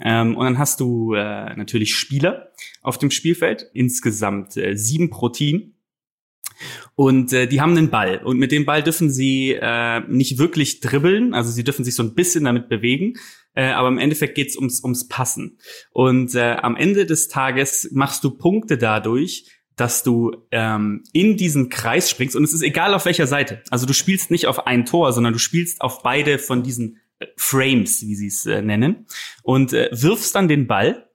Ähm, 0.00 0.36
und 0.36 0.44
dann 0.44 0.58
hast 0.58 0.78
du 0.78 1.14
äh, 1.14 1.56
natürlich 1.56 1.96
Spieler 1.96 2.52
auf 2.82 2.98
dem 2.98 3.10
Spielfeld, 3.10 3.66
insgesamt 3.72 4.56
äh, 4.56 4.76
sieben 4.76 5.10
pro 5.10 5.30
Team. 5.30 5.74
Und 6.94 7.32
äh, 7.32 7.46
die 7.46 7.60
haben 7.60 7.76
einen 7.76 7.90
Ball. 7.90 8.18
Und 8.24 8.38
mit 8.38 8.52
dem 8.52 8.64
Ball 8.64 8.82
dürfen 8.82 9.10
sie 9.10 9.52
äh, 9.52 10.00
nicht 10.08 10.38
wirklich 10.38 10.80
dribbeln, 10.80 11.34
also 11.34 11.50
sie 11.50 11.64
dürfen 11.64 11.84
sich 11.84 11.94
so 11.94 12.02
ein 12.02 12.14
bisschen 12.14 12.44
damit 12.44 12.68
bewegen. 12.68 13.14
Äh, 13.54 13.70
aber 13.70 13.88
im 13.88 13.98
Endeffekt 13.98 14.34
geht's 14.34 14.56
ums, 14.56 14.82
ums 14.82 15.08
Passen. 15.08 15.58
Und 15.90 16.34
äh, 16.34 16.56
am 16.62 16.76
Ende 16.76 17.06
des 17.06 17.28
Tages 17.28 17.88
machst 17.92 18.22
du 18.24 18.30
Punkte 18.30 18.78
dadurch, 18.78 19.46
dass 19.78 20.02
du 20.02 20.36
ähm, 20.50 21.04
in 21.12 21.36
diesen 21.36 21.68
Kreis 21.68 22.10
springst 22.10 22.34
und 22.36 22.44
es 22.44 22.52
ist 22.52 22.62
egal 22.62 22.94
auf 22.94 23.04
welcher 23.04 23.26
Seite. 23.26 23.62
Also 23.70 23.86
du 23.86 23.92
spielst 23.92 24.30
nicht 24.30 24.46
auf 24.46 24.66
ein 24.66 24.84
Tor, 24.84 25.12
sondern 25.12 25.32
du 25.32 25.38
spielst 25.38 25.80
auf 25.80 26.02
beide 26.02 26.38
von 26.38 26.62
diesen 26.62 26.98
äh, 27.20 27.26
Frames, 27.36 28.02
wie 28.02 28.16
sie 28.16 28.26
es 28.26 28.44
äh, 28.44 28.60
nennen, 28.60 29.06
und 29.42 29.72
äh, 29.72 29.88
wirfst 29.92 30.34
dann 30.34 30.48
den 30.48 30.66
Ball 30.66 31.08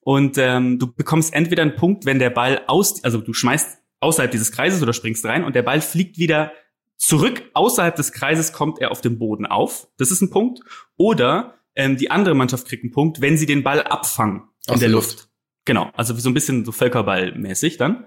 und 0.00 0.36
ähm, 0.36 0.78
du 0.78 0.92
bekommst 0.92 1.32
entweder 1.32 1.62
einen 1.62 1.76
Punkt, 1.76 2.04
wenn 2.04 2.18
der 2.18 2.30
Ball 2.30 2.62
aus, 2.66 3.02
also 3.04 3.18
du 3.18 3.32
schmeißt 3.32 3.81
außerhalb 4.02 4.30
dieses 4.30 4.52
Kreises 4.52 4.82
oder 4.82 4.92
springst 4.92 5.24
rein 5.24 5.44
und 5.44 5.54
der 5.54 5.62
Ball 5.62 5.80
fliegt 5.80 6.18
wieder 6.18 6.52
zurück 6.96 7.42
außerhalb 7.54 7.96
des 7.96 8.12
Kreises, 8.12 8.52
kommt 8.52 8.78
er 8.78 8.90
auf 8.90 9.00
dem 9.00 9.18
Boden 9.18 9.46
auf. 9.46 9.88
Das 9.98 10.10
ist 10.10 10.20
ein 10.20 10.30
Punkt. 10.30 10.60
Oder 10.96 11.58
ähm, 11.74 11.96
die 11.96 12.10
andere 12.10 12.34
Mannschaft 12.34 12.68
kriegt 12.68 12.84
einen 12.84 12.92
Punkt, 12.92 13.20
wenn 13.20 13.36
sie 13.36 13.46
den 13.46 13.62
Ball 13.62 13.82
abfangen 13.82 14.42
in 14.66 14.74
Aus 14.74 14.80
der 14.80 14.88
Luft. 14.88 15.12
Luft. 15.12 15.28
Genau, 15.64 15.90
also 15.94 16.14
so 16.14 16.30
ein 16.30 16.34
bisschen 16.34 16.64
so 16.64 16.72
Völkerballmäßig 16.72 17.76
dann. 17.76 18.06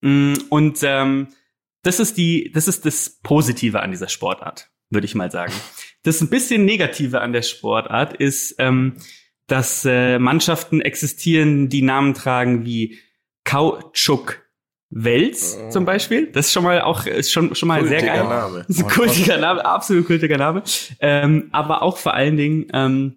Mm, 0.00 0.34
Und 0.48 0.80
ähm, 0.82 1.28
das 1.82 2.00
ist 2.00 2.16
die, 2.16 2.50
das 2.52 2.68
ist 2.68 2.86
das 2.86 3.20
Positive 3.22 3.80
an 3.80 3.90
dieser 3.90 4.08
Sportart, 4.08 4.70
würde 4.90 5.04
ich 5.04 5.14
mal 5.14 5.30
sagen. 5.30 5.52
Das 6.02 6.20
ein 6.20 6.30
bisschen 6.30 6.64
Negative 6.64 7.20
an 7.20 7.32
der 7.32 7.42
Sportart 7.42 8.16
ist, 8.16 8.56
ähm, 8.58 8.94
dass 9.46 9.84
äh, 9.84 10.18
Mannschaften 10.18 10.80
existieren, 10.80 11.68
die 11.68 11.82
Namen 11.82 12.14
tragen 12.14 12.64
wie 12.64 12.98
Kautschuk 13.44 14.41
Wels 14.94 15.58
zum 15.70 15.86
Beispiel. 15.86 16.26
Das 16.26 16.46
ist 16.46 16.52
schon 16.52 16.64
mal 16.64 16.82
auch 16.82 17.06
ist 17.06 17.32
schon 17.32 17.54
schon 17.54 17.68
mal 17.68 17.86
sehr 17.86 18.00
Kultiger 18.00 18.14
geil. 18.14 18.28
Name. 18.28 18.64
Das 18.68 18.76
ist 18.76 18.84
ein 18.84 18.90
kultiger 18.90 19.38
Name, 19.38 19.64
absolut 19.64 20.06
kultiger 20.06 20.36
Name. 20.36 20.62
Ähm, 21.00 21.48
aber 21.50 21.82
auch 21.82 21.96
vor 21.96 22.12
allen 22.12 22.36
Dingen, 22.36 22.66
ähm, 22.74 23.16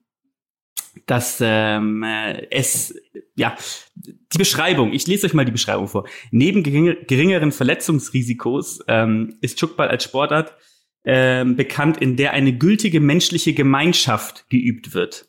dass 1.05 1.39
ähm, 1.41 2.03
äh, 2.03 2.47
es, 2.49 2.95
ja, 3.35 3.57
die 3.95 4.37
Beschreibung, 4.37 4.93
ich 4.93 5.05
lese 5.05 5.27
euch 5.27 5.33
mal 5.33 5.43
die 5.43 5.51
Beschreibung 5.51 5.89
vor. 5.89 6.07
Neben 6.31 6.63
geringer, 6.63 6.95
geringeren 6.95 7.51
Verletzungsrisikos 7.51 8.79
ähm, 8.87 9.37
ist 9.41 9.59
Chuckball 9.59 9.89
als 9.89 10.05
Sportart 10.05 10.55
ähm, 11.03 11.57
bekannt, 11.57 11.97
in 11.97 12.15
der 12.15 12.31
eine 12.31 12.53
gültige 12.53 13.01
menschliche 13.01 13.53
Gemeinschaft 13.53 14.49
geübt 14.49 14.93
wird. 14.93 15.25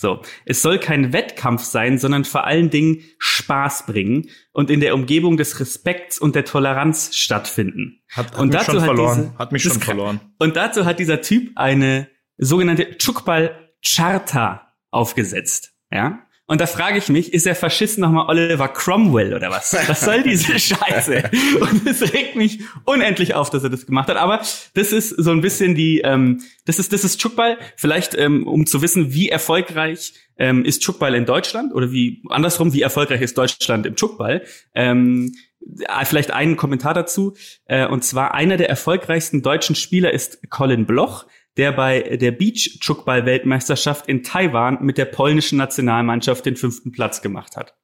So, 0.00 0.22
es 0.44 0.62
soll 0.62 0.78
kein 0.78 1.12
Wettkampf 1.12 1.62
sein, 1.64 1.98
sondern 1.98 2.24
vor 2.24 2.44
allen 2.46 2.70
Dingen 2.70 3.02
Spaß 3.18 3.86
bringen 3.86 4.30
und 4.52 4.70
in 4.70 4.78
der 4.78 4.94
Umgebung 4.94 5.36
des 5.36 5.58
Respekts 5.58 6.20
und 6.20 6.36
der 6.36 6.44
Toleranz 6.44 7.16
stattfinden. 7.16 8.00
Hat, 8.12 8.26
hat 8.32 8.38
Und 8.38 8.48
mich 8.50 8.56
dazu 8.58 8.70
schon 8.70 8.80
hat 8.80 8.86
verloren. 8.86 9.22
diese- 9.24 9.38
hat 9.38 9.52
mich 9.52 9.62
schon 9.64 9.80
verloren. 9.80 10.20
Und 10.38 10.54
dazu 10.54 10.84
hat 10.84 11.00
dieser 11.00 11.20
Typ 11.20 11.50
eine 11.56 12.08
sogenannte 12.36 12.96
Chukbal 12.98 13.72
Charta 13.84 14.72
aufgesetzt. 14.92 15.72
Ja? 15.90 16.20
Und 16.50 16.62
da 16.62 16.66
frage 16.66 16.96
ich 16.96 17.10
mich, 17.10 17.34
ist 17.34 17.44
der 17.44 17.54
Faschist 17.54 17.98
nochmal 17.98 18.26
Oliver 18.26 18.68
Cromwell 18.68 19.34
oder 19.34 19.50
was? 19.50 19.76
Was 19.86 20.00
soll 20.00 20.22
diese 20.22 20.58
Scheiße? 20.58 21.30
Und 21.60 21.86
es 21.86 22.14
regt 22.14 22.36
mich 22.36 22.60
unendlich 22.86 23.34
auf, 23.34 23.50
dass 23.50 23.64
er 23.64 23.68
das 23.68 23.84
gemacht 23.84 24.08
hat. 24.08 24.16
Aber 24.16 24.40
das 24.72 24.92
ist 24.92 25.10
so 25.10 25.30
ein 25.30 25.42
bisschen 25.42 25.74
die, 25.74 26.00
ähm, 26.00 26.40
das 26.64 26.78
ist, 26.78 26.94
das 26.94 27.04
ist 27.04 27.20
Chukball. 27.20 27.58
Vielleicht, 27.76 28.14
ähm, 28.14 28.46
um 28.46 28.64
zu 28.64 28.80
wissen, 28.80 29.12
wie 29.12 29.28
erfolgreich 29.28 30.14
ähm, 30.38 30.64
ist 30.64 30.82
Chukball 30.82 31.14
in 31.14 31.26
Deutschland 31.26 31.74
oder 31.74 31.92
wie, 31.92 32.22
andersrum, 32.30 32.72
wie 32.72 32.80
erfolgreich 32.80 33.20
ist 33.20 33.36
Deutschland 33.36 33.84
im 33.84 33.94
Chukball. 33.94 34.42
Ähm, 34.74 35.34
äh, 35.60 36.04
vielleicht 36.06 36.30
einen 36.30 36.56
Kommentar 36.56 36.94
dazu. 36.94 37.36
Äh, 37.66 37.86
und 37.86 38.04
zwar 38.04 38.32
einer 38.32 38.56
der 38.56 38.70
erfolgreichsten 38.70 39.42
deutschen 39.42 39.76
Spieler 39.76 40.14
ist 40.14 40.48
Colin 40.48 40.86
Bloch, 40.86 41.26
der 41.58 41.72
bei 41.72 42.00
der 42.16 42.32
Beach-Chuckball-Weltmeisterschaft 42.32 44.06
in 44.08 44.22
Taiwan 44.22 44.78
mit 44.84 44.96
der 44.96 45.04
polnischen 45.04 45.58
Nationalmannschaft 45.58 46.46
den 46.46 46.56
fünften 46.56 46.92
Platz 46.92 47.20
gemacht 47.20 47.56
hat. 47.56 47.76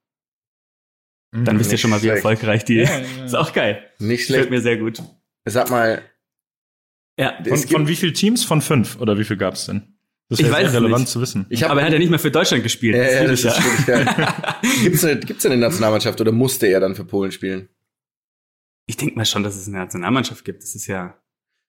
Dann 1.31 1.59
wisst 1.59 1.71
ihr 1.73 1.77
schon 1.77 1.89
mal, 1.89 1.97
wie 1.97 2.05
schlecht. 2.07 2.15
erfolgreich 2.23 2.63
die 2.63 2.75
Ja, 2.75 2.83
ist. 2.83 2.89
ja, 3.11 3.17
ja. 3.19 3.25
Ist 3.25 3.35
auch 3.35 3.51
geil. 3.53 3.83
Nicht 3.99 4.21
Gefällt 4.21 4.25
schlecht. 4.25 4.49
mir 4.51 4.61
sehr 4.61 4.77
gut. 4.77 5.03
sag 5.45 5.69
mal, 5.69 6.01
Ja, 7.19 7.37
Es 7.43 7.65
Von, 7.65 7.69
von 7.71 7.87
wie 7.89 7.95
viel 7.97 8.13
Teams? 8.13 8.45
Von 8.45 8.61
fünf? 8.61 8.99
Oder 9.01 9.17
wie 9.19 9.25
viel 9.25 9.35
gab's 9.37 9.65
denn? 9.65 9.97
Das 10.29 10.39
Ich 10.39 10.45
wäre 10.45 10.55
weiß 10.55 10.59
sehr 10.61 10.69
es 10.69 10.75
relevant 10.83 11.01
nicht. 11.01 11.11
zu 11.11 11.21
wissen. 11.21 11.45
ich 11.49 11.61
habe 11.61 11.71
aber 11.73 11.81
er 11.81 11.87
hat 11.87 11.93
ja 11.93 11.99
nicht 11.99 12.09
mehr 12.09 12.17
für 12.19 12.31
Deutschland 12.31 12.63
gespielt. 12.63 12.95
ja, 12.95 13.03
ja, 13.03 13.23
Das 13.27 13.43
ist 13.43 13.57
ich 13.79 13.87
ja. 13.87 14.61
gibt's, 14.83 15.03
eine, 15.03 15.19
gibt's 15.19 15.45
eine 15.45 15.57
Nationalmannschaft 15.57 16.19
oder 16.21 16.31
musste 16.31 16.67
er 16.67 16.79
dann 16.79 16.95
für 16.95 17.05
Polen 17.05 17.31
spielen? 17.31 17.67
Ich 18.87 18.95
denke 18.97 19.15
mal 19.15 19.25
schon, 19.25 19.43
dass 19.43 19.55
es 19.57 19.67
eine 19.67 19.77
Nationalmannschaft 19.79 20.45
gibt. 20.45 20.63
Das 20.63 20.73
ist 20.73 20.87
ja 20.87 21.21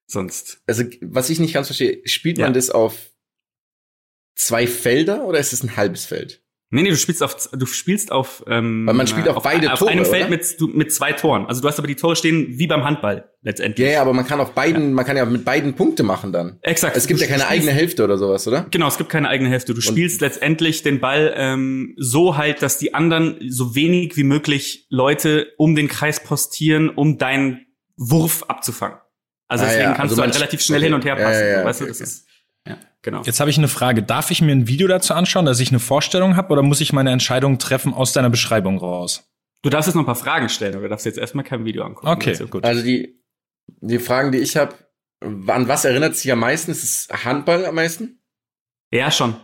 sonst. 0.07 0.61
Also, 0.67 0.85
was 1.03 1.31
ich 1.31 1.41
nicht 1.41 1.55
ganz 1.55 1.67
verstehe, 1.69 2.01
spielt 2.05 2.39
man 2.39 2.49
Ja. 2.49 2.53
das 2.53 2.71
auf 2.71 3.11
zwei 4.35 4.67
Felder 4.67 5.25
oder 5.25 5.39
ist 5.39 5.53
es 5.53 5.63
ein 5.63 5.77
halbes 5.77 6.05
Feld? 6.05 6.43
Nee, 6.71 6.83
nee, 6.83 6.91
du 6.91 6.97
spielst 6.97 7.23
auf, 7.23 7.49
du 7.53 7.65
spielst 7.65 8.11
auf, 8.11 8.43
ähm, 8.49 8.87
Weil 8.89 8.95
man 8.95 9.07
spielt 9.07 9.29
auf 9.29 9.41
beide 9.45 9.73
auf 9.73 9.79
Tore, 9.79 9.93
einem 9.93 10.05
Feld 10.05 10.23
oder? 10.27 10.31
mit, 10.31 10.61
du, 10.61 10.67
mit 10.67 10.93
zwei 10.93 11.13
Toren. 11.13 11.47
Also 11.47 11.63
du 11.63 11.69
hast 11.69 11.79
aber 11.79 11.87
die 11.87 11.95
Tore 11.95 12.17
stehen 12.17 12.59
wie 12.59 12.67
beim 12.67 12.83
Handball 12.83 13.31
letztendlich. 13.43 13.87
Ja, 13.87 13.93
ja, 13.95 14.03
aber 14.03 14.13
man 14.13 14.27
kann 14.27 14.41
auf 14.41 14.53
beiden, 14.53 14.93
man 14.93 15.05
kann 15.05 15.17
ja 15.17 15.25
mit 15.27 15.45
beiden 15.45 15.75
Punkte 15.75 16.03
machen 16.03 16.33
dann. 16.33 16.59
Exakt. 16.63 16.97
Es 16.97 17.07
gibt 17.07 17.21
Du 17.21 17.25
ja 17.25 17.31
keine 17.31 17.45
spielst- 17.45 17.53
eigene 17.53 17.71
Hälfte 17.73 18.03
oder 18.03 18.19
sowas, 18.19 18.49
oder? 18.49 18.67
Genau, 18.73 18.89
es 18.89 18.99
gibt 18.99 19.11
keine 19.11 19.29
eigene 19.29 19.49
Hälfte. 19.49 19.75
Du 19.75 19.81
spielst 19.81 20.21
letztendlich 20.21 20.83
den 20.83 20.99
Ball 20.99 21.33
ähm, 21.37 21.95
so 21.99 22.37
halt, 22.37 22.63
dass 22.63 22.79
die 22.79 22.95
anderen 22.95 23.37
so 23.49 23.77
wenig 23.77 24.17
wie 24.17 24.25
möglich 24.25 24.87
Leute 24.91 25.53
um 25.59 25.77
den 25.77 25.87
Kreis 25.87 26.21
postieren, 26.25 26.89
um 26.91 27.17
deinen 27.17 27.65
Wurf 27.97 28.43
abzufangen. 28.49 28.99
Also 29.49 29.65
Ah, 29.65 29.67
deswegen 29.69 29.83
ja, 29.85 29.95
kannst 29.95 30.01
also 30.13 30.17
du 30.17 30.23
halt 30.23 30.35
relativ 30.35 30.61
schnell 30.61 30.79
okay. 30.79 30.87
hin 30.87 30.95
und 30.95 31.05
her 31.05 31.17
passen. 31.17 31.41
ja, 31.41 31.47
ja, 31.47 31.65
weißt 31.65 31.81
du, 31.81 31.85
okay, 31.85 31.91
das 31.93 32.01
okay. 32.01 32.09
ist 32.11 32.27
ja 32.67 32.79
genau. 33.03 33.23
Jetzt 33.23 33.39
habe 33.41 33.51
ich 33.51 33.59
eine 33.59 33.69
Frage. 33.69 34.03
Darf 34.03 34.31
ich 34.31 34.43
mir 34.43 34.53
ein 34.53 34.67
Video 34.67 34.89
dazu 34.89 35.15
anschauen, 35.15 35.45
dass 35.47 35.61
ich 35.61 35.71
eine 35.71 35.79
Vorstellung 35.79 36.37
habe, 36.37 36.53
oder 36.53 36.63
muss 36.63 36.81
ich 36.81 36.93
meine 36.93 37.11
Entscheidung 37.13 37.59
treffen 37.59 37.95
aus 37.95 38.13
deiner 38.13 38.31
Beschreibung 38.31 38.79
raus? 38.79 39.31
Du 39.63 39.71
darfst 39.71 39.87
jetzt 39.87 39.95
noch 39.95 40.03
ein 40.03 40.07
paar 40.07 40.15
Fragen 40.17 40.49
stellen, 40.49 40.75
aber 40.75 40.85
du 40.85 40.89
darfst 40.91 41.07
jetzt 41.07 41.19
erstmal 41.19 41.45
kein 41.45 41.65
Video 41.65 41.85
angucken. 41.85 42.09
Okay, 42.09 42.33
dazu. 42.33 42.49
gut. 42.49 42.65
Also 42.65 42.83
die, 42.83 43.21
die 43.81 43.99
Fragen, 43.99 44.33
die 44.33 44.39
ich 44.39 44.57
habe, 44.57 44.75
an 45.23 45.69
was 45.69 45.85
erinnert 45.85 46.17
sich 46.17 46.31
am 46.31 46.41
meisten? 46.41 46.71
Ist 46.71 46.83
es 46.85 47.25
Handball 47.25 47.65
am 47.67 47.75
meisten? 47.75 48.21
Ja, 48.93 49.11
schon. 49.11 49.37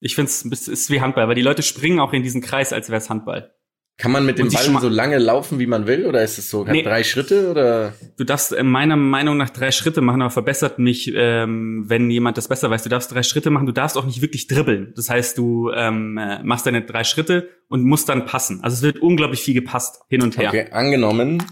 Ich 0.00 0.14
finde 0.14 0.30
es 0.30 0.68
ist 0.68 0.90
wie 0.90 1.00
Handball, 1.00 1.26
weil 1.26 1.34
die 1.34 1.42
Leute 1.42 1.62
springen 1.62 2.00
auch 2.00 2.12
in 2.12 2.22
diesen 2.22 2.42
Kreis, 2.42 2.72
als 2.72 2.90
wäre 2.90 2.98
es 2.98 3.08
Handball. 3.08 3.55
Kann 3.98 4.12
man 4.12 4.26
mit 4.26 4.38
dem 4.38 4.50
Ball 4.50 4.80
so 4.80 4.90
lange 4.90 5.16
laufen, 5.16 5.58
wie 5.58 5.66
man 5.66 5.86
will? 5.86 6.04
Oder 6.04 6.22
ist 6.22 6.36
es 6.36 6.50
so 6.50 6.64
Nee. 6.64 6.82
drei 6.82 7.02
Schritte? 7.02 7.50
Oder? 7.50 7.94
Du 8.18 8.24
darfst 8.24 8.52
äh, 8.52 8.62
meiner 8.62 8.96
Meinung 8.96 9.38
nach 9.38 9.48
drei 9.48 9.70
Schritte 9.70 10.02
machen, 10.02 10.20
aber 10.20 10.30
verbessert 10.30 10.78
mich, 10.78 11.10
ähm, 11.14 11.84
wenn 11.88 12.10
jemand 12.10 12.36
das 12.36 12.48
besser 12.48 12.68
weiß. 12.68 12.82
Du 12.82 12.90
darfst 12.90 13.10
drei 13.12 13.22
Schritte 13.22 13.48
machen, 13.48 13.64
du 13.66 13.72
darfst 13.72 13.96
auch 13.96 14.04
nicht 14.04 14.20
wirklich 14.20 14.48
dribbeln. 14.48 14.92
Das 14.96 15.08
heißt, 15.08 15.38
du 15.38 15.70
ähm, 15.74 16.18
äh, 16.18 16.42
machst 16.42 16.66
deine 16.66 16.82
drei 16.82 17.04
Schritte 17.04 17.48
und 17.68 17.84
musst 17.84 18.10
dann 18.10 18.26
passen. 18.26 18.62
Also 18.62 18.74
es 18.74 18.82
wird 18.82 18.98
unglaublich 18.98 19.40
viel 19.40 19.54
gepasst, 19.54 20.02
hin 20.10 20.22
und 20.22 20.36
her. 20.36 20.48
Okay, 20.50 20.66
angenommen, 20.72 21.42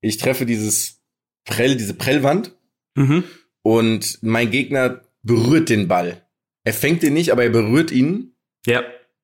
ich 0.00 0.16
treffe 0.16 0.44
dieses 0.44 1.00
Prell, 1.44 1.76
diese 1.76 1.94
Prellwand 1.94 2.56
Mhm. 2.96 3.22
und 3.62 4.18
mein 4.22 4.50
Gegner 4.50 5.02
berührt 5.22 5.68
den 5.68 5.86
Ball. 5.86 6.22
Er 6.64 6.72
fängt 6.72 7.02
den 7.04 7.14
nicht, 7.14 7.30
aber 7.30 7.44
er 7.44 7.50
berührt 7.50 7.90
ihn. 7.92 8.34
Ja, 8.66 8.82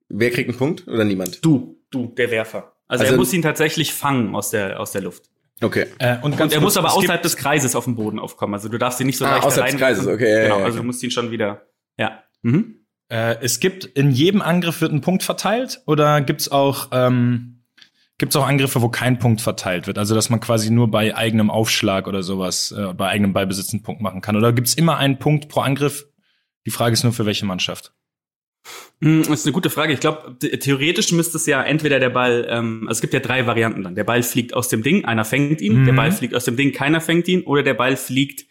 Wer 0.08 0.30
kriegt 0.30 0.48
einen 0.48 0.56
Punkt 0.58 0.86
oder 0.88 1.04
niemand? 1.04 1.44
du, 1.44 1.77
du, 1.90 2.06
der 2.16 2.30
Werfer. 2.30 2.72
Also, 2.86 3.02
Also- 3.02 3.14
er 3.14 3.18
muss 3.18 3.32
ihn 3.32 3.42
tatsächlich 3.42 3.92
fangen 3.92 4.34
aus 4.34 4.50
der, 4.50 4.80
aus 4.80 4.92
der 4.92 5.02
Luft. 5.02 5.24
Okay. 5.60 5.86
Äh, 5.98 6.18
und 6.22 6.40
Und 6.40 6.52
er 6.52 6.60
muss 6.60 6.76
aber 6.76 6.92
außerhalb 6.94 7.20
des 7.20 7.36
Kreises 7.36 7.74
auf 7.74 7.84
dem 7.84 7.96
Boden 7.96 8.18
aufkommen. 8.20 8.54
Also 8.54 8.68
du 8.68 8.78
darfst 8.78 9.00
ihn 9.00 9.06
nicht 9.08 9.18
so 9.18 9.24
Ah, 9.24 9.32
leicht 9.32 9.44
außerhalb 9.44 9.72
des 9.72 9.80
Kreises, 9.80 10.06
okay, 10.06 10.32
ja, 10.32 10.42
Genau, 10.44 10.58
ja, 10.58 10.64
also 10.64 10.76
okay. 10.76 10.82
du 10.82 10.82
musst 10.84 11.02
ihn 11.02 11.10
schon 11.10 11.30
wieder, 11.32 11.62
ja. 11.98 12.22
Mhm. 12.42 12.76
Äh, 13.08 13.36
es 13.40 13.58
gibt 13.58 13.84
in 13.84 14.10
jedem 14.12 14.40
Angriff 14.40 14.80
wird 14.80 14.92
ein 14.92 15.00
Punkt 15.00 15.24
verteilt 15.24 15.80
oder 15.86 16.20
gibt's 16.20 16.48
auch 16.50 16.88
ähm, 16.92 17.64
gibt's 18.18 18.36
auch 18.36 18.46
Angriffe, 18.46 18.82
wo 18.82 18.88
kein 18.88 19.18
Punkt 19.18 19.40
verteilt 19.40 19.86
wird? 19.88 19.98
Also 19.98 20.14
dass 20.14 20.30
man 20.30 20.38
quasi 20.40 20.70
nur 20.70 20.90
bei 20.90 21.16
eigenem 21.16 21.50
Aufschlag 21.50 22.06
oder 22.06 22.22
sowas, 22.22 22.70
äh, 22.70 22.92
bei 22.94 23.08
eigenem 23.08 23.32
Ballbesitz 23.32 23.72
einen 23.72 23.82
Punkt 23.82 24.00
machen 24.00 24.20
kann. 24.20 24.36
Oder 24.36 24.52
gibt's 24.52 24.74
immer 24.74 24.96
einen 24.98 25.18
Punkt 25.18 25.48
pro 25.48 25.60
Angriff? 25.60 26.06
Die 26.66 26.70
Frage 26.70 26.92
ist 26.92 27.02
nur 27.02 27.12
für 27.12 27.26
welche 27.26 27.46
Mannschaft. 27.46 27.92
Hm, 29.00 29.22
Das 29.28 29.40
ist 29.40 29.46
eine 29.46 29.52
gute 29.52 29.70
Frage. 29.70 29.92
Ich 29.92 30.00
glaube, 30.00 30.36
theoretisch 30.38 31.12
müsste 31.12 31.36
es 31.36 31.46
ja 31.46 31.62
entweder 31.62 32.00
der 32.00 32.10
Ball, 32.10 32.46
ähm, 32.50 32.80
also 32.88 32.98
es 32.98 33.00
gibt 33.00 33.14
ja 33.14 33.20
drei 33.20 33.46
Varianten 33.46 33.82
dann. 33.82 33.94
Der 33.94 34.04
Ball 34.04 34.22
fliegt 34.22 34.54
aus 34.54 34.68
dem 34.68 34.82
Ding, 34.82 35.04
einer 35.04 35.24
fängt 35.24 35.60
ihn, 35.60 35.80
Mhm. 35.82 35.84
der 35.86 35.92
Ball 35.92 36.12
fliegt 36.12 36.34
aus 36.34 36.44
dem 36.44 36.56
Ding, 36.56 36.72
keiner 36.72 37.00
fängt 37.00 37.28
ihn, 37.28 37.42
oder 37.42 37.62
der 37.62 37.74
Ball 37.74 37.96
fliegt 37.96 38.46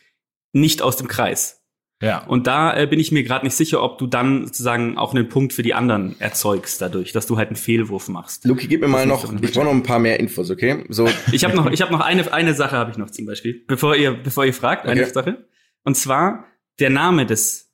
nicht 0.53 0.81
aus 0.81 0.95
dem 0.97 1.07
Kreis. 1.07 1.55
Ja. 2.01 2.23
Und 2.25 2.45
da 2.45 2.77
äh, 2.79 2.85
bin 2.85 2.99
ich 2.99 3.11
mir 3.11 3.23
gerade 3.23 3.43
nicht 3.45 3.55
sicher, 3.55 3.81
ob 3.81 3.97
du 3.97 4.05
dann 4.05 4.45
sozusagen 4.45 4.99
auch 4.99 5.15
einen 5.15 5.29
Punkt 5.29 5.51
für 5.51 5.63
die 5.63 5.73
anderen 5.73 6.15
erzeugst 6.21 6.79
dadurch, 6.79 7.11
dass 7.11 7.25
du 7.25 7.37
halt 7.37 7.47
einen 7.49 7.55
Fehlwurf 7.55 8.07
machst. 8.07 8.45
Luki, 8.45 8.67
gib 8.67 8.81
mir 8.81 8.87
mal 8.87 9.07
noch, 9.07 9.23
ich 9.41 9.51
brauche 9.51 9.65
noch 9.65 9.71
ein 9.71 9.81
paar 9.81 9.97
mehr 9.97 10.19
Infos, 10.19 10.51
okay? 10.51 10.85
So, 10.89 11.09
Ich 11.31 11.43
habe 11.43 11.55
noch, 11.55 11.71
ich 11.71 11.81
habe 11.81 11.91
noch 11.91 12.01
eine, 12.01 12.31
eine 12.31 12.53
Sache 12.53 12.75
habe 12.77 12.91
ich 12.91 12.97
noch 12.97 13.09
zum 13.09 13.25
Beispiel, 13.25 13.63
bevor 13.67 13.95
ihr, 13.95 14.11
bevor 14.13 14.45
ihr 14.45 14.53
fragt, 14.53 14.85
eine 14.85 15.01
Okay. 15.01 15.11
Sache. 15.11 15.47
Und 15.83 15.95
zwar 15.97 16.45
der 16.79 16.91
Name 16.91 17.25
des 17.25 17.73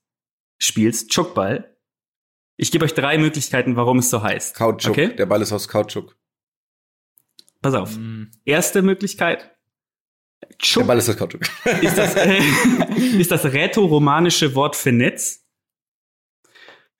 Spiels, 0.58 1.08
Chukball. 1.08 1.73
Ich 2.58 2.72
gebe 2.72 2.86
euch 2.86 2.94
drei 2.94 3.18
Möglichkeiten, 3.18 3.76
warum 3.76 4.00
es 4.00 4.10
so 4.10 4.22
heißt. 4.22 4.56
Kautschuk. 4.56 4.92
Okay? 4.92 5.16
Der 5.16 5.26
Ball 5.26 5.42
ist 5.42 5.52
aus 5.52 5.68
Kautschuk. 5.68 6.16
Pass 7.62 7.74
auf. 7.74 7.98
Mm, 7.98 8.26
Erste 8.46 8.82
Möglichkeit. 8.82 9.56
Der 10.42 10.58
Chuk 10.58 10.86
Ball 10.86 10.98
ist 10.98 11.10
aus 11.10 11.18
Kautschuk. 11.18 11.42
ist 11.82 11.98
das, 11.98 12.16
äh, 12.16 12.40
ist 13.18 13.32
das 13.32 13.46
rätoromanische 13.46 14.54
Wort 14.56 14.76
für 14.76 14.92
Netz. 14.92 15.46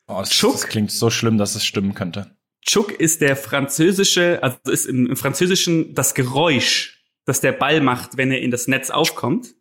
Oh, 0.08 0.20
das, 0.20 0.34
Schuck. 0.34 0.54
das 0.54 0.68
klingt 0.68 0.92
so 0.92 1.10
schlimm, 1.10 1.38
dass 1.38 1.56
es 1.56 1.66
stimmen 1.66 1.94
könnte. 1.94 2.36
Chuk 2.66 2.92
ist 2.92 3.22
der 3.22 3.36
französische, 3.36 4.42
also 4.42 4.58
ist 4.72 4.86
im, 4.86 5.08
im 5.08 5.16
Französischen 5.18 5.94
das 5.94 6.14
Geräusch, 6.14 7.04
das 7.26 7.42
der 7.42 7.52
Ball 7.52 7.82
macht, 7.82 8.18
wenn 8.18 8.32
er 8.32 8.42
in 8.42 8.52
das 8.52 8.68
Netz 8.68 8.90
aufkommt. 8.90 9.54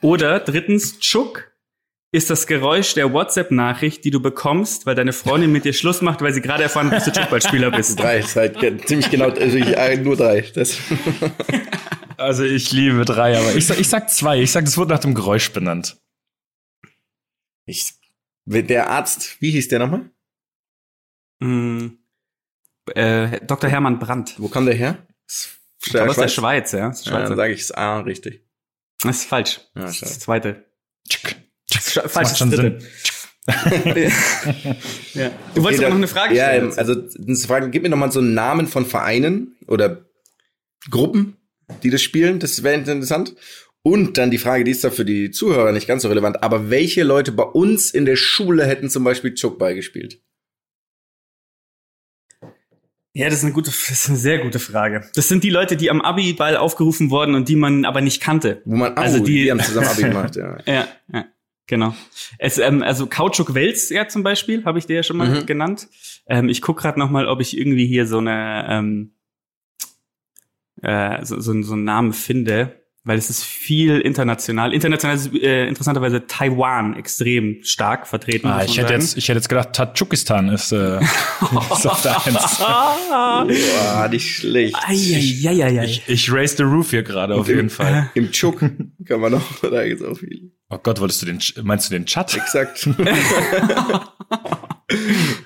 Oder 0.00 0.40
drittens, 0.40 0.98
Chuk 0.98 1.51
ist 2.12 2.28
das 2.30 2.46
Geräusch 2.46 2.94
der 2.94 3.12
WhatsApp-Nachricht, 3.12 4.04
die 4.04 4.10
du 4.10 4.20
bekommst, 4.20 4.84
weil 4.86 4.94
deine 4.94 5.12
Freundin 5.12 5.50
mit 5.50 5.64
dir 5.64 5.72
Schluss 5.72 6.02
macht, 6.02 6.20
weil 6.20 6.32
sie 6.32 6.42
gerade 6.42 6.62
erfahren 6.62 6.90
hat, 6.90 6.98
dass 6.98 7.04
du 7.06 7.12
Chukballspieler 7.12 7.70
bist. 7.76 7.98
drei, 7.98 8.18
ist 8.18 8.36
halt 8.36 8.58
ziemlich 8.86 9.10
genau, 9.10 9.30
also 9.30 9.56
ich, 9.56 9.76
äh, 9.76 9.96
nur 9.96 10.16
drei. 10.16 10.42
Das, 10.54 10.76
Also 12.22 12.44
ich 12.44 12.70
liebe 12.70 13.04
drei, 13.04 13.36
aber 13.36 13.54
ich 13.54 13.66
sag, 13.66 13.80
ich 13.80 13.88
sag 13.88 14.08
zwei. 14.08 14.40
Ich 14.40 14.52
sag, 14.52 14.64
das 14.64 14.76
wurde 14.78 14.92
nach 14.94 15.00
dem 15.00 15.14
Geräusch 15.14 15.52
benannt. 15.52 15.96
ich, 17.66 17.94
der 18.44 18.90
Arzt, 18.90 19.40
wie 19.40 19.50
hieß 19.50 19.68
der 19.68 19.80
nochmal? 19.80 20.10
Mm, 21.40 21.88
äh, 22.94 23.40
Dr. 23.44 23.68
Hermann 23.68 23.98
Brandt. 23.98 24.34
Wo 24.38 24.48
kam 24.48 24.66
der 24.66 24.74
her? 24.74 25.04
Ich 25.84 25.90
glaube, 25.90 26.10
aus 26.10 26.16
der 26.16 26.28
Schweiz, 26.28 26.70
ja. 26.72 26.88
Das 26.88 27.00
ist 27.00 27.06
Ja, 27.06 27.22
dann 27.26 27.36
sage 27.36 27.52
ich 27.54 27.62
es 27.62 27.72
A, 27.72 28.00
richtig. 28.00 28.44
Das 29.00 29.16
ist 29.16 29.24
falsch. 29.24 29.60
Ja, 29.74 29.82
das 29.82 29.94
ist 29.94 30.02
das 30.02 30.18
zweite. 30.20 30.64
Falsch, 31.94 32.14
macht 32.14 32.38
schon 32.38 32.50
dritte. 32.50 32.78
ja. 35.14 35.30
Du 35.54 35.62
wolltest 35.62 35.80
Okay, 35.80 35.84
aber 35.84 35.88
noch 35.90 35.96
eine 35.96 36.06
Frage 36.08 36.34
Ja, 36.34 36.46
stellen. 36.48 36.66
ähm, 36.70 36.74
also 36.78 36.94
das 36.94 37.46
Fragen, 37.46 37.70
gib 37.70 37.82
mir 37.82 37.88
noch 37.88 37.96
mal 37.96 38.12
so 38.12 38.20
einen 38.20 38.34
Namen 38.34 38.68
von 38.68 38.86
Vereinen 38.86 39.56
oder 39.66 40.04
Gruppen, 40.90 41.36
die 41.82 41.90
das 41.90 42.02
spielen. 42.02 42.38
Das 42.38 42.62
wäre 42.62 42.74
interessant. 42.76 43.34
Und 43.82 44.16
dann 44.16 44.30
die 44.30 44.38
Frage, 44.38 44.62
die 44.62 44.70
ist 44.70 44.84
da 44.84 44.90
für 44.90 45.04
die 45.04 45.32
Zuhörer 45.32 45.72
nicht 45.72 45.88
ganz 45.88 46.02
so 46.02 46.08
relevant, 46.08 46.42
aber 46.44 46.70
welche 46.70 47.02
Leute 47.02 47.32
bei 47.32 47.42
uns 47.42 47.90
in 47.90 48.04
der 48.06 48.14
Schule 48.14 48.64
hätten 48.64 48.88
zum 48.88 49.02
Beispiel 49.02 49.34
Chokball 49.34 49.74
gespielt? 49.74 50.20
Ja, 53.14 53.26
das 53.26 53.38
ist 53.38 53.44
eine 53.44 53.52
gute, 53.52 53.70
das 53.70 53.90
ist 53.90 54.08
eine 54.08 54.16
sehr 54.18 54.38
gute 54.38 54.58
Frage. 54.58 55.04
Das 55.14 55.28
sind 55.28 55.44
die 55.44 55.50
Leute, 55.50 55.76
die 55.76 55.90
am 55.90 56.00
Abi-Ball 56.00 56.56
aufgerufen 56.56 57.10
wurden 57.10 57.34
und 57.34 57.48
die 57.48 57.56
man 57.56 57.84
aber 57.84 58.00
nicht 58.00 58.22
kannte. 58.22 58.62
Wo 58.64 58.76
man, 58.76 58.96
Also 58.96 59.18
oh, 59.20 59.24
die- 59.24 59.42
die 59.44 59.50
haben 59.50 59.60
zusammen 59.60 59.88
Abi 59.88 60.02
gemacht, 60.02 60.36
ja. 60.36 60.58
Ja, 60.66 60.88
ja 61.12 61.24
genau. 61.66 61.94
Es, 62.38 62.58
ähm, 62.58 62.82
also 62.82 63.06
Kautschuk 63.06 63.54
Wels, 63.54 63.88
ja 63.90 64.08
zum 64.08 64.22
Beispiel, 64.22 64.64
habe 64.64 64.78
ich 64.78 64.86
dir 64.86 64.96
ja 64.96 65.02
schon 65.02 65.16
mal 65.16 65.28
Mhm. 65.42 65.46
genannt. 65.46 65.88
Ähm, 66.26 66.48
ich 66.48 66.60
guck 66.62 66.78
gerade 66.78 66.98
noch 66.98 67.10
mal, 67.10 67.26
ob 67.26 67.40
ich 67.40 67.56
irgendwie 67.56 67.86
hier 67.86 68.06
so 68.06 68.18
eine 68.18 68.66
ähm, 68.68 69.14
äh, 70.82 71.24
so, 71.24 71.40
so, 71.40 71.60
so 71.62 71.72
einen 71.74 71.84
Namen 71.84 72.12
finde, 72.12 72.80
weil 73.04 73.18
es 73.18 73.30
ist 73.30 73.44
viel 73.44 74.00
international. 74.00 74.72
International 74.72 75.16
ist 75.16 75.32
äh, 75.34 75.66
interessanterweise 75.66 76.26
Taiwan 76.26 76.96
extrem 76.96 77.58
stark 77.62 78.06
vertreten. 78.06 78.46
Ah, 78.48 78.62
ich 78.64 78.78
hätte 78.78 78.88
sagen. 78.88 79.00
jetzt, 79.00 79.16
ich 79.16 79.28
hätte 79.28 79.38
jetzt 79.38 79.48
gedacht, 79.48 79.72
Tadschukistan 79.72 80.48
ist, 80.48 80.72
äh, 80.72 81.00
ist 81.72 81.86
auf 81.86 82.02
der 82.02 82.24
Eins. 82.24 82.58
Boah, 82.58 84.08
nicht 84.10 84.28
schlecht. 84.36 84.76
Eieieiei. 84.86 85.84
Ich, 85.84 86.02
ich 86.08 86.32
raise 86.32 86.56
the 86.56 86.62
roof 86.62 86.90
hier 86.90 87.02
gerade 87.02 87.34
auf 87.34 87.48
jeden 87.48 87.70
Fall. 87.70 88.10
Im 88.14 88.30
Chuk 88.30 88.60
kann 89.04 89.20
man 89.20 89.32
noch, 89.32 89.60
da 89.60 89.84
gibt's 89.86 90.04
auch 90.04 90.16
viel. 90.16 90.52
Oh 90.72 90.78
Gott, 90.82 91.00
wolltest 91.00 91.20
du 91.20 91.26
den, 91.26 91.38
meinst 91.62 91.90
du 91.90 91.94
den 91.94 92.06
Chat? 92.06 92.34
Exakt. 92.34 92.88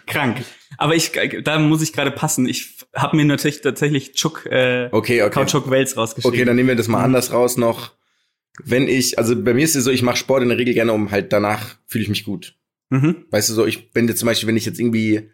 Krank. 0.06 0.44
Aber 0.78 0.94
ich, 0.94 1.10
da 1.42 1.58
muss 1.58 1.82
ich 1.82 1.92
gerade 1.92 2.12
passen. 2.12 2.46
Ich 2.46 2.76
habe 2.94 3.16
mir 3.16 3.24
natürlich 3.24 3.60
tatsächlich 3.60 4.12
Chuk, 4.12 4.46
äh, 4.46 4.88
Okay, 4.92 5.22
okay. 5.22 5.30
Kautschuk 5.30 5.68
Wels 5.68 5.96
rausgeschrieben. 5.96 6.32
Okay, 6.32 6.44
dann 6.44 6.54
nehmen 6.54 6.68
wir 6.68 6.76
das 6.76 6.86
mal 6.86 7.02
anders 7.02 7.32
raus 7.32 7.56
noch. 7.56 7.92
Wenn 8.62 8.86
ich, 8.86 9.18
also 9.18 9.34
bei 9.34 9.52
mir 9.52 9.64
ist 9.64 9.74
es 9.74 9.82
so, 9.82 9.90
ich 9.90 10.02
mache 10.02 10.16
Sport 10.16 10.44
in 10.44 10.48
der 10.48 10.58
Regel 10.58 10.74
gerne, 10.74 10.92
um 10.92 11.10
halt 11.10 11.32
danach 11.32 11.76
fühle 11.86 12.02
ich 12.02 12.08
mich 12.08 12.24
gut. 12.24 12.54
Mhm. 12.90 13.24
Weißt 13.30 13.50
du 13.50 13.54
so, 13.54 13.66
ich 13.66 13.90
bin 13.90 14.06
jetzt 14.06 14.20
zum 14.20 14.26
Beispiel, 14.26 14.48
wenn 14.48 14.56
ich 14.56 14.64
jetzt 14.64 14.78
irgendwie 14.78 15.30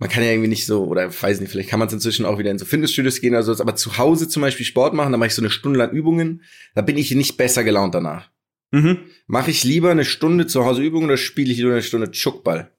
man 0.00 0.08
kann 0.08 0.24
ja 0.24 0.30
irgendwie 0.30 0.48
nicht 0.48 0.64
so, 0.64 0.84
oder 0.84 1.12
weiß 1.12 1.40
nicht, 1.40 1.50
vielleicht 1.50 1.68
kann 1.68 1.78
man 1.78 1.88
es 1.88 1.94
inzwischen 1.94 2.24
auch 2.24 2.38
wieder 2.38 2.50
in 2.50 2.58
so 2.58 2.64
Fitnessstudios 2.64 3.20
gehen 3.20 3.34
oder 3.34 3.42
so, 3.42 3.52
aber 3.52 3.76
zu 3.76 3.98
Hause 3.98 4.28
zum 4.28 4.40
Beispiel 4.40 4.64
Sport 4.64 4.94
machen, 4.94 5.12
da 5.12 5.18
mache 5.18 5.26
ich 5.26 5.34
so 5.34 5.42
eine 5.42 5.50
Stunde 5.50 5.78
lang 5.78 5.90
Übungen, 5.90 6.42
da 6.74 6.80
bin 6.80 6.96
ich 6.96 7.14
nicht 7.14 7.36
besser 7.36 7.64
gelaunt 7.64 7.94
danach. 7.94 8.30
Mhm. 8.70 8.98
Mache 9.26 9.50
ich 9.50 9.64
lieber 9.64 9.90
eine 9.90 10.04
Stunde 10.04 10.46
zu 10.46 10.64
Hause 10.64 10.82
Übungen 10.82 11.06
oder 11.06 11.16
spiele 11.16 11.50
ich 11.50 11.58
lieber 11.58 11.72
eine 11.72 11.82
Stunde 11.82 12.10
Chuckball? 12.10 12.70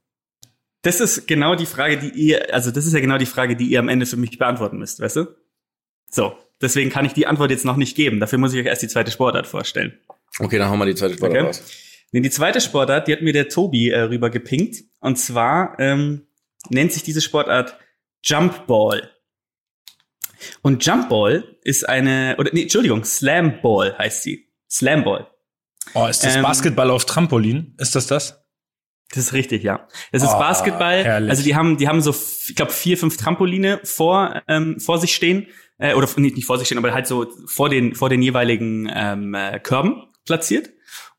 Das 0.83 0.99
ist 0.99 1.27
genau 1.27 1.55
die 1.55 1.65
Frage, 1.65 1.97
die 1.97 2.09
ihr, 2.09 2.53
also 2.53 2.71
das 2.71 2.85
ist 2.85 2.93
ja 2.93 2.99
genau 2.99 3.17
die 3.17 3.25
Frage, 3.25 3.55
die 3.55 3.67
ihr 3.67 3.79
am 3.79 3.89
Ende 3.89 4.05
für 4.05 4.17
mich 4.17 4.37
beantworten 4.37 4.79
müsst, 4.79 4.99
weißt 4.99 5.17
du? 5.17 5.27
So, 6.09 6.35
deswegen 6.61 6.89
kann 6.89 7.05
ich 7.05 7.13
die 7.13 7.27
Antwort 7.27 7.51
jetzt 7.51 7.65
noch 7.65 7.77
nicht 7.77 7.95
geben. 7.95 8.19
Dafür 8.19 8.39
muss 8.39 8.53
ich 8.53 8.59
euch 8.59 8.65
erst 8.65 8.81
die 8.81 8.87
zweite 8.87 9.11
Sportart 9.11 9.47
vorstellen. 9.47 9.99
Okay, 10.39 10.57
dann 10.57 10.69
hauen 10.69 10.79
wir 10.79 10.85
die 10.85 10.95
zweite 10.95 11.13
Sportart 11.15 11.37
Okay. 11.37 11.45
raus. 11.47 11.63
Nee, 12.11 12.21
die 12.21 12.29
zweite 12.29 12.59
Sportart, 12.59 13.07
die 13.07 13.13
hat 13.13 13.21
mir 13.21 13.31
der 13.33 13.47
Tobi 13.47 13.89
äh, 13.89 14.01
rüber 14.01 14.29
gepinkt. 14.29 14.83
Und 14.99 15.17
zwar 15.17 15.79
ähm, 15.79 16.27
nennt 16.69 16.91
sich 16.91 17.03
diese 17.03 17.21
Sportart 17.21 17.77
Jumpball. 18.23 19.11
Und 20.61 20.85
Jumpball 20.85 21.57
ist 21.63 21.87
eine, 21.87 22.35
oder 22.37 22.49
nee, 22.53 22.63
Entschuldigung, 22.63 23.03
Slamball 23.05 23.97
heißt 23.97 24.23
sie. 24.23 24.47
Slamball. 24.69 25.27
Oh, 25.93 26.05
ist 26.07 26.23
das 26.23 26.35
Ähm, 26.35 26.43
Basketball 26.43 26.89
auf 26.89 27.05
Trampolin? 27.05 27.75
Ist 27.77 27.95
das 27.95 28.07
das? 28.07 28.43
Das 29.09 29.17
ist 29.25 29.33
richtig, 29.33 29.63
ja. 29.63 29.87
Das 30.11 30.23
ist 30.23 30.29
Oh, 30.33 30.39
Basketball. 30.39 31.03
herrlich. 31.03 31.29
Also 31.29 31.43
die 31.43 31.55
haben, 31.55 31.77
die 31.77 31.87
haben 31.87 32.01
so, 32.01 32.11
ich 32.47 32.55
glaube, 32.55 32.71
vier, 32.71 32.97
fünf 32.97 33.17
Trampoline 33.17 33.81
vor, 33.83 34.41
ähm, 34.47 34.79
vor 34.79 34.99
sich 34.99 35.13
stehen. 35.13 35.47
Äh, 35.77 35.95
oder 35.95 36.07
nicht, 36.17 36.35
nicht 36.35 36.45
vor 36.45 36.57
sich 36.57 36.67
stehen, 36.67 36.77
aber 36.77 36.93
halt 36.93 37.07
so 37.07 37.27
vor 37.45 37.69
den, 37.69 37.95
vor 37.95 38.09
den 38.09 38.21
jeweiligen 38.21 38.89
ähm, 38.93 39.33
äh, 39.33 39.59
Körben 39.59 40.03
platziert. 40.25 40.69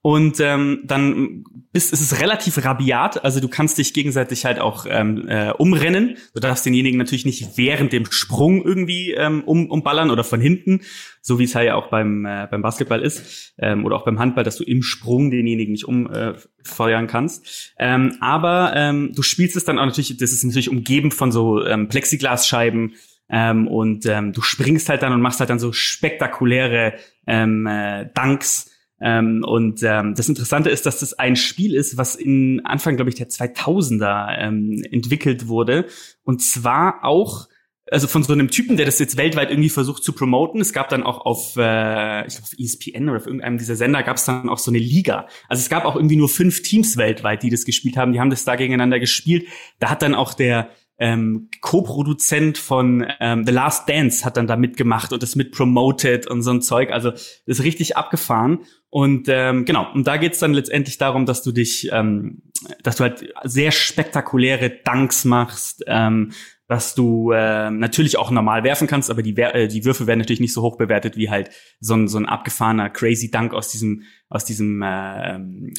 Und 0.05 0.41
ähm, 0.41 0.81
dann 0.85 1.45
bist, 1.73 1.93
ist 1.93 2.01
es 2.01 2.21
relativ 2.21 2.65
rabiat, 2.65 3.25
also 3.25 3.39
du 3.39 3.49
kannst 3.49 3.79
dich 3.79 3.95
gegenseitig 3.95 4.45
halt 4.45 4.59
auch 4.59 4.85
ähm, 4.89 5.29
äh, 5.29 5.53
umrennen. 5.53 6.17
Du 6.35 6.41
darfst 6.41 6.67
denjenigen 6.67 6.99
natürlich 6.99 7.25
nicht 7.25 7.57
während 7.57 7.93
dem 7.93 8.11
Sprung 8.11 8.65
irgendwie 8.65 9.13
ähm, 9.13 9.45
um, 9.45 9.71
umballern 9.71 10.11
oder 10.11 10.25
von 10.25 10.41
hinten, 10.41 10.81
so 11.21 11.39
wie 11.39 11.45
es 11.45 11.55
halt 11.55 11.69
ja 11.69 11.77
auch 11.77 11.89
beim, 11.89 12.27
äh, 12.27 12.49
beim 12.51 12.63
Basketball 12.63 13.01
ist 13.01 13.55
ähm, 13.59 13.85
oder 13.85 13.95
auch 13.95 14.05
beim 14.05 14.19
Handball, 14.19 14.43
dass 14.43 14.57
du 14.57 14.65
im 14.65 14.83
Sprung 14.83 15.31
denjenigen 15.31 15.73
nicht 15.73 15.85
umfeuern 15.85 17.05
äh, 17.05 17.09
kannst. 17.09 17.73
Ähm, 17.79 18.17
aber 18.21 18.73
ähm, 18.75 19.13
du 19.15 19.23
spielst 19.23 19.55
es 19.55 19.65
dann 19.65 19.79
auch 19.79 19.87
natürlich, 19.87 20.17
das 20.17 20.33
ist 20.33 20.43
natürlich 20.43 20.69
umgeben 20.69 21.13
von 21.13 21.31
so 21.31 21.65
ähm, 21.65 21.89
Plexiglasscheiben, 21.89 22.95
ähm, 23.31 23.67
und 23.67 24.05
ähm, 24.05 24.33
du 24.35 24.43
springst 24.43 24.91
halt 24.91 25.03
dann 25.03 25.15
und 25.15 25.23
machst 25.23 25.41
halt 25.41 25.49
dann 25.49 25.59
so 25.59 25.73
spektakuläre 25.73 26.95
ähm, 27.27 27.67
äh, 27.67 28.07
Dunks. 28.15 28.72
Ähm, 29.03 29.45
und 29.45 29.83
ähm, 29.83 30.15
das 30.15 30.29
Interessante 30.29 30.71
ist, 30.71 30.87
dass 30.87 31.01
das 31.01 31.15
ein 31.15 31.37
Spiel 31.37 31.75
ist, 31.75 31.97
was 31.97 32.15
in 32.15 32.61
Anfang, 32.65 32.97
glaube 32.97 33.11
ich, 33.11 33.17
der 33.17 33.29
2000er 33.29 34.39
ähm, 34.39 34.83
entwickelt 34.91 35.49
wurde. 35.49 35.87
Und 36.23 36.41
zwar 36.41 37.05
auch 37.05 37.49
also 37.91 38.07
von 38.07 38.23
so 38.23 38.33
einem 38.33 38.51
Typen, 38.51 38.77
der 38.77 38.87
das 38.87 38.99
jetzt 38.99 39.17
weltweit 39.17 39.51
irgendwie 39.51 39.69
versucht 39.69 40.03
zu 40.03 40.13
promoten. 40.13 40.61
Es 40.61 40.73
gab 40.73 40.89
dann 40.89 41.03
auch 41.03 41.27
auf, 41.27 41.57
äh, 41.57 42.27
ich 42.27 42.35
glaube, 42.35 42.45
auf 42.45 42.55
ESPN 42.59 43.09
oder 43.09 43.19
auf 43.19 43.27
irgendeinem 43.27 43.59
dieser 43.59 43.77
Sender 43.77 44.03
gab 44.03 44.17
es 44.17 44.25
dann 44.25 44.49
auch 44.49 44.59
so 44.59 44.71
eine 44.71 44.79
Liga. 44.79 45.27
Also 45.49 45.61
es 45.61 45.69
gab 45.69 45.85
auch 45.85 45.97
irgendwie 45.97 46.17
nur 46.17 46.29
fünf 46.29 46.63
Teams 46.63 46.97
weltweit, 46.97 47.43
die 47.43 47.51
das 47.51 47.65
gespielt 47.65 47.97
haben. 47.97 48.13
Die 48.13 48.21
haben 48.21 48.31
das 48.31 48.45
da 48.45 48.57
gegeneinander 48.57 48.99
gespielt. 48.99 49.47
Da 49.79 49.91
hat 49.91 50.01
dann 50.01 50.15
auch 50.15 50.33
der 50.33 50.71
ähm, 51.03 51.49
Co-Produzent 51.61 52.59
von 52.59 53.05
ähm, 53.19 53.45
The 53.45 53.51
Last 53.51 53.89
Dance 53.89 54.25
hat 54.25 54.37
dann 54.37 54.47
da 54.47 54.55
mitgemacht 54.55 55.13
und 55.13 55.21
das 55.21 55.35
mit 55.35 55.51
promoted 55.51 56.29
und 56.29 56.43
so 56.43 56.53
ein 56.53 56.63
Zeug. 56.63 56.93
Also 56.93 57.11
ist 57.45 57.65
richtig 57.65 57.97
abgefahren. 57.97 58.61
Und 58.89 59.27
ähm, 59.29 59.65
genau, 59.65 59.93
und 59.93 60.07
da 60.07 60.17
geht's 60.17 60.39
dann 60.39 60.55
letztendlich 60.55 60.99
darum, 60.99 61.27
dass 61.27 61.43
du 61.43 61.51
dich, 61.51 61.89
ähm, 61.91 62.43
dass 62.85 62.97
du 62.97 63.03
halt 63.03 63.35
sehr 63.43 63.73
spektakuläre 63.73 64.71
Dunks 64.71 65.25
machst, 65.25 65.83
ähm, 65.89 66.31
dass 66.69 66.95
du 66.95 67.33
äh, 67.33 67.73
natürlich 67.73 68.17
auch 68.17 68.31
normal 68.31 68.63
werfen 68.63 68.87
kannst, 68.87 69.11
aber 69.11 69.23
die, 69.23 69.37
äh, 69.37 69.67
die 69.67 69.85
Würfe 69.85 70.07
werden 70.07 70.21
natürlich 70.21 70.41
nicht 70.41 70.55
so 70.55 70.63
hoch 70.63 70.77
bewertet 70.77 71.17
wie 71.17 71.31
halt 71.31 71.51
so 71.81 71.95
ein, 71.95 72.07
so 72.07 72.17
ein 72.17 72.27
abgefahrener 72.27 72.91
Crazy 72.91 73.29
Dunk 73.29 73.55
aus 73.55 73.73
diesem, 73.73 74.05
aus 74.29 74.45
diesem 74.45 74.83
äh, 74.83 75.35
ähm, 75.35 75.75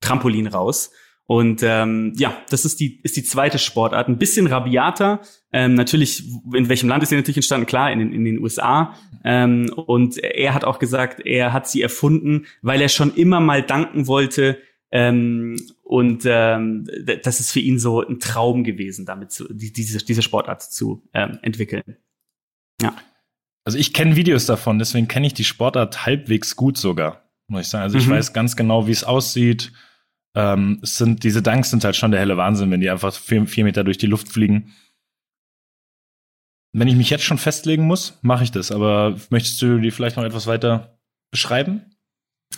Trampolin 0.00 0.48
raus. 0.48 0.90
Und 1.28 1.60
ähm, 1.64 2.12
ja, 2.16 2.36
das 2.50 2.64
ist 2.64 2.78
die 2.78 3.00
ist 3.02 3.16
die 3.16 3.24
zweite 3.24 3.58
Sportart, 3.58 4.06
ein 4.08 4.18
bisschen 4.18 4.46
rabiater. 4.46 5.20
Ähm, 5.52 5.74
natürlich, 5.74 6.22
in 6.54 6.68
welchem 6.68 6.88
Land 6.88 7.02
ist 7.02 7.08
sie 7.08 7.16
natürlich 7.16 7.38
entstanden? 7.38 7.66
Klar, 7.66 7.90
in, 7.90 7.98
den- 7.98 8.12
in 8.12 8.24
den 8.24 8.38
USA. 8.38 8.94
Ähm, 9.24 9.72
und 9.74 10.18
er 10.18 10.54
hat 10.54 10.62
auch 10.64 10.78
gesagt, 10.78 11.20
er 11.26 11.52
hat 11.52 11.68
sie 11.68 11.82
erfunden, 11.82 12.46
weil 12.62 12.80
er 12.80 12.88
schon 12.88 13.12
immer 13.14 13.40
mal 13.40 13.62
danken 13.62 14.06
wollte. 14.06 14.58
Ähm, 14.92 15.56
und 15.82 16.22
ähm, 16.26 16.86
das 17.24 17.40
ist 17.40 17.50
für 17.50 17.58
ihn 17.60 17.80
so 17.80 18.02
ein 18.06 18.20
Traum 18.20 18.62
gewesen, 18.62 19.04
damit 19.04 19.32
zu, 19.32 19.52
die, 19.52 19.72
diese, 19.72 19.98
diese 19.98 20.22
Sportart 20.22 20.62
zu 20.62 21.02
ähm, 21.12 21.40
entwickeln. 21.42 21.82
Also 23.64 23.78
ich 23.78 23.92
kenne 23.92 24.14
Videos 24.14 24.46
davon, 24.46 24.78
deswegen 24.78 25.08
kenne 25.08 25.26
ich 25.26 25.34
die 25.34 25.42
Sportart 25.44 26.06
halbwegs 26.06 26.54
gut 26.54 26.78
sogar, 26.78 27.28
muss 27.48 27.62
ich 27.62 27.68
sagen. 27.68 27.82
Also 27.82 27.98
ich 27.98 28.06
Mhm. 28.06 28.12
weiß 28.12 28.32
ganz 28.32 28.54
genau, 28.54 28.86
wie 28.86 28.92
es 28.92 29.02
aussieht. 29.02 29.72
Ähm, 30.36 30.80
es 30.82 30.98
sind, 30.98 31.24
diese 31.24 31.40
Dunks 31.42 31.70
sind 31.70 31.82
halt 31.82 31.96
schon 31.96 32.10
der 32.10 32.20
helle 32.20 32.36
Wahnsinn, 32.36 32.70
wenn 32.70 32.80
die 32.82 32.90
einfach 32.90 33.12
vier, 33.14 33.46
vier 33.46 33.64
Meter 33.64 33.82
durch 33.84 33.96
die 33.98 34.06
Luft 34.06 34.28
fliegen. 34.28 34.74
Wenn 36.72 36.88
ich 36.88 36.94
mich 36.94 37.08
jetzt 37.08 37.24
schon 37.24 37.38
festlegen 37.38 37.84
muss, 37.86 38.18
mache 38.20 38.44
ich 38.44 38.52
das. 38.52 38.70
Aber 38.70 39.18
möchtest 39.30 39.60
du 39.62 39.78
die 39.78 39.90
vielleicht 39.90 40.16
noch 40.16 40.24
etwas 40.24 40.46
weiter 40.46 40.98
beschreiben? 41.30 41.96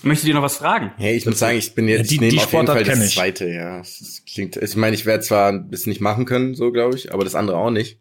Möchtet 0.03 0.29
ihr 0.29 0.35
noch 0.35 0.43
was 0.43 0.57
fragen? 0.57 0.93
Hey, 0.97 1.16
ich 1.16 1.24
muss 1.24 1.39
sagen, 1.39 1.57
ich 1.57 1.74
bin 1.74 1.89
jetzt, 1.89 2.11
Die- 2.11 2.16
ich 2.16 2.20
nehme 2.20 2.33
die 2.33 2.39
auf 2.39 2.53
jeden 2.53 2.66
Sportart 2.66 2.79
Fall 2.79 2.85
kenn 2.85 2.99
das 2.99 3.09
ich. 3.09 3.14
zweite, 3.14 3.49
ja. 3.49 3.79
Das 3.79 4.22
klingt, 4.31 4.57
ich 4.57 4.76
meine, 4.76 4.95
ich 4.97 5.07
werde 5.07 5.22
zwar 5.22 5.53
das 5.59 5.87
nicht 5.87 6.01
machen 6.01 6.24
können, 6.24 6.55
so 6.55 6.72
glaube 6.72 6.97
ich, 6.97 7.12
aber 7.14 7.24
das 7.24 7.35
andere 7.37 7.57
auch 7.59 7.70
nicht. 7.70 8.01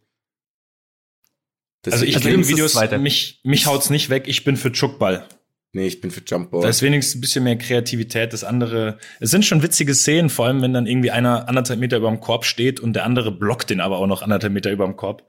Also 1.85 2.03
ich 2.03 2.15
Also 2.15 2.29
du 2.29 2.37
das 2.37 2.49
Videos, 2.49 2.75
mich, 2.99 3.39
mich 3.43 3.65
haut's 3.67 3.89
nicht 3.89 4.09
weg, 4.09 4.27
ich 4.27 4.43
bin 4.43 4.57
für 4.57 4.71
Chuckball. 4.71 5.25
Nee, 5.73 5.87
ich 5.87 6.01
bin 6.01 6.11
für 6.11 6.21
Jumpball. 6.25 6.61
Da 6.61 6.69
ist 6.69 6.81
wenigstens 6.81 7.15
ein 7.15 7.21
bisschen 7.21 7.43
mehr 7.43 7.57
Kreativität. 7.57 8.33
Das 8.33 8.43
andere, 8.43 8.97
es 9.19 9.29
sind 9.31 9.45
schon 9.45 9.61
witzige 9.63 9.93
Szenen, 9.93 10.29
vor 10.29 10.45
allem 10.47 10.61
wenn 10.61 10.73
dann 10.73 10.87
irgendwie 10.87 11.11
einer 11.11 11.47
anderthalb 11.47 11.79
Meter 11.79 11.97
über 11.97 12.09
dem 12.09 12.19
Korb 12.19 12.45
steht 12.45 12.79
und 12.79 12.93
der 12.93 13.05
andere 13.05 13.31
blockt 13.31 13.69
den 13.69 13.79
aber 13.79 13.97
auch 13.97 14.07
noch 14.07 14.21
anderthalb 14.21 14.53
Meter 14.53 14.71
über 14.71 14.85
dem 14.85 14.95
Korb. 14.95 15.23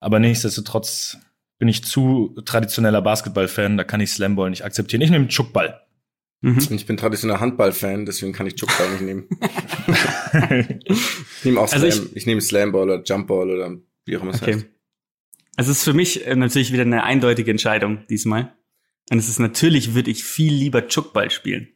Aber 0.00 0.18
nichtsdestotrotz 0.20 1.18
bin 1.58 1.68
ich 1.68 1.82
zu 1.84 2.36
traditioneller 2.44 3.00
Basketball-Fan, 3.00 3.76
da 3.78 3.84
kann 3.84 4.00
ich 4.00 4.10
Slamball 4.12 4.50
nicht 4.50 4.64
akzeptieren. 4.64 5.00
Ich 5.00 5.10
nehme 5.10 5.28
Chuckball. 5.28 5.80
Mhm. 6.42 6.58
Ich 6.70 6.84
bin 6.84 6.98
traditioneller 6.98 7.40
Handball-Fan, 7.40 8.04
deswegen 8.04 8.34
kann 8.34 8.46
ich 8.46 8.56
Chuckball 8.56 8.90
nicht 8.90 9.00
nehmen. 9.00 9.26
ich 10.84 11.44
nehme 11.44 11.60
auch 11.60 11.72
Also 11.72 11.90
Slam. 11.90 12.10
ich, 12.14 12.26
nehme 12.26 12.40
Slamball 12.42 12.82
oder 12.90 13.02
Jumpball 13.02 13.50
oder 13.50 13.76
wie 14.04 14.16
auch 14.16 14.22
immer 14.22 14.34
es 14.34 14.42
Okay. 14.42 14.54
heißt. 14.54 14.66
Also 15.56 15.70
es 15.72 15.78
ist 15.78 15.84
für 15.84 15.94
mich 15.94 16.26
äh, 16.26 16.36
natürlich 16.36 16.72
wieder 16.72 16.82
eine 16.82 17.02
eindeutige 17.04 17.50
Entscheidung 17.50 18.06
diesmal. 18.10 18.52
Und 19.10 19.18
es 19.18 19.28
ist 19.28 19.38
natürlich, 19.38 19.94
würde 19.94 20.10
ich 20.10 20.24
viel 20.24 20.52
lieber 20.52 20.88
Chuckball 20.88 21.30
spielen. 21.30 21.68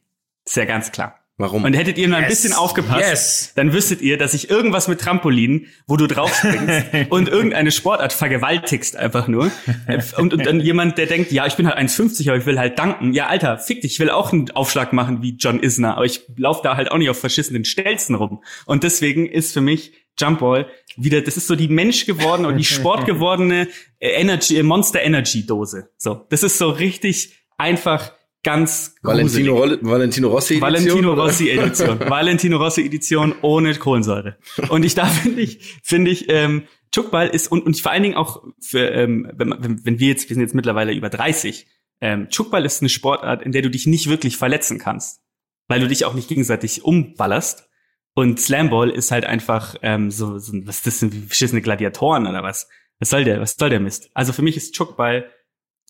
Ist 0.44 0.56
ja 0.56 0.64
ganz 0.64 0.90
klar. 0.92 1.16
Warum? 1.36 1.64
Und 1.64 1.72
hättet 1.72 1.96
ihr 1.96 2.06
mal 2.06 2.16
ein 2.16 2.24
Yes. 2.24 2.42
bisschen 2.42 2.52
aufgepasst, 2.52 3.00
Yes. 3.08 3.52
dann 3.56 3.72
wüsstet 3.72 4.02
ihr, 4.02 4.18
dass 4.18 4.34
ich 4.34 4.50
irgendwas 4.50 4.88
mit 4.88 5.00
Trampolin, 5.00 5.68
wo 5.86 5.96
du 5.96 6.06
drauf 6.06 6.34
springst 6.34 6.86
und 7.10 7.30
irgendeine 7.30 7.70
Sportart 7.70 8.12
vergewaltigst 8.12 8.94
einfach 8.96 9.26
nur. 9.26 9.50
Äh, 9.86 10.02
Und, 10.18 10.34
und 10.34 10.44
dann 10.44 10.60
jemand, 10.60 10.98
der 10.98 11.06
denkt, 11.06 11.32
ja, 11.32 11.46
ich 11.46 11.54
bin 11.54 11.66
halt 11.66 11.78
1,50, 11.78 12.28
aber 12.28 12.36
ich 12.36 12.44
will 12.44 12.58
halt 12.58 12.78
danken. 12.78 13.14
Ja, 13.14 13.28
Alter, 13.28 13.56
fick 13.58 13.80
dich, 13.80 13.92
ich 13.92 14.00
will 14.00 14.10
auch 14.10 14.34
einen 14.34 14.50
Aufschlag 14.50 14.92
machen 14.92 15.22
wie 15.22 15.36
John 15.38 15.60
Isner, 15.60 15.96
aber 15.96 16.04
ich 16.04 16.20
laufe 16.36 16.60
da 16.62 16.76
halt 16.76 16.90
auch 16.90 16.98
nicht 16.98 17.08
auf 17.08 17.18
verschissenen 17.18 17.64
Stelzen 17.64 18.16
rum. 18.16 18.42
Und 18.66 18.82
deswegen 18.84 19.24
ist 19.26 19.54
für 19.54 19.62
mich 19.62 19.92
Jumpball 20.18 20.66
wieder, 20.96 21.20
das 21.22 21.36
ist 21.36 21.46
so 21.46 21.56
die 21.56 21.68
Mensch 21.68 22.06
gewordene 22.06 22.48
und 22.48 22.56
die 22.56 22.64
Sport 22.76 23.06
gewordene 23.06 23.68
äh, 23.98 24.08
Energy, 24.10 24.56
äh, 24.56 24.62
Monster 24.62 25.02
Energy 25.02 25.46
Dose. 25.46 25.90
So, 25.96 26.26
das 26.30 26.42
ist 26.42 26.58
so 26.58 26.70
richtig 26.70 27.34
einfach 27.58 28.12
ganz 28.42 28.94
gruselig. 29.02 29.24
Valentino, 29.46 29.56
Roll- 29.56 29.78
Valentino 29.82 30.28
Rossi 30.28 30.54
Edition, 30.54 30.72
Valentino 30.72 31.12
oder? 31.12 31.22
Rossi 31.24 31.50
Edition. 31.50 32.00
Valentino 32.08 32.56
Rossi 32.56 32.86
Edition 32.86 33.34
ohne 33.42 33.74
Kohlensäure. 33.74 34.36
Und 34.68 34.84
ich 34.84 34.94
da 34.94 35.06
finde 35.06 35.42
ich, 35.42 35.78
finde 35.82 36.10
ich, 36.10 36.26
ähm, 36.28 36.64
Chuckball 36.92 37.28
ist 37.28 37.52
und, 37.52 37.64
und 37.66 37.78
vor 37.80 37.92
allen 37.92 38.02
Dingen 38.02 38.16
auch 38.16 38.42
für, 38.60 38.90
ähm, 38.90 39.30
wenn, 39.36 39.54
wenn, 39.58 39.84
wenn 39.84 39.98
wir 40.00 40.08
jetzt, 40.08 40.28
wir 40.28 40.34
sind 40.34 40.42
jetzt 40.42 40.54
mittlerweile 40.54 40.92
über 40.92 41.08
30, 41.08 41.66
ähm, 42.00 42.28
Chuckball 42.30 42.64
ist 42.64 42.80
eine 42.82 42.88
Sportart, 42.88 43.42
in 43.42 43.52
der 43.52 43.62
du 43.62 43.70
dich 43.70 43.86
nicht 43.86 44.08
wirklich 44.08 44.36
verletzen 44.36 44.78
kannst, 44.78 45.20
weil 45.68 45.80
du 45.80 45.86
dich 45.86 46.04
auch 46.04 46.14
nicht 46.14 46.28
gegenseitig 46.28 46.82
umballerst. 46.84 47.68
Und 48.14 48.40
Slamball 48.40 48.90
ist 48.90 49.10
halt 49.10 49.24
einfach 49.24 49.76
ähm, 49.82 50.10
so, 50.10 50.38
so 50.38 50.52
was 50.66 50.78
ist 50.78 50.86
das 50.86 50.98
denn, 51.00 51.12
wie 51.12 51.20
beschissene 51.20 51.62
Gladiatoren 51.62 52.26
oder 52.26 52.42
was? 52.42 52.68
Was 52.98 53.10
soll 53.10 53.24
der, 53.24 53.40
was 53.40 53.54
soll 53.58 53.70
der 53.70 53.80
Mist? 53.80 54.10
Also 54.14 54.32
für 54.32 54.42
mich 54.42 54.56
ist 54.56 54.74
Chuckball 54.74 55.30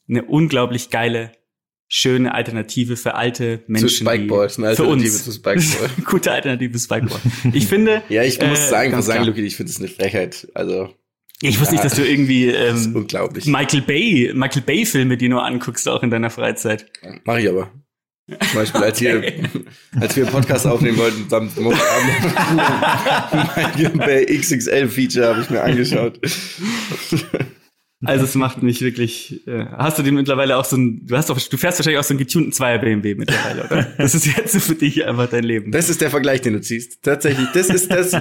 eine 0.08 0.24
unglaublich 0.24 0.90
geile, 0.90 1.32
schöne 1.88 2.34
Alternative 2.34 2.96
für 2.96 3.14
alte 3.14 3.62
Menschen. 3.66 3.88
Zu 3.88 3.94
Spikeball, 3.96 4.46
ist 4.46 4.58
eine 4.58 4.70
die, 4.70 4.76
für 4.76 4.82
Alternative 4.82 5.12
uns. 5.12 5.24
zu 5.24 5.32
Spikeball. 5.32 5.90
Gute 6.04 6.32
Alternative 6.32 6.78
Spikeball. 6.78 7.20
Ich 7.52 7.66
finde. 7.66 8.02
Ja, 8.08 8.22
ich 8.22 8.40
muss 8.40 8.60
äh, 8.60 8.68
sagen, 8.68 8.94
muss 8.94 9.06
sagen. 9.06 9.24
Luki, 9.24 9.42
ich 9.42 9.56
finde 9.56 9.72
das 9.72 9.80
eine 9.80 9.88
Frechheit. 9.88 10.48
Also, 10.54 10.94
Ich 11.40 11.58
wusste 11.58 11.74
nicht, 11.74 11.84
dass 11.84 11.94
du 11.94 12.06
irgendwie 12.06 12.48
ähm, 12.48 12.94
unglaublich. 12.94 13.46
Michael 13.46 13.82
Bay, 13.82 14.32
Michael 14.34 14.62
Bay 14.62 14.86
Filme, 14.86 15.16
die 15.16 15.28
nur 15.28 15.44
anguckst, 15.44 15.88
auch 15.88 16.02
in 16.02 16.10
deiner 16.10 16.30
Freizeit. 16.30 16.86
Mach 17.24 17.38
ich 17.38 17.48
aber. 17.48 17.72
Zum 18.28 18.54
Beispiel, 18.54 18.82
als, 18.82 18.98
hier, 18.98 19.22
als 20.00 20.14
wir 20.16 20.22
einen 20.24 20.32
Podcast 20.32 20.66
aufnehmen 20.66 20.98
wollten, 20.98 21.26
dann 21.28 21.50
bei 23.98 24.24
XXL-Feature 24.24 25.26
habe 25.28 25.40
ich 25.42 25.50
mir 25.50 25.62
angeschaut. 25.62 26.20
Also 28.02 28.24
es 28.24 28.34
macht 28.34 28.62
mich 28.62 28.80
wirklich. 28.80 29.46
Äh, 29.46 29.66
hast 29.76 29.98
du 29.98 30.02
den 30.02 30.14
mittlerweile 30.14 30.56
auch 30.56 30.64
so 30.64 30.74
ein, 30.76 31.04
du 31.06 31.16
hast 31.18 31.28
doch, 31.28 31.38
du 31.38 31.56
fährst 31.58 31.78
wahrscheinlich 31.78 31.98
auch 31.98 32.04
so 32.04 32.14
einen 32.14 32.18
getunten 32.18 32.50
Zweier 32.50 32.78
BMW 32.78 33.14
mittlerweile, 33.14 33.64
oder? 33.66 33.82
Das 33.98 34.14
ist 34.14 34.24
jetzt 34.26 34.56
für 34.62 34.74
dich 34.74 35.04
einfach 35.04 35.28
dein 35.28 35.44
Leben. 35.44 35.70
Das 35.70 35.90
ist 35.90 36.00
der 36.00 36.08
Vergleich, 36.08 36.40
den 36.40 36.54
du 36.54 36.62
ziehst. 36.62 37.02
Tatsächlich, 37.02 37.46
das 37.52 37.68
ist 37.68 37.90
das, 37.90 38.12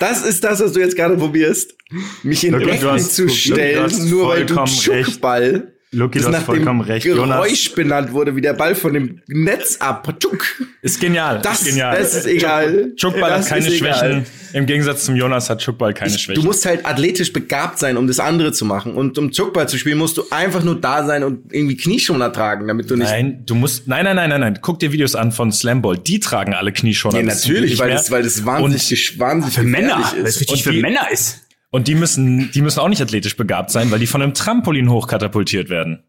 das 0.00 0.24
ist 0.24 0.44
das, 0.44 0.60
was 0.60 0.72
du 0.72 0.80
jetzt 0.80 0.96
gerade 0.96 1.16
probierst, 1.18 1.74
mich 2.22 2.42
in 2.44 2.54
hast- 2.84 3.14
zu 3.16 3.28
stellen, 3.28 3.90
nur 4.08 4.28
weil 4.28 4.46
du. 4.46 4.66
Schuckball, 4.66 5.74
Lucky, 5.90 6.18
das 6.18 6.26
du 6.26 6.32
hast 6.32 6.40
nach 6.40 6.46
vollkommen 6.46 6.80
dem 6.80 6.90
recht. 6.90 7.04
Geräusch 7.04 7.26
Jonas 7.28 7.68
benannt 7.74 8.12
wurde, 8.12 8.36
wie 8.36 8.42
der 8.42 8.52
Ball 8.52 8.74
von 8.74 8.92
dem 8.92 9.22
Netz 9.26 9.76
ab. 9.78 10.06
Tschuk. 10.20 10.44
ist 10.82 11.00
genial. 11.00 11.40
Das, 11.42 11.62
ist 11.62 11.68
genial. 11.68 11.98
das 11.98 12.14
ist 12.14 12.26
egal. 12.26 12.92
Chuckball 12.96 13.30
Das 13.30 13.50
hat 13.50 13.58
keine 13.58 13.68
ist 13.68 13.80
egal. 13.80 13.94
Schwächen. 13.98 14.26
Im 14.52 14.66
Gegensatz 14.66 15.04
zum 15.04 15.16
Jonas 15.16 15.48
hat 15.48 15.60
Chuckball 15.60 15.94
keine 15.94 16.14
Ich, 16.14 16.20
Schwächen. 16.20 16.42
du 16.42 16.46
musst 16.46 16.66
halt 16.66 16.84
athletisch 16.84 17.32
begabt 17.32 17.78
sein, 17.78 17.96
um 17.96 18.06
das 18.06 18.20
andere 18.20 18.52
zu 18.52 18.66
machen. 18.66 18.94
Und 18.94 19.16
um 19.16 19.30
Chuckball 19.30 19.66
zu 19.66 19.78
spielen, 19.78 19.96
musst 19.96 20.18
du 20.18 20.24
einfach 20.30 20.62
nur 20.62 20.78
da 20.78 21.06
sein 21.06 21.24
und 21.24 21.52
irgendwie 21.54 21.76
Knieschoner 21.76 22.32
tragen, 22.34 22.68
damit 22.68 22.90
du 22.90 22.96
nicht. 22.96 23.08
Nein, 23.08 23.44
du 23.46 23.54
musst, 23.54 23.88
nein, 23.88 24.04
nein, 24.04 24.16
nein, 24.16 24.28
nein, 24.28 24.40
nein. 24.40 24.58
Guck 24.60 24.80
dir 24.80 24.92
Videos 24.92 25.14
an 25.14 25.32
von 25.32 25.52
Slamball. 25.52 25.96
Die 25.96 26.20
tragen 26.20 26.52
alle 26.52 26.72
Knieschoner. 26.72 27.18
Ja, 27.20 27.26
ist 27.26 27.44
natürlich, 27.46 27.70
nicht 27.70 27.80
weil 27.80 27.90
das, 27.90 28.10
weil 28.10 28.22
das 28.22 28.44
wahnsinnig, 28.44 29.18
wahnsinnig 29.18 29.54
für 29.54 29.62
Männer, 29.62 29.96
gefährlich 29.96 30.12
weil 30.16 30.22
es 30.24 30.34
ist. 30.34 30.40
wichtig 30.40 30.66
Und 30.66 30.74
für 30.74 30.80
Männer 30.80 31.10
ist. 31.10 31.47
Und 31.70 31.88
die 31.88 31.94
müssen, 31.94 32.50
die 32.52 32.62
müssen 32.62 32.80
auch 32.80 32.88
nicht 32.88 33.02
athletisch 33.02 33.36
begabt 33.36 33.70
sein, 33.70 33.90
weil 33.90 33.98
die 33.98 34.06
von 34.06 34.22
einem 34.22 34.34
Trampolin 34.34 34.90
hochkatapultiert 34.90 35.68
werden. 35.68 36.04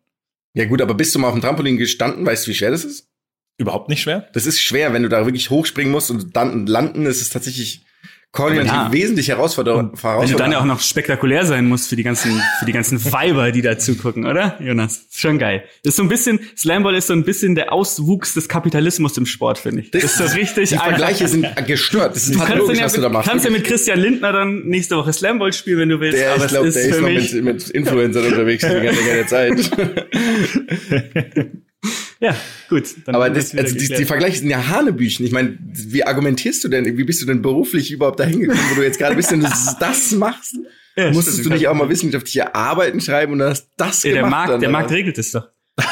Ja 0.54 0.66
gut, 0.66 0.82
aber 0.82 0.94
bist 0.94 1.14
du 1.14 1.20
mal 1.20 1.28
auf 1.28 1.34
dem 1.34 1.42
Trampolin 1.42 1.78
gestanden? 1.78 2.26
Weißt 2.26 2.48
du, 2.48 2.52
wie 2.52 2.56
schwer 2.56 2.72
das 2.72 2.86
ist? 2.86 3.10
Überhaupt 3.58 3.90
nicht 3.90 4.02
schwer. 4.02 4.30
Das 4.34 4.46
ist 4.46 4.62
schwer, 4.62 4.94
wenn 4.94 5.04
du 5.04 5.10
da 5.10 5.26
wirklich 5.26 5.50
hochspringen 5.50 5.92
musst 5.92 6.10
und 6.12 6.36
dann 6.36 6.66
landen, 6.66 7.06
ist 7.06 7.22
es 7.22 7.30
tatsächlich 7.30 7.86
koordinativ 8.32 8.72
Ja. 8.72 8.92
wesentlich 8.92 9.28
herausfordernd. 9.30 10.04
Wenn 10.04 10.30
du 10.30 10.36
dann 10.38 10.52
ja 10.52 10.60
auch 10.60 10.66
noch 10.66 10.80
spektakulär 10.80 11.46
sein 11.46 11.68
musst 11.68 11.90
für 11.90 11.96
die 11.96 12.04
ganzen, 12.04 12.32
für 12.60 12.66
die 12.66 12.72
ganzen 12.72 13.04
Weiber, 13.12 13.52
die 13.52 13.62
da 13.64 13.78
zugucken, 13.80 14.26
oder? 14.28 14.58
Jonas, 14.62 15.08
schon 15.12 15.40
geil. 15.40 15.64
Ist 15.84 15.96
so 15.96 16.04
ein 16.04 16.10
bisschen, 16.10 16.40
Slamball 16.56 16.94
ist 16.96 17.08
so 17.08 17.14
ein 17.14 17.24
bisschen 17.24 17.56
der 17.56 17.74
Auswuchs 17.74 18.36
des 18.36 18.48
Kapitalismus 18.48 19.18
im 19.18 19.26
Sport, 19.26 19.58
finde 19.58 19.82
ich. 19.82 19.92
Das, 19.92 20.04
ist 20.04 20.18
so 20.18 20.26
richtig 20.26 20.70
Die. 20.70 20.76
Vergleiche 20.78 21.28
sind 21.28 21.48
gestört. 21.68 22.16
Das 22.16 22.28
ist 22.28 22.36
Du 22.36 22.40
kannst, 22.40 22.76
ja, 22.76 22.86
was 22.86 22.94
du 22.94 23.02
da 23.02 23.08
mit, 23.10 23.14
machst. 23.14 23.30
kannst 23.30 23.46
ja 23.46 23.52
mit 23.52 23.64
Christian 23.64 24.00
Lindner 24.00 24.32
dann 24.32 24.62
nächste 24.66 24.96
Woche 24.96 25.12
Slamball 25.12 25.52
spielen, 25.52 25.80
wenn 25.80 25.90
du 25.90 26.00
willst. 26.00 26.20
der, 26.20 26.34
aber 26.36 26.46
ich 26.46 26.52
glaube, 26.52 26.68
es 26.68 26.76
der 26.76 26.84
ist 26.86 27.02
noch 27.02 27.08
mich, 27.10 27.34
mit, 27.34 27.44
mit 27.44 27.70
Influencern 27.72 28.26
unterwegs 28.26 28.64
die 28.64 28.82
ganze 28.82 29.26
Zeit. 29.26 29.72
ja, 32.20 32.36
gut. 32.70 32.84
Aber 33.08 33.30
das, 33.30 33.56
also 33.56 33.76
die, 33.76 33.88
die. 33.88 34.06
Vergleiche 34.06 34.38
sind 34.40 34.50
ja 34.50 34.68
Hanebüchen. 34.68 35.26
Ich 35.26 35.32
meine, 35.32 35.58
wie 35.62 36.04
argumentierst 36.04 36.64
du 36.64 36.68
denn? 36.68 36.98
Wie 36.98 37.04
bist 37.04 37.22
du 37.22 37.26
denn 37.26 37.42
beruflich 37.42 37.92
überhaupt 37.92 38.20
dahin 38.20 38.40
gekommen, 38.42 38.60
wo 38.72 38.76
du 38.76 38.84
jetzt 38.84 39.00
gerade 39.00 39.16
bist, 39.16 39.32
wenn 39.32 39.40
du 39.42 39.50
das 39.80 40.12
machst? 40.12 40.56
Ja, 40.96 41.12
Musstest 41.12 41.38
stimmt. 41.40 41.52
du 41.52 41.58
nicht 41.58 41.68
auch 41.70 41.74
mal 41.76 41.88
wissenschaftliche 41.88 42.54
Arbeiten 42.56 43.00
schreiben 43.00 43.34
und 43.34 43.40
dann 43.40 43.52
hast 43.52 43.70
das 43.78 44.04
Ja, 44.04 44.12
der 44.12 44.24
gemacht? 44.24 44.32
Markt, 44.32 44.52
dann, 44.54 44.60
der? 44.60 44.70
Markt 44.70 44.92
regelt 44.92 45.18
es 45.18 45.32
doch. 45.32 45.48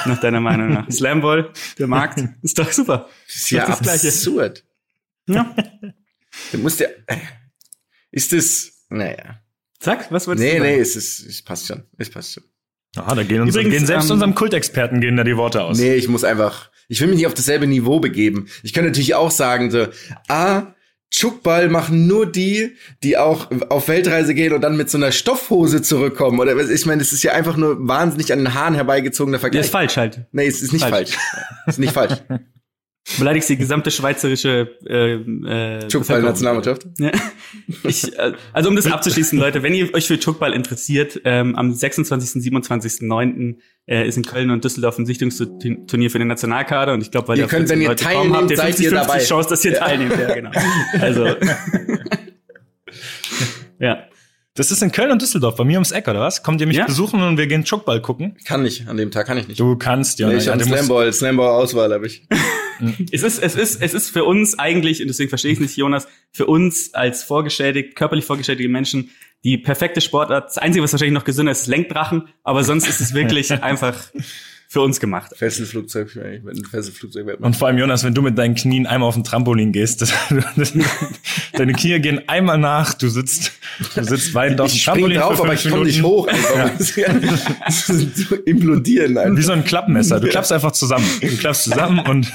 Nach 0.05 0.19
deiner 0.19 0.41
Meinung 0.41 0.73
nach. 0.73 0.91
Slamball, 0.91 1.53
der 1.79 1.87
Markt, 1.87 2.21
ist 2.41 2.59
doch 2.59 2.69
super. 2.73 3.07
Das 3.25 3.35
ist 3.35 3.49
ja 3.51 3.65
das 3.65 3.79
Gleiche. 3.79 4.07
absurd. 4.09 4.65
Ja. 5.29 5.55
Du 6.51 6.57
musst 6.57 6.81
ja, 6.81 6.87
ist 8.11 8.33
das, 8.33 8.71
naja. 8.89 9.39
Sag, 9.79 10.11
was 10.11 10.27
wolltest 10.27 10.43
Nee, 10.43 10.53
du 10.57 10.59
sagen? 10.63 10.75
nee, 10.75 10.79
es 10.81 10.95
ist, 10.97 11.25
es 11.25 11.41
passt 11.41 11.67
schon. 11.67 11.83
Es 11.97 12.09
passt 12.09 12.33
schon. 12.33 12.43
Ah, 12.95 13.13
da 13.15 13.23
gehen, 13.23 13.41
uns, 13.41 13.51
Übrigens, 13.55 13.73
gehen 13.75 13.85
selbst 13.85 14.05
ähm, 14.05 14.13
unserem 14.13 14.35
Kultexperten 14.35 15.01
gehen 15.01 15.17
da 15.17 15.23
die 15.23 15.37
Worte 15.37 15.63
aus. 15.63 15.77
Nee, 15.77 15.95
ich 15.95 16.07
muss 16.07 16.23
einfach, 16.23 16.71
ich 16.87 16.99
will 17.01 17.07
mich 17.07 17.17
nicht 17.17 17.27
auf 17.27 17.33
dasselbe 17.33 17.67
Niveau 17.67 17.99
begeben. 17.99 18.47
Ich 18.63 18.73
könnte 18.73 18.89
natürlich 18.89 19.13
auch 19.15 19.29
sagen, 19.31 19.69
so, 19.71 19.87
ah, 20.29 20.73
Chuckball 21.09 21.69
machen 21.69 22.05
nur 22.07 22.29
die, 22.29 22.75
die 23.03 23.17
auch 23.17 23.49
auf 23.69 23.87
Weltreise 23.87 24.33
gehen 24.33 24.51
und 24.53 24.59
dann 24.61 24.75
mit 24.75 24.89
so 24.89 24.97
einer 24.97 25.11
Stoffhose 25.13 25.81
zurückkommen. 25.81 26.39
Oder 26.39 26.57
was- 26.57 26.69
ich 26.69 26.85
meine, 26.85 26.99
das 26.99 27.13
ist 27.13 27.23
ja 27.23 27.31
einfach 27.33 27.55
nur 27.55 27.87
wahnsinnig 27.87 28.33
an 28.33 28.39
den 28.39 28.53
Haaren 28.53 28.73
herbeigezogener 28.75 29.35
Der 29.37 29.39
Vergleich. 29.41 29.65
ist 29.65 29.71
falsch 29.71 29.95
halt. 29.97 30.25
Nee, 30.33 30.47
es 30.47 30.61
ist 30.61 30.73
nicht 30.73 30.81
falsch. 30.83 31.11
Falsch. 31.11 31.17
Es 31.67 31.73
ist 31.75 31.79
nicht 31.79 31.93
falsch. 31.93 32.13
Beleidigst 33.17 33.47
die 33.49 33.55
gesamte 33.57 33.89
schweizerische 33.89 34.69
äh, 34.85 35.13
äh, 35.13 35.87
Chuckball-Nationalmannschaft. 35.87 36.87
Ja. 36.99 37.11
Ich, 37.83 38.17
äh, 38.19 38.33
also 38.51 38.69
um 38.69 38.75
das 38.75 38.85
abzuschließen, 38.85 39.39
Leute, 39.39 39.63
wenn 39.63 39.73
ihr 39.73 39.93
euch 39.93 40.07
für 40.07 40.19
Chuckball 40.19 40.51
interessiert, 40.53 41.21
ähm, 41.23 41.55
am 41.55 41.71
26., 41.73 42.43
27.09. 42.43 43.55
Äh, 43.89 44.05
ist 44.05 44.17
in 44.17 44.25
Köln 44.25 44.49
und 44.51 44.65
Düsseldorf 44.65 44.99
ein 44.99 45.05
Sichtungsturnier 45.05 46.11
für 46.11 46.19
den 46.19 46.27
Nationalkader 46.27 46.91
und 46.93 46.99
ich 47.01 47.09
glaube, 47.09 47.29
weil 47.29 47.37
Ihr 47.37 47.47
könnt, 47.47 47.69
14 47.69 47.75
wenn 47.77 47.81
ihr 47.83 47.87
Leute 47.87 48.03
kommen, 48.03 48.33
habt 48.35 48.51
ihr 48.51 48.57
teilnehmt, 48.57 48.75
seid 48.77 48.83
ihr 48.85 48.89
50, 48.89 49.07
dabei. 49.07 49.23
Chance, 49.23 49.49
dass 49.49 49.63
ihr 49.63 49.71
Ja. 49.71 49.79
teilnehmt. 49.79 50.19
Ja, 50.19 50.33
genau. 50.35 50.51
Also, 50.99 51.25
ja. 53.79 54.03
Das 54.55 54.71
ist 54.71 54.81
in 54.81 54.91
Köln 54.91 55.11
und 55.11 55.21
Düsseldorf, 55.21 55.55
bei 55.55 55.63
mir 55.63 55.75
ums 55.75 55.91
Eck, 55.91 56.07
oder 56.07 56.19
was? 56.21 56.41
Kommt 56.43 56.59
ihr 56.61 56.67
mich 56.67 56.77
Ja. 56.77 56.85
besuchen 56.85 57.21
und 57.21 57.37
wir 57.37 57.45
gehen 57.47 57.63
Chuckball 57.63 58.01
gucken? 58.01 58.35
Kann 58.43 58.63
nicht, 58.63 58.87
an 58.89 58.97
dem 58.97 59.11
Tag 59.11 59.27
kann 59.27 59.37
ich 59.37 59.47
nicht. 59.47 59.59
Du 59.59 59.77
kannst, 59.77 60.17
ja. 60.19 60.27
nee, 60.27 60.35
ich 60.37 60.47
habe 60.49 60.57
musst- 60.57 60.69
Slamball, 60.69 61.13
Slamball-Auswahl 61.13 61.93
habe 61.93 62.07
ich. 62.07 62.27
Es 63.11 63.23
ist, 63.23 63.39
es 63.39 63.55
ist, 63.55 63.81
es 63.81 63.93
ist 63.93 64.09
für 64.09 64.23
uns 64.23 64.57
eigentlich, 64.57 65.01
und 65.01 65.07
deswegen 65.07 65.29
verstehe 65.29 65.51
ich 65.51 65.59
nicht, 65.59 65.77
Jonas, 65.77 66.07
für 66.31 66.45
uns 66.45 66.93
als 66.93 67.23
vorgeschädigt, 67.23 67.95
körperlich 67.95 68.25
vorgeschädigte 68.25 68.69
Menschen 68.69 69.11
die 69.43 69.57
perfekte 69.57 70.01
Sportart. 70.01 70.45
Das 70.45 70.57
Einzige, 70.57 70.83
was 70.83 70.93
wahrscheinlich 70.93 71.13
noch 71.13 71.23
gesünder 71.23 71.51
ist, 71.51 71.61
ist 71.61 71.67
Lenkdrachen, 71.67 72.27
aber 72.43 72.63
sonst 72.63 72.87
ist 72.87 73.01
es 73.01 73.13
wirklich 73.13 73.51
einfach 73.63 74.11
für 74.69 74.81
uns 74.81 74.99
gemacht. 74.99 75.31
Fesselflugzeug, 75.33 76.09
ich 76.09 76.43
bin 76.43 76.57
ein 76.57 76.65
Fesselflugzeug. 76.65 77.39
Und 77.39 77.55
vor 77.55 77.69
allem, 77.69 77.77
Jonas, 77.77 78.03
wenn 78.03 78.13
du 78.13 78.21
mit 78.21 78.37
deinen 78.37 78.53
Knien 78.53 78.85
einmal 78.85 79.07
auf 79.07 79.15
den 79.15 79.23
Trampolin 79.23 79.71
gehst, 79.71 80.01
das, 80.01 80.13
deine 81.53 81.71
Knie 81.71 81.99
gehen 82.01 82.27
einmal 82.27 82.57
nach, 82.57 82.93
du 82.93 83.07
sitzt, 83.07 83.53
du 83.95 84.03
sitzt 84.03 84.33
weinend 84.33 84.59
auf 84.59 84.69
dem 84.69 84.81
Trampolin 84.81 85.19
drauf, 85.19 85.37
für 85.37 85.43
aber 85.43 85.55
fünf 85.55 85.65
ich 85.65 85.71
komme 85.71 85.85
nicht 85.85 86.03
hoch. 86.03 86.27
Einfach. 86.27 87.55
Das 87.65 87.89
ist 87.89 88.17
so 88.17 88.35
implodieren 88.35 89.15
Wie 89.15 89.19
einfach. 89.19 89.43
so 89.43 89.51
ein 89.53 89.63
Klappmesser. 89.63 90.19
Du 90.19 90.27
klappst 90.27 90.51
einfach 90.51 90.73
zusammen. 90.73 91.07
Du 91.21 91.37
klappst 91.37 91.63
zusammen 91.63 91.99
und 91.99 92.31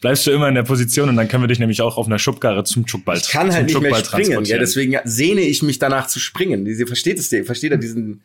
bleibst 0.00 0.26
du 0.26 0.32
immer 0.32 0.48
in 0.48 0.56
der 0.56 0.64
Position 0.64 1.08
und 1.08 1.16
dann 1.16 1.28
können 1.28 1.44
wir 1.44 1.48
dich 1.48 1.60
nämlich 1.60 1.80
auch 1.80 1.96
auf 1.96 2.06
einer 2.06 2.18
Schubkarre 2.18 2.64
zum 2.64 2.86
Chuckball 2.86 3.18
Ich 3.18 3.28
kann 3.28 3.52
halt 3.52 3.66
nicht 3.66 3.80
mehr 3.80 3.92
Chuckball 3.92 4.22
springen. 4.22 4.44
Ja, 4.46 4.58
deswegen 4.58 4.98
sehne 5.04 5.42
ich 5.42 5.62
mich 5.62 5.78
danach 5.78 6.08
zu 6.08 6.18
springen. 6.18 6.66
Versteht 6.86 7.20
es, 7.20 7.30
ihr 7.30 7.44
versteht 7.44 7.70
ja 7.70 7.76
diesen, 7.76 8.22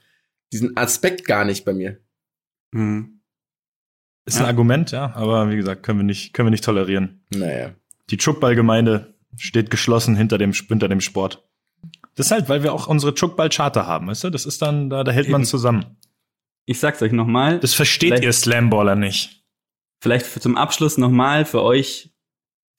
diesen 0.52 0.76
Aspekt 0.76 1.26
gar 1.26 1.46
nicht 1.46 1.66
bei 1.66 1.74
mir. 1.74 1.98
Mhm. 2.72 3.13
Ist 4.26 4.40
ein 4.40 4.46
Argument, 4.46 4.92
ja, 4.92 5.14
aber 5.16 5.50
wie 5.50 5.58
gesagt, 5.58 5.84
können 5.84 6.00
wir 6.00 6.04
nicht, 6.06 6.34
können 6.34 6.48
wir 6.48 6.52
nicht 6.52 6.64
tolerieren. 6.64 7.22
Naja. 7.30 7.72
Die 8.10 8.18
Chuckball-Gemeinde 8.18 9.14
steht 9.38 9.70
geschlossen 9.70 10.16
hinter 10.16 10.38
dem, 10.38 10.54
hinter 10.54 10.88
dem 10.88 11.02
Sport. 11.02 11.44
Das 12.16 12.28
ist 12.28 12.32
halt, 12.32 12.48
weil 12.48 12.64
wir 12.64 12.74
auch 12.74 12.88
unsere 12.88 13.14
Chuckball-Charter 13.14 13.86
haben, 13.88 14.08
weißt 14.08 14.26
du? 14.26 14.30
Das 14.30 14.46
ist 14.46 14.62
dann, 14.62 14.90
da, 14.90 15.04
da 15.04 15.12
hält 15.12 15.30
man 15.30 15.42
Eben. 15.42 15.48
zusammen. 15.50 15.98
Ich 16.66 16.80
sag's 16.80 17.02
euch 17.02 17.12
nochmal. 17.12 17.60
Das 17.60 17.74
versteht 17.74 18.24
ihr 18.24 18.32
Slamballer 18.32 18.96
nicht. 18.96 19.44
Vielleicht 20.00 20.42
zum 20.42 20.56
Abschluss 20.58 20.98
nochmal 20.98 21.44
für 21.46 21.62
euch 21.62 22.12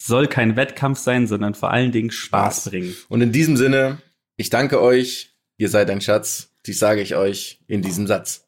soll 0.00 0.26
kein 0.26 0.56
Wettkampf 0.56 0.98
sein, 0.98 1.26
sondern 1.26 1.54
vor 1.54 1.70
allen 1.70 1.92
Dingen 1.92 2.10
Spaß 2.10 2.56
Spaß. 2.56 2.70
bringen. 2.70 2.94
Und 3.08 3.20
in 3.20 3.32
diesem 3.32 3.56
Sinne, 3.56 3.98
ich 4.36 4.50
danke 4.50 4.80
euch. 4.80 5.34
Ihr 5.56 5.68
seid 5.68 5.90
ein 5.90 6.00
Schatz. 6.00 6.50
Dies 6.66 6.78
sage 6.78 7.00
ich 7.00 7.14
euch 7.16 7.60
in 7.66 7.82
diesem 7.82 8.06
Satz. 8.06 8.43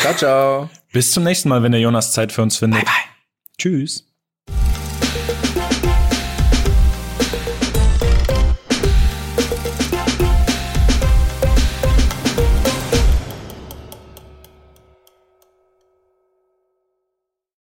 Ciao, 0.00 0.14
ciao. 0.14 0.70
Bis 0.92 1.10
zum 1.10 1.24
nächsten 1.24 1.48
Mal, 1.48 1.62
wenn 1.62 1.72
der 1.72 1.80
Jonas 1.80 2.12
Zeit 2.12 2.32
für 2.32 2.42
uns 2.42 2.56
findet. 2.56 2.84
Bye, 2.84 2.92
bye. 2.92 3.12
Tschüss. 3.58 4.13